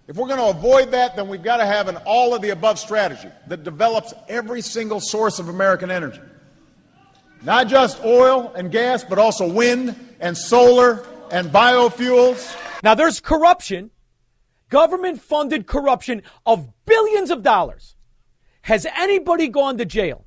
if 0.07 0.17
we're 0.17 0.27
going 0.27 0.39
to 0.39 0.57
avoid 0.57 0.91
that, 0.91 1.15
then 1.15 1.29
we've 1.29 1.43
got 1.43 1.57
to 1.57 1.65
have 1.65 1.87
an 1.87 1.97
all 2.05 2.35
of 2.35 2.41
the 2.41 2.49
above 2.49 2.77
strategy 2.77 3.29
that 3.47 3.63
develops 3.63 4.13
every 4.27 4.61
single 4.61 4.99
source 4.99 5.39
of 5.39 5.47
American 5.47 5.89
energy. 5.89 6.19
Not 7.41 7.67
just 7.67 8.03
oil 8.03 8.51
and 8.55 8.71
gas, 8.71 9.03
but 9.03 9.17
also 9.17 9.47
wind 9.47 9.95
and 10.19 10.37
solar 10.37 11.05
and 11.31 11.49
biofuels. 11.49 12.55
Now, 12.83 12.95
there's 12.95 13.21
corruption, 13.21 13.91
government 14.69 15.21
funded 15.21 15.67
corruption 15.67 16.23
of 16.45 16.69
billions 16.85 17.31
of 17.31 17.41
dollars. 17.43 17.95
Has 18.63 18.85
anybody 18.97 19.47
gone 19.47 19.77
to 19.77 19.85
jail 19.85 20.25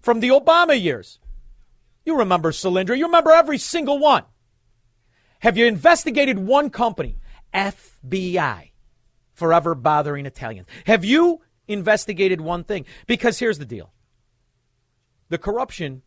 from 0.00 0.20
the 0.20 0.28
Obama 0.28 0.80
years? 0.80 1.18
You 2.04 2.18
remember 2.18 2.52
Solyndra, 2.52 2.96
you 2.96 3.06
remember 3.06 3.30
every 3.30 3.58
single 3.58 3.98
one. 3.98 4.24
Have 5.44 5.58
you 5.58 5.66
investigated 5.66 6.38
one 6.38 6.70
company? 6.70 7.18
FBI. 7.52 8.70
Forever 9.34 9.74
bothering 9.74 10.24
Italians. 10.24 10.66
Have 10.86 11.04
you 11.04 11.42
investigated 11.68 12.40
one 12.40 12.64
thing? 12.64 12.86
Because 13.06 13.38
here's 13.38 13.58
the 13.58 13.66
deal 13.66 13.92
the 15.28 15.36
corruption 15.36 16.00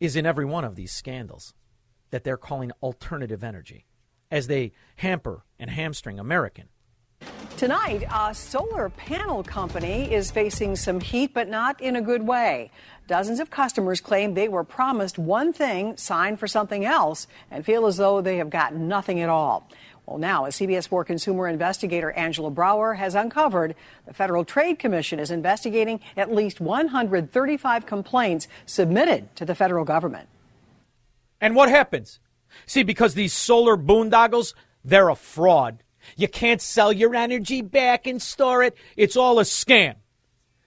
is 0.00 0.16
in 0.16 0.24
every 0.24 0.46
one 0.46 0.64
of 0.64 0.76
these 0.76 0.92
scandals 0.92 1.52
that 2.08 2.24
they're 2.24 2.38
calling 2.38 2.72
alternative 2.82 3.44
energy 3.44 3.84
as 4.30 4.46
they 4.46 4.72
hamper 4.96 5.44
and 5.58 5.68
hamstring 5.68 6.18
American. 6.18 6.70
Tonight, 7.60 8.04
a 8.10 8.34
solar 8.34 8.88
panel 8.88 9.42
company 9.42 10.10
is 10.10 10.30
facing 10.30 10.76
some 10.76 10.98
heat, 10.98 11.34
but 11.34 11.46
not 11.46 11.78
in 11.78 11.94
a 11.94 12.00
good 12.00 12.22
way. 12.22 12.70
Dozens 13.06 13.38
of 13.38 13.50
customers 13.50 14.00
claim 14.00 14.32
they 14.32 14.48
were 14.48 14.64
promised 14.64 15.18
one 15.18 15.52
thing, 15.52 15.94
signed 15.98 16.40
for 16.40 16.46
something 16.46 16.86
else, 16.86 17.26
and 17.50 17.66
feel 17.66 17.84
as 17.84 17.98
though 17.98 18.22
they 18.22 18.38
have 18.38 18.48
gotten 18.48 18.88
nothing 18.88 19.20
at 19.20 19.28
all. 19.28 19.68
Well, 20.06 20.16
now, 20.16 20.46
a 20.46 20.48
CBS 20.48 20.88
4 20.88 21.04
consumer 21.04 21.48
investigator 21.48 22.12
Angela 22.12 22.50
Brower 22.50 22.94
has 22.94 23.14
uncovered 23.14 23.74
the 24.06 24.14
Federal 24.14 24.46
Trade 24.46 24.78
Commission 24.78 25.20
is 25.20 25.30
investigating 25.30 26.00
at 26.16 26.34
least 26.34 26.62
135 26.62 27.84
complaints 27.84 28.48
submitted 28.64 29.36
to 29.36 29.44
the 29.44 29.54
federal 29.54 29.84
government. 29.84 30.30
And 31.42 31.54
what 31.54 31.68
happens? 31.68 32.20
See, 32.64 32.84
because 32.84 33.12
these 33.12 33.34
solar 33.34 33.76
boondoggles, 33.76 34.54
they're 34.82 35.10
a 35.10 35.14
fraud. 35.14 35.82
You 36.16 36.28
can't 36.28 36.60
sell 36.60 36.92
your 36.92 37.14
energy 37.14 37.62
back 37.62 38.06
and 38.06 38.20
store 38.20 38.62
it. 38.62 38.76
It's 38.96 39.16
all 39.16 39.38
a 39.38 39.44
scam. 39.44 39.96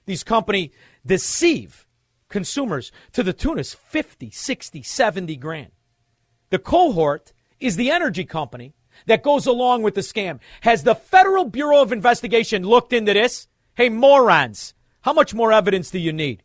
These 0.06 0.24
company 0.24 0.72
deceive 1.06 1.86
consumers 2.30 2.92
to 3.14 3.24
the 3.24 3.34
tune 3.34 3.60
of 3.60 3.68
50, 3.68 4.32
60, 4.32 4.82
70 4.82 5.36
grand. 5.38 5.72
The 6.50 6.60
cohort 6.60 7.34
is 7.60 7.76
the 7.76 7.92
energy 7.92 8.26
company 8.26 8.74
that 9.06 9.24
goes 9.24 9.46
along 9.46 9.84
with 9.84 9.96
the 9.96 10.02
scam. 10.02 10.40
Has 10.62 10.84
the 10.84 10.96
Federal 10.96 11.46
Bureau 11.46 11.82
of 11.82 11.92
Investigation 11.92 12.64
looked 12.64 12.94
into 12.94 13.14
this? 13.14 13.48
Hey, 13.76 13.90
morons, 13.90 14.74
how 15.02 15.14
much 15.14 15.34
more 15.34 15.52
evidence 15.52 15.90
do 15.90 16.00
you 16.00 16.14
need? 16.14 16.44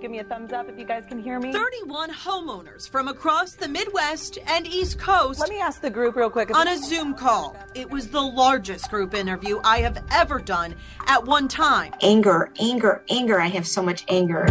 Can 0.00 0.14
you 0.14 0.18
give 0.18 0.26
me 0.26 0.32
a 0.32 0.34
thumbs 0.34 0.52
up 0.54 0.66
if 0.66 0.78
you 0.78 0.86
guys 0.86 1.04
can 1.06 1.22
hear 1.22 1.38
me? 1.38 1.52
31 1.52 2.10
homeowners 2.10 2.88
from 2.88 3.08
across 3.08 3.52
the 3.52 3.68
Midwest 3.68 4.38
and 4.46 4.66
East 4.66 4.98
Coast. 4.98 5.40
Let 5.40 5.50
me 5.50 5.60
ask 5.60 5.82
the 5.82 5.90
group 5.90 6.16
real 6.16 6.30
quick. 6.30 6.56
On 6.56 6.66
a 6.66 6.78
Zoom 6.78 7.12
call. 7.12 7.54
It 7.74 7.90
was 7.90 8.08
the 8.08 8.22
largest 8.22 8.88
group 8.88 9.12
interview 9.12 9.60
I 9.62 9.80
have 9.80 10.02
ever 10.10 10.38
done 10.38 10.74
at 11.06 11.22
one 11.26 11.48
time. 11.48 11.92
Anger, 12.00 12.50
anger, 12.58 13.04
anger. 13.10 13.38
I 13.38 13.48
have 13.48 13.66
so 13.66 13.82
much 13.82 14.06
anger. 14.08 14.46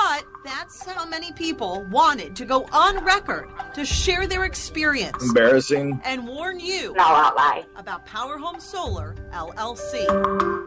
But 0.00 0.24
that's 0.44 0.84
how 0.86 1.04
many 1.06 1.32
people 1.32 1.84
wanted 1.90 2.36
to 2.36 2.44
go 2.44 2.64
on 2.72 3.04
record 3.04 3.48
to 3.74 3.84
share 3.84 4.26
their 4.26 4.44
experience. 4.44 5.22
Embarrassing. 5.22 6.00
And 6.04 6.26
warn 6.26 6.60
you 6.60 6.94
No, 6.94 7.02
I'll 7.04 7.34
lie. 7.34 7.64
about 7.76 8.06
Power 8.06 8.38
Home 8.38 8.60
Solar 8.60 9.14
LLC. 9.32 10.06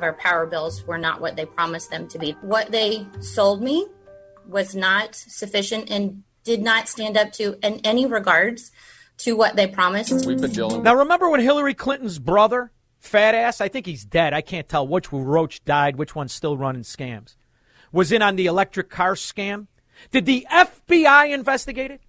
Our 0.02 0.14
power 0.14 0.46
bills 0.46 0.86
were 0.86 0.98
not 0.98 1.22
what 1.22 1.36
they 1.38 1.46
promised 1.46 1.90
them 1.90 2.08
to 2.10 2.20
be. 2.20 2.32
What 2.42 2.72
they 2.72 3.08
sold 3.22 3.62
me 3.62 3.88
was 4.48 4.76
not 4.76 5.16
sufficient 5.16 5.90
and 5.90 6.24
did 6.44 6.62
not 6.62 6.88
stand 6.90 7.16
up 7.18 7.32
to, 7.34 7.56
in 7.66 7.80
any 7.86 8.06
regards, 8.06 8.72
to 9.20 9.36
what 9.38 9.56
they 9.56 9.68
promised. 9.68 10.26
We've 10.26 10.42
been 10.42 10.52
dealing. 10.52 10.84
Now, 10.84 10.96
remember 10.96 11.30
when 11.30 11.40
Hillary 11.40 11.74
Clinton's 11.74 12.20
brother, 12.20 12.72
fat 13.00 13.34
ass, 13.36 13.62
I 13.62 13.70
think 13.70 13.86
he's 13.86 14.04
dead. 14.04 14.34
I 14.34 14.42
can't 14.42 14.68
tell 14.68 14.88
which 14.88 15.12
Roach 15.14 15.64
died, 15.64 15.96
which 15.96 16.16
one's 16.16 16.34
still 16.34 16.58
running 16.58 16.82
scams, 16.82 17.36
was 17.92 18.12
in 18.12 18.22
on 18.22 18.36
the 18.36 18.46
electric 18.46 18.90
car 18.90 19.14
scam? 19.14 19.68
Did 20.12 20.26
the 20.26 20.48
FBI 20.52 21.34
investigate 21.34 21.92
it? 21.92 22.02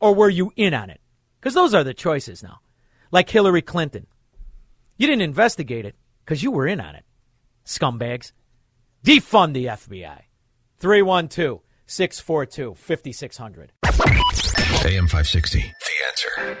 Or 0.00 0.14
were 0.14 0.28
you 0.28 0.52
in 0.56 0.74
on 0.74 0.90
it? 0.90 1.00
Because 1.40 1.54
those 1.54 1.74
are 1.74 1.84
the 1.84 1.94
choices 1.94 2.42
now. 2.42 2.60
Like 3.10 3.30
Hillary 3.30 3.62
Clinton. 3.62 4.06
You 4.96 5.06
didn't 5.06 5.22
investigate 5.22 5.84
it 5.84 5.94
because 6.24 6.42
you 6.42 6.50
were 6.50 6.66
in 6.66 6.80
on 6.80 6.94
it. 6.94 7.04
Scumbags. 7.64 8.32
Defund 9.04 9.54
the 9.54 9.66
FBI. 9.66 10.22
312 10.78 11.60
642 11.86 12.74
5600. 12.74 13.72
AM 13.84 15.06
560. 15.06 15.58
The 15.60 15.66
answer. 16.08 16.58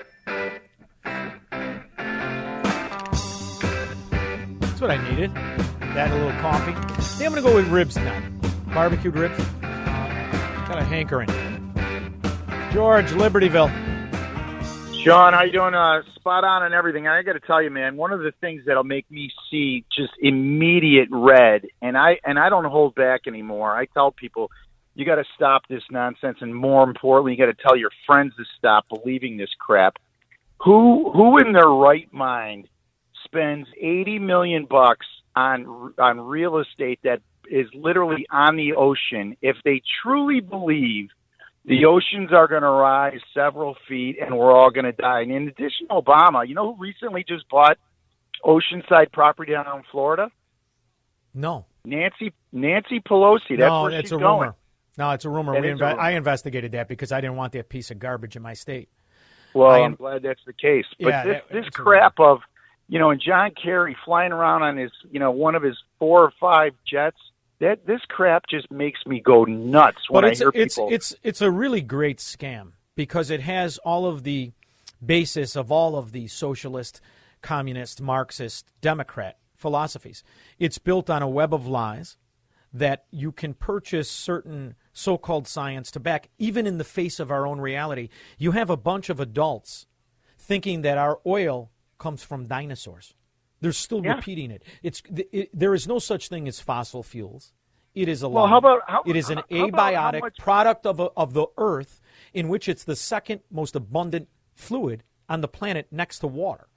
That's 4.60 4.80
what 4.80 4.90
I 4.90 5.10
needed. 5.10 5.34
That 5.34 6.10
and 6.10 6.12
a 6.12 6.26
little 6.26 6.40
coffee. 6.40 6.72
Yeah, 7.18 7.26
I'm 7.26 7.32
going 7.32 7.42
to 7.42 7.48
go 7.48 7.54
with 7.56 7.68
ribs 7.68 7.96
now. 7.96 8.22
Barbecued 8.74 9.14
ribs. 9.14 9.36
Kind 9.60 10.80
of 10.80 10.86
hankering. 10.86 11.28
George, 12.72 13.06
Libertyville. 13.12 13.70
Shaun, 15.02 15.32
how 15.32 15.42
you 15.44 15.52
doing? 15.52 15.74
Uh, 15.74 16.02
spot 16.16 16.42
on 16.42 16.64
and 16.64 16.74
everything. 16.74 17.06
I 17.06 17.22
got 17.22 17.34
to 17.34 17.40
tell 17.40 17.62
you, 17.62 17.70
man, 17.70 17.96
one 17.96 18.12
of 18.12 18.18
the 18.18 18.32
things 18.40 18.62
that'll 18.66 18.82
make 18.82 19.08
me 19.10 19.30
see 19.50 19.84
just 19.96 20.12
immediate 20.18 21.08
red, 21.12 21.66
and 21.80 21.96
I 21.96 22.18
and 22.24 22.38
I 22.38 22.48
don't 22.48 22.64
hold 22.64 22.96
back 22.96 23.28
anymore. 23.28 23.76
I 23.76 23.86
tell 23.86 24.10
people, 24.10 24.50
you 24.94 25.04
got 25.04 25.14
to 25.14 25.24
stop 25.36 25.62
this 25.68 25.84
nonsense, 25.90 26.38
and 26.40 26.52
more 26.52 26.82
importantly, 26.82 27.32
you 27.32 27.38
got 27.38 27.46
to 27.46 27.62
tell 27.62 27.76
your 27.76 27.92
friends 28.04 28.34
to 28.36 28.44
stop 28.58 28.86
believing 28.88 29.36
this 29.36 29.50
crap. 29.58 29.96
Who 30.64 31.12
who 31.12 31.38
in 31.38 31.52
their 31.52 31.68
right 31.68 32.12
mind 32.12 32.66
spends 33.24 33.68
eighty 33.80 34.18
million 34.18 34.66
bucks 34.68 35.06
on 35.36 35.94
on 35.98 36.20
real 36.20 36.58
estate 36.58 36.98
that 37.04 37.20
is 37.50 37.66
literally 37.74 38.26
on 38.30 38.56
the 38.56 38.74
ocean 38.74 39.36
if 39.42 39.56
they 39.64 39.82
truly 40.02 40.40
believe 40.40 41.08
the 41.64 41.84
oceans 41.84 42.32
are 42.32 42.46
going 42.46 42.62
to 42.62 42.68
rise 42.70 43.18
several 43.34 43.76
feet 43.88 44.18
and 44.20 44.36
we're 44.38 44.52
all 44.52 44.70
going 44.70 44.84
to 44.84 44.92
die. 44.92 45.22
And 45.22 45.32
in 45.32 45.48
addition, 45.48 45.88
Obama, 45.90 46.46
you 46.46 46.54
know 46.54 46.74
who 46.74 46.80
recently 46.80 47.24
just 47.26 47.48
bought 47.48 47.76
oceanside 48.44 49.12
property 49.12 49.52
down 49.52 49.66
in 49.76 49.82
Florida? 49.90 50.30
No. 51.34 51.66
Nancy 51.84 52.32
Nancy 52.52 53.00
Pelosi. 53.00 53.58
That's 53.58 53.60
no, 53.60 53.82
where 53.82 53.92
it's 53.92 54.08
she's 54.08 54.12
a 54.12 54.18
going. 54.18 54.40
rumor. 54.40 54.54
No, 54.98 55.10
it's 55.10 55.24
a 55.24 55.28
rumor. 55.30 55.56
Is 55.58 55.64
a 55.64 55.84
rumor. 55.84 56.00
I 56.00 56.12
investigated 56.12 56.72
that 56.72 56.88
because 56.88 57.12
I 57.12 57.20
didn't 57.20 57.36
want 57.36 57.52
that 57.52 57.68
piece 57.68 57.90
of 57.90 57.98
garbage 57.98 58.36
in 58.36 58.42
my 58.42 58.54
state. 58.54 58.88
Well, 59.54 59.70
I 59.70 59.80
I'm 59.80 59.94
glad 59.94 60.22
that's 60.22 60.40
the 60.46 60.52
case. 60.52 60.84
But 61.00 61.08
Yeah, 61.08 61.24
this 61.24 61.42
that- 61.50 61.62
this 61.62 61.68
crap 61.70 62.18
of 62.18 62.40
you 62.88 63.00
know, 63.00 63.10
and 63.10 63.20
John 63.20 63.50
Kerry 63.60 63.96
flying 64.04 64.30
around 64.32 64.62
on 64.62 64.76
his 64.76 64.90
you 65.10 65.18
know 65.20 65.30
one 65.32 65.54
of 65.54 65.62
his 65.62 65.76
four 65.98 66.22
or 66.22 66.32
five 66.40 66.72
jets. 66.88 67.18
That 67.60 67.86
this 67.86 68.00
crap 68.08 68.44
just 68.48 68.70
makes 68.70 69.04
me 69.06 69.20
go 69.20 69.44
nuts 69.44 70.10
when 70.10 70.22
but 70.22 70.28
I 70.28 70.30
it's 70.30 70.40
hear 70.40 70.50
it's 70.54 70.74
people. 70.74 70.88
it's 70.92 71.16
it's 71.22 71.40
a 71.40 71.50
really 71.50 71.80
great 71.80 72.18
scam 72.18 72.72
because 72.94 73.30
it 73.30 73.40
has 73.40 73.78
all 73.78 74.06
of 74.06 74.24
the 74.24 74.52
basis 75.04 75.56
of 75.56 75.72
all 75.72 75.96
of 75.96 76.12
the 76.12 76.28
socialist, 76.28 77.00
communist, 77.42 78.00
Marxist, 78.00 78.72
Democrat 78.80 79.38
philosophies. 79.54 80.22
It's 80.58 80.78
built 80.78 81.08
on 81.08 81.22
a 81.22 81.28
web 81.28 81.54
of 81.54 81.66
lies 81.66 82.16
that 82.72 83.04
you 83.10 83.32
can 83.32 83.54
purchase 83.54 84.10
certain 84.10 84.74
so-called 84.92 85.48
science 85.48 85.90
to 85.90 86.00
back 86.00 86.28
even 86.38 86.66
in 86.66 86.76
the 86.78 86.84
face 86.84 87.18
of 87.18 87.30
our 87.30 87.46
own 87.46 87.58
reality. 87.58 88.10
You 88.38 88.52
have 88.52 88.68
a 88.68 88.76
bunch 88.76 89.08
of 89.08 89.18
adults 89.18 89.86
thinking 90.38 90.82
that 90.82 90.98
our 90.98 91.20
oil 91.26 91.70
comes 91.98 92.22
from 92.22 92.46
dinosaurs. 92.46 93.14
They're 93.60 93.72
still 93.72 94.04
Yeah. 94.04 94.16
repeating 94.16 94.50
it. 94.50 94.62
It's 94.82 95.02
it, 95.32 95.50
there 95.52 95.74
is 95.74 95.86
no 95.88 95.98
such 95.98 96.28
thing 96.28 96.46
as 96.48 96.60
fossil 96.60 97.02
fuels. 97.02 97.52
It 97.94 98.08
is 98.08 98.22
a 98.22 98.28
Well, 98.28 98.46
how 98.46 98.58
about- 98.58 98.82
how- 98.86 99.02
it 99.06 99.16
is 99.16 99.30
an 99.30 99.38
how 99.38 99.44
abiotic 99.50 100.20
much- 100.20 100.36
product 100.38 100.84
of, 100.86 101.00
a, 101.00 101.04
of 101.16 101.32
the 101.32 101.46
earth 101.56 102.00
in 102.34 102.48
which 102.48 102.68
it's 102.68 102.84
the 102.84 102.96
second 102.96 103.40
most 103.50 103.74
abundant 103.74 104.28
fluid 104.54 105.02
on 105.28 105.40
the 105.40 105.48
planet 105.48 105.86
next 105.90 106.18
to 106.20 106.26
water. 106.26 106.68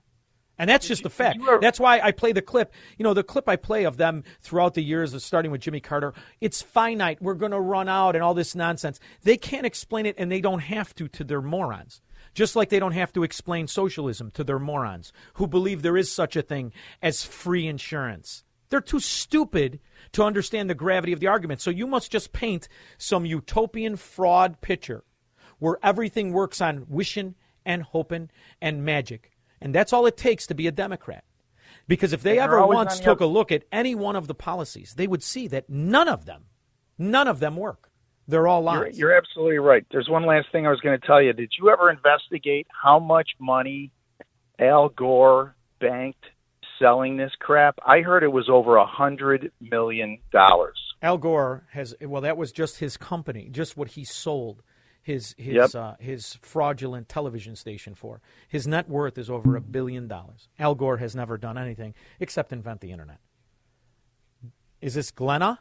And 0.57 0.69
that's 0.69 0.88
just 0.88 1.06
a 1.06 1.10
fact. 1.10 1.39
That's 1.61 1.80
why 1.80 2.01
I 2.01 2.11
play 2.11 2.34
the 2.34 2.41
clip. 2.41 2.73
You 2.97 3.03
know, 3.03 3.14
the 3.14 3.23
clip 3.23 3.47
I 3.47 3.56
play 3.56 3.85
of 3.85 3.95
them 3.95 4.26
throughout 4.41 4.73
the 4.73 4.84
years, 4.84 5.14
of 5.14 5.22
starting 5.22 5.51
with 5.51 5.61
Jimmy 5.61 5.80
Carter. 5.80 6.14
It's 6.41 6.61
finite. 6.61 7.22
We're 7.22 7.35
going 7.35 7.53
to 7.53 7.61
run 7.61 7.88
out 7.88 8.14
and 8.15 8.22
all 8.23 8.34
this 8.34 8.56
nonsense. 8.56 8.99
They 9.23 9.38
can't 9.38 9.65
explain 9.65 10.06
it, 10.06 10.15
and 10.18 10.30
they 10.30 10.41
don't 10.41 10.60
have 10.60 10.93
to 10.95 11.07
to 11.07 11.23
their 11.23 11.41
morons. 11.41 12.01
Just 12.34 12.56
like 12.56 12.69
they 12.69 12.80
don't 12.80 12.91
have 12.91 13.14
to 13.14 13.23
explain 13.23 13.68
socialism 13.68 14.31
to 14.31 14.43
their 14.43 14.60
morons 14.60 15.11
who 15.35 15.47
believe 15.47 15.81
there 15.81 15.97
is 15.97 16.11
such 16.11 16.35
a 16.35 16.41
thing 16.41 16.72
as 17.01 17.23
free 17.23 17.68
insurance. 17.68 18.43
They're 18.69 18.81
too 18.81 18.99
stupid 18.99 19.80
to 20.14 20.23
understand 20.23 20.69
the 20.69 20.76
gravity 20.76 21.11
of 21.11 21.19
the 21.19 21.27
argument. 21.27 21.61
So 21.61 21.72
you 21.72 21.88
must 21.88 22.11
just 22.11 22.34
paint 22.34 22.68
some 22.97 23.26
utopian 23.26 23.95
fraud 23.95 24.61
picture 24.61 25.03
where 25.57 25.80
everything 25.84 26.31
works 26.31 26.61
on 26.61 26.85
wishing 26.88 27.35
and 27.65 27.84
hoping 27.84 28.30
and 28.61 28.85
magic. 28.85 29.31
And 29.61 29.73
that's 29.76 29.91
all 29.91 30.06
it 30.06 30.18
takes 30.18 30.47
to 30.47 30.56
be 30.56 30.68
a 30.68 30.72
Democrat. 30.72 31.23
Because 31.88 32.14
if 32.14 32.22
they 32.22 32.39
ever 32.39 32.65
once 32.65 32.99
took 32.99 33.19
a 33.19 33.26
look 33.26 33.51
at 33.51 33.65
any 33.72 33.95
one 33.95 34.15
of 34.15 34.27
the 34.27 34.35
policies, 34.35 34.93
they 34.95 35.07
would 35.07 35.23
see 35.23 35.47
that 35.47 35.69
none 35.69 36.07
of 36.07 36.26
them, 36.26 36.45
none 36.97 37.27
of 37.27 37.39
them 37.39 37.56
work. 37.56 37.88
They're 38.30 38.47
all 38.47 38.61
You're, 38.61 38.85
lies. 38.85 38.99
you're 38.99 39.18
absolutely 39.18 39.57
right. 39.57 39.85
There's 39.91 40.07
one 40.07 40.26
last 40.26 40.47
thing 40.51 40.68
I 40.68 40.69
was 40.69 40.80
going 40.81 40.99
to 40.99 41.06
tell 41.06 41.22
you. 41.22 41.34
Did 41.34 41.51
you 41.60 41.69
ever 41.72 41.89
investigate 41.89 42.68
how 42.84 42.99
much 42.99 43.30
money 43.39 43.91
Al 44.60 44.89
Gore 44.89 45.56
banked 45.81 46.23
selling 46.77 47.18
this 47.18 47.31
crap? 47.39 47.76
I 47.85 48.01
heard 48.01 48.23
it 48.23 48.31
was 48.31 48.47
over 48.47 48.76
a 48.76 48.85
hundred 48.85 49.51
million 49.60 50.19
dollars. 50.31 50.77
Al 51.01 51.18
Gore 51.18 51.64
has 51.72 51.95
well, 52.01 52.22
that 52.22 52.38
was 52.38 52.51
just 52.51 52.80
his 52.80 52.97
company, 52.97 53.49
just 53.51 53.76
what 53.76 53.89
he 53.89 54.03
sold 54.03 54.61
his 55.01 55.34
his 55.38 55.56
Yep. 55.56 55.76
uh, 55.76 55.93
his 55.99 56.38
fraudulent 56.43 57.10
television 57.10 57.56
station 57.56 57.95
for. 57.95 58.22
His 58.47 58.68
net 58.68 58.88
worth 58.88 59.18
is 59.18 59.30
over 59.30 59.56
a 59.56 59.61
billion 59.61 60.07
dollars. 60.07 60.49
Al 60.60 60.76
Gore 60.76 60.97
has 60.97 61.15
never 61.15 61.38
done 61.38 61.57
anything 61.57 61.95
except 62.19 62.53
invent 62.53 62.81
the 62.81 62.91
internet. 62.91 63.19
Is 64.81 64.93
this 64.93 65.10
Glenna? 65.10 65.60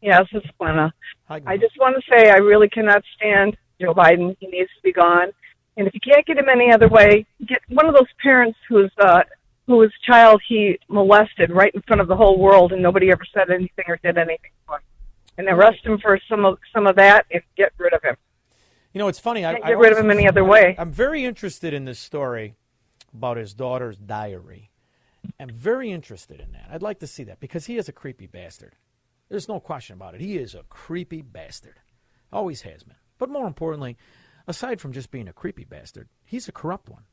Yes, 0.00 0.24
it's 0.32 0.46
Glenna. 0.58 0.92
Hi, 1.28 1.40
I 1.46 1.56
just 1.56 1.78
want 1.78 1.96
to 1.96 2.02
say 2.10 2.30
I 2.30 2.36
really 2.36 2.68
cannot 2.68 3.02
stand 3.16 3.56
Joe 3.80 3.94
Biden. 3.94 4.36
He 4.40 4.46
needs 4.46 4.70
to 4.76 4.82
be 4.82 4.92
gone. 4.92 5.28
And 5.76 5.86
if 5.86 5.94
you 5.94 6.00
can't 6.00 6.24
get 6.26 6.38
him 6.38 6.48
any 6.48 6.72
other 6.72 6.88
way, 6.88 7.26
get 7.46 7.60
one 7.68 7.86
of 7.86 7.94
those 7.94 8.08
parents 8.22 8.58
whose 8.68 8.90
uh, 8.98 9.22
whose 9.66 9.92
child 10.06 10.40
he 10.48 10.78
molested 10.88 11.50
right 11.50 11.74
in 11.74 11.82
front 11.82 12.00
of 12.00 12.08
the 12.08 12.16
whole 12.16 12.38
world, 12.38 12.72
and 12.72 12.82
nobody 12.82 13.10
ever 13.10 13.24
said 13.34 13.50
anything 13.50 13.84
or 13.88 13.98
did 14.02 14.16
anything 14.16 14.50
for 14.66 14.76
him. 14.76 14.82
And 15.38 15.48
arrest 15.48 15.84
him 15.84 15.98
for 15.98 16.18
some 16.28 16.44
of 16.44 16.58
some 16.74 16.86
of 16.86 16.96
that 16.96 17.26
and 17.30 17.42
get 17.56 17.72
rid 17.78 17.92
of 17.92 18.02
him. 18.02 18.16
You 18.94 19.00
know, 19.00 19.08
it's 19.08 19.18
funny. 19.18 19.44
I 19.44 19.58
get 19.58 19.76
rid 19.76 19.92
of 19.92 19.98
him 19.98 20.10
any 20.10 20.26
other 20.26 20.44
way. 20.44 20.74
I'm 20.78 20.92
very 20.92 21.24
interested 21.24 21.74
in 21.74 21.84
this 21.84 21.98
story 21.98 22.54
about 23.12 23.36
his 23.36 23.52
daughter's 23.52 23.98
diary. 23.98 24.70
I'm 25.38 25.50
very 25.50 25.90
interested 25.90 26.40
in 26.40 26.52
that. 26.52 26.68
I'd 26.70 26.82
like 26.82 27.00
to 27.00 27.06
see 27.06 27.24
that 27.24 27.40
because 27.40 27.66
he 27.66 27.76
is 27.76 27.88
a 27.88 27.92
creepy 27.92 28.26
bastard. 28.26 28.74
There's 29.28 29.48
no 29.48 29.60
question 29.60 29.94
about 29.94 30.14
it. 30.14 30.20
He 30.20 30.36
is 30.36 30.54
a 30.54 30.62
creepy 30.68 31.22
bastard. 31.22 31.80
Always 32.32 32.62
has 32.62 32.82
been. 32.82 32.96
But 33.18 33.30
more 33.30 33.46
importantly, 33.46 33.96
aside 34.46 34.80
from 34.80 34.92
just 34.92 35.10
being 35.10 35.28
a 35.28 35.32
creepy 35.32 35.64
bastard, 35.64 36.08
he's 36.24 36.48
a 36.48 36.52
corrupt 36.52 36.88
one. 36.88 37.04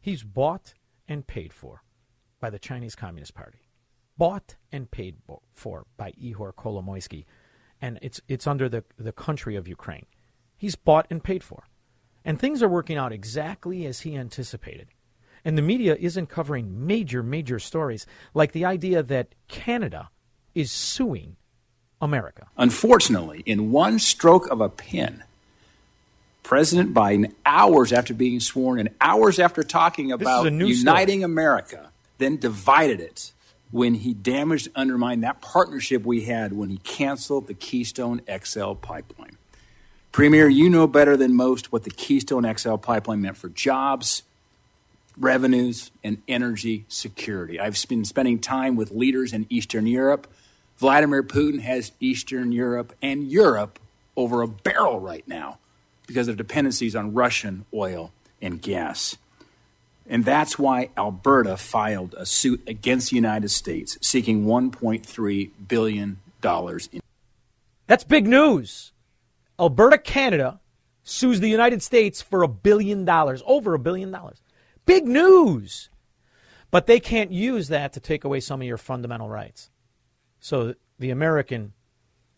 He's 0.00 0.22
bought 0.22 0.74
and 1.08 1.26
paid 1.26 1.52
for 1.52 1.82
by 2.40 2.50
the 2.50 2.58
Chinese 2.58 2.94
Communist 2.94 3.34
Party. 3.34 3.58
bought 4.16 4.56
and 4.70 4.90
paid 4.90 5.16
for 5.54 5.86
by 5.96 6.12
Ihor 6.12 6.52
Kolomoisky, 6.52 7.24
and 7.80 7.98
it's 8.02 8.20
it's 8.28 8.46
under 8.46 8.68
the 8.68 8.84
the 8.98 9.12
country 9.12 9.56
of 9.56 9.66
Ukraine. 9.66 10.06
He's 10.56 10.76
bought 10.76 11.06
and 11.10 11.24
paid 11.24 11.42
for, 11.42 11.64
and 12.24 12.38
things 12.38 12.62
are 12.62 12.68
working 12.68 12.98
out 12.98 13.12
exactly 13.12 13.86
as 13.86 14.00
he 14.00 14.16
anticipated. 14.16 14.88
And 15.42 15.56
the 15.56 15.62
media 15.62 15.96
isn't 15.98 16.26
covering 16.26 16.86
major 16.86 17.22
major 17.22 17.58
stories 17.58 18.06
like 18.34 18.52
the 18.52 18.66
idea 18.66 19.02
that 19.02 19.34
Canada 19.48 20.10
is 20.54 20.70
suing 20.70 21.36
America. 22.00 22.46
Unfortunately, 22.56 23.42
in 23.46 23.70
one 23.70 23.98
stroke 23.98 24.46
of 24.50 24.60
a 24.60 24.68
pen, 24.68 25.22
President 26.42 26.94
Biden, 26.94 27.32
hours 27.44 27.92
after 27.92 28.14
being 28.14 28.40
sworn 28.40 28.80
and 28.80 28.90
hours 29.00 29.38
after 29.38 29.62
talking 29.62 30.10
about 30.10 30.50
uniting 30.50 31.20
story. 31.20 31.22
America, 31.22 31.90
then 32.18 32.36
divided 32.38 33.00
it 33.00 33.32
when 33.70 33.94
he 33.94 34.14
damaged, 34.14 34.68
undermined 34.74 35.22
that 35.22 35.40
partnership 35.40 36.04
we 36.04 36.22
had 36.22 36.52
when 36.52 36.68
he 36.68 36.78
canceled 36.78 37.46
the 37.46 37.54
Keystone 37.54 38.20
XL 38.28 38.72
pipeline. 38.72 39.36
Premier, 40.12 40.48
you 40.48 40.68
know 40.68 40.88
better 40.88 41.16
than 41.16 41.34
most 41.34 41.70
what 41.70 41.84
the 41.84 41.90
Keystone 41.90 42.52
XL 42.56 42.76
pipeline 42.76 43.20
meant 43.20 43.36
for 43.36 43.48
jobs, 43.48 44.24
revenues, 45.16 45.92
and 46.02 46.20
energy 46.26 46.84
security. 46.88 47.60
I've 47.60 47.80
been 47.88 48.04
spending 48.04 48.40
time 48.40 48.74
with 48.74 48.90
leaders 48.90 49.32
in 49.32 49.46
Eastern 49.50 49.86
Europe. 49.86 50.26
Vladimir 50.80 51.22
Putin 51.22 51.60
has 51.60 51.92
Eastern 52.00 52.52
Europe 52.52 52.94
and 53.02 53.30
Europe 53.30 53.78
over 54.16 54.40
a 54.40 54.48
barrel 54.48 54.98
right 54.98 55.28
now 55.28 55.58
because 56.06 56.26
of 56.26 56.38
dependencies 56.38 56.96
on 56.96 57.12
Russian 57.12 57.66
oil 57.74 58.12
and 58.40 58.62
gas. 58.62 59.18
And 60.08 60.24
that's 60.24 60.58
why 60.58 60.88
Alberta 60.96 61.58
filed 61.58 62.14
a 62.16 62.24
suit 62.24 62.62
against 62.66 63.10
the 63.10 63.16
United 63.16 63.50
States 63.50 63.98
seeking 64.00 64.46
$1.3 64.46 65.50
billion 65.68 66.16
in. 66.42 67.00
That's 67.86 68.04
big 68.04 68.26
news. 68.26 68.92
Alberta, 69.58 69.98
Canada 69.98 70.60
sues 71.04 71.40
the 71.40 71.50
United 71.50 71.82
States 71.82 72.22
for 72.22 72.42
a 72.42 72.48
billion 72.48 73.04
dollars, 73.04 73.42
over 73.44 73.74
a 73.74 73.78
billion 73.78 74.10
dollars. 74.10 74.40
Big 74.86 75.04
news. 75.04 75.90
But 76.70 76.86
they 76.86 77.00
can't 77.00 77.32
use 77.32 77.68
that 77.68 77.92
to 77.92 78.00
take 78.00 78.24
away 78.24 78.40
some 78.40 78.62
of 78.62 78.66
your 78.66 78.78
fundamental 78.78 79.28
rights. 79.28 79.69
So 80.40 80.74
the 80.98 81.10
American 81.10 81.72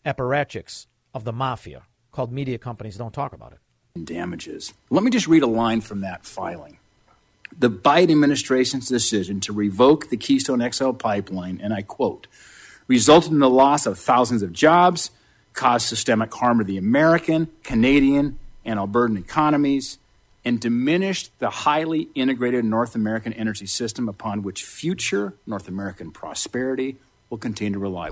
apparatchiks 0.05 0.87
of 1.13 1.23
the 1.23 1.33
mafia, 1.33 1.83
called 2.11 2.31
media 2.31 2.57
companies, 2.57 2.97
don't 2.97 3.13
talk 3.13 3.33
about 3.33 3.53
it 3.53 3.59
damages. 4.01 4.73
Let 4.89 5.03
me 5.03 5.11
just 5.11 5.27
read 5.27 5.43
a 5.43 5.47
line 5.47 5.81
from 5.81 6.01
that 6.01 6.25
filing. 6.25 6.79
The 7.57 7.69
Biden 7.69 8.11
administration's 8.11 8.87
decision 8.87 9.39
to 9.41 9.53
revoke 9.53 10.09
the 10.09 10.17
Keystone 10.17 10.67
XL 10.71 10.93
pipeline, 10.93 11.59
and 11.61 11.73
I 11.73 11.83
quote, 11.83 12.25
resulted 12.87 13.31
in 13.31 13.39
the 13.39 13.49
loss 13.49 13.85
of 13.85 13.99
thousands 13.99 14.41
of 14.41 14.51
jobs, 14.51 15.11
caused 15.53 15.87
systemic 15.87 16.33
harm 16.33 16.57
to 16.57 16.63
the 16.63 16.77
American, 16.77 17.49
Canadian, 17.63 18.39
and 18.65 18.79
Albertan 18.79 19.19
economies, 19.19 19.99
and 20.43 20.59
diminished 20.59 21.31
the 21.37 21.51
highly 21.51 22.09
integrated 22.15 22.65
North 22.65 22.95
American 22.95 23.31
energy 23.33 23.67
system 23.67 24.09
upon 24.09 24.41
which 24.41 24.63
future 24.63 25.35
North 25.45 25.67
American 25.67 26.11
prosperity 26.11 26.97
will 27.33 27.39
continue 27.39 27.73
to 27.73 27.79
rely. 27.79 28.11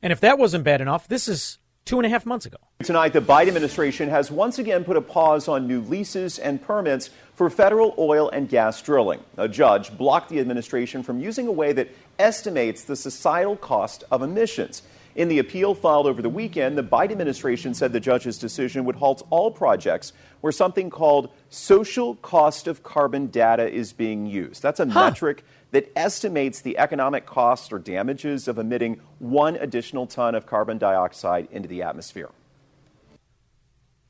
And 0.00 0.10
if 0.10 0.20
that 0.20 0.38
wasn't 0.38 0.64
bad 0.64 0.80
enough, 0.80 1.06
this 1.06 1.28
is 1.28 1.58
two 1.84 1.98
and 1.98 2.06
a 2.06 2.08
half 2.08 2.24
months 2.24 2.46
ago. 2.46 2.56
Tonight, 2.82 3.12
the 3.12 3.20
Biden 3.20 3.48
administration 3.48 4.08
has 4.08 4.30
once 4.30 4.58
again 4.58 4.84
put 4.84 4.96
a 4.96 5.02
pause 5.02 5.48
on 5.48 5.68
new 5.68 5.82
leases 5.82 6.38
and 6.38 6.60
permits 6.62 7.10
for 7.34 7.50
federal 7.50 7.94
oil 7.98 8.30
and 8.30 8.48
gas 8.48 8.80
drilling. 8.80 9.20
A 9.36 9.48
judge 9.48 9.96
blocked 9.98 10.30
the 10.30 10.40
administration 10.40 11.02
from 11.02 11.20
using 11.20 11.46
a 11.46 11.52
way 11.52 11.74
that 11.74 11.90
estimates 12.18 12.84
the 12.84 12.96
societal 12.96 13.56
cost 13.56 14.02
of 14.10 14.22
emissions. 14.22 14.82
In 15.14 15.28
the 15.28 15.38
appeal 15.38 15.74
filed 15.74 16.06
over 16.06 16.22
the 16.22 16.30
weekend, 16.30 16.78
the 16.78 16.82
Biden 16.82 17.12
administration 17.12 17.74
said 17.74 17.92
the 17.92 18.00
judge's 18.00 18.38
decision 18.38 18.86
would 18.86 18.96
halt 18.96 19.26
all 19.28 19.50
projects 19.50 20.14
where 20.40 20.52
something 20.52 20.88
called 20.88 21.28
social 21.50 22.14
cost 22.16 22.66
of 22.66 22.82
carbon 22.82 23.26
data 23.26 23.70
is 23.70 23.92
being 23.92 24.24
used. 24.24 24.62
That's 24.62 24.80
a 24.80 24.86
huh. 24.86 25.10
metric 25.10 25.44
that 25.72 25.90
estimates 25.96 26.60
the 26.60 26.78
economic 26.78 27.26
costs 27.26 27.72
or 27.72 27.78
damages 27.78 28.46
of 28.46 28.58
emitting 28.58 29.00
one 29.18 29.56
additional 29.56 30.06
ton 30.06 30.34
of 30.34 30.46
carbon 30.46 30.78
dioxide 30.78 31.48
into 31.50 31.68
the 31.68 31.82
atmosphere. 31.82 32.30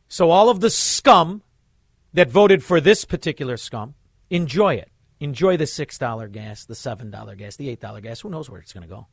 So, 0.09 0.31
all 0.31 0.51
of 0.51 0.61
the 0.61 0.71
scum 0.71 1.43
that 2.13 2.31
voted 2.31 2.63
for 2.63 2.81
this 2.81 3.05
particular 3.05 3.57
scum, 3.57 3.95
enjoy 4.29 4.75
it. 4.75 4.91
Enjoy 5.21 5.57
the 5.57 5.65
$6 5.65 6.33
gas, 6.33 6.65
the 6.65 6.75
$7 6.75 7.39
gas, 7.39 7.57
the 7.57 7.75
$8 7.77 8.03
gas. 8.03 8.21
Who 8.21 8.29
knows 8.29 8.51
where 8.51 8.61
it's 8.61 8.73
going 8.73 8.83
to 8.83 8.89
go? 8.89 9.07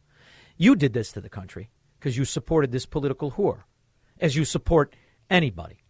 You 0.57 0.75
did 0.75 0.91
this 0.91 1.11
to 1.13 1.21
the 1.21 1.29
country 1.29 1.69
because 1.99 2.17
you 2.17 2.25
supported 2.25 2.71
this 2.71 2.87
political 2.87 3.31
whore, 3.31 3.63
as 4.19 4.35
you 4.35 4.43
support 4.43 4.95
anybody 5.29 5.83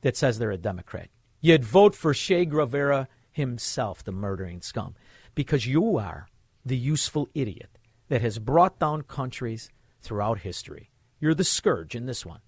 that 0.00 0.16
says 0.16 0.38
they're 0.38 0.50
a 0.50 0.56
Democrat. 0.56 1.10
You'd 1.40 1.64
vote 1.64 1.94
for 1.94 2.14
Che 2.14 2.46
Guevara 2.46 3.08
himself, 3.30 4.02
the 4.02 4.10
murdering 4.10 4.62
scum 4.62 4.94
because 5.38 5.68
you 5.68 5.96
are 5.96 6.26
the 6.66 6.76
useful 6.76 7.28
idiot 7.32 7.78
that 8.08 8.20
has 8.20 8.40
brought 8.40 8.76
down 8.80 9.02
countries 9.02 9.70
throughout 10.02 10.40
history. 10.40 10.90
You're 11.20 11.32
the 11.32 11.44
scourge 11.44 11.94
in 11.94 12.06
this 12.06 12.26
one. 12.26 12.40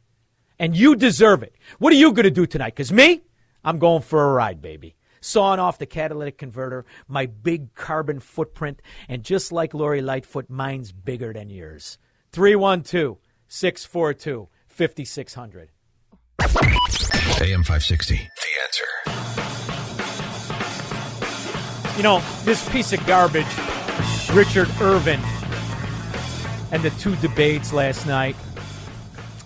And 0.58 0.76
you 0.76 0.96
deserve 0.96 1.44
it. 1.44 1.54
What 1.78 1.92
are 1.92 1.96
you 1.96 2.12
going 2.12 2.24
to 2.24 2.32
do 2.32 2.46
tonight? 2.46 2.74
Because 2.74 2.92
me, 2.92 3.22
I'm 3.62 3.78
going 3.78 4.02
for 4.02 4.28
a 4.28 4.32
ride, 4.32 4.60
baby. 4.60 4.96
Sawing 5.20 5.60
off 5.60 5.78
the 5.78 5.86
catalytic 5.86 6.36
converter, 6.36 6.84
my 7.06 7.26
big 7.26 7.76
carbon 7.76 8.18
footprint, 8.18 8.82
and 9.08 9.22
just 9.22 9.52
like 9.52 9.72
Lori 9.72 10.02
Lightfoot, 10.02 10.50
mine's 10.50 10.90
bigger 10.90 11.32
than 11.32 11.48
yours. 11.48 11.96
312 12.32 13.18
642 13.46 14.48
5600. 14.66 15.70
AM 16.40 17.62
560. 17.62 18.16
The 18.16 18.20
answer. 18.64 19.39
You 22.00 22.04
know, 22.04 22.22
this 22.44 22.66
piece 22.70 22.94
of 22.94 23.06
garbage, 23.06 23.44
Richard 24.32 24.70
Irvin, 24.80 25.20
and 26.72 26.82
the 26.82 26.88
two 26.98 27.14
debates 27.16 27.74
last 27.74 28.06
night. 28.06 28.36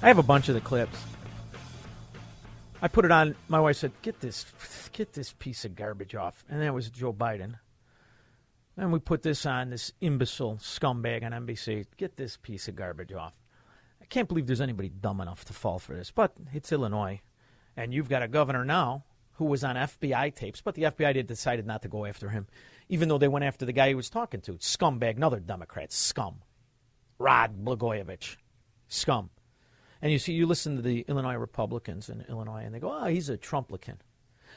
I 0.01 0.07
have 0.07 0.19
a 0.19 0.23
bunch 0.23 0.49
of 0.49 0.55
the 0.55 0.61
clips. 0.61 0.97
I 2.81 2.87
put 2.87 3.05
it 3.05 3.11
on. 3.11 3.35
My 3.49 3.59
wife 3.59 3.79
said, 3.79 3.91
"Get 4.03 4.21
this, 4.21 4.47
get 4.93 5.15
this 5.15 5.33
piece 5.33 5.65
of 5.65 5.75
garbage 5.75 6.15
off," 6.15 6.45
and 6.49 6.63
that 6.63 6.73
was 6.73 6.91
Joe 6.91 7.13
Biden. 7.13 7.59
And 8.77 8.93
we 8.93 9.01
put 9.01 9.23
this 9.23 9.45
on 9.45 9.71
this 9.71 9.91
imbecile 10.01 10.59
scumbag 10.59 11.25
on 11.25 11.33
NBC. 11.33 11.87
Get 11.97 12.17
this 12.17 12.37
piece 12.37 12.69
of 12.69 12.77
garbage 12.77 13.13
off. 13.13 13.35
I 14.01 14.05
can't 14.05 14.29
believe 14.29 14.47
there's 14.47 14.61
anybody 14.61 14.91
dumb 14.91 15.21
enough 15.21 15.45
to 15.47 15.53
fall 15.53 15.81
for 15.81 15.97
this, 15.97 16.13
but 16.13 16.37
it's 16.53 16.71
Illinois, 16.71 17.21
and 17.77 17.93
you've 17.93 18.09
got 18.09 18.23
a 18.23 18.29
governor 18.29 18.65
now 18.65 19.07
who 19.35 19.45
was 19.47 19.65
on 19.65 19.77
FBI 19.77 20.35
tapes, 20.35 20.61
but 20.61 20.75
the 20.75 20.85
FBI 20.85 21.27
decided 21.27 21.67
not 21.67 21.83
to 21.83 21.89
go 21.89 22.05
after 22.05 22.29
him, 22.29 22.47
even 22.89 23.09
though 23.09 23.19
they 23.19 23.29
went 23.29 23.45
after 23.45 23.65
the 23.65 23.73
guy 23.73 23.89
he 23.89 23.95
was 23.95 24.11
talking 24.11 24.41
to. 24.43 24.53
Scumbag, 24.55 25.17
another 25.17 25.41
Democrat, 25.41 25.93
scum. 25.93 26.43
Rod 27.19 27.65
Blagojevich, 27.65 28.37
scum. 28.89 29.31
And 30.03 30.13
you 30.13 30.19
see, 30.19 30.33
you 30.33 30.47
listen 30.47 30.77
to 30.77 30.83
the 30.83 31.05
Illinois 31.09 31.35
Republicans 31.35 32.09
in 32.09 32.25
Illinois, 32.29 32.63
and 32.65 32.75
they 32.75 32.81
go, 32.81 32.93
oh, 32.93 33.07
he's 33.07 33.29
a 33.29 33.39
Trumplican. 33.39 33.97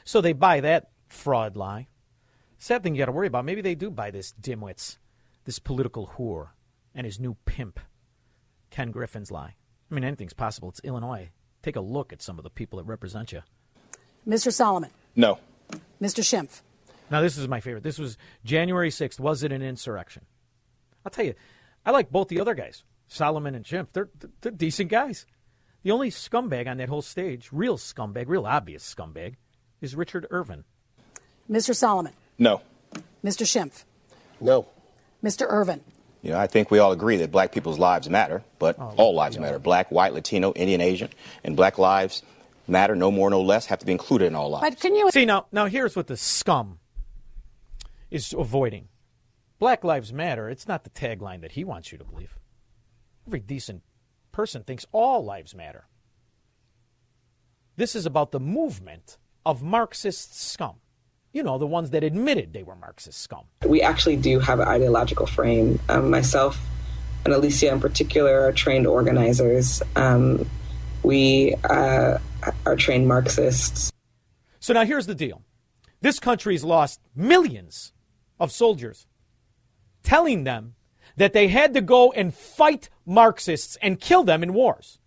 So 0.04 0.20
they 0.20 0.32
buy 0.32 0.60
that 0.60 0.90
fraud 1.08 1.56
lie. 1.56 1.88
Sad 2.58 2.82
thing 2.82 2.94
you 2.94 2.98
got 2.98 3.06
to 3.06 3.12
worry 3.12 3.28
about, 3.28 3.44
maybe 3.44 3.62
they 3.62 3.74
do 3.74 3.90
buy 3.90 4.10
this 4.10 4.34
dimwits, 4.40 4.98
this 5.44 5.58
political 5.58 6.14
whore, 6.18 6.48
and 6.94 7.04
his 7.04 7.20
new 7.20 7.36
pimp, 7.46 7.80
Ken 8.70 8.92
Griffin's 8.92 9.30
lie. 9.30 9.54
I 9.90 9.94
mean, 9.94 10.04
anything's 10.04 10.34
possible. 10.34 10.68
It's 10.68 10.80
Illinois. 10.84 11.30
Take 11.62 11.76
a 11.76 11.80
look 11.80 12.12
at 12.12 12.22
some 12.22 12.38
of 12.38 12.44
the 12.44 12.50
people 12.50 12.78
that 12.78 12.84
represent 12.84 13.32
you. 13.32 13.42
Mr. 14.26 14.52
Solomon. 14.52 14.90
No. 15.16 15.38
Mr. 16.00 16.22
Schimpf. 16.22 16.62
Now, 17.10 17.22
this 17.22 17.36
is 17.36 17.48
my 17.48 17.60
favorite. 17.60 17.82
This 17.82 17.98
was 17.98 18.18
January 18.44 18.90
6th. 18.90 19.18
Was 19.18 19.42
it 19.42 19.52
an 19.52 19.62
insurrection? 19.62 20.24
I'll 21.04 21.10
tell 21.10 21.24
you, 21.24 21.34
I 21.86 21.90
like 21.90 22.10
both 22.10 22.28
the 22.28 22.40
other 22.40 22.54
guys, 22.54 22.84
Solomon 23.06 23.54
and 23.54 23.64
Schimpf. 23.64 23.88
They're, 23.92 24.08
they're 24.40 24.52
decent 24.52 24.90
guys. 24.90 25.26
The 25.82 25.90
only 25.92 26.10
scumbag 26.10 26.66
on 26.68 26.76
that 26.78 26.88
whole 26.88 27.02
stage, 27.02 27.48
real 27.52 27.78
scumbag, 27.78 28.24
real 28.28 28.46
obvious 28.46 28.94
scumbag, 28.94 29.36
is 29.80 29.94
Richard 29.94 30.26
Irvin. 30.30 30.64
Mr. 31.50 31.74
Solomon. 31.74 32.12
No. 32.38 32.60
Mr. 33.24 33.44
Schimpf. 33.44 33.84
No. 34.40 34.66
Mr. 35.24 35.46
Irvin. 35.48 35.80
You 36.22 36.32
know, 36.32 36.38
I 36.38 36.46
think 36.46 36.70
we 36.70 36.78
all 36.78 36.92
agree 36.92 37.16
that 37.18 37.30
black 37.30 37.52
people's 37.52 37.78
lives 37.78 38.10
matter, 38.10 38.42
but 38.58 38.76
oh, 38.78 38.92
all 38.96 39.14
lives 39.14 39.36
yeah. 39.36 39.42
matter. 39.42 39.58
Black, 39.58 39.90
white, 39.90 40.12
Latino, 40.12 40.52
Indian, 40.52 40.80
Asian, 40.80 41.10
and 41.44 41.56
black 41.56 41.78
lives 41.78 42.22
matter, 42.68 42.94
no 42.94 43.10
more, 43.10 43.30
no 43.30 43.40
less, 43.40 43.66
have 43.66 43.78
to 43.80 43.86
be 43.86 43.92
included 43.92 44.26
in 44.26 44.34
all 44.34 44.50
lives. 44.50 44.68
But 44.68 44.80
can 44.80 44.94
you 44.94 45.10
see 45.10 45.24
now? 45.24 45.46
Now 45.52 45.66
here's 45.66 45.96
what 45.96 46.06
the 46.06 46.16
scum 46.16 46.78
is 48.10 48.34
avoiding. 48.36 48.88
Black 49.58 49.82
Lives 49.84 50.12
Matter. 50.12 50.48
It's 50.48 50.68
not 50.68 50.84
the 50.84 50.90
tagline 50.90 51.40
that 51.40 51.52
he 51.52 51.64
wants 51.64 51.90
you 51.90 51.98
to 51.98 52.04
believe. 52.04 52.38
Every 53.26 53.40
decent 53.40 53.82
person 54.32 54.62
thinks 54.62 54.86
all 54.92 55.24
lives 55.24 55.54
matter. 55.54 55.88
This 57.76 57.96
is 57.96 58.06
about 58.06 58.30
the 58.32 58.40
movement 58.40 59.18
of 59.44 59.62
Marxist 59.62 60.40
scum. 60.40 60.76
you 61.32 61.42
know, 61.42 61.58
the 61.58 61.66
ones 61.66 61.90
that 61.90 62.02
admitted 62.02 62.52
they 62.52 62.62
were 62.62 62.74
Marxist 62.76 63.20
scum. 63.20 63.44
We 63.66 63.82
actually 63.82 64.16
do 64.16 64.38
have 64.40 64.60
an 64.60 64.68
ideological 64.68 65.26
frame. 65.26 65.78
Um, 65.88 66.10
myself 66.10 66.58
and 67.24 67.34
Alicia, 67.34 67.70
in 67.70 67.80
particular, 67.80 68.40
are 68.40 68.52
trained 68.52 68.86
organizers. 68.86 69.82
Um, 69.96 70.48
we 71.08 71.54
uh, 71.64 72.18
are 72.66 72.76
trained 72.76 73.08
Marxists. 73.08 73.90
So 74.60 74.74
now 74.74 74.84
here's 74.84 75.06
the 75.06 75.14
deal 75.14 75.42
this 76.02 76.20
country's 76.20 76.62
lost 76.62 77.00
millions 77.16 77.94
of 78.38 78.52
soldiers, 78.52 79.06
telling 80.02 80.44
them 80.44 80.74
that 81.16 81.32
they 81.32 81.48
had 81.48 81.72
to 81.72 81.80
go 81.80 82.12
and 82.12 82.34
fight 82.34 82.90
Marxists 83.06 83.78
and 83.80 83.98
kill 83.98 84.22
them 84.22 84.42
in 84.42 84.52
wars 84.52 84.98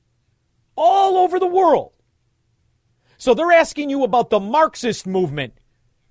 all 0.75 1.17
over 1.17 1.39
the 1.39 1.45
world. 1.45 1.91
So 3.19 3.35
they're 3.35 3.51
asking 3.51 3.91
you 3.91 4.03
about 4.03 4.31
the 4.31 4.39
Marxist 4.39 5.05
movement. 5.05 5.53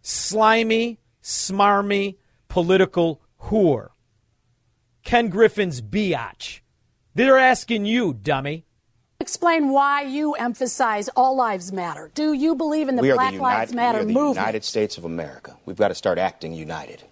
Slimy, 0.03 1.01
smarmy, 1.21 2.17
political 2.47 3.21
whore. 3.43 3.89
Ken 5.03 5.29
Griffin's 5.31 5.83
biatch. 5.83 6.61
They're 7.17 7.39
asking 7.39 7.87
you, 7.87 8.15
dummy. 8.15 8.67
Explain 9.21 9.69
why 9.69 10.03
you 10.03 10.33
emphasize 10.33 11.11
all 11.11 11.37
lives 11.37 11.73
matter. 11.73 12.11
Do 12.15 12.33
you 12.33 12.55
believe 12.55 12.89
in 12.89 12.97
the 12.97 13.03
we 13.03 13.13
Black 13.13 13.35
the 13.35 13.39
Lives 13.39 13.75
Matter 13.75 13.99
we 13.99 14.05
are 14.05 14.07
the 14.07 14.13
movement? 14.15 14.37
United 14.37 14.65
States 14.65 14.97
of 14.97 15.05
America. 15.05 15.57
We've 15.67 15.77
got 15.77 15.89
to 15.89 15.95
start 15.95 16.17
acting 16.17 16.55
united. 16.55 17.03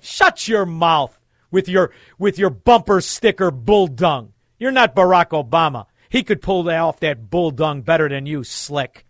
Shut 0.00 0.48
your 0.48 0.66
mouth 0.66 1.16
with 1.52 1.68
your 1.68 1.92
with 2.18 2.36
your 2.36 2.50
bumper 2.50 3.00
sticker 3.00 3.52
bull 3.52 3.86
dung. 3.86 4.32
You're 4.58 4.72
not 4.72 4.96
Barack 4.96 5.28
Obama. 5.28 5.86
He 6.08 6.24
could 6.24 6.42
pull 6.42 6.68
off 6.68 6.98
that 7.00 7.30
bull 7.30 7.52
dung 7.52 7.82
better 7.82 8.08
than 8.08 8.26
you, 8.26 8.42
slick. 8.42 9.06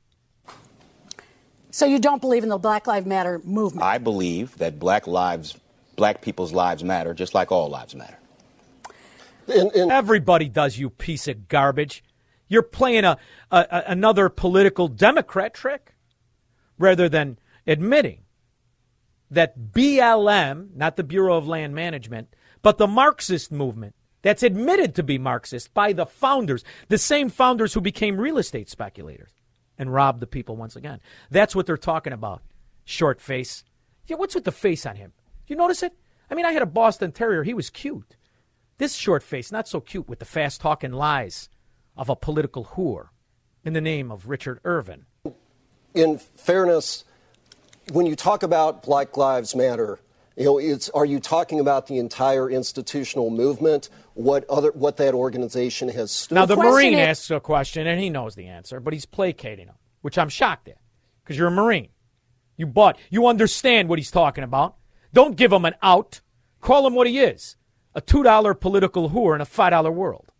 So 1.70 1.86
you 1.86 1.98
don't 1.98 2.20
believe 2.20 2.42
in 2.42 2.50
the 2.50 2.58
Black 2.58 2.86
Lives 2.86 3.06
Matter 3.06 3.40
movement? 3.44 3.82
I 3.82 3.96
believe 3.96 4.58
that 4.58 4.78
black 4.78 5.06
lives, 5.06 5.56
black 5.96 6.20
people's 6.20 6.52
lives 6.52 6.84
matter, 6.84 7.14
just 7.14 7.32
like 7.32 7.50
all 7.50 7.70
lives 7.70 7.94
matter. 7.94 8.18
Everybody 9.48 10.50
does, 10.50 10.78
you 10.78 10.90
piece 10.90 11.28
of 11.28 11.48
garbage. 11.48 12.04
You're 12.52 12.62
playing 12.62 13.04
a, 13.04 13.16
a, 13.50 13.84
another 13.86 14.28
political 14.28 14.86
Democrat 14.86 15.54
trick 15.54 15.94
rather 16.78 17.08
than 17.08 17.38
admitting 17.66 18.24
that 19.30 19.72
BLM, 19.72 20.76
not 20.76 20.96
the 20.96 21.02
Bureau 21.02 21.38
of 21.38 21.48
Land 21.48 21.74
Management, 21.74 22.36
but 22.60 22.76
the 22.76 22.86
Marxist 22.86 23.52
movement 23.52 23.94
that's 24.20 24.42
admitted 24.42 24.94
to 24.96 25.02
be 25.02 25.16
Marxist 25.16 25.72
by 25.72 25.94
the 25.94 26.04
founders, 26.04 26.62
the 26.88 26.98
same 26.98 27.30
founders 27.30 27.72
who 27.72 27.80
became 27.80 28.20
real 28.20 28.36
estate 28.36 28.68
speculators 28.68 29.30
and 29.78 29.90
robbed 29.90 30.20
the 30.20 30.26
people 30.26 30.54
once 30.54 30.76
again. 30.76 31.00
That's 31.30 31.56
what 31.56 31.64
they're 31.64 31.78
talking 31.78 32.12
about. 32.12 32.42
Short 32.84 33.18
face. 33.18 33.64
Yeah, 34.06 34.16
what's 34.16 34.34
with 34.34 34.44
the 34.44 34.52
face 34.52 34.84
on 34.84 34.96
him? 34.96 35.14
You 35.46 35.56
notice 35.56 35.82
it? 35.82 35.94
I 36.30 36.34
mean, 36.34 36.44
I 36.44 36.52
had 36.52 36.60
a 36.60 36.66
Boston 36.66 37.12
Terrier. 37.12 37.44
He 37.44 37.54
was 37.54 37.70
cute. 37.70 38.18
This 38.76 38.94
short 38.94 39.22
face, 39.22 39.50
not 39.50 39.68
so 39.68 39.80
cute 39.80 40.06
with 40.06 40.18
the 40.18 40.26
fast 40.26 40.60
talking 40.60 40.92
lies 40.92 41.48
of 42.02 42.08
a 42.08 42.16
political 42.16 42.64
whore 42.64 43.10
in 43.64 43.74
the 43.74 43.80
name 43.80 44.10
of 44.10 44.28
Richard 44.28 44.58
Irvin. 44.64 45.06
In 45.94 46.18
fairness, 46.18 47.04
when 47.92 48.06
you 48.06 48.16
talk 48.16 48.42
about 48.42 48.82
Black 48.82 49.16
Lives 49.16 49.54
Matter, 49.54 50.00
you 50.36 50.44
know, 50.44 50.58
it's, 50.58 50.90
are 50.90 51.04
you 51.04 51.20
talking 51.20 51.60
about 51.60 51.86
the 51.86 51.98
entire 51.98 52.50
institutional 52.50 53.30
movement? 53.30 53.88
What 54.14 54.44
other 54.50 54.72
what 54.72 54.96
that 54.96 55.14
organization 55.14 55.90
has 55.90 56.10
stood 56.10 56.34
Now 56.34 56.44
the 56.44 56.56
for? 56.56 56.64
Marine 56.64 56.94
asks 56.94 57.30
a 57.30 57.38
question 57.38 57.86
and 57.86 58.00
he 58.00 58.10
knows 58.10 58.34
the 58.34 58.48
answer, 58.48 58.80
but 58.80 58.92
he's 58.92 59.06
placating 59.06 59.68
him, 59.68 59.76
which 60.00 60.18
I'm 60.18 60.28
shocked 60.28 60.66
at, 60.66 60.78
because 61.22 61.38
you're 61.38 61.46
a 61.46 61.52
Marine. 61.52 61.90
You 62.56 62.66
bought 62.66 62.98
you 63.10 63.28
understand 63.28 63.88
what 63.88 64.00
he's 64.00 64.10
talking 64.10 64.42
about. 64.42 64.74
Don't 65.12 65.36
give 65.36 65.52
him 65.52 65.64
an 65.64 65.74
out. 65.82 66.20
Call 66.60 66.84
him 66.84 66.96
what 66.96 67.06
he 67.06 67.20
is 67.20 67.56
a 67.94 68.00
$2 68.00 68.58
political 68.58 69.10
whore 69.10 69.36
in 69.36 69.40
a 69.40 69.46
$5 69.46 69.94
world. 69.94 70.31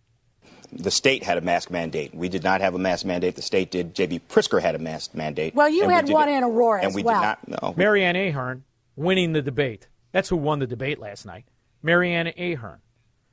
The 0.73 0.91
state 0.91 1.23
had 1.23 1.37
a 1.37 1.43
mask 1.43 1.71
mandate. 1.71 2.15
We 2.15 2.29
did 2.29 2.43
not 2.43 2.61
have 2.61 2.75
a 2.75 2.79
mask 2.79 3.05
mandate. 3.05 3.37
The 3.37 3.43
state 3.43 3.71
did. 3.71 3.95
J.B. 3.95 4.23
Pritzker 4.29 4.61
had 4.61 4.75
a 4.75 4.79
mask 4.79 5.15
mandate. 5.15 5.55
Well, 5.55 5.69
you 5.69 5.89
had 5.89 6.09
we 6.09 6.15
one 6.15 6.29
it, 6.29 6.37
in 6.37 6.45
Aurora 6.45 6.81
and 6.81 6.89
as 6.89 6.95
we 6.95 7.03
well. 7.03 7.21
did 7.21 7.27
not. 7.27 7.63
No, 7.63 7.75
Mary 7.77 8.03
Ann 8.05 8.17
Ahern 8.17 8.65
winning 8.97 9.33
the 9.33 9.43
debate. 9.43 9.89
That's 10.13 10.29
who 10.29 10.37
won 10.37 10.59
the 10.61 10.67
debate 10.67 10.99
last 10.99 11.27
night. 11.27 11.45
Mary 11.83 12.13
Ann 12.13 12.33
Ahern. 12.39 12.81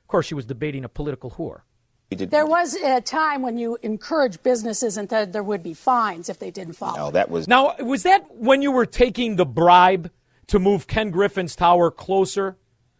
Of 0.03 0.07
course, 0.07 0.25
she 0.25 0.33
was 0.33 0.45
debating 0.45 0.83
a 0.83 0.89
political 0.89 1.31
whore. 1.31 1.61
There 2.09 2.45
was 2.45 2.73
a 2.73 3.01
time 3.01 3.43
when 3.43 3.59
you 3.59 3.77
encouraged 3.83 4.41
businesses 4.41 4.97
and 4.97 5.07
said 5.07 5.31
there 5.31 5.43
would 5.43 5.61
be 5.61 5.75
fines 5.75 6.27
if 6.27 6.39
they 6.39 6.49
didn't 6.49 6.73
follow. 6.73 6.97
No, 6.97 7.11
that 7.11 7.29
was 7.29 7.47
now. 7.47 7.75
Was 7.79 8.01
that 8.03 8.35
when 8.35 8.63
you 8.63 8.71
were 8.71 8.87
taking 8.87 9.35
the 9.35 9.45
bribe 9.45 10.09
to 10.47 10.57
move 10.57 10.87
Ken 10.87 11.11
Griffin's 11.11 11.55
tower 11.55 11.91
closer 11.91 12.57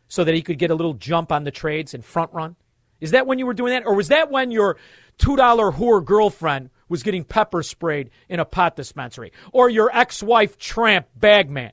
so 0.07 0.23
that 0.23 0.35
he 0.35 0.43
could 0.43 0.59
get 0.59 0.69
a 0.69 0.75
little 0.75 0.93
jump 0.93 1.31
on 1.31 1.43
the 1.43 1.51
trades 1.51 1.95
and 1.95 2.05
front 2.05 2.31
run? 2.33 2.55
Is 3.01 3.11
that 3.11 3.27
when 3.27 3.39
you 3.39 3.45
were 3.45 3.53
doing 3.53 3.71
that, 3.73 3.85
or 3.85 3.95
was 3.95 4.09
that 4.09 4.29
when 4.29 4.51
your 4.51 4.77
two 5.17 5.35
dollar 5.35 5.71
whore 5.71 6.03
girlfriend 6.03 6.69
was 6.87 7.03
getting 7.03 7.23
pepper 7.23 7.63
sprayed 7.63 8.09
in 8.27 8.39
a 8.39 8.45
pot 8.45 8.75
dispensary, 8.75 9.31
or 9.51 9.69
your 9.69 9.89
ex-wife 9.95 10.57
tramp 10.57 11.07
bagman 11.15 11.71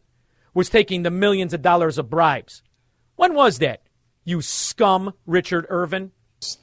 was 0.55 0.69
taking 0.69 1.03
the 1.03 1.11
millions 1.11 1.53
of 1.55 1.63
dollars 1.63 1.99
of 1.99 2.11
bribes? 2.11 2.63
When 3.17 3.35
was 3.35 3.59
that? 3.59 3.83
You 4.25 4.43
scum, 4.43 5.15
Richard 5.27 5.67
Irvin. 5.69 6.13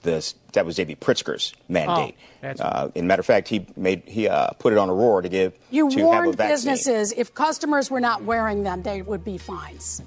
This 0.03 0.35
that 0.53 0.65
was 0.65 0.75
J.B. 0.75 0.97
Pritzker's 0.97 1.53
mandate. 1.67 2.15
Oh, 2.17 2.23
that's 2.41 2.61
uh, 2.61 2.91
in 2.93 3.07
matter 3.07 3.21
of 3.21 3.25
fact, 3.25 3.47
he 3.47 3.65
made 3.75 4.03
he 4.05 4.27
uh, 4.27 4.51
put 4.51 4.71
it 4.71 4.77
on 4.77 4.89
Aurora 4.89 5.23
to 5.23 5.29
give 5.29 5.53
You 5.71 5.89
to 5.89 5.97
have 5.97 6.05
a 6.05 6.27
warned 6.27 6.37
businesses 6.37 7.11
if 7.11 7.33
customers 7.33 7.89
were 7.89 7.99
not 7.99 8.23
wearing 8.23 8.63
them, 8.63 8.83
there 8.83 9.03
would 9.03 9.25
be 9.25 9.37
fines. 9.37 10.01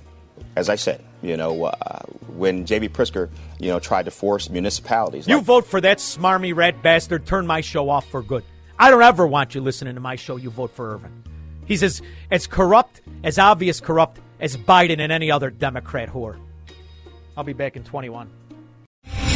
As 0.56 0.68
I 0.70 0.76
said, 0.76 1.04
you 1.22 1.36
know, 1.36 1.64
uh, 1.64 2.00
when 2.34 2.64
J.B. 2.64 2.88
Pritzker, 2.88 3.28
you 3.60 3.68
know, 3.68 3.78
tried 3.78 4.06
to 4.06 4.10
force 4.10 4.48
municipalities. 4.48 5.28
You 5.28 5.36
like- 5.36 5.44
vote 5.44 5.66
for 5.66 5.80
that 5.82 5.98
smarmy 5.98 6.54
rat 6.56 6.82
bastard, 6.82 7.26
turn 7.26 7.46
my 7.46 7.60
show 7.60 7.90
off 7.90 8.08
for 8.08 8.22
good. 8.22 8.42
I 8.78 8.90
don't 8.90 9.02
ever 9.02 9.26
want 9.26 9.54
you 9.54 9.60
listening 9.60 9.94
to 9.94 10.00
my 10.00 10.16
show. 10.16 10.36
You 10.36 10.50
vote 10.50 10.70
for 10.74 10.94
Irvin. 10.94 11.22
He's 11.66 11.82
as, 11.82 12.00
as 12.30 12.46
corrupt, 12.46 13.02
as 13.22 13.38
obvious 13.38 13.80
corrupt 13.80 14.20
as 14.40 14.56
Biden 14.56 15.00
and 15.00 15.12
any 15.12 15.30
other 15.30 15.50
Democrat 15.50 16.08
whore. 16.08 16.38
I'll 17.36 17.44
be 17.44 17.52
back 17.52 17.76
in 17.76 17.84
21. 17.84 18.30